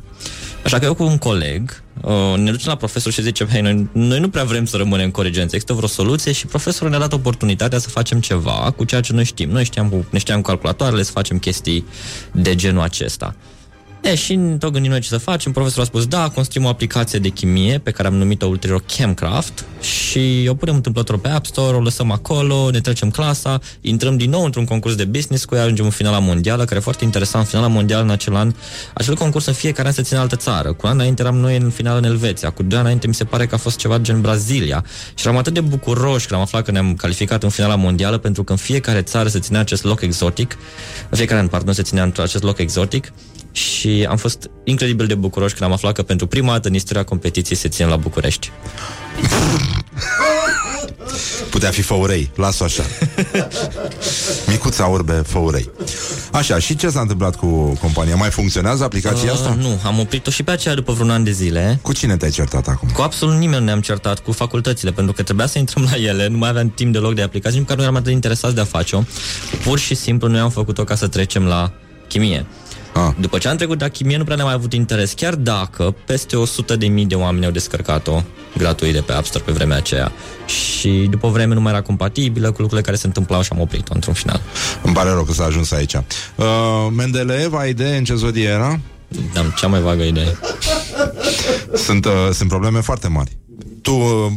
Așa 0.65 0.80
că 0.80 0.85
eu 0.85 0.93
cu 0.93 1.03
un 1.03 1.18
coleg 1.18 1.80
uh, 2.01 2.38
ne 2.38 2.51
ducem 2.51 2.69
la 2.69 2.76
profesor 2.76 3.11
și 3.11 3.22
zicem, 3.22 3.47
hei, 3.47 3.61
noi, 3.61 3.89
noi 3.91 4.19
nu 4.19 4.30
prea 4.30 4.43
vrem 4.43 4.65
să 4.65 4.77
rămânem 4.77 5.11
coregenți, 5.11 5.55
există 5.55 5.73
vreo 5.73 5.88
soluție 5.88 6.31
și 6.31 6.45
profesorul 6.45 6.89
ne-a 6.89 6.99
dat 6.99 7.13
oportunitatea 7.13 7.80
să 7.80 7.89
facem 7.89 8.19
ceva 8.19 8.73
cu 8.76 8.84
ceea 8.84 9.01
ce 9.01 9.13
noi 9.13 9.23
știm. 9.23 9.49
Noi 9.49 9.63
știam 9.63 9.89
cu, 9.89 10.05
ne 10.09 10.19
știam 10.19 10.41
cu 10.41 10.47
calculatoarele 10.47 11.03
să 11.03 11.11
facem 11.11 11.38
chestii 11.38 11.85
de 12.31 12.55
genul 12.55 12.81
acesta. 12.81 13.35
E, 14.03 14.15
și 14.15 14.39
tot 14.59 14.71
gândim 14.71 14.91
noi 14.91 14.99
ce 14.99 15.07
să 15.07 15.17
facem, 15.17 15.51
profesorul 15.51 15.83
a 15.83 15.85
spus, 15.85 16.05
da, 16.05 16.29
construim 16.29 16.65
o 16.65 16.69
aplicație 16.69 17.19
de 17.19 17.29
chimie 17.29 17.77
pe 17.77 17.91
care 17.91 18.07
am 18.07 18.13
numit-o 18.13 18.45
ulterior 18.45 18.81
Chemcraft 18.85 19.65
și 19.81 20.45
o 20.49 20.53
punem 20.53 20.75
întâmplător 20.75 21.19
pe 21.19 21.27
App 21.27 21.45
Store, 21.45 21.75
o 21.75 21.79
lăsăm 21.79 22.11
acolo, 22.11 22.69
ne 22.69 22.79
trecem 22.79 23.09
clasa, 23.09 23.59
intrăm 23.81 24.17
din 24.17 24.29
nou 24.29 24.43
într-un 24.43 24.65
concurs 24.65 24.95
de 24.95 25.05
business 25.05 25.45
cu 25.45 25.55
ea, 25.55 25.61
ajungem 25.61 25.85
în 25.85 25.91
finala 25.91 26.19
mondială, 26.19 26.65
care 26.65 26.75
e 26.75 26.79
foarte 26.79 27.03
interesant, 27.03 27.47
finala 27.47 27.67
mondială 27.67 28.03
în 28.03 28.09
acel 28.09 28.35
an, 28.35 28.53
acel 28.93 29.15
concurs 29.15 29.45
în 29.45 29.53
fiecare 29.53 29.87
an 29.87 29.93
se 29.93 30.01
ține 30.01 30.17
în 30.17 30.23
altă 30.23 30.35
țară. 30.35 30.73
Cu 30.73 30.79
un 30.83 30.89
an 30.89 30.95
înainte 30.95 31.21
eram 31.21 31.35
noi 31.35 31.57
în 31.57 31.69
finală 31.69 31.97
în 31.97 32.03
Elveția, 32.03 32.49
cu 32.49 32.63
doi 32.63 32.77
ani 32.77 32.81
înainte 32.81 33.07
mi 33.07 33.13
se 33.13 33.23
pare 33.23 33.45
că 33.45 33.55
a 33.55 33.57
fost 33.57 33.77
ceva 33.77 33.97
gen 33.97 34.21
Brazilia. 34.21 34.85
Și 35.15 35.27
eram 35.27 35.37
atât 35.37 35.53
de 35.53 35.61
bucuroși 35.61 36.27
când 36.27 36.39
am 36.39 36.45
aflat 36.45 36.63
că 36.63 36.71
ne-am 36.71 36.95
calificat 36.95 37.43
în 37.43 37.49
finala 37.49 37.75
mondială 37.75 38.17
pentru 38.17 38.43
că 38.43 38.51
în 38.51 38.57
fiecare 38.57 39.01
țară 39.01 39.29
se 39.29 39.39
ținea 39.39 39.59
acest 39.59 39.83
loc 39.83 40.01
exotic, 40.01 40.57
în 41.09 41.17
fiecare 41.17 41.39
an, 41.39 41.47
pardon, 41.47 41.73
se 41.73 41.81
ținea 41.81 42.03
într 42.03 42.21
acest 42.21 42.43
loc 42.43 42.57
exotic 42.57 43.11
și 43.51 44.05
am 44.09 44.17
fost 44.17 44.49
incredibil 44.63 45.07
de 45.07 45.15
bucuroși 45.15 45.53
când 45.53 45.69
am 45.69 45.75
aflat 45.75 45.93
că 45.93 46.03
pentru 46.03 46.27
prima 46.27 46.51
dată 46.51 46.67
în 46.67 46.73
istoria 46.73 47.03
competiției 47.03 47.57
se 47.57 47.67
ține 47.67 47.87
la 47.87 47.95
București. 47.95 48.51
Putea 51.49 51.69
fi 51.69 51.81
Făurei, 51.81 52.31
las-o 52.35 52.63
așa. 52.63 52.83
Micuța 54.47 54.85
urbe 54.85 55.13
Făurei. 55.13 55.69
Așa, 56.31 56.59
și 56.59 56.75
ce 56.75 56.89
s-a 56.89 56.99
întâmplat 57.01 57.35
cu 57.35 57.47
compania? 57.81 58.15
Mai 58.15 58.29
funcționează 58.29 58.83
aplicația 58.83 59.31
Uh, 59.31 59.37
asta? 59.37 59.57
Nu, 59.59 59.79
am 59.83 59.99
oprit-o 59.99 60.31
și 60.31 60.43
pe 60.43 60.51
aceea 60.51 60.75
după 60.75 60.93
vreun 60.93 61.09
an 61.09 61.23
de 61.23 61.31
zile. 61.31 61.79
Cu 61.81 61.93
cine 61.93 62.17
te-ai 62.17 62.31
certat 62.31 62.67
acum? 62.67 62.89
Cu 62.89 63.01
absolut 63.01 63.35
nimeni 63.35 63.59
nu 63.59 63.65
ne-am 63.65 63.81
certat, 63.81 64.19
cu 64.19 64.31
facultățile, 64.31 64.91
pentru 64.91 65.13
că 65.13 65.23
trebuia 65.23 65.45
să 65.45 65.57
intrăm 65.59 65.87
la 65.91 65.97
ele, 65.97 66.27
nu 66.27 66.37
mai 66.37 66.49
aveam 66.49 66.69
timp 66.69 66.93
deloc 66.93 67.13
de 67.15 67.21
aplicații, 67.21 67.57
nici 67.57 67.67
măcar 67.67 67.77
nu 67.77 67.83
eram 67.83 67.95
atât 67.95 68.07
de 68.07 68.13
interesați 68.13 68.55
de 68.55 68.61
a 68.61 68.65
face-o. 68.65 69.03
Pur 69.63 69.79
și 69.79 69.95
simplu 69.95 70.27
noi 70.27 70.39
am 70.39 70.49
făcut-o 70.49 70.83
ca 70.83 70.95
să 70.95 71.07
trecem 71.07 71.43
la 71.43 71.71
chimie. 72.07 72.45
Ah. 72.93 73.13
După 73.19 73.38
ce 73.38 73.47
am 73.47 73.55
trecut 73.55 73.81
la 73.81 73.88
chimie, 73.88 74.18
nu 74.18 74.23
prea 74.23 74.35
ne-am 74.35 74.47
mai 74.47 74.57
avut 74.57 74.73
interes, 74.73 75.13
chiar 75.13 75.35
dacă 75.35 75.95
peste 76.05 76.35
100 76.35 76.76
de 76.76 76.88
mii 76.88 77.05
de 77.05 77.15
oameni 77.15 77.45
au 77.45 77.51
descărcat-o 77.51 78.22
gratuit 78.57 78.93
de 78.93 79.01
pe 79.01 79.13
App 79.13 79.26
Store 79.26 79.43
pe 79.43 79.51
vremea 79.51 79.77
aceea. 79.77 80.11
Și 80.45 81.07
după 81.09 81.26
o 81.27 81.30
vreme 81.30 81.53
nu 81.53 81.61
mai 81.61 81.72
era 81.72 81.81
compatibilă 81.81 82.45
cu 82.45 82.57
lucrurile 82.57 82.81
care 82.81 82.97
se 82.97 83.07
întâmplau 83.07 83.41
și 83.41 83.49
am 83.51 83.59
oprit-o 83.59 83.91
într-un 83.93 84.13
final. 84.13 84.41
Îmi 84.84 84.93
pare 84.93 85.09
rău 85.09 85.23
că 85.23 85.34
s-a 85.34 85.43
ajuns 85.43 85.72
aici. 85.72 85.93
Uh, 85.93 86.45
Mendeleev, 86.95 87.53
ai 87.53 87.69
idee 87.69 87.97
în 87.97 88.03
ce 88.03 88.15
zodie 88.15 88.47
era? 88.47 88.80
Am 89.38 89.53
cea 89.57 89.68
mai 89.68 89.81
vagă 89.81 90.03
idee. 90.03 90.38
Sunt, 91.73 92.05
uh, 92.05 92.11
sunt 92.31 92.49
probleme 92.49 92.80
foarte 92.80 93.07
mari. 93.07 93.38
Tu 93.81 93.93
uh, 93.93 94.31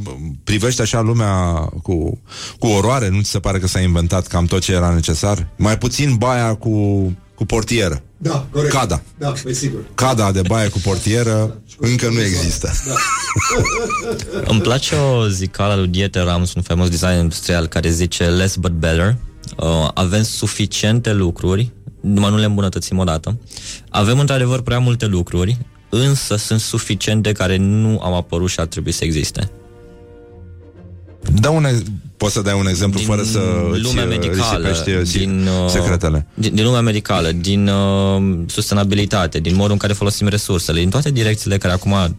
privești 0.45 0.81
așa 0.81 1.01
lumea 1.01 1.55
cu, 1.83 2.21
cu 2.59 2.67
oroare, 2.67 3.09
nu 3.09 3.21
ți 3.21 3.31
se 3.31 3.39
pare 3.39 3.59
că 3.59 3.67
s-a 3.67 3.81
inventat 3.81 4.27
cam 4.27 4.45
tot 4.45 4.63
ce 4.63 4.73
era 4.73 4.91
necesar? 4.95 5.47
Mai 5.57 5.79
puțin 5.79 6.15
baia 6.15 6.55
cu, 6.55 6.71
cu 7.35 7.45
portieră. 7.45 8.03
Da, 8.17 8.47
corect. 8.51 8.73
Cada. 8.73 9.03
Da, 9.19 9.33
pe 9.45 9.53
sigur. 9.53 9.81
Cada 9.95 10.33
de 10.33 10.43
baie 10.47 10.69
cu 10.69 10.79
portieră 10.79 11.63
încă 11.79 12.09
nu 12.09 12.21
există. 12.21 12.71
Da. 12.87 12.95
Îmi 14.51 14.61
place 14.61 14.95
o 14.95 15.29
zicală 15.29 15.73
a 15.73 15.77
lui 15.77 15.89
Dieter 15.89 16.25
Rams, 16.25 16.55
un 16.55 16.63
faimos 16.63 16.89
design 16.89 17.19
industrial, 17.19 17.67
care 17.67 17.91
zice 17.91 18.25
less 18.25 18.57
but 18.57 18.73
better. 18.73 19.17
Uh, 19.57 19.89
avem 19.95 20.23
suficiente 20.23 21.13
lucruri, 21.13 21.73
numai 22.01 22.31
nu 22.31 22.37
le 22.37 22.45
îmbunătățim 22.45 22.99
odată. 22.99 23.39
Avem 23.89 24.19
într-adevăr 24.19 24.61
prea 24.61 24.79
multe 24.79 25.07
lucruri, 25.07 25.59
însă 25.89 26.37
sunt 26.37 26.61
suficiente 26.61 27.33
care 27.33 27.57
nu 27.57 27.99
au 28.03 28.17
apărut 28.17 28.49
și 28.51 28.61
ar 28.61 28.67
trebui 28.67 28.93
să 28.93 29.05
existe. 29.05 29.51
Da 31.41 31.51
un, 31.51 31.65
ex- 31.65 31.83
poți 32.17 32.33
să 32.33 32.41
dai 32.41 32.59
un 32.59 32.67
exemplu 32.67 32.99
Din 32.99 33.09
fără 33.09 33.23
să 33.23 33.41
îți 33.73 33.83
lumea 33.83 34.05
medicală, 34.05 34.69
risipești 34.69 35.19
din, 35.19 35.47
uh, 35.47 35.71
secretele. 35.71 36.27
Din, 36.35 36.55
din 36.55 36.65
lumea 36.65 36.81
medicală, 36.81 37.33
din 37.33 37.69
uh, 37.69 38.39
sustenabilitate, 38.47 39.39
din 39.41 39.55
modul 39.55 39.73
în 39.73 39.79
care 39.79 39.93
folosim 39.93 40.27
resursele, 40.27 40.81
din 40.81 40.91
toate 40.91 41.11
direcțiile 41.11 41.59
care 41.59 41.73
acum 41.73 42.17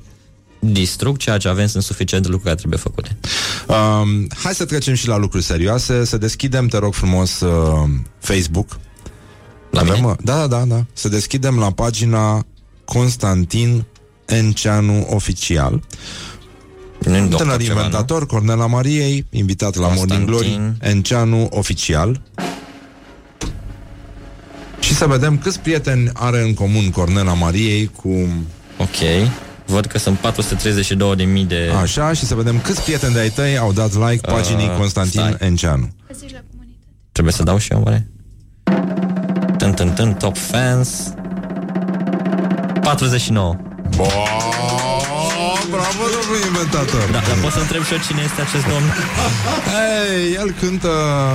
distrug 0.59 1.17
ceea 1.17 1.37
ce 1.37 1.47
avem, 1.47 1.67
sunt 1.67 1.83
suficiente 1.83 2.27
lucruri 2.27 2.43
care 2.45 2.55
trebuie 2.55 2.79
făcute. 2.79 3.17
Um, 3.67 4.27
hai 4.43 4.53
să 4.53 4.65
trecem 4.65 4.93
și 4.93 5.07
la 5.07 5.17
lucruri 5.17 5.43
serioase. 5.43 6.05
Să 6.05 6.17
deschidem, 6.17 6.67
te 6.67 6.77
rog 6.77 6.93
frumos, 6.93 7.39
uh, 7.39 7.89
Facebook. 8.19 8.79
La 9.69 9.79
Avem, 9.79 9.93
mine? 9.93 10.07
uh, 10.07 10.13
Da, 10.23 10.47
da, 10.47 10.63
da. 10.67 10.85
Să 10.93 11.09
deschidem 11.09 11.57
la 11.57 11.71
pagina 11.71 12.45
Constantin 12.85 13.85
Enceanu 14.25 15.07
Oficial. 15.09 15.83
Nu-i 17.05 17.19
doctor 17.19 17.39
Tânăr 17.39 17.61
ceva, 17.61 17.73
inventator, 17.73 18.25
Cornela 18.25 18.65
Mariei, 18.67 19.25
invitat 19.29 19.75
la 19.75 19.87
Morning 19.87 20.25
Glory, 20.25 20.47
Constantin. 20.47 20.89
Enceanu 20.89 21.47
Oficial. 21.51 22.21
Și 24.79 24.93
să 24.93 25.05
vedem 25.05 25.37
câți 25.37 25.59
prieteni 25.59 26.09
are 26.13 26.41
în 26.41 26.53
comun 26.53 26.89
Cornela 26.89 27.33
Mariei 27.33 27.91
cu... 28.01 28.09
Ok. 28.77 29.29
Văd 29.65 29.85
că 29.85 29.97
sunt 29.97 30.17
432.000 30.19 31.47
de... 31.47 31.71
Așa, 31.81 32.13
și 32.13 32.25
să 32.25 32.35
vedem 32.35 32.59
câți 32.59 32.81
prieteni 32.81 33.13
de-ai 33.13 33.29
tăi 33.29 33.57
au 33.57 33.71
dat 33.71 33.93
like 34.09 34.27
paginii 34.31 34.67
Uh, 34.67 34.75
Constantin 34.77 35.21
stai. 35.21 35.35
Enceanu. 35.39 35.89
Trebuie 37.11 37.33
să 37.33 37.43
dau 37.43 37.57
și 37.57 37.71
eu, 37.71 37.81
oare? 37.85 38.07
Tân, 39.57 39.73
tân, 39.73 39.93
tân, 39.93 40.13
top 40.13 40.37
fans 40.37 41.13
49 42.81 43.55
Bo, 43.95 44.07
bravo, 45.69 46.03
domnul 46.35 46.55
inventator! 46.55 47.09
Da, 47.11 47.19
dar 47.27 47.37
pot 47.41 47.51
să 47.51 47.59
întreb 47.59 47.83
și 47.83 47.93
eu 47.93 47.99
cine 48.07 48.21
este 48.25 48.41
acest 48.41 48.65
domn? 48.73 48.87
Ei, 50.09 50.33
el 50.33 50.55
cântă 50.59 50.91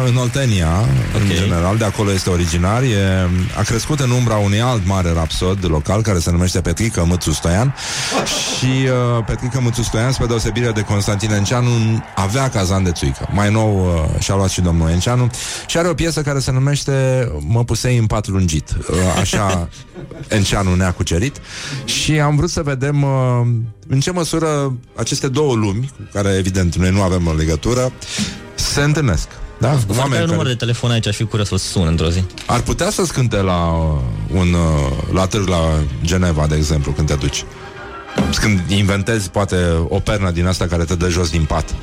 în 0.07 0.17
Oltenia, 0.17 0.73
okay. 1.15 1.21
în 1.21 1.29
general, 1.29 1.77
de 1.77 1.85
acolo 1.85 2.13
este 2.13 2.31
originar. 2.31 2.83
E, 2.83 3.29
a 3.59 3.63
crescut 3.63 4.01
în 4.01 4.11
umbra 4.11 4.37
unui 4.37 4.61
alt 4.61 4.87
mare 4.87 5.13
rapsod 5.13 5.59
local 5.69 6.03
care 6.03 6.19
se 6.19 6.31
numește 6.31 6.61
Petrică 6.61 7.05
Mățu 7.05 7.33
Stoian 7.33 7.75
și 8.25 8.89
uh, 9.17 9.25
Petrică 9.27 9.61
Mățu 9.61 9.83
Stoian, 9.83 10.13
spre 10.13 10.27
deosebire 10.27 10.71
de 10.71 10.81
Constantin 10.81 11.33
Enceanu, 11.33 12.05
avea 12.15 12.49
cazan 12.49 12.83
de 12.83 12.91
țuică. 12.91 13.29
Mai 13.33 13.51
nou 13.51 14.03
uh, 14.15 14.21
și-a 14.21 14.35
luat 14.35 14.49
și 14.49 14.61
domnul 14.61 14.89
Enceanu 14.89 15.31
și 15.67 15.79
are 15.79 15.89
o 15.89 15.95
piesă 15.95 16.23
care 16.23 16.39
se 16.39 16.53
numește 16.53 17.29
Mă 17.47 17.65
pusei 17.65 17.97
în 17.97 18.07
pat 18.07 18.29
lungit. 18.29 18.71
Uh, 18.71 18.97
așa 19.21 19.69
Enceanu 20.29 20.75
ne-a 20.75 20.93
cucerit 20.93 21.37
și 21.85 22.21
am 22.21 22.37
vrut 22.37 22.51
să 22.51 22.63
vedem 22.63 23.03
uh, 23.03 23.47
în 23.93 24.01
ce 24.01 24.11
măsură 24.11 24.75
aceste 24.95 25.29
două 25.29 25.55
lumi, 25.55 25.91
cu 25.97 26.09
care 26.13 26.35
evident 26.39 26.77
noi 26.77 26.91
nu 26.91 27.03
avem 27.03 27.27
o 27.27 27.33
legătură, 27.33 27.93
se 28.55 28.81
întâlnesc. 28.81 29.29
Da? 29.59 29.79
Văd 29.87 29.97
care 30.11 30.25
număr 30.25 30.47
de 30.47 30.55
telefon 30.55 30.91
aici, 30.91 31.07
aș 31.07 31.17
fi 31.17 31.25
curios 31.25 31.49
să-l 31.49 31.59
sun 31.59 31.87
într-o 31.87 32.09
zi. 32.11 32.23
Ar 32.47 32.61
putea 32.61 32.91
să-ți 32.91 33.13
cânte 33.13 33.37
la 33.37 33.67
uh, 33.73 33.99
un 34.39 34.53
uh, 34.53 35.13
la 35.13 35.27
târg 35.27 35.49
la 35.49 35.61
Geneva, 36.05 36.47
de 36.47 36.57
exemplu, 36.57 36.93
când 36.93 37.07
te 37.09 37.15
duci. 37.15 37.45
Când 38.41 38.61
inventezi, 38.69 39.31
poate, 39.31 39.57
o 39.89 39.99
pernă 39.99 40.31
din 40.31 40.47
asta 40.47 40.67
care 40.67 40.85
te 40.85 40.95
dă 40.95 41.09
jos 41.09 41.31
din 41.31 41.45
pat. 41.45 41.75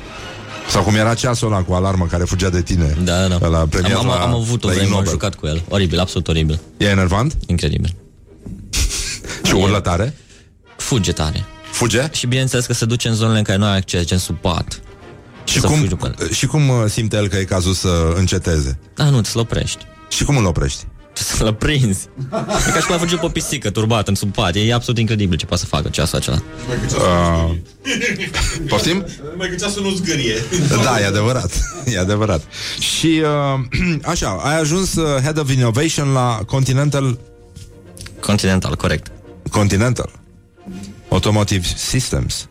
Sau 0.68 0.82
cum 0.82 0.94
era 0.94 1.14
ceasul 1.14 1.46
ăla 1.52 1.62
cu 1.62 1.72
alarmă 1.72 2.06
care 2.06 2.24
fugea 2.24 2.48
de 2.48 2.62
tine. 2.62 2.96
Da, 3.04 3.26
da, 3.28 3.36
da. 3.36 3.46
La 3.46 3.58
Am, 3.60 3.68
premiat 3.68 3.98
am, 3.98 4.06
la, 4.06 4.14
am 4.14 4.34
avut 4.34 4.64
o 4.64 4.66
la 4.66 4.72
vreme, 4.72 4.86
Ig 4.88 4.92
am 4.92 4.98
Nobel. 4.98 5.12
jucat 5.12 5.34
cu 5.34 5.46
el. 5.46 5.62
Oribil, 5.68 5.98
absolut 6.00 6.28
oribil. 6.28 6.60
E 6.76 6.86
enervant? 6.88 7.34
Incredibil. 7.46 7.94
Și 9.46 9.54
urlă 9.54 9.80
tare? 9.80 10.14
Fuge 10.76 11.12
tare. 11.12 11.44
Fuge? 11.72 12.08
Și 12.12 12.26
bineînțeles 12.26 12.66
că 12.66 12.72
se 12.72 12.84
duce 12.84 13.08
în 13.08 13.14
zonele 13.14 13.38
în 13.38 13.44
care 13.44 13.58
nu 13.58 13.64
ai 13.64 13.76
acces, 13.76 14.04
gen 14.04 14.18
sub 14.18 14.36
pat. 14.36 14.80
Și 15.44 15.60
Să 15.60 15.66
cum, 15.66 15.76
fugi 15.76 15.88
după 15.88 16.14
el. 16.18 16.30
și 16.30 16.46
cum 16.46 16.68
uh, 16.68 16.76
simte 16.88 17.16
el 17.16 17.28
că 17.28 17.36
e 17.36 17.44
cazul 17.44 17.72
să 17.72 18.12
înceteze? 18.16 18.78
Da, 18.94 19.04
nu, 19.04 19.20
ți-l 19.20 19.38
oprești. 19.40 19.84
Și 20.08 20.24
cum 20.24 20.36
îl 20.36 20.44
oprești? 20.44 20.84
Să-l 21.12 21.54
prinzi. 21.54 22.08
E 22.66 22.70
ca 22.70 22.78
și 22.78 22.84
cum 22.84 22.92
ai 22.94 22.98
fuge 22.98 23.16
pe 23.16 23.24
o 23.24 23.28
pisică 23.28 23.70
turbat 23.70 24.08
în 24.08 24.14
sub 24.14 24.32
pat. 24.32 24.54
E 24.54 24.72
absolut 24.74 25.00
incredibil 25.00 25.36
ce 25.36 25.46
poate 25.46 25.62
să 25.62 25.68
facă 25.68 25.88
ceasul 25.88 26.18
acela. 26.18 26.42
Uh, 26.96 27.54
poftim? 28.68 29.06
Mai 29.36 29.48
că 29.48 29.54
ceasul 29.54 29.82
nu 29.82 29.90
zgârie. 29.90 30.34
Da, 30.82 31.00
e 31.00 31.06
adevărat. 31.06 31.50
E 31.86 31.98
adevărat. 31.98 32.42
Și 32.78 33.22
uh, 33.22 33.98
așa, 34.12 34.28
ai 34.42 34.60
ajuns 34.60 34.94
uh, 34.94 35.20
Head 35.22 35.38
of 35.38 35.50
Innovation 35.52 36.12
la 36.12 36.40
Continental 36.46 37.18
Continental, 38.20 38.76
corect. 38.76 39.10
Continental 39.50 40.10
Automotive 41.08 41.66
Systems. 41.76 42.48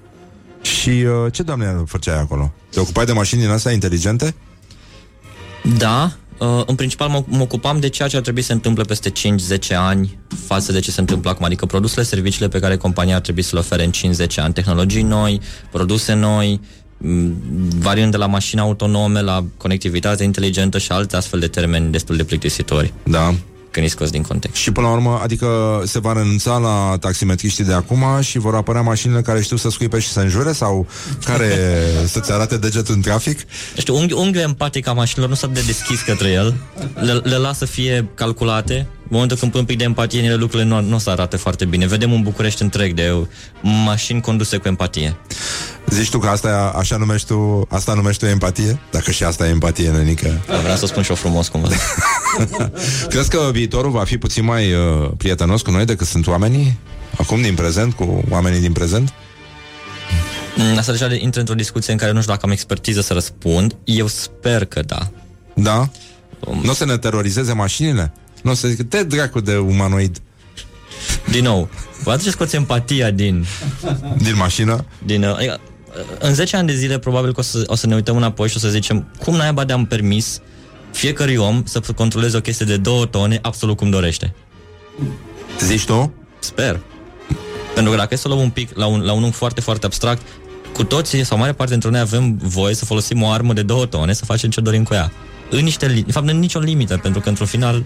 Și 0.61 0.89
uh, 0.89 1.31
ce 1.31 1.43
doamne 1.43 1.83
făceai 1.85 2.19
acolo? 2.19 2.53
Te 2.69 2.79
ocupai 2.79 3.05
de 3.05 3.11
mașini 3.11 3.41
din 3.41 3.49
astea 3.49 3.71
inteligente? 3.71 4.35
Da, 5.77 6.11
uh, 6.37 6.61
în 6.65 6.75
principal 6.75 7.09
mă, 7.09 7.23
mă 7.27 7.41
ocupam 7.41 7.79
de 7.79 7.89
ceea 7.89 8.07
ce 8.07 8.15
ar 8.15 8.21
trebui 8.21 8.41
să 8.41 8.47
se 8.47 8.53
întâmple 8.53 8.83
peste 8.83 9.11
5-10 9.11 9.75
ani 9.75 10.17
față 10.45 10.71
de 10.71 10.79
ce 10.79 10.91
se 10.91 10.99
întâmplă 10.99 11.29
acum, 11.29 11.45
adică 11.45 11.65
produsele, 11.65 12.05
serviciile 12.05 12.47
pe 12.47 12.59
care 12.59 12.77
compania 12.77 13.15
ar 13.15 13.21
trebui 13.21 13.41
să 13.41 13.49
le 13.53 13.59
ofere 13.59 13.83
în 13.83 13.91
5-10 13.91 14.35
ani, 14.35 14.53
tehnologii 14.53 15.01
noi, 15.01 15.41
produse 15.71 16.13
noi, 16.13 16.61
m, 16.97 17.33
variând 17.79 18.11
de 18.11 18.17
la 18.17 18.25
mașini 18.25 18.61
autonome 18.61 19.21
la 19.21 19.45
conectivitate 19.57 20.23
inteligentă 20.23 20.77
și 20.77 20.91
alte 20.91 21.15
astfel 21.15 21.39
de 21.39 21.47
termeni 21.47 21.91
destul 21.91 22.15
de 22.15 22.23
plictisitori. 22.23 22.93
Da. 23.03 23.35
Când 23.77 23.89
e 23.89 23.95
scos 23.95 24.09
din 24.09 24.21
context. 24.21 24.61
Și 24.61 24.71
până 24.71 24.87
la 24.87 24.93
urmă, 24.93 25.19
adică 25.23 25.81
se 25.85 25.99
va 25.99 26.13
renunța 26.13 26.57
la 26.57 26.97
taximetriștii 26.99 27.63
de 27.63 27.73
acum 27.73 28.03
și 28.21 28.37
vor 28.37 28.55
apărea 28.55 28.81
mașinile 28.81 29.21
care 29.21 29.41
știu 29.41 29.57
să 29.57 29.69
scuipe 29.69 29.99
și 29.99 30.07
să 30.07 30.19
înjure 30.19 30.51
sau 30.51 30.87
care 31.25 31.51
să-ți 32.13 32.31
arate 32.31 32.57
degetul 32.57 32.95
în 32.95 33.01
trafic? 33.01 33.39
Știu, 33.77 33.95
unghi, 33.95 34.13
unghiul 34.13 34.43
empatic 34.43 34.87
a 34.87 34.93
mașinilor 34.93 35.29
nu 35.29 35.35
s-a 35.35 35.47
de 35.47 35.61
deschis 35.65 36.01
către 36.01 36.29
el, 36.29 36.55
le, 36.95 37.13
le 37.13 37.35
lasă 37.35 37.65
fie 37.65 38.09
calculate, 38.13 38.87
în 39.09 39.13
momentul 39.15 39.37
când 39.37 39.51
pun 39.51 39.59
un 39.59 39.65
pic 39.65 39.77
de 39.77 39.83
empatie 39.83 40.19
în 40.19 40.25
ele, 40.25 40.35
lucrurile 40.35 40.69
nu, 40.69 40.81
nu 40.81 40.95
o 40.95 40.97
să 40.97 41.09
arate 41.09 41.37
foarte 41.37 41.65
bine. 41.65 41.87
Vedem 41.87 42.11
un 42.11 42.21
București 42.21 42.61
întreg 42.61 42.93
de 42.93 43.13
mașini 43.61 44.21
conduse 44.21 44.57
cu 44.57 44.67
empatie. 44.67 45.15
Zici 45.89 46.09
tu 46.09 46.19
că 46.19 46.27
asta, 46.27 46.73
așa 46.77 46.97
numești 46.97 47.27
tu, 47.27 47.67
asta 47.69 47.93
numești 47.93 48.23
tu 48.23 48.29
empatie? 48.29 48.79
Dacă 48.91 49.11
și 49.11 49.23
asta 49.23 49.47
e 49.47 49.49
empatie, 49.49 49.89
nenică. 49.89 50.41
Vreau 50.61 50.75
să 50.77 50.85
spun 50.85 51.03
și 51.03 51.09
eu 51.09 51.15
frumos 51.15 51.47
cumva. 51.47 51.67
Crezi 53.09 53.29
că 53.29 53.49
viitorul 53.51 53.91
va 53.91 54.03
fi 54.03 54.17
puțin 54.17 54.45
mai 54.45 54.73
uh, 54.73 55.11
prietenos 55.17 55.61
cu 55.61 55.71
noi 55.71 55.85
decât 55.85 56.07
sunt 56.07 56.27
oamenii? 56.27 56.77
Acum 57.17 57.41
din 57.41 57.55
prezent, 57.55 57.93
cu 57.93 58.23
oamenii 58.29 58.59
din 58.59 58.71
prezent? 58.71 59.13
Mm, 60.55 60.77
Asta 60.77 60.91
deja 60.91 61.13
intră 61.13 61.39
într-o 61.39 61.55
discuție 61.55 61.91
în 61.93 61.99
care 61.99 62.11
nu 62.11 62.19
știu 62.19 62.31
dacă 62.31 62.45
am 62.45 62.51
expertiză 62.51 63.01
să 63.01 63.13
răspund. 63.13 63.75
Eu 63.83 64.07
sper 64.07 64.65
că 64.65 64.81
da. 64.81 65.09
Da? 65.53 65.89
Nu 66.61 66.69
o 66.69 66.73
să 66.73 66.85
ne 66.85 66.97
terorizeze 66.97 67.53
mașinile? 67.53 68.13
Nu 68.47 68.53
o 68.53 68.55
să 68.55 68.67
zic, 68.67 68.89
te 68.89 69.03
dracu 69.03 69.39
de 69.39 69.55
umanoid. 69.55 70.21
Din 71.31 71.43
nou, 71.43 71.69
vă 72.03 72.11
aduceți 72.11 72.33
scoți 72.33 72.55
empatia 72.55 73.11
din... 73.11 73.45
Din 74.17 74.35
mașină? 74.35 74.85
Din, 75.05 75.23
uh, 75.23 75.35
adică, 75.35 75.59
uh, 75.87 76.17
în 76.19 76.33
10 76.33 76.55
ani 76.57 76.67
de 76.67 76.73
zile 76.73 76.99
probabil 76.99 77.33
că 77.33 77.39
o 77.39 77.43
să, 77.43 77.63
o 77.65 77.75
să 77.75 77.87
ne 77.87 77.95
uităm 77.95 78.15
înapoi 78.17 78.49
și 78.49 78.55
o 78.55 78.59
să 78.59 78.69
zicem 78.69 79.07
cum 79.23 79.35
naiba 79.35 79.63
de-am 79.63 79.85
permis 79.85 80.39
fiecărui 80.91 81.35
om 81.35 81.63
să 81.65 81.81
controleze 81.95 82.37
o 82.37 82.41
chestie 82.41 82.65
de 82.65 82.77
două 82.77 83.05
tone 83.05 83.39
absolut 83.41 83.77
cum 83.77 83.89
dorește. 83.89 84.33
Zici 85.59 85.85
tu? 85.85 86.13
Sper. 86.39 86.79
Pentru 87.73 87.91
că 87.91 87.97
dacă 87.97 88.13
e 88.13 88.17
să 88.17 88.27
o 88.27 88.31
luăm 88.31 88.43
un 88.43 88.49
pic 88.49 88.77
la 88.77 88.85
un, 88.85 89.01
la 89.01 89.11
un 89.13 89.23
unghi 89.23 89.35
foarte, 89.35 89.61
foarte 89.61 89.85
abstract, 89.85 90.21
cu 90.73 90.83
toții 90.83 91.23
sau 91.23 91.37
mare 91.37 91.53
parte 91.53 91.71
dintre 91.71 91.89
noi 91.89 91.99
avem 91.99 92.37
voie 92.43 92.75
să 92.75 92.85
folosim 92.85 93.21
o 93.21 93.29
armă 93.29 93.53
de 93.53 93.61
două 93.61 93.85
tone, 93.85 94.13
să 94.13 94.25
facem 94.25 94.49
ce 94.49 94.61
dorim 94.61 94.83
cu 94.83 94.93
ea. 94.93 95.11
În 95.49 95.63
niște, 95.63 95.87
li- 95.87 96.03
de 96.03 96.11
fapt, 96.11 96.29
în 96.29 96.39
nicio 96.39 96.59
limită, 96.59 96.97
pentru 96.97 97.21
că 97.21 97.29
într-un 97.29 97.47
final 97.47 97.83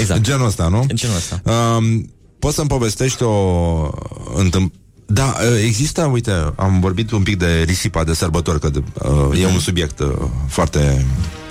Exact. 0.00 0.20
Genul 0.20 0.46
ăsta, 0.46 0.68
nu? 0.68 0.86
Genul 0.94 1.16
ăsta. 1.16 1.40
Um, 1.52 2.10
poți 2.38 2.54
să-mi 2.54 2.68
povestești 2.68 3.22
o 3.22 3.90
întâmp- 4.34 4.72
da, 5.06 5.24
uh, 5.24 5.62
există, 5.64 6.04
uite, 6.04 6.52
am 6.56 6.80
vorbit 6.80 7.10
un 7.10 7.22
pic 7.22 7.38
de 7.38 7.62
risipa 7.62 8.04
de 8.04 8.14
sărbători, 8.14 8.60
că 8.60 8.68
de, 8.68 8.82
uh, 9.02 9.40
e 9.40 9.46
un 9.46 9.58
subiect 9.58 9.98
uh, 9.98 10.08
foarte, 10.48 11.06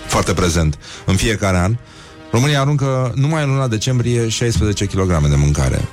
foarte 0.08 0.34
prezent 0.34 0.78
în 1.06 1.16
fiecare 1.16 1.58
an. 1.58 1.78
România 2.32 2.62
aruncă 2.62 3.12
numai 3.16 3.44
în 3.44 3.50
luna 3.50 3.68
decembrie 3.68 4.30
16 4.30 4.86
kg 4.86 5.28
de 5.30 5.36
mâncare. 5.36 5.88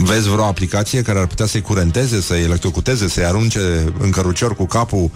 Vezi 0.00 0.28
vreo 0.28 0.44
aplicație 0.44 1.02
care 1.02 1.18
ar 1.18 1.26
putea 1.26 1.46
să-i 1.46 1.60
curenteze, 1.60 2.20
să-i 2.20 2.42
electrocuteze, 2.42 3.08
să-i 3.08 3.24
arunce 3.24 3.92
în 3.98 4.10
cărucior 4.10 4.54
cu 4.54 4.66
capul 4.66 5.10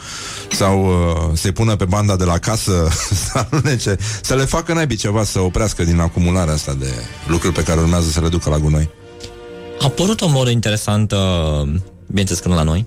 sau 0.50 0.84
uh, 0.84 1.36
să-i 1.38 1.52
pună 1.52 1.76
pe 1.76 1.84
banda 1.84 2.16
de 2.16 2.24
la 2.24 2.38
casă 2.38 2.88
să 3.24 3.46
arunece, 3.50 3.96
să 4.22 4.34
le 4.34 4.44
facă 4.44 4.72
naibii 4.72 4.96
ceva 4.96 5.24
să 5.24 5.40
oprească 5.40 5.84
din 5.84 6.00
acumularea 6.00 6.54
asta 6.54 6.74
de 6.74 6.90
lucruri 7.26 7.54
pe 7.54 7.62
care 7.62 7.80
urmează 7.80 8.10
să 8.10 8.20
le 8.20 8.28
ducă 8.28 8.50
la 8.50 8.58
gunoi? 8.58 8.88
A 9.80 9.84
apărut 9.84 10.20
o 10.20 10.28
modă 10.28 10.50
interesantă, 10.50 11.16
bineînțeles 12.06 12.42
că 12.42 12.48
nu 12.48 12.54
la 12.54 12.62
noi, 12.62 12.86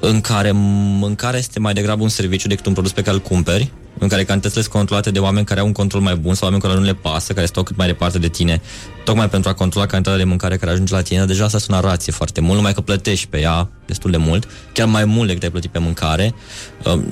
în 0.00 0.20
care 0.20 0.50
mâncarea 0.54 1.38
este 1.38 1.58
mai 1.58 1.72
degrabă 1.72 2.02
un 2.02 2.08
serviciu 2.08 2.48
decât 2.48 2.66
un 2.66 2.72
produs 2.72 2.92
pe 2.92 3.02
care 3.02 3.16
îl 3.16 3.22
cumperi, 3.22 3.72
în 4.02 4.08
care 4.08 4.24
cantitățile 4.24 4.62
sunt 4.62 4.74
controlate 4.74 5.10
de 5.10 5.18
oameni 5.18 5.46
care 5.46 5.60
au 5.60 5.66
un 5.66 5.72
control 5.72 6.00
mai 6.00 6.14
bun 6.14 6.34
sau 6.34 6.44
oameni 6.44 6.62
care 6.62 6.74
nu 6.74 6.84
le 6.84 6.94
pasă, 6.94 7.32
care 7.32 7.46
stau 7.46 7.62
cât 7.62 7.76
mai 7.76 7.86
departe 7.86 8.18
de 8.18 8.28
tine, 8.28 8.60
tocmai 9.04 9.28
pentru 9.28 9.50
a 9.50 9.52
controla 9.52 9.86
cantitatea 9.86 10.22
de 10.22 10.28
mâncare 10.28 10.56
care 10.56 10.70
ajunge 10.70 10.94
la 10.94 11.02
tine. 11.02 11.18
Dar 11.18 11.28
deja 11.28 11.44
asta 11.44 11.58
sună 11.58 11.80
rație 11.80 12.12
foarte 12.12 12.40
mult, 12.40 12.54
numai 12.54 12.72
că 12.72 12.80
plătești 12.80 13.26
pe 13.26 13.40
ea 13.40 13.68
destul 13.86 14.10
de 14.10 14.16
mult, 14.16 14.48
chiar 14.72 14.86
mai 14.86 15.04
mult 15.04 15.26
decât 15.26 15.42
ai 15.42 15.50
plătit 15.50 15.70
pe 15.70 15.78
mâncare. 15.78 16.34
Um, 16.84 17.04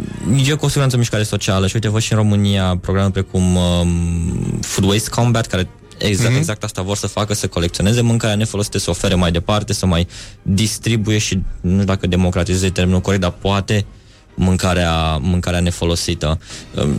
E 0.44 0.52
cu 0.52 0.66
siguranță 0.66 0.96
o 0.96 0.98
mișcare 0.98 1.22
socială 1.22 1.66
și 1.66 1.74
uite, 1.74 1.88
văd 1.88 2.00
și 2.00 2.12
în 2.12 2.18
România 2.18 2.78
programe 2.80 3.10
precum 3.10 3.56
um, 3.56 4.60
Food 4.60 4.90
Waste 4.90 5.10
Combat, 5.10 5.46
care 5.46 5.68
Exact, 5.98 6.32
mm-hmm. 6.32 6.36
exact 6.36 6.64
asta 6.64 6.82
vor 6.82 6.96
să 6.96 7.06
facă, 7.06 7.34
să 7.34 7.46
colecționeze 7.46 8.00
mâncarea 8.00 8.36
nefolosită, 8.36 8.78
să 8.78 8.90
ofere 8.90 9.14
mai 9.14 9.32
departe, 9.32 9.72
să 9.72 9.86
mai 9.86 10.06
distribuie 10.42 11.18
și, 11.18 11.38
nu 11.60 11.72
știu 11.72 11.84
dacă 11.84 12.06
democratizeze 12.06 12.70
termenul 12.70 13.00
corect, 13.00 13.22
dar 13.22 13.30
poate 13.30 13.86
mâncarea, 14.34 15.16
mâncarea 15.16 15.60
nefolosită. 15.60 16.38
Um, 16.74 16.94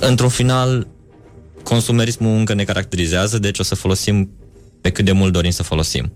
Într-un 0.00 0.28
final, 0.28 0.86
consumerismul 1.62 2.36
încă 2.36 2.54
ne 2.54 2.64
caracterizează, 2.64 3.38
deci 3.38 3.58
o 3.58 3.62
să 3.62 3.74
folosim 3.74 4.30
pe 4.80 4.90
cât 4.90 5.04
de 5.04 5.12
mult 5.12 5.32
dorim 5.32 5.50
să 5.50 5.62
folosim. 5.62 6.12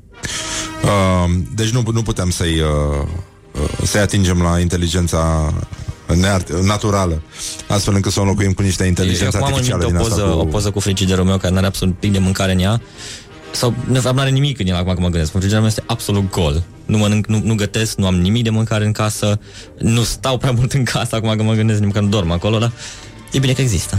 Uh, 0.83 1.31
deci 1.55 1.71
nu, 1.71 1.83
nu 1.93 2.03
putem 2.03 2.31
să-i, 2.31 2.61
uh, 2.61 3.07
uh, 3.53 3.87
să-i 3.87 4.01
atingem 4.01 4.43
la 4.43 4.59
inteligența 4.59 5.53
neart- 6.15 6.63
naturală, 6.63 7.23
astfel 7.67 7.95
încât 7.95 8.13
să 8.13 8.19
o 8.19 8.23
înlocuim 8.23 8.53
cu 8.53 8.63
niște 8.63 8.85
inteligențe 8.85 9.39
Eu 9.39 9.43
acum 9.43 9.43
am 9.43 9.49
în 9.49 9.55
artificiale 9.55 9.85
din 9.85 9.95
minte 9.95 10.09
o 10.09 10.13
asta 10.13 10.23
poză, 10.23 10.37
cu... 10.37 10.41
o 10.41 10.45
poză 10.45 10.71
cu 10.71 10.81
frigiderul 10.81 11.25
meu 11.25 11.37
care 11.37 11.53
nu 11.53 11.59
are 11.59 11.67
absolut 11.67 11.99
pic 11.99 12.13
de 12.13 12.19
mâncare 12.19 12.53
în 12.53 12.59
ea 12.59 12.81
sau 13.53 13.75
de 13.89 13.99
fapt 13.99 14.15
nu 14.15 14.21
are 14.21 14.31
nimic 14.31 14.59
în 14.59 14.67
el 14.67 14.75
acum 14.75 14.95
că 14.95 15.01
mă 15.01 15.09
gândesc. 15.09 15.31
Frigiderul 15.31 15.59
meu 15.61 15.69
este 15.69 15.83
absolut 15.87 16.31
gol. 16.31 16.63
Nu 16.87 16.99
mănânc, 16.99 17.27
nu, 17.27 17.41
nu 17.45 17.55
gătesc, 17.55 17.97
nu 17.97 18.07
am 18.07 18.15
nimic 18.15 18.43
de 18.45 18.51
mâncare 18.51 18.85
în 18.85 18.93
casă, 18.93 19.41
nu 19.79 20.03
stau 20.03 20.39
prea 20.39 20.51
mult 20.51 20.73
în 20.73 20.85
casă 20.85 21.17
acum 21.17 21.37
că 21.37 21.43
mă 21.43 21.53
gândesc, 21.55 21.81
nici 21.81 21.93
că 21.93 22.01
nu 22.01 22.09
dorm 22.09 22.31
acolo, 22.31 22.59
dar 22.59 22.73
e 23.33 23.39
bine 23.39 23.53
că 23.53 23.61
există. 23.61 23.99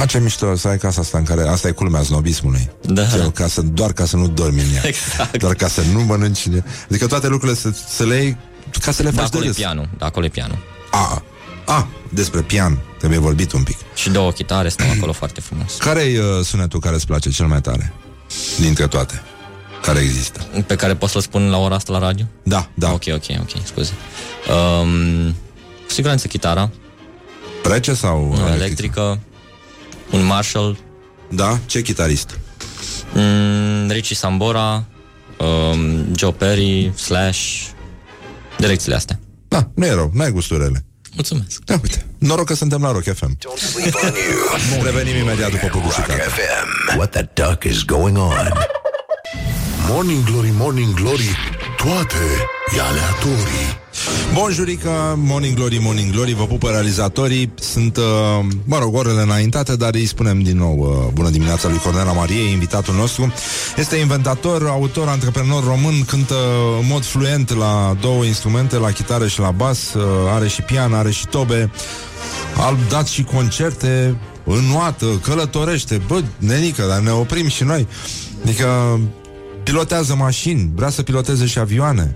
A, 0.00 0.06
ce 0.06 0.18
mișto 0.18 0.56
să 0.56 0.68
ai 0.68 0.78
casa 0.78 1.00
asta 1.00 1.18
în 1.18 1.24
care... 1.24 1.42
Asta 1.48 1.68
e 1.68 1.70
culmea 1.70 2.02
snobismului. 2.02 2.70
Da. 2.82 3.06
Ce, 3.06 3.30
ca 3.34 3.46
să, 3.46 3.62
doar 3.62 3.92
ca 3.92 4.04
să 4.04 4.16
nu 4.16 4.28
dormi 4.28 4.60
în 4.60 4.74
ea. 4.74 4.82
Exact. 4.86 5.38
Doar 5.38 5.54
ca 5.54 5.68
să 5.68 5.80
nu 5.92 6.00
mănânci 6.00 6.46
în 6.46 6.54
ea. 6.54 6.64
Adică 6.90 7.06
toate 7.06 7.28
lucrurile 7.28 7.58
să, 7.58 7.70
să 7.88 8.04
le 8.04 8.14
iei 8.14 8.36
ca 8.80 8.90
să 8.92 9.02
le 9.02 9.10
Da, 9.10 9.20
faci 9.20 9.30
de 9.30 9.36
acolo 9.36 9.44
e 9.44 9.46
râs. 9.46 9.56
pianul, 9.56 9.88
da, 9.98 10.06
acolo 10.06 10.24
e 10.26 10.28
pianul. 10.28 10.58
A, 10.90 11.22
a, 11.66 11.88
despre 12.08 12.40
pian. 12.40 12.78
Trebuie 12.98 13.18
vorbit 13.18 13.52
un 13.52 13.62
pic. 13.62 13.76
Și 13.94 14.10
două 14.10 14.30
chitare 14.30 14.68
stau 14.68 14.86
acolo 14.96 15.12
foarte 15.12 15.40
frumos. 15.40 15.76
Care 15.76 16.00
e 16.00 16.20
uh, 16.20 16.44
sunetul 16.44 16.80
care 16.80 16.94
îți 16.94 17.06
place 17.06 17.30
cel 17.30 17.46
mai 17.46 17.60
tare? 17.60 17.92
Dintre 18.60 18.86
toate. 18.86 19.22
Care 19.82 20.00
există? 20.00 20.40
Pe 20.66 20.74
care 20.76 20.94
pot 20.94 21.08
să-l 21.10 21.20
spun 21.20 21.50
la 21.50 21.56
ora 21.58 21.74
asta 21.74 21.92
la 21.92 21.98
radio? 21.98 22.24
Da, 22.42 22.68
da. 22.74 22.92
Ok, 22.92 23.02
ok, 23.14 23.24
ok, 23.40 23.50
scuze. 23.64 23.92
Um, 24.80 25.28
cu 25.86 25.90
siguranță 25.90 26.26
chitara. 26.26 26.70
Rece 27.64 27.94
sau 27.94 28.34
Nu, 28.36 28.48
electrică. 28.48 29.18
Un 30.10 30.24
Marshall. 30.24 30.78
Da? 31.30 31.58
Ce 31.66 31.82
chitarist? 31.82 32.38
Mm, 33.14 33.90
Richie 33.90 34.16
Sambora, 34.16 34.84
um, 35.38 36.14
Joe 36.16 36.32
Perry, 36.32 36.92
Slash, 36.96 37.66
direcțiile 38.58 38.94
astea. 38.96 39.18
Da, 39.48 39.70
nu 39.74 39.86
e 39.86 39.92
rău, 39.92 40.10
n-ai 40.14 40.30
gusturele. 40.30 40.84
Mulțumesc. 41.14 41.64
Da, 41.64 41.78
uite. 41.82 42.06
Noroc 42.18 42.46
că 42.46 42.54
suntem 42.54 42.82
la 42.82 42.92
Rock 42.92 43.02
FM. 43.14 43.36
Revenim 44.82 45.16
imediat 45.16 45.50
după 45.50 45.66
publicitate. 45.66 46.12
FM. 46.12 46.96
What 46.96 47.10
the 47.10 47.28
duck 47.34 47.64
is 47.64 47.82
going 47.84 48.16
on? 48.18 48.52
Morning 49.88 50.24
Glory, 50.24 50.50
Morning 50.50 50.94
Glory, 50.94 51.36
toate 51.76 52.16
e 52.76 52.80
aleatorii. 52.80 53.80
Bonjurică, 54.34 55.18
Morning 55.24 55.54
Glory, 55.54 55.78
Morning 55.82 56.12
Glory, 56.12 56.34
vă 56.34 56.44
pupă 56.44 56.68
realizatorii. 56.68 57.52
Sunt, 57.60 57.96
uh, 57.96 58.04
mă 58.64 58.78
rog, 58.78 58.94
orele 58.94 59.22
înaintate, 59.22 59.76
dar 59.76 59.94
îi 59.94 60.06
spunem 60.06 60.42
din 60.42 60.56
nou 60.56 60.78
uh, 60.78 61.12
bună 61.12 61.28
dimineața 61.28 61.68
lui 61.68 61.78
Cornela 61.78 62.12
Marie, 62.12 62.50
invitatul 62.50 62.94
nostru. 62.94 63.32
Este 63.76 63.96
inventator, 63.96 64.66
autor, 64.66 65.08
antreprenor 65.08 65.64
român, 65.64 66.04
cântă 66.06 66.34
în 66.80 66.86
mod 66.88 67.04
fluent 67.04 67.56
la 67.56 67.96
două 68.00 68.24
instrumente, 68.24 68.76
la 68.76 68.90
chitară 68.90 69.26
și 69.26 69.40
la 69.40 69.50
bas, 69.50 69.94
uh, 69.94 70.02
are 70.34 70.48
și 70.48 70.62
pian, 70.62 70.94
are 70.94 71.10
și 71.10 71.26
tobe, 71.26 71.70
a 72.56 72.76
dat 72.88 73.06
și 73.06 73.22
concerte, 73.22 74.16
înnoată, 74.44 75.06
călătorește. 75.22 76.00
Bă, 76.06 76.22
nenică, 76.38 76.84
dar 76.88 76.98
ne 76.98 77.10
oprim 77.10 77.48
și 77.48 77.64
noi. 77.64 77.86
Adică 78.42 79.00
pilotează 79.62 80.14
mașini, 80.14 80.70
vrea 80.74 80.90
să 80.90 81.02
piloteze 81.02 81.46
și 81.46 81.58
avioane. 81.58 82.14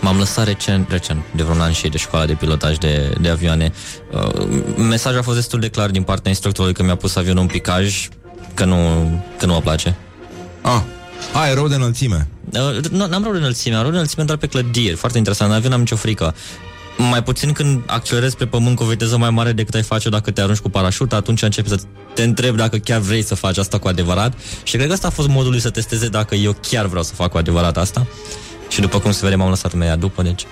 M-am 0.00 0.18
lăsat 0.18 0.46
recent, 0.46 0.90
recent, 0.90 1.22
de 1.36 1.42
vreun 1.42 1.60
an 1.60 1.72
și 1.72 1.88
de 1.88 1.98
școala 1.98 2.26
de 2.26 2.32
pilotaj 2.32 2.76
de, 2.76 3.12
de 3.20 3.28
avioane. 3.28 3.72
Uh, 4.12 4.46
mesajul 4.76 5.18
a 5.18 5.22
fost 5.22 5.36
destul 5.36 5.60
de 5.60 5.68
clar 5.68 5.90
din 5.90 6.02
partea 6.02 6.30
instructorului 6.30 6.74
că 6.74 6.82
mi-a 6.82 6.96
pus 6.96 7.16
avionul 7.16 7.42
în 7.42 7.48
picaj, 7.48 8.08
că 8.54 8.64
nu, 8.64 8.76
că 9.38 9.46
nu 9.46 9.52
mă 9.52 9.60
place. 9.60 9.96
Ah, 10.60 10.82
a, 11.32 11.48
e 11.48 11.54
rău 11.54 11.68
de 11.68 11.74
înălțime. 11.74 12.28
Uh, 12.52 12.84
nu, 12.90 13.06
n-am 13.06 13.22
rău 13.22 13.32
de 13.32 13.38
înălțime, 13.38 13.74
am 13.74 13.80
rău 13.80 13.90
de 13.90 13.96
înălțime 13.96 14.24
doar 14.24 14.38
pe 14.38 14.46
clădiri. 14.46 14.94
Foarte 14.94 15.18
interesant, 15.18 15.50
în 15.50 15.56
avion 15.56 15.70
n-am 15.70 15.80
nicio 15.80 15.96
frică. 15.96 16.34
Mai 16.96 17.22
puțin 17.22 17.52
când 17.52 17.82
accelerezi 17.86 18.36
pe 18.36 18.46
pământ 18.46 18.76
cu 18.76 18.82
o 18.82 18.86
viteză 18.86 19.16
mai 19.16 19.30
mare 19.30 19.52
decât 19.52 19.74
ai 19.74 19.82
face 19.82 20.08
dacă 20.08 20.30
te 20.30 20.40
arunci 20.40 20.58
cu 20.58 20.68
parașut, 20.68 21.12
atunci 21.12 21.42
începi 21.42 21.68
să 21.68 21.80
te 22.14 22.22
întrebi 22.22 22.56
dacă 22.56 22.76
chiar 22.76 23.00
vrei 23.00 23.22
să 23.22 23.34
faci 23.34 23.58
asta 23.58 23.78
cu 23.78 23.88
adevărat. 23.88 24.34
Și 24.62 24.76
cred 24.76 24.86
că 24.86 24.92
asta 24.92 25.06
a 25.06 25.10
fost 25.10 25.28
modul 25.28 25.50
lui 25.50 25.60
să 25.60 25.70
testeze 25.70 26.08
dacă 26.08 26.34
eu 26.34 26.56
chiar 26.68 26.86
vreau 26.86 27.02
să 27.02 27.14
fac 27.14 27.30
cu 27.30 27.36
adevărat 27.36 27.76
asta. 27.76 28.06
Și 28.74 28.80
după 28.80 28.98
cum 28.98 29.12
se 29.12 29.20
vede, 29.22 29.34
m-am 29.34 29.48
lăsat 29.48 29.72
imediat 29.72 29.98
după, 29.98 30.22
deci... 30.22 30.46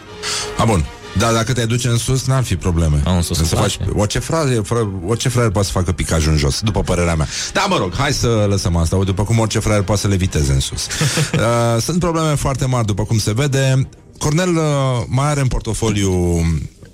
A, 0.58 0.64
bun. 0.64 0.84
Da, 1.18 1.32
dacă 1.32 1.52
te 1.52 1.64
duce 1.64 1.88
în 1.88 1.96
sus, 1.96 2.26
n-ar 2.26 2.42
fi 2.42 2.56
probleme. 2.56 3.02
A, 3.04 3.14
în 3.14 3.22
sus 3.22 3.36
să 3.36 3.42
îmi 3.42 3.62
faci, 3.62 3.76
place. 3.76 3.92
orice, 3.96 4.18
frate, 4.18 4.60
fră, 4.64 4.88
orice 5.06 5.28
fraier 5.28 5.50
poate 5.50 5.66
să 5.66 5.72
facă 5.72 5.92
picaj 5.92 6.26
în 6.26 6.36
jos, 6.36 6.60
după 6.60 6.80
părerea 6.80 7.14
mea. 7.14 7.26
Da, 7.52 7.66
mă 7.68 7.76
rog, 7.76 7.94
hai 7.96 8.12
să 8.12 8.46
lăsăm 8.48 8.76
asta. 8.76 8.96
Uite, 8.96 9.10
După 9.10 9.24
cum 9.24 9.38
orice 9.38 9.58
fraier 9.58 9.82
poate 9.82 10.00
să 10.00 10.08
le 10.08 10.16
viteze 10.16 10.52
în 10.52 10.60
sus. 10.60 10.86
uh, 10.86 11.82
sunt 11.82 11.98
probleme 11.98 12.34
foarte 12.34 12.66
mari, 12.66 12.86
după 12.86 13.04
cum 13.04 13.18
se 13.18 13.32
vede. 13.32 13.88
Cornel 14.18 14.56
uh, 14.56 14.62
mai 15.06 15.26
are 15.26 15.40
în 15.40 15.48
portofoliu 15.48 16.40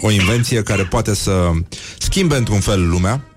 o 0.01 0.11
invenție 0.11 0.63
care 0.63 0.83
poate 0.83 1.15
să 1.15 1.51
schimbe 1.99 2.37
într-un 2.37 2.61
fel 2.61 2.89
lumea. 2.89 3.28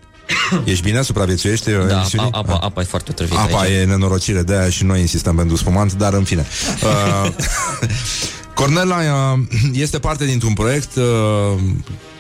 Ești 0.64 0.84
bine? 0.84 1.02
Supraviețuiești 1.02 1.70
uh, 1.70 1.88
Da, 1.88 1.96
emisiunii? 1.96 2.30
apa, 2.32 2.54
apa, 2.54 2.66
apa 2.66 2.82
e 2.82 2.84
foarte 2.84 3.12
otrăvită 3.12 3.40
Apa 3.40 3.60
aici. 3.60 3.72
e 3.82 3.84
nenorocire 3.86 4.42
de 4.42 4.54
aia 4.58 4.70
și 4.70 4.84
noi 4.84 5.00
insistăm 5.00 5.36
pentru 5.36 5.56
spumant, 5.56 5.94
dar 5.94 6.14
în 6.14 6.24
fine. 6.24 6.46
Uh, 6.84 7.32
Cornela 8.54 8.96
uh, 8.96 9.40
este 9.74 10.00
parte 10.00 10.26
dintr-un 10.26 10.54
proiect, 10.54 10.96
uh, 10.96 11.04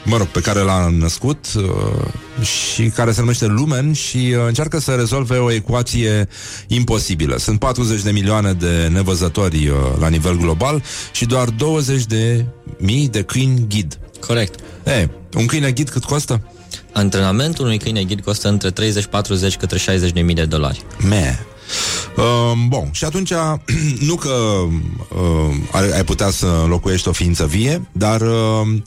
mă 0.05 0.17
rog, 0.17 0.27
pe 0.27 0.39
care 0.39 0.59
l-a 0.59 0.89
născut 0.99 1.45
uh, 1.55 2.43
și 2.45 2.83
care 2.83 3.11
se 3.11 3.19
numește 3.19 3.45
Lumen 3.45 3.93
și 3.93 4.17
uh, 4.17 4.43
încearcă 4.47 4.79
să 4.79 4.91
rezolve 4.91 5.37
o 5.37 5.51
ecuație 5.51 6.27
imposibilă. 6.67 7.37
Sunt 7.37 7.59
40 7.59 8.01
de 8.01 8.11
milioane 8.11 8.53
de 8.53 8.89
nevăzători 8.91 9.67
uh, 9.67 9.75
la 9.99 10.07
nivel 10.07 10.37
global 10.37 10.83
și 11.11 11.25
doar 11.25 11.49
20 11.49 12.05
de 12.05 12.45
mii 12.77 13.07
de 13.09 13.21
câini 13.21 13.65
ghid. 13.69 13.99
Corect. 14.27 14.59
E, 14.85 15.09
un 15.35 15.45
câine 15.45 15.71
ghid 15.71 15.89
cât 15.89 16.03
costă? 16.03 16.41
Antrenamentul 16.93 17.65
unui 17.65 17.77
câine 17.77 18.03
ghid 18.03 18.21
costă 18.21 18.47
între 18.47 18.71
30, 18.71 19.05
40 19.05 19.57
către 19.57 19.77
60 19.77 20.11
de 20.11 20.21
mii 20.21 20.35
de 20.35 20.45
dolari. 20.45 20.83
Me. 21.09 21.39
Uh, 22.17 22.51
bun, 22.67 22.89
și 22.91 23.05
atunci 23.05 23.33
nu 24.07 24.15
că 24.15 24.29
uh, 24.29 25.55
ai, 25.71 25.91
ai 25.91 26.03
putea 26.03 26.29
să 26.29 26.45
înlocuiești 26.63 27.07
o 27.07 27.11
ființă 27.11 27.45
vie, 27.45 27.87
dar 27.91 28.21
uh, 28.21 28.77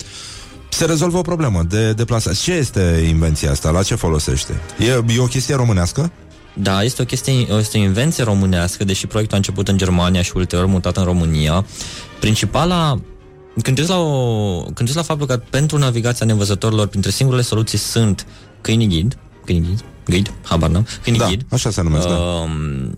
se 0.68 0.85
rezolvă 0.85 1.18
o 1.18 1.22
problemă 1.22 1.62
de 1.68 1.93
deplasare. 1.93 2.36
Ce 2.36 2.52
este 2.52 3.05
invenția 3.09 3.51
asta? 3.51 3.70
La 3.70 3.82
ce 3.82 3.94
folosește? 3.94 4.60
E, 4.78 5.14
e 5.14 5.20
o 5.20 5.24
chestie 5.24 5.55
românească? 5.55 6.12
Da, 6.55 6.82
este 6.82 7.02
o 7.02 7.05
chestie, 7.05 7.32
este 7.59 7.78
o 7.78 7.81
invenție 7.81 8.24
românească, 8.24 8.85
deși 8.85 9.06
proiectul 9.06 9.36
a 9.36 9.39
început 9.39 9.68
în 9.68 9.76
Germania 9.76 10.22
și 10.22 10.32
ulterior 10.35 10.66
mutat 10.66 10.97
în 10.97 11.05
România. 11.05 11.66
Principala 12.20 13.01
când 13.62 13.78
uiți 13.78 13.90
la, 13.90 13.98
o, 13.98 14.60
când 14.62 14.81
uiți 14.81 14.97
la 14.97 15.02
faptul 15.02 15.26
că 15.26 15.36
pentru 15.51 15.78
navigația 15.78 16.26
nevăzătorilor, 16.26 16.86
printre 16.86 17.10
singurele 17.10 17.44
soluții 17.44 17.78
sunt 17.78 18.26
câinii 18.60 18.86
ghid, 18.89 19.16
câinii 19.44 19.68
ghid, 19.68 19.85
ghid, 20.05 20.32
habar 20.43 20.70
n 20.70 20.86
câinii 21.02 21.20
Da, 21.20 21.26
ghid, 21.26 21.47
așa 21.51 21.70
se 21.70 21.82
numesc, 21.82 22.06
da. 22.09 22.14
um, 22.14 22.94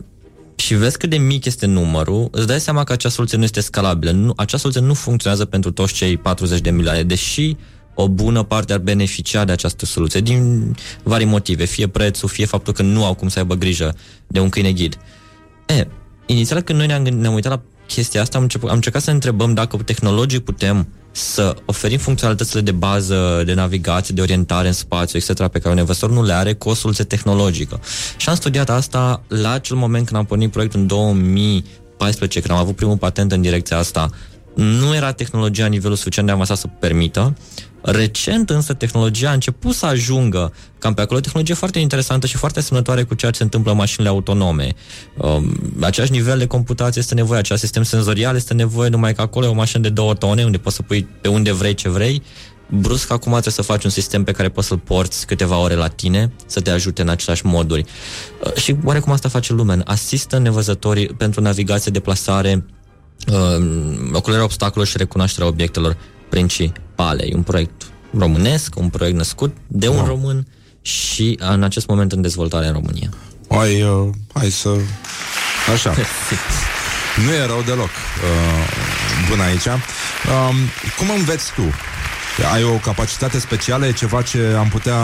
și 0.57 0.74
vezi 0.74 0.99
cât 0.99 1.11
de 1.11 1.16
mic 1.16 1.45
este 1.45 1.66
numărul, 1.66 2.28
îți 2.31 2.47
dai 2.47 2.61
seama 2.61 2.85
că 2.85 2.93
acea 2.93 3.09
soluție 3.09 3.39
nu 3.39 3.45
este 3.45 3.61
scalabilă. 3.61 4.11
Nu, 4.11 4.33
acea 4.37 4.57
soluție 4.57 4.81
nu 4.83 4.95
funcționează 4.95 5.45
pentru 5.45 5.70
toți 5.70 5.93
cei 5.95 6.16
40 6.16 6.61
de 6.61 6.70
milioane, 6.70 7.03
deși 7.03 7.57
o 7.95 8.09
bună 8.09 8.43
parte 8.43 8.73
ar 8.73 8.78
beneficia 8.78 9.45
de 9.45 9.53
această 9.53 9.85
soluție 9.87 10.20
din 10.20 10.74
vari 11.03 11.24
motive, 11.24 11.65
fie 11.65 11.87
prețul, 11.87 12.28
fie 12.28 12.45
faptul 12.45 12.73
că 12.73 12.83
nu 12.83 13.05
au 13.05 13.15
cum 13.15 13.28
să 13.28 13.39
aibă 13.39 13.55
grijă 13.55 13.95
de 14.27 14.41
un 14.41 14.49
câine 14.49 14.73
ghid. 14.73 14.99
E, 15.66 15.87
inițial 16.27 16.61
când 16.61 16.78
noi 16.78 16.87
ne-am, 16.87 17.03
gând- 17.05 17.20
ne-am 17.20 17.35
uitat 17.35 17.51
la 17.53 17.62
chestia 17.87 18.21
asta, 18.21 18.37
am, 18.37 18.43
început, 18.43 18.69
am 18.69 18.75
încercat 18.75 19.03
să 19.03 19.09
ne 19.09 19.15
întrebăm 19.15 19.55
dacă 19.55 19.77
tehnologic 19.77 20.41
putem 20.41 20.89
să 21.17 21.57
oferim 21.65 21.99
funcționalitățile 21.99 22.61
de 22.61 22.73
bază, 22.73 23.43
de 23.47 23.55
navigație, 23.55 24.15
de 24.15 24.21
orientare 24.21 24.67
în 24.67 24.73
spațiu, 24.73 25.19
etc., 25.19 25.47
pe 25.47 25.59
care 25.59 25.69
un 25.69 25.75
nevăzător 25.75 26.11
nu 26.11 26.23
le 26.23 26.33
are 26.33 26.53
cu 26.53 26.69
o 26.69 26.75
soluție 26.75 27.05
tehnologică. 27.05 27.81
Și 28.17 28.29
am 28.29 28.35
studiat 28.35 28.71
asta 28.71 29.23
la 29.29 29.51
acel 29.51 29.77
moment 29.77 30.07
când 30.07 30.19
am 30.19 30.25
pornit 30.25 30.51
proiectul 30.51 30.81
în 30.81 30.87
2014, 30.87 32.41
când 32.41 32.53
am 32.55 32.61
avut 32.61 32.77
primul 32.77 32.97
patent 32.97 33.33
în 33.33 33.41
direcția 33.41 33.77
asta. 33.77 34.11
Nu 34.55 34.95
era 34.95 35.13
tehnologia 35.13 35.63
la 35.63 35.69
nivelul 35.69 35.97
suficient 35.97 36.29
de 36.29 36.35
avansat 36.35 36.57
să 36.57 36.67
permită. 36.81 37.37
Recent 37.87 38.51
însă 38.51 38.75
tehnologia 38.75 39.31
a 39.31 39.33
început 39.33 39.75
să 39.75 39.87
ajungă 39.87 40.53
cam 40.79 40.95
pe 40.95 41.01
acolo, 41.01 41.21
tehnologie 41.21 41.55
foarte 41.55 41.79
interesantă 41.79 42.27
și 42.27 42.37
foarte 42.37 42.59
asemănătoare 42.59 43.03
cu 43.03 43.15
ceea 43.15 43.31
ce 43.31 43.37
se 43.37 43.43
întâmplă 43.43 43.71
în 43.71 43.77
mașinile 43.77 44.09
autonome. 44.09 44.75
Um, 45.17 45.53
același 45.81 46.13
nivel 46.13 46.39
de 46.39 46.47
computație 46.47 47.01
este 47.01 47.15
nevoie, 47.15 47.39
același 47.39 47.63
sistem 47.63 47.83
senzorial 47.83 48.37
este 48.37 48.55
nevoie, 48.55 48.89
numai 48.89 49.15
că 49.15 49.21
acolo 49.21 49.47
e 49.47 49.49
o 49.49 49.55
mașină 49.55 49.83
de 49.83 49.89
două 49.89 50.15
tone, 50.15 50.45
unde 50.45 50.59
poți 50.59 50.77
să 50.77 50.83
pui 50.83 51.09
pe 51.21 51.29
unde 51.29 51.53
vrei 51.53 51.75
ce 51.75 51.89
vrei. 51.89 52.23
Brusc 52.69 53.11
acum 53.11 53.31
trebuie 53.31 53.53
să 53.53 53.63
faci 53.63 53.85
un 53.85 53.91
sistem 53.91 54.25
pe 54.25 54.33
care 54.33 54.49
poți 54.49 54.67
să-l 54.67 54.79
porți 54.79 55.27
câteva 55.27 55.59
ore 55.59 55.75
la 55.75 55.89
tine, 55.89 56.33
să 56.47 56.61
te 56.61 56.71
ajute 56.71 57.03
în 57.03 57.09
aceleași 57.09 57.47
moduri. 57.47 57.85
Uh, 58.45 58.55
și 58.55 58.77
oarecum 58.85 59.13
asta 59.13 59.29
face 59.29 59.53
Lumen. 59.53 59.83
Asistă 59.85 60.39
nevăzătorii 60.39 61.07
pentru 61.07 61.41
navigație, 61.41 61.91
deplasare, 61.93 62.67
uh, 63.29 63.67
ocularea 64.13 64.45
obstacolelor 64.45 64.87
și 64.87 64.97
recunoașterea 64.97 65.49
obiectelor 65.49 65.97
principale. 66.28 67.24
E 67.27 67.35
un 67.35 67.43
proiect 67.43 67.86
românesc, 68.19 68.78
un 68.78 68.89
proiect 68.89 69.16
născut 69.16 69.57
de 69.66 69.89
un 69.89 70.05
român 70.05 70.47
și 70.82 71.39
în 71.40 71.62
acest 71.62 71.86
moment 71.86 72.12
în 72.12 72.20
dezvoltare 72.20 72.66
în 72.66 72.73
România. 72.73 73.09
Hai, 73.48 73.82
uh, 73.82 74.09
hai 74.32 74.51
să... 74.51 74.69
Așa. 75.73 75.94
nu 77.24 77.32
e 77.32 77.47
rău 77.47 77.62
deloc 77.66 77.89
uh, 77.89 79.28
până 79.28 79.43
aici. 79.43 79.66
Um, 79.66 80.57
cum 80.98 81.11
înveți 81.19 81.53
tu? 81.53 81.62
Ai 82.53 82.62
o 82.65 82.73
capacitate 82.73 83.39
specială? 83.39 83.86
E 83.86 83.93
ceva 83.93 84.23
ce 84.23 84.55
am 84.59 84.69
putea 84.69 84.97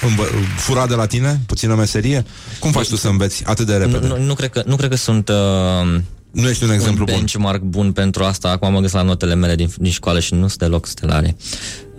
învă- 0.00 0.30
fura 0.56 0.86
de 0.86 0.94
la 0.94 1.06
tine? 1.06 1.40
Puțină 1.46 1.74
meserie? 1.74 2.24
Cum 2.58 2.70
faci 2.70 2.88
tu 2.88 2.96
să 2.96 3.08
înveți 3.08 3.44
atât 3.44 3.66
de 3.66 3.76
repede? 3.76 4.06
Nu, 4.06 4.18
nu, 4.18 4.34
cred, 4.34 4.50
că, 4.50 4.62
nu 4.66 4.76
cred 4.76 4.90
că 4.90 4.96
sunt 4.96 5.28
uh, 5.28 6.00
nu 6.36 6.48
ești 6.48 6.64
un 6.64 6.70
exemplu 6.70 7.04
un 7.08 7.14
benchmark 7.14 7.60
bun. 7.60 7.70
bun 7.70 7.92
pentru 7.92 8.24
asta. 8.24 8.48
Acum 8.48 8.68
mă 8.68 8.74
gândesc 8.74 8.94
la 8.94 9.02
notele 9.02 9.34
mele 9.34 9.54
din, 9.54 9.70
din 9.76 9.90
școală 9.90 10.20
și 10.20 10.34
nu 10.34 10.46
sunt 10.46 10.58
deloc 10.58 10.86
stelare. 10.86 11.36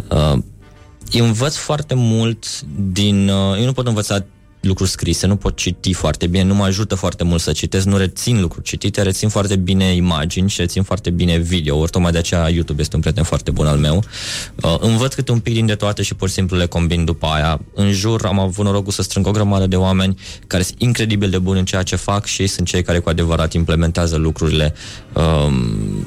Uh, 0.09 0.37
eu 1.11 1.25
învăț 1.25 1.55
foarte 1.55 1.93
mult 1.93 2.61
din... 2.91 3.29
Uh, 3.29 3.57
eu 3.59 3.65
nu 3.65 3.73
pot 3.73 3.87
învăța 3.87 4.25
lucruri 4.67 4.89
scrise, 4.89 5.27
nu 5.27 5.35
pot 5.35 5.55
citi 5.55 5.93
foarte 5.93 6.27
bine, 6.27 6.43
nu 6.43 6.55
mă 6.55 6.63
ajută 6.63 6.95
foarte 6.95 7.23
mult 7.23 7.41
să 7.41 7.51
citesc, 7.51 7.85
nu 7.85 7.97
rețin 7.97 8.41
lucruri 8.41 8.65
citite, 8.65 9.01
rețin 9.01 9.29
foarte 9.29 9.55
bine 9.55 9.95
imagini 9.95 10.49
și 10.49 10.59
rețin 10.61 10.83
foarte 10.83 11.09
bine 11.09 11.37
video, 11.37 11.77
ori 11.77 11.91
tocmai 11.91 12.11
de 12.11 12.17
aceea 12.17 12.49
YouTube 12.49 12.81
este 12.81 12.95
un 12.95 13.01
prieten 13.01 13.23
foarte 13.23 13.51
bun 13.51 13.65
al 13.65 13.77
meu. 13.77 14.03
Uh, 14.63 14.75
învăț 14.79 15.13
câte 15.13 15.31
un 15.31 15.39
pic 15.39 15.53
din 15.53 15.65
de 15.65 15.75
toate 15.75 16.01
și 16.01 16.13
pur 16.13 16.27
și 16.27 16.33
simplu 16.33 16.57
le 16.57 16.65
combin 16.65 17.05
după 17.05 17.25
aia. 17.25 17.59
În 17.73 17.91
jur 17.91 18.25
am 18.25 18.39
avut 18.39 18.65
norocul 18.65 18.91
să 18.91 19.01
strâng 19.01 19.27
o 19.27 19.31
grămadă 19.31 19.67
de 19.67 19.75
oameni 19.75 20.19
care 20.47 20.63
sunt 20.63 20.81
incredibil 20.81 21.29
de 21.29 21.39
buni 21.39 21.59
în 21.59 21.65
ceea 21.65 21.83
ce 21.83 21.95
fac 21.95 22.25
și 22.25 22.41
ei 22.41 22.47
sunt 22.47 22.67
cei 22.67 22.83
care 22.83 22.99
cu 22.99 23.09
adevărat 23.09 23.53
implementează 23.53 24.15
lucrurile 24.15 24.73
um, 25.13 26.05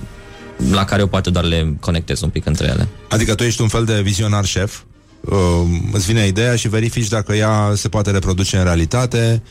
la 0.70 0.84
care 0.84 1.00
eu 1.00 1.06
poate 1.06 1.30
doar 1.30 1.44
le 1.44 1.76
conectez 1.80 2.20
un 2.20 2.28
pic 2.28 2.46
între 2.46 2.66
ele. 2.66 2.88
Adică 3.08 3.34
tu 3.34 3.42
ești 3.42 3.62
un 3.62 3.68
fel 3.68 3.84
de 3.84 4.00
vizionar 4.00 4.44
șef 4.44 4.80
uh, 5.20 5.62
îți 5.92 6.06
vine 6.06 6.26
ideea 6.26 6.56
și 6.56 6.68
verifici 6.68 7.08
dacă 7.08 7.34
ea 7.34 7.72
se 7.74 7.88
poate 7.88 8.10
reproduce 8.10 8.56
în 8.56 8.64
realitate 8.64 9.42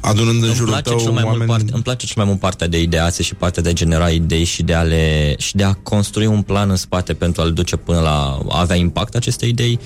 adunând 0.00 0.42
în 0.42 0.48
îmi 0.48 0.54
jurul 0.54 0.72
place, 0.72 0.88
tău 0.88 0.98
cel 0.98 1.10
mai 1.10 1.22
oameni... 1.22 1.44
mult 1.44 1.50
parte, 1.50 1.72
îmi 1.72 1.82
place 1.82 2.06
cel 2.06 2.14
mai 2.16 2.26
mult 2.26 2.40
partea 2.40 2.66
de 2.68 2.80
ideație 2.80 3.24
și 3.24 3.34
partea 3.34 3.62
de 3.62 3.68
a 3.68 3.72
genera 3.72 4.08
idei 4.08 4.44
și 4.44 4.62
de 4.62 4.74
a, 4.74 4.82
le, 4.82 5.34
și 5.38 5.56
de 5.56 5.64
a 5.64 5.72
construi 5.72 6.26
un 6.26 6.42
plan 6.42 6.70
în 6.70 6.76
spate 6.76 7.14
pentru 7.14 7.42
a-l 7.42 7.52
duce 7.52 7.76
până 7.76 8.00
la 8.00 8.38
a 8.48 8.60
avea 8.60 8.76
impact 8.76 9.14
aceste 9.14 9.46
idei, 9.46 9.78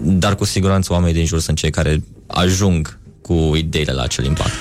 dar 0.00 0.34
cu 0.34 0.44
siguranță 0.44 0.92
oamenii 0.92 1.14
din 1.14 1.26
jur 1.26 1.40
sunt 1.40 1.56
cei 1.56 1.70
care 1.70 2.02
ajung 2.26 2.98
cu 3.22 3.52
ideile 3.54 3.92
la 3.92 4.02
acel 4.02 4.24
impact. 4.24 4.52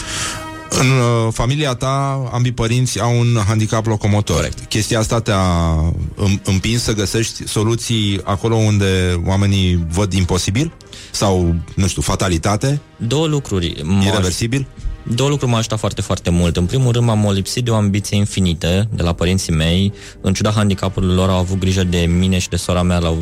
În 0.80 0.90
uh, 0.90 1.28
familia 1.32 1.74
ta, 1.74 2.30
ambii 2.34 2.52
părinți 2.52 3.00
au 3.00 3.20
un 3.20 3.38
handicap 3.48 3.86
locomotor. 3.86 4.36
Corect. 4.36 4.66
Chestia 4.70 5.00
asta 5.00 5.20
te-a 5.20 5.76
îm- 6.16 6.41
împins 6.44 6.82
să 6.84 6.94
găsești 6.94 7.48
soluții 7.48 8.20
acolo 8.24 8.56
unde 8.56 9.22
oamenii 9.26 9.86
văd 9.90 10.14
imposibil? 10.14 10.72
Sau, 11.12 11.56
nu 11.76 11.88
știu, 11.88 12.02
fatalitate? 12.02 12.82
Două 12.98 13.28
lucruri. 13.28 13.84
Irreversibil? 14.06 14.68
Două 15.04 15.30
lucruri 15.30 15.50
m-au 15.52 15.60
ajutat 15.60 15.80
foarte, 15.80 16.02
foarte 16.02 16.30
mult. 16.30 16.58
În 16.58 16.66
primul 16.66 16.91
rând, 16.91 17.06
m-am 17.06 17.30
lipsit 17.32 17.64
de 17.64 17.72
o 17.72 17.76
ambiție 17.76 18.18
infinită 18.18 18.88
de 18.94 19.04
la 19.04 19.14
părinții 19.14 19.54
mei. 19.54 19.94
În 20.22 20.34
ciuda 20.34 20.52
handicapului 20.52 21.16
lor, 21.16 21.30
au 21.30 21.38
avut 21.38 21.60
grijă 21.60 21.84
de 21.84 21.98
mine 21.98 22.38
și 22.40 22.50
de 22.50 22.56
sora 22.56 22.82
mea, 22.82 22.98
la 23.00 23.16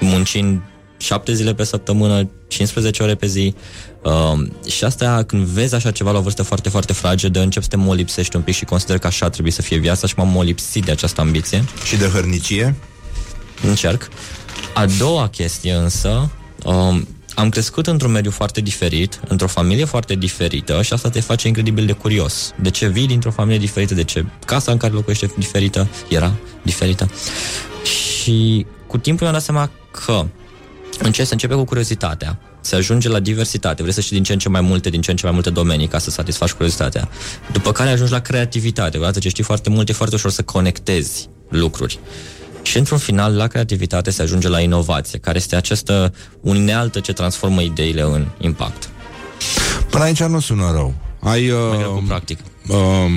muncind 0.00 0.60
șapte 1.04 1.32
zile 1.32 1.54
pe 1.54 1.64
săptămână, 1.64 2.28
15 2.48 3.02
ore 3.02 3.14
pe 3.14 3.26
zi. 3.26 3.54
Uh, 4.02 4.70
și 4.70 4.84
asta, 4.84 5.22
când 5.26 5.44
vezi 5.44 5.74
așa 5.74 5.90
ceva 5.90 6.10
la 6.10 6.18
o 6.18 6.20
vârstă 6.20 6.42
foarte, 6.42 6.68
foarte 6.68 6.92
fragedă, 6.92 7.40
începi 7.40 7.64
să 7.64 7.70
te 7.70 7.76
molipsești 7.76 8.36
un 8.36 8.42
pic 8.42 8.54
și 8.54 8.64
consider 8.64 8.98
că 8.98 9.06
așa 9.06 9.28
trebuie 9.28 9.52
să 9.52 9.62
fie 9.62 9.76
viața 9.76 10.06
și 10.06 10.14
m-am 10.16 10.28
molipsit 10.28 10.84
de 10.84 10.90
această 10.90 11.20
ambiție. 11.20 11.64
Și 11.84 11.96
de 11.96 12.06
hărnicie? 12.06 12.74
Încerc. 13.62 14.08
A 14.74 14.86
doua 14.98 15.28
chestie 15.28 15.72
însă, 15.72 16.30
um, 16.64 17.08
am 17.34 17.48
crescut 17.48 17.86
într-un 17.86 18.10
mediu 18.10 18.30
foarte 18.30 18.60
diferit, 18.60 19.20
într-o 19.28 19.46
familie 19.46 19.84
foarte 19.84 20.14
diferită 20.14 20.82
și 20.82 20.92
asta 20.92 21.10
te 21.10 21.20
face 21.20 21.46
incredibil 21.46 21.86
de 21.86 21.92
curios. 21.92 22.52
De 22.60 22.70
ce 22.70 22.88
vii 22.88 23.06
dintr-o 23.06 23.30
familie 23.30 23.58
diferită, 23.58 23.94
de 23.94 24.04
ce 24.04 24.24
casa 24.46 24.72
în 24.72 24.78
care 24.78 24.92
locuiește 24.92 25.30
diferită, 25.36 25.88
era 26.08 26.32
diferită. 26.62 27.10
Și 27.84 28.66
cu 28.86 28.98
timpul 28.98 29.22
mi-am 29.22 29.32
dat 29.32 29.44
seama 29.44 29.70
că 29.90 30.26
începe 30.98 31.24
să 31.26 31.32
începe 31.32 31.54
cu 31.54 31.64
curiozitatea, 31.64 32.38
se 32.60 32.76
ajunge 32.76 33.08
la 33.08 33.20
diversitate, 33.20 33.82
vrei 33.82 33.94
să 33.94 34.00
știi 34.00 34.14
din 34.14 34.24
ce 34.24 34.32
în 34.32 34.38
ce 34.38 34.48
mai 34.48 34.60
multe, 34.60 34.90
din 34.90 35.00
ce 35.00 35.10
în 35.10 35.16
ce 35.16 35.24
mai 35.24 35.34
multe 35.34 35.50
domenii 35.50 35.86
ca 35.88 35.98
să 35.98 36.10
satisfaci 36.10 36.52
curiozitatea. 36.52 37.08
După 37.52 37.72
care 37.72 37.90
ajungi 37.90 38.12
la 38.12 38.18
creativitate, 38.20 38.98
odată 38.98 39.18
ce 39.18 39.28
știi 39.28 39.44
foarte 39.44 39.70
mult, 39.70 39.88
e 39.88 39.92
foarte 39.92 40.14
ușor 40.14 40.30
să 40.30 40.42
conectezi 40.42 41.28
lucruri. 41.48 41.98
Și 42.62 42.78
într-un 42.78 42.98
final, 42.98 43.34
la 43.36 43.46
creativitate 43.46 44.10
se 44.10 44.22
ajunge 44.22 44.48
la 44.48 44.60
inovație, 44.60 45.18
care 45.18 45.36
este 45.36 45.56
această 45.56 46.14
unealtă 46.40 47.00
ce 47.00 47.12
transformă 47.12 47.60
ideile 47.62 48.02
în 48.02 48.26
impact. 48.38 48.88
Până 49.90 50.04
aici 50.04 50.22
nu 50.22 50.40
sună 50.40 50.70
rău. 50.72 50.94
Ai, 51.20 51.50
uh, 51.50 51.58
Mai 51.68 51.78
greu 51.78 51.92
cu 51.92 52.02
practic. 52.06 52.38
um, 52.68 53.10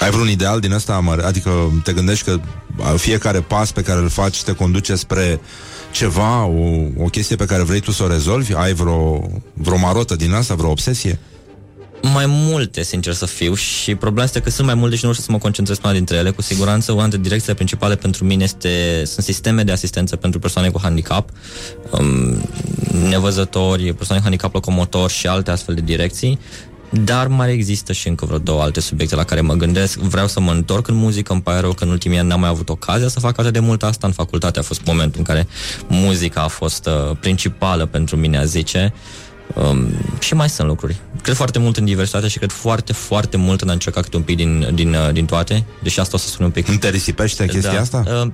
ai 0.00 0.10
vreun 0.10 0.28
ideal 0.28 0.60
din 0.60 0.72
ăsta? 0.72 0.98
mare? 1.00 1.22
Adică 1.24 1.80
te 1.84 1.92
gândești 1.92 2.24
că 2.24 2.40
fiecare 2.96 3.40
pas 3.40 3.72
pe 3.72 3.82
care 3.82 4.00
îl 4.00 4.08
faci 4.08 4.42
te 4.42 4.52
conduce 4.52 4.94
spre 4.94 5.40
ceva, 5.92 6.44
o, 6.44 6.86
o 6.98 7.04
chestie 7.04 7.36
pe 7.36 7.44
care 7.44 7.62
vrei 7.62 7.80
tu 7.80 7.90
să 7.90 8.02
o 8.02 8.08
rezolvi? 8.08 8.54
Ai 8.54 8.72
vreo, 8.72 9.30
vreo 9.52 9.78
marotă 9.78 10.16
din 10.16 10.32
asta, 10.32 10.54
vreo 10.54 10.70
obsesie? 10.70 11.18
Mai 12.02 12.24
multe, 12.26 12.82
sincer 12.82 13.12
să 13.12 13.26
fiu, 13.26 13.54
și 13.54 13.94
problema 13.94 14.24
este 14.24 14.40
că 14.40 14.50
sunt 14.50 14.66
mai 14.66 14.74
multe 14.74 14.96
și 14.96 15.04
nu 15.04 15.12
știu 15.12 15.24
să 15.24 15.32
mă 15.32 15.38
concentrez 15.38 15.76
pe 15.76 15.86
una 15.86 15.96
dintre 15.96 16.16
ele. 16.16 16.30
Cu 16.30 16.42
siguranță, 16.42 16.92
una 16.92 17.00
dintre 17.00 17.20
direcțiile 17.20 17.54
principale 17.54 17.96
pentru 17.96 18.24
mine 18.24 18.42
este, 18.42 19.02
sunt 19.04 19.24
sisteme 19.24 19.62
de 19.62 19.72
asistență 19.72 20.16
pentru 20.16 20.40
persoane 20.40 20.70
cu 20.70 20.78
handicap, 20.82 21.30
um, 21.90 22.48
nevăzători, 23.08 23.92
persoane 23.92 24.20
cu 24.20 24.28
handicap 24.28 24.54
locomotor 24.54 25.10
și 25.10 25.26
alte 25.26 25.50
astfel 25.50 25.74
de 25.74 25.80
direcții. 25.80 26.38
Dar 26.92 27.26
mai 27.26 27.52
există 27.52 27.92
și 27.92 28.08
încă 28.08 28.26
vreo 28.26 28.38
două 28.38 28.62
alte 28.62 28.80
subiecte 28.80 29.14
la 29.14 29.24
care 29.24 29.40
mă 29.40 29.54
gândesc. 29.54 29.98
Vreau 29.98 30.26
să 30.26 30.40
mă 30.40 30.50
întorc 30.50 30.88
în 30.88 30.94
muzică, 30.94 31.32
îmi 31.32 31.42
pare 31.42 31.60
rău 31.60 31.72
că 31.72 31.84
în 31.84 31.90
ultimii 31.90 32.18
ani 32.18 32.28
n-am 32.28 32.40
mai 32.40 32.48
avut 32.48 32.68
ocazia 32.68 33.08
să 33.08 33.20
fac 33.20 33.38
atât 33.38 33.52
de 33.52 33.58
mult 33.58 33.82
asta. 33.82 34.06
În 34.06 34.12
facultate 34.12 34.58
a 34.58 34.62
fost 34.62 34.84
momentul 34.84 35.18
în 35.18 35.24
care 35.24 35.46
muzica 35.88 36.42
a 36.42 36.48
fost 36.48 36.86
uh, 36.86 37.16
principală 37.20 37.86
pentru 37.86 38.16
mine, 38.16 38.38
a 38.38 38.44
zice. 38.44 38.92
Um, 39.54 39.88
și 40.18 40.34
mai 40.34 40.48
sunt 40.48 40.68
lucruri. 40.68 40.96
Cred 41.22 41.34
foarte 41.36 41.58
mult 41.58 41.76
în 41.76 41.84
diversitate 41.84 42.28
și 42.28 42.38
cred 42.38 42.50
foarte, 42.50 42.92
foarte 42.92 43.36
mult 43.36 43.60
în 43.60 43.68
a 43.68 43.72
încerca 43.72 44.00
câte 44.00 44.16
un 44.16 44.22
pic 44.22 44.36
din, 44.36 44.70
din, 44.74 44.94
uh, 44.94 45.12
din 45.12 45.24
toate. 45.24 45.64
Deși 45.82 46.00
asta 46.00 46.16
o 46.16 46.18
să 46.18 46.28
spun 46.28 46.44
un 46.44 46.50
pic. 46.50 46.68
Nu 46.68 46.76
te 46.76 46.88
risipește 46.88 47.46
chestia 47.46 47.72
Da. 47.72 47.80
asta? 47.80 48.02
Uh, 48.06 48.32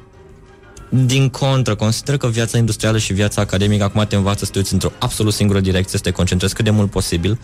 din 0.88 1.28
contră, 1.28 1.74
consider 1.74 2.16
că 2.16 2.26
viața 2.26 2.58
industrială 2.58 2.98
și 2.98 3.12
viața 3.12 3.40
academică 3.40 3.84
acum 3.84 4.04
te 4.08 4.16
învață 4.16 4.44
să 4.44 4.50
te 4.50 4.58
uiți 4.58 4.72
într-o 4.72 4.92
absolut 4.98 5.32
singură 5.32 5.60
direcție, 5.60 5.98
să 5.98 6.04
te 6.04 6.10
concentrezi 6.10 6.54
cât 6.54 6.64
de 6.64 6.70
mult 6.70 6.90
posibil, 6.90 7.38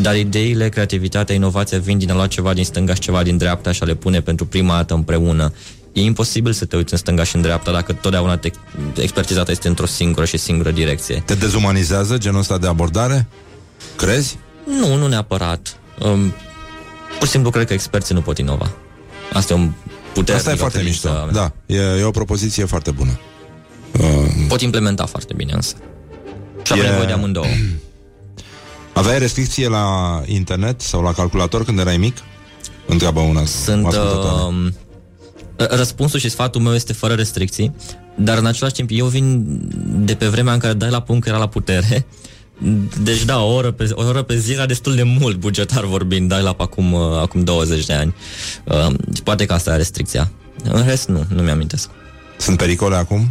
dar 0.00 0.16
ideile, 0.16 0.68
creativitatea, 0.68 1.34
inovația 1.34 1.78
vin 1.78 1.98
din 1.98 2.10
a 2.10 2.14
lua 2.14 2.26
ceva 2.26 2.54
din 2.54 2.64
stânga 2.64 2.94
și 2.94 3.00
ceva 3.00 3.22
din 3.22 3.36
dreapta 3.36 3.72
și 3.72 3.82
a 3.82 3.86
le 3.86 3.94
pune 3.94 4.20
pentru 4.20 4.46
prima 4.46 4.74
dată 4.74 4.94
împreună. 4.94 5.52
E 5.92 6.02
imposibil 6.02 6.52
să 6.52 6.64
te 6.64 6.76
uiți 6.76 6.92
în 6.92 6.98
stânga 6.98 7.24
și 7.24 7.36
în 7.36 7.42
dreapta 7.42 7.72
dacă 7.72 7.92
totdeauna 7.92 8.36
te, 8.36 8.50
expertiza 8.96 9.42
ta 9.42 9.50
este 9.50 9.68
într-o 9.68 9.86
singură 9.86 10.24
și 10.24 10.36
singură 10.36 10.70
direcție. 10.70 11.22
Te 11.26 11.34
dezumanizează 11.34 12.18
genul 12.18 12.40
ăsta 12.40 12.58
de 12.58 12.66
abordare? 12.66 13.26
Crezi? 13.96 14.38
Nu, 14.80 14.96
nu 14.96 15.06
neapărat. 15.06 15.76
Um, 15.98 16.34
pur 17.18 17.26
și 17.26 17.32
simplu 17.32 17.50
cred 17.50 17.66
că 17.66 17.72
experții 17.72 18.14
nu 18.14 18.20
pot 18.20 18.38
inova. 18.38 18.70
Asta 19.32 19.52
e 19.52 19.56
un 19.56 19.70
putere. 20.12 20.38
Asta 20.38 20.50
e 20.50 20.54
foarte 20.54 20.82
mișto. 20.82 21.08
Da, 21.32 21.52
e, 21.66 21.76
e 21.76 22.02
o 22.04 22.10
propoziție 22.10 22.64
foarte 22.64 22.90
bună. 22.90 23.18
Uh, 24.00 24.46
Pot 24.48 24.60
implementa 24.60 25.06
foarte 25.06 25.32
bine 25.36 25.52
însă. 25.52 25.74
Și 26.62 26.72
avem 26.72 26.84
E- 26.84 26.88
nevoie 26.88 27.06
de 27.06 27.12
amândouă. 27.12 27.44
aveai 28.92 29.18
restricție 29.18 29.68
la 29.68 30.20
internet 30.26 30.80
sau 30.80 31.02
la 31.02 31.12
calculator 31.12 31.64
când 31.64 31.78
erai 31.78 31.96
mic? 31.96 32.16
Întreabă 32.86 33.20
una. 33.20 33.44
Sunt... 33.44 33.84
o 33.84 33.88
ascultătoare. 33.88 34.54
Uh, 34.54 35.66
răspunsul 35.68 36.18
și 36.18 36.28
sfatul 36.28 36.60
meu 36.60 36.74
este 36.74 36.92
fără 36.92 37.14
restricții, 37.14 37.74
dar 38.14 38.38
în 38.38 38.46
același 38.46 38.74
timp 38.74 38.88
eu 38.92 39.06
vin 39.06 39.44
de 40.04 40.14
pe 40.14 40.26
vremea 40.26 40.52
în 40.52 40.58
care 40.58 40.72
dai 40.72 40.90
la 40.90 41.02
punct 41.02 41.22
că 41.22 41.28
era 41.28 41.38
la 41.38 41.48
putere. 41.48 42.06
Deci 43.02 43.24
da, 43.24 43.42
o 43.42 43.52
oră 43.54 43.70
pe, 43.70 43.90
o 43.92 44.06
oră 44.06 44.22
pe 44.22 44.36
zi 44.38 44.52
era 44.52 44.66
destul 44.66 44.94
de 44.94 45.02
mult 45.02 45.36
bugetar 45.36 45.84
vorbind, 45.84 46.28
dai 46.28 46.42
la 46.42 46.54
acum, 46.58 46.92
uh, 46.92 47.00
acum 47.20 47.44
20 47.44 47.86
de 47.86 47.92
ani. 47.92 48.14
Uh, 48.64 48.86
și 49.14 49.22
poate 49.22 49.44
că 49.46 49.52
asta 49.52 49.72
e 49.72 49.76
restricția. 49.76 50.30
În 50.64 50.84
rest, 50.84 51.08
nu, 51.08 51.24
nu 51.28 51.42
mi-amintesc. 51.42 51.88
Sunt 52.38 52.56
pericole 52.56 52.96
acum? 52.96 53.28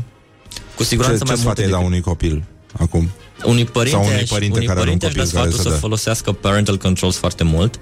Cu 0.76 0.84
siguranță 0.84 1.18
ce, 1.18 1.24
mai 1.26 1.36
ce 1.36 1.42
multe 1.44 1.62
sfat 1.62 1.66
ai 1.66 1.72
da 1.72 1.78
decât- 1.78 1.86
unui 1.88 2.02
copil 2.02 2.44
acum? 2.80 3.10
Unui 3.46 3.66
părinte, 3.66 3.98
Sau 3.98 4.06
unui 4.08 4.22
aș- 4.22 4.30
părinte 4.30 4.56
unui 4.56 4.68
care 4.68 4.80
are 4.80 4.90
un 4.90 4.98
părinte 4.98 5.06
aș 5.06 5.14
da 5.14 5.20
copil 5.22 5.34
care 5.40 5.50
sfatul 5.50 5.58
să 5.58 5.62
să 5.64 5.70
dea. 5.70 5.78
folosească 5.78 6.32
parental 6.32 6.78
controls 6.78 7.16
foarte 7.18 7.44
mult, 7.44 7.80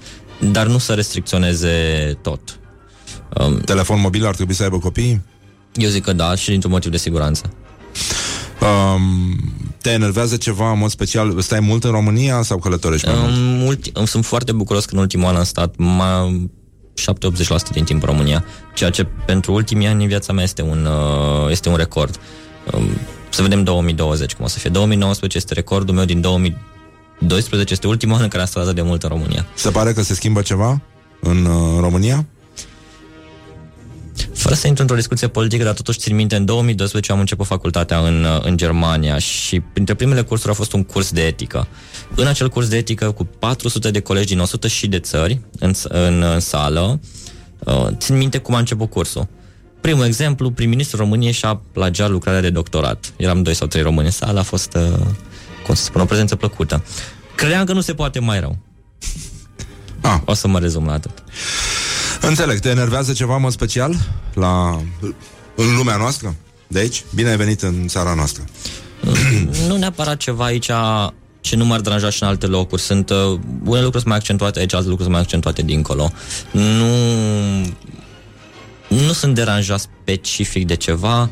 dar 0.52 0.66
nu 0.66 0.78
să 0.78 0.92
restricționeze 0.94 1.68
tot. 2.22 2.58
Um, 3.40 3.58
Telefon 3.60 4.00
mobil 4.00 4.26
ar 4.26 4.34
trebui 4.34 4.54
să 4.54 4.62
aibă 4.62 4.78
copii? 4.78 5.20
Eu 5.74 5.88
zic 5.88 6.02
că 6.04 6.12
da, 6.12 6.34
și 6.34 6.50
dintr-un 6.50 6.72
motiv 6.72 6.90
de 6.90 6.96
siguranță. 6.96 7.50
Um, 8.60 9.38
te 9.82 9.90
enervează 9.90 10.36
ceva 10.36 10.70
în 10.70 10.78
mod 10.78 10.90
special? 10.90 11.40
Stai 11.40 11.60
mult 11.60 11.84
în 11.84 11.90
România 11.90 12.42
sau 12.42 12.58
călătorești 12.58 13.06
mai 13.06 13.16
mult? 13.18 13.36
Um, 13.36 13.66
ulti, 13.66 13.92
um, 13.94 14.04
sunt 14.04 14.24
foarte 14.24 14.52
bucuros 14.52 14.84
că 14.84 14.94
în 14.94 15.00
ultimul 15.00 15.26
an 15.26 15.36
am 15.36 15.44
stat 15.44 15.74
mai 15.76 16.50
7-80% 16.94 17.72
din 17.72 17.84
timp 17.84 18.02
în 18.02 18.08
România, 18.08 18.44
ceea 18.74 18.90
ce 18.90 19.04
pentru 19.04 19.52
ultimii 19.52 19.86
ani 19.86 20.02
în 20.02 20.08
viața 20.08 20.32
mea 20.32 20.44
este 20.44 20.62
un, 20.62 20.86
uh, 20.86 21.50
este 21.50 21.68
un 21.68 21.76
record. 21.76 22.18
Um, 22.72 22.88
să 23.28 23.42
vedem 23.42 23.64
2020 23.64 24.34
cum 24.34 24.44
o 24.44 24.48
să 24.48 24.58
fie. 24.58 24.70
2019 24.70 25.38
este 25.38 25.54
recordul 25.54 25.94
meu 25.94 26.04
din 26.04 26.20
2012, 26.20 27.72
este 27.72 27.86
ultimul 27.86 28.16
an 28.16 28.22
în 28.22 28.28
care 28.28 28.42
am 28.42 28.48
stat 28.48 28.62
atât 28.62 28.74
de 28.74 28.82
mult 28.82 29.02
în 29.02 29.08
România. 29.08 29.46
Se 29.54 29.70
pare 29.70 29.92
că 29.92 30.02
se 30.02 30.14
schimbă 30.14 30.40
ceva 30.40 30.82
în 31.20 31.44
uh, 31.44 31.80
România? 31.80 32.26
Fără 34.48 34.60
să 34.60 34.66
intru 34.66 34.82
într-o 34.82 34.98
discuție 34.98 35.28
politică, 35.28 35.64
dar 35.64 35.74
totuși 35.74 35.98
țin 35.98 36.14
minte, 36.14 36.36
în 36.36 36.44
2012 36.44 37.12
am 37.12 37.18
început 37.18 37.46
facultatea 37.46 37.98
în, 37.98 38.24
uh, 38.24 38.40
în 38.42 38.56
Germania 38.56 39.18
și 39.18 39.60
printre 39.60 39.94
primele 39.94 40.22
cursuri 40.22 40.50
a 40.50 40.54
fost 40.54 40.72
un 40.72 40.84
curs 40.84 41.10
de 41.10 41.26
etică. 41.26 41.66
În 42.14 42.26
acel 42.26 42.48
curs 42.48 42.68
de 42.68 42.76
etică, 42.76 43.10
cu 43.10 43.24
400 43.24 43.90
de 43.90 44.00
colegi 44.00 44.26
din 44.26 44.38
100 44.38 44.68
și 44.68 44.86
de 44.86 44.98
țări 44.98 45.40
în, 45.58 45.72
în, 45.82 46.22
în 46.22 46.40
sală, 46.40 47.00
uh, 47.58 47.86
țin 47.96 48.16
minte 48.16 48.38
cum 48.38 48.54
a 48.54 48.58
început 48.58 48.90
cursul. 48.90 49.28
Primul 49.80 50.04
exemplu, 50.04 50.50
prim-ministrul 50.50 51.00
României 51.00 51.32
și-a 51.32 51.60
plagiat 51.72 52.10
lucrarea 52.10 52.40
de 52.40 52.50
doctorat. 52.50 53.12
Eram 53.16 53.42
doi 53.42 53.54
sau 53.54 53.66
trei 53.66 53.82
români 53.82 54.06
în 54.06 54.12
sală, 54.12 54.38
a 54.38 54.42
fost, 54.42 54.74
uh, 54.74 55.06
cum 55.66 55.74
să 55.74 55.82
spun, 55.82 56.00
o 56.00 56.04
prezență 56.04 56.36
plăcută. 56.36 56.84
Credeam 57.34 57.64
că 57.64 57.72
nu 57.72 57.80
se 57.80 57.94
poate 57.94 58.18
mai 58.18 58.40
rău. 58.40 58.58
Ah. 60.00 60.20
O 60.24 60.34
să 60.34 60.48
mă 60.48 60.58
rezum 60.58 60.86
la 60.86 60.92
atât. 60.92 61.22
Înțeleg, 62.20 62.58
te 62.58 62.68
enervează 62.68 63.12
ceva 63.12 63.34
în 63.34 63.40
mod 63.40 63.52
special 63.52 63.94
la, 64.34 64.80
în 65.54 65.76
lumea 65.76 65.96
noastră? 65.96 66.34
De 66.66 66.78
aici? 66.78 67.04
Bine 67.14 67.30
ai 67.30 67.36
venit 67.36 67.62
în 67.62 67.86
țara 67.86 68.14
noastră. 68.14 68.44
nu 69.68 69.76
neapărat 69.76 70.16
ceva 70.16 70.44
aici 70.44 70.70
ce 71.40 71.56
nu 71.56 71.64
m-ar 71.64 71.80
deranja 71.80 72.10
și 72.10 72.22
în 72.22 72.28
alte 72.28 72.46
locuri. 72.46 72.82
Sunt 72.82 73.10
uh, 73.10 73.16
unele 73.64 73.82
lucruri 73.82 73.90
sunt 73.90 74.04
mai 74.04 74.16
accentuate 74.16 74.58
aici, 74.58 74.74
alte 74.74 74.88
lucruri 74.88 75.02
sunt 75.02 75.12
mai 75.12 75.20
accentuate 75.20 75.62
dincolo. 75.62 76.12
Nu, 76.50 76.94
nu 78.88 79.12
sunt 79.12 79.34
deranjat 79.34 79.80
specific 79.80 80.66
de 80.66 80.74
ceva 80.76 81.30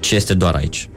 ce 0.00 0.14
este 0.14 0.34
doar 0.34 0.54
aici. 0.54 0.88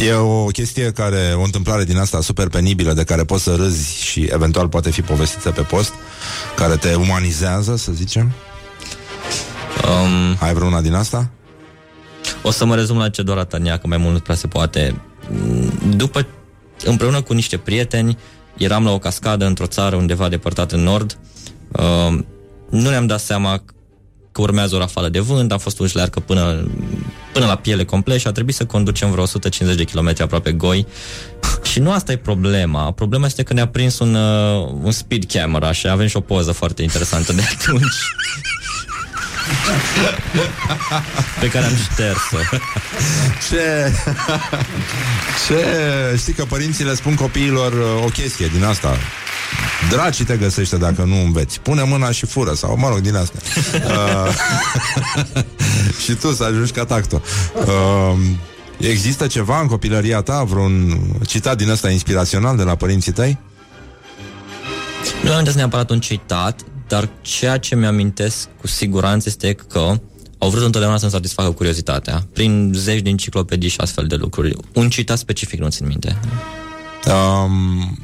E 0.00 0.12
o 0.12 0.46
chestie 0.46 0.90
care, 0.90 1.34
o 1.36 1.42
întâmplare 1.42 1.84
din 1.84 1.98
asta 1.98 2.20
super 2.20 2.48
penibilă 2.48 2.92
de 2.92 3.04
care 3.04 3.24
poți 3.24 3.42
să 3.42 3.54
râzi 3.54 4.02
și 4.02 4.28
eventual 4.32 4.68
poate 4.68 4.90
fi 4.90 5.02
povestită 5.02 5.50
pe 5.50 5.62
post, 5.62 5.92
care 6.56 6.76
te 6.76 6.94
umanizează, 6.94 7.76
să 7.76 7.92
zicem. 7.92 8.32
Um, 9.84 10.36
Ai 10.40 10.54
vreuna 10.54 10.80
din 10.80 10.94
asta? 10.94 11.30
O 12.42 12.50
să 12.50 12.64
mă 12.64 12.74
rezum 12.74 12.96
la 12.96 13.08
ce 13.08 13.22
doar 13.22 13.44
Tania, 13.44 13.78
că 13.78 13.86
mai 13.86 13.96
mult 13.96 14.12
nu 14.12 14.18
prea 14.18 14.34
se 14.34 14.46
poate. 14.46 15.00
După, 15.96 16.26
împreună 16.84 17.22
cu 17.22 17.32
niște 17.32 17.56
prieteni, 17.56 18.18
eram 18.56 18.84
la 18.84 18.90
o 18.90 18.98
cascadă 18.98 19.44
într-o 19.44 19.66
țară 19.66 19.96
undeva 19.96 20.28
depărtat 20.28 20.72
în 20.72 20.80
nord. 20.80 21.18
Uh, 21.72 22.18
nu 22.70 22.88
ne-am 22.90 23.06
dat 23.06 23.20
seama 23.20 23.62
că 24.32 24.40
urmează 24.40 24.74
o 24.74 24.78
rafală 24.78 25.08
de 25.08 25.20
vânt, 25.20 25.52
am 25.52 25.58
fost 25.58 25.78
un 25.78 25.86
șlearcă 25.86 26.20
până, 26.20 26.68
până 27.32 27.46
la 27.46 27.56
piele 27.56 27.84
complet 27.84 28.20
și 28.20 28.26
a 28.26 28.32
trebuit 28.32 28.54
să 28.54 28.64
conducem 28.64 29.10
vreo 29.10 29.22
150 29.22 29.78
de 29.78 29.84
kilometri 29.84 30.22
aproape 30.22 30.52
goi. 30.52 30.86
Și 31.62 31.78
nu 31.78 31.92
asta 31.92 32.12
e 32.12 32.16
problema. 32.16 32.92
Problema 32.92 33.26
este 33.26 33.42
că 33.42 33.52
ne-a 33.52 33.68
prins 33.68 33.98
un, 33.98 34.14
uh, 34.14 34.68
un 34.82 34.90
speed 34.90 35.24
camera 35.24 35.72
și 35.72 35.88
avem 35.88 36.06
și 36.06 36.16
o 36.16 36.20
poză 36.20 36.52
foarte 36.52 36.82
interesantă 36.82 37.32
de 37.32 37.42
atunci. 37.58 37.94
pe 41.40 41.48
care 41.48 41.64
am 41.64 41.76
șters-o. 41.76 42.56
Ce... 43.48 43.92
Ce... 45.46 45.66
Știi 46.16 46.32
că 46.32 46.44
părinții 46.44 46.84
le 46.84 46.94
spun 46.94 47.14
copiilor 47.14 47.72
uh, 47.72 48.04
o 48.04 48.08
chestie 48.08 48.46
din 48.46 48.64
asta. 48.64 48.96
Dracii 49.90 50.24
te 50.24 50.36
găsește 50.36 50.76
dacă 50.76 51.02
nu 51.02 51.16
înveți. 51.16 51.60
Pune 51.60 51.82
mâna 51.82 52.10
și 52.10 52.26
fură 52.26 52.54
sau, 52.54 52.76
mă 52.76 52.88
rog, 52.88 52.98
din 52.98 53.16
astea. 53.16 53.40
uh, 53.74 54.34
și 56.04 56.14
tu 56.14 56.32
să 56.32 56.44
ajungi 56.44 56.72
ca 56.72 56.84
tacto. 56.84 57.22
Uh, 57.54 58.18
există 58.78 59.26
ceva 59.26 59.60
în 59.60 59.66
copilăria 59.66 60.20
ta, 60.20 60.42
vreun 60.42 61.00
citat 61.26 61.56
din 61.56 61.68
ăsta 61.68 61.90
inspirațional 61.90 62.56
de 62.56 62.62
la 62.62 62.74
părinții 62.74 63.12
tăi? 63.12 63.38
Nu 65.24 65.32
am 65.32 65.44
neapărat 65.54 65.90
un 65.90 66.00
citat, 66.00 66.60
dar 66.88 67.08
ceea 67.20 67.56
ce 67.58 67.76
mi-amintesc 67.76 68.48
cu 68.60 68.66
siguranță 68.66 69.28
este 69.28 69.52
că 69.52 69.94
au 70.38 70.48
vrut 70.48 70.64
întotdeauna 70.64 70.98
să-mi 70.98 71.10
satisfacă 71.10 71.50
curiozitatea, 71.50 72.26
prin 72.32 72.72
zeci 72.74 73.00
de 73.00 73.08
enciclopedii 73.08 73.68
și 73.68 73.80
astfel 73.80 74.06
de 74.06 74.14
lucruri. 74.14 74.56
Un 74.74 74.90
citat 74.90 75.18
specific 75.18 75.60
nu 75.60 75.68
țin 75.68 75.86
minte. 75.86 76.18
Um, 77.06 77.98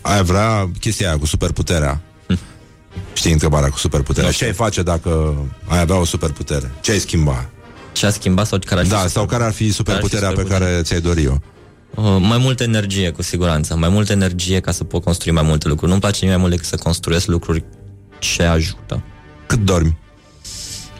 ai 0.00 0.22
vrea 0.22 0.70
chestia 0.80 1.08
aia 1.08 1.18
cu 1.18 1.26
superputerea. 1.26 2.00
Știi 3.12 3.32
întrebarea 3.32 3.68
cu 3.68 3.78
superputerea. 3.78 4.30
Ce 4.30 4.44
ai 4.44 4.52
face 4.52 4.82
dacă 4.82 5.34
ai 5.66 5.80
avea 5.80 5.96
o 6.00 6.04
superputere? 6.04 6.72
Ce 6.80 6.90
ai 6.90 6.98
schimba? 6.98 7.48
Ce 7.92 8.06
a 8.06 8.10
schimbat 8.10 8.46
sau 8.46 8.58
care 8.66 8.80
ar 8.80 8.86
fi 8.86 8.92
Da, 8.92 9.06
sau 9.06 9.26
care 9.26 9.44
ar 9.44 9.52
fi 9.52 9.72
superputerea 9.72 10.30
pe 10.32 10.42
care 10.42 10.80
ți-ai 10.82 11.00
dori 11.00 11.22
eu? 11.24 11.40
Uh, 11.94 12.16
mai 12.20 12.38
multă 12.38 12.62
energie, 12.62 13.10
cu 13.10 13.22
siguranță. 13.22 13.76
Mai 13.76 13.88
multă 13.88 14.12
energie 14.12 14.60
ca 14.60 14.70
să 14.70 14.84
pot 14.84 15.04
construi 15.04 15.32
mai 15.32 15.42
multe 15.42 15.68
lucruri. 15.68 15.88
Nu-mi 15.90 16.00
place 16.02 16.18
nimic 16.20 16.34
mai 16.34 16.40
mult 16.46 16.56
decât 16.56 16.78
să 16.78 16.82
construiesc 16.82 17.26
lucruri 17.26 17.64
ce 18.18 18.42
ajută. 18.42 19.02
Cât 19.46 19.58
dormi? 19.64 19.96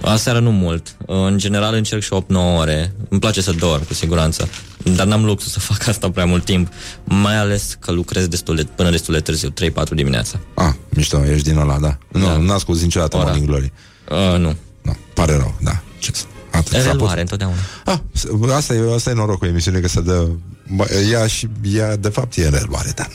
Aseară 0.02 0.38
nu 0.38 0.50
mult. 0.50 0.96
Uh, 1.06 1.16
În 1.26 1.38
general 1.38 1.74
încerc 1.74 2.02
și 2.02 2.10
8-9 2.12 2.58
ore. 2.58 2.92
Îmi 3.08 3.20
place 3.20 3.40
să 3.40 3.52
dorm, 3.52 3.86
cu 3.86 3.94
siguranță. 3.94 4.48
Dar 4.96 5.06
n-am 5.06 5.24
luxul 5.24 5.50
să 5.50 5.60
fac 5.72 5.86
asta 5.88 6.10
prea 6.10 6.24
mult 6.24 6.44
timp. 6.44 6.68
Mai 7.04 7.36
ales 7.36 7.76
că 7.80 7.92
lucrez 7.92 8.26
destul 8.26 8.56
de, 8.56 8.64
până 8.64 8.90
destul 8.90 9.14
de 9.14 9.20
târziu, 9.20 9.48
3-4 9.50 9.52
dimineața. 9.94 10.40
Ah, 10.54 10.72
mișto, 10.96 11.24
ești 11.24 11.48
din 11.48 11.58
ăla, 11.58 11.78
da. 11.78 11.98
Nu, 12.08 12.26
da. 12.26 12.36
n-a 12.36 12.54
ascult 12.54 12.80
niciodată 12.80 13.16
Ora. 13.16 13.24
Morning 13.24 13.46
Glory. 13.46 13.72
Uh, 14.10 14.38
nu. 14.38 14.56
Nu, 14.82 14.96
pare 15.14 15.36
rău, 15.36 15.54
da. 15.62 15.80
Ce 15.98 16.10
să... 16.14 16.24
Atât, 16.50 16.80
s-a 16.80 16.90
Reluare 16.90 17.22
pus- 17.22 17.30
întotdeauna. 17.30 17.56
Ah, 17.84 17.98
s- 18.12 18.52
asta 18.56 18.74
e, 18.74 18.94
asta 18.94 19.10
e 19.10 19.12
noroc 19.12 19.38
cu 19.38 19.44
emisiune, 19.44 19.78
că 19.78 19.88
se 19.88 20.00
dă... 20.00 20.26
bă, 20.74 20.84
Ea 21.12 21.26
și 21.26 21.48
ea, 21.76 21.96
de 21.96 22.08
fapt, 22.08 22.36
e 22.36 22.44
în 22.44 22.50
reluare, 22.50 22.92
dar... 22.94 23.10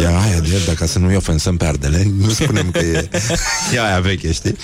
e 0.00 0.06
aia 0.06 0.40
de 0.40 0.48
el, 0.52 0.60
dacă 0.66 0.86
să 0.86 0.98
nu-i 0.98 1.16
ofensăm 1.16 1.56
pe 1.56 1.64
ardele, 1.64 2.06
nu 2.18 2.28
spunem 2.30 2.70
că 2.70 2.78
e, 2.78 3.08
e 3.74 3.80
aia 3.84 4.00
veche, 4.00 4.32
știi? 4.32 4.56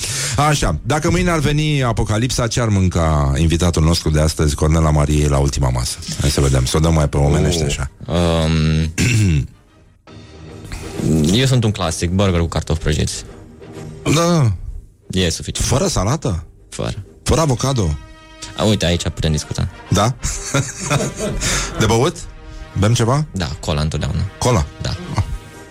Așa, 0.48 0.78
dacă 0.82 1.10
mâine 1.10 1.30
ar 1.30 1.38
veni 1.38 1.82
apocalipsa, 1.82 2.46
ce 2.46 2.60
ar 2.60 2.68
mânca 2.68 3.32
invitatul 3.36 3.82
nostru 3.82 4.10
de 4.10 4.20
astăzi, 4.20 4.55
Cornela 4.55 4.90
Mariei, 4.90 5.28
la 5.28 5.38
ultima 5.38 5.70
masă? 5.70 5.96
Hai 6.20 6.30
să 6.30 6.40
vedem, 6.40 6.64
să 6.64 6.76
o 6.76 6.80
dăm 6.80 6.94
mai 6.94 7.09
pe 7.09 7.16
omenește 7.16 7.64
așa. 7.64 7.90
Um, 8.06 8.92
eu 11.32 11.46
sunt 11.46 11.64
un 11.64 11.70
clasic, 11.70 12.10
burger 12.10 12.40
cu 12.40 12.46
cartofi 12.46 12.80
prăjiți. 12.80 13.24
Da. 14.14 14.52
E 15.10 15.28
suficient. 15.30 15.68
Fără 15.70 15.86
salată? 15.86 16.44
Fără. 16.68 16.94
Fără 17.22 17.40
avocado? 17.40 17.98
A, 18.56 18.64
uite, 18.64 18.86
aici 18.86 19.08
putem 19.08 19.32
discuta. 19.32 19.68
Da? 19.90 20.14
de 21.78 21.86
băut? 21.86 22.16
Bem 22.78 22.94
ceva? 22.94 23.26
Da, 23.32 23.46
cola 23.60 23.80
întotdeauna. 23.80 24.20
Cola? 24.38 24.66
Da. 24.82 24.96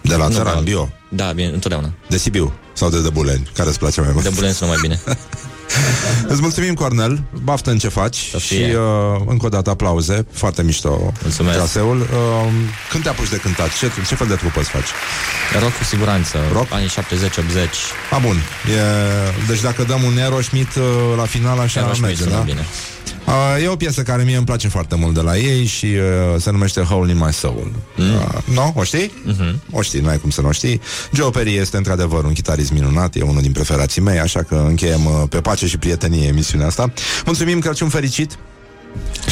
De 0.01 0.15
la 0.15 0.27
Nu 0.27 0.33
țăran, 0.33 0.51
beau. 0.51 0.63
bio? 0.63 0.89
Da, 1.09 1.31
bine, 1.31 1.47
întotdeauna. 1.47 1.93
De 2.09 2.17
Sibiu? 2.17 2.53
Sau 2.73 2.89
de 2.89 3.01
Dăbuleni? 3.01 3.49
Care 3.53 3.69
îți 3.69 3.79
place 3.79 4.01
mai 4.01 4.09
mult? 4.11 4.23
De 4.23 4.29
bulen 4.29 4.53
sună 4.53 4.69
mai 4.69 4.79
bine. 4.81 4.99
Îți 6.31 6.41
mulțumim, 6.41 6.73
Cornel, 6.73 7.21
baftă 7.43 7.69
în 7.69 7.77
ce 7.77 7.87
faci 7.87 8.15
Și 8.15 8.37
fie. 8.55 8.77
uh, 8.77 9.21
încă 9.25 9.45
o 9.45 9.49
dată 9.49 9.69
aplauze 9.69 10.25
Foarte 10.31 10.63
mișto 10.63 11.13
Mulțumesc. 11.23 11.55
traseul 11.57 11.99
uh, 11.99 12.51
Când 12.91 13.03
te 13.03 13.09
apuci 13.09 13.29
de 13.29 13.35
cântat? 13.37 13.77
Ce, 13.77 13.91
ce 14.07 14.15
fel 14.15 14.27
de 14.27 14.35
trupă 14.35 14.59
îți 14.59 14.69
faci? 14.69 14.87
Rock 15.59 15.77
cu 15.77 15.83
siguranță. 15.83 16.37
Rock? 16.53 16.67
Anii 16.73 16.87
70-80. 16.89 16.91
A, 18.11 18.17
bun 18.17 18.35
e, 18.35 18.79
Deci 19.47 19.61
dacă 19.61 19.83
dăm 19.83 20.03
un 20.03 20.17
Aerosmith 20.17 20.75
uh, 20.75 20.83
la 21.17 21.25
final 21.25 21.59
Așa 21.59 21.79
Aerosmith 21.81 22.07
merge, 22.07 22.23
sună 22.23 22.35
da? 22.35 22.41
bine. 22.41 22.65
Uh, 23.27 23.63
e 23.63 23.67
o 23.67 23.75
piesă 23.75 24.01
care 24.01 24.23
mie 24.23 24.35
îmi 24.35 24.45
place 24.45 24.67
foarte 24.67 24.95
mult 24.95 25.13
de 25.13 25.21
la 25.21 25.37
ei 25.37 25.65
Și 25.65 25.85
uh, 25.85 26.41
se 26.41 26.51
numește 26.51 26.81
Hole 26.81 27.11
in 27.11 27.17
My 27.17 27.33
Soul 27.33 27.71
mm. 27.95 28.13
uh, 28.13 28.43
Nu? 28.53 28.73
O 28.75 28.83
știi? 28.83 29.11
Mhm. 29.25 29.61
O 29.71 29.81
știi, 29.81 29.99
nu 29.99 30.07
ai 30.07 30.17
cum 30.17 30.29
să 30.29 30.41
nu 30.41 30.47
o 30.47 30.51
știi 30.51 30.81
Joe 31.13 31.29
Perry 31.29 31.55
este 31.55 31.77
într-adevăr 31.77 32.23
un 32.23 32.33
chitarist 32.33 32.71
minunat 32.71 33.15
E 33.15 33.21
unul 33.21 33.41
din 33.41 33.51
preferații 33.51 34.01
mei 34.01 34.19
Așa 34.19 34.43
că 34.43 34.65
încheiem 34.67 35.05
uh, 35.05 35.23
pe 35.29 35.41
pace 35.41 35.67
și 35.67 35.77
prietenie 35.77 36.27
emisiunea 36.27 36.67
asta 36.67 36.93
Mulțumim, 37.25 37.59
Crăciun 37.59 37.89
fericit 37.89 38.37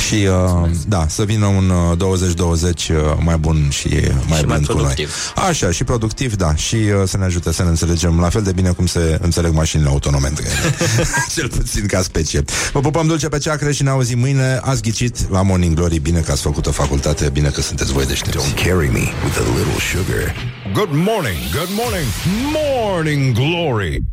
și 0.07 0.27
uh, 0.63 0.69
da, 0.87 1.05
să 1.09 1.23
vină 1.23 1.45
un 1.45 1.69
uh, 1.69 1.97
2020 1.97 2.89
uh, 2.89 2.95
mai 3.19 3.37
bun 3.37 3.69
și 3.69 3.87
uh, 3.87 4.01
mai 4.27 4.37
Și 4.39 4.45
mai 4.45 4.45
blând 4.45 4.65
cu 4.65 4.71
noi. 4.71 4.81
productiv. 4.81 5.33
Așa, 5.47 5.71
și 5.71 5.83
productiv, 5.83 6.35
da, 6.35 6.55
și 6.55 6.75
uh, 6.75 6.91
să 7.05 7.17
ne 7.17 7.23
ajute 7.25 7.51
să 7.53 7.63
ne 7.63 7.69
înțelegem 7.69 8.19
la 8.19 8.29
fel 8.29 8.41
de 8.41 8.51
bine 8.51 8.69
cum 8.69 8.85
se 8.85 9.17
înțeleg 9.21 9.53
mașinile 9.53 9.89
autonome 9.89 10.27
între 10.27 10.45
ele. 10.47 10.75
Cel 11.35 11.47
puțin 11.49 11.85
ca 11.87 12.01
specie. 12.01 12.43
Vă 12.73 12.79
pupăm 12.79 13.07
dulce 13.07 13.27
pe 13.27 13.37
ceacră 13.37 13.71
și 13.71 13.83
ne 13.83 13.89
auzim 13.89 14.19
mâine. 14.19 14.59
Ați 14.61 14.81
ghicit 14.81 15.29
la 15.31 15.41
Morning 15.41 15.75
Glory. 15.75 15.99
Bine 15.99 16.19
că 16.19 16.31
ați 16.31 16.41
făcut 16.41 16.65
o 16.65 16.71
facultate, 16.71 17.29
bine 17.29 17.49
că 17.49 17.61
sunteți 17.61 17.93
voi 17.93 18.05
deștepți. 18.05 18.37
Don't 18.37 18.63
carry 18.65 18.89
me 18.91 19.03
with 19.23 19.37
a 19.37 19.57
little 19.57 19.79
sugar. 19.91 20.35
Good 20.73 20.89
morning, 20.91 21.37
good 21.53 21.69
morning, 21.81 22.07
morning 22.53 23.33
glory. 23.35 24.03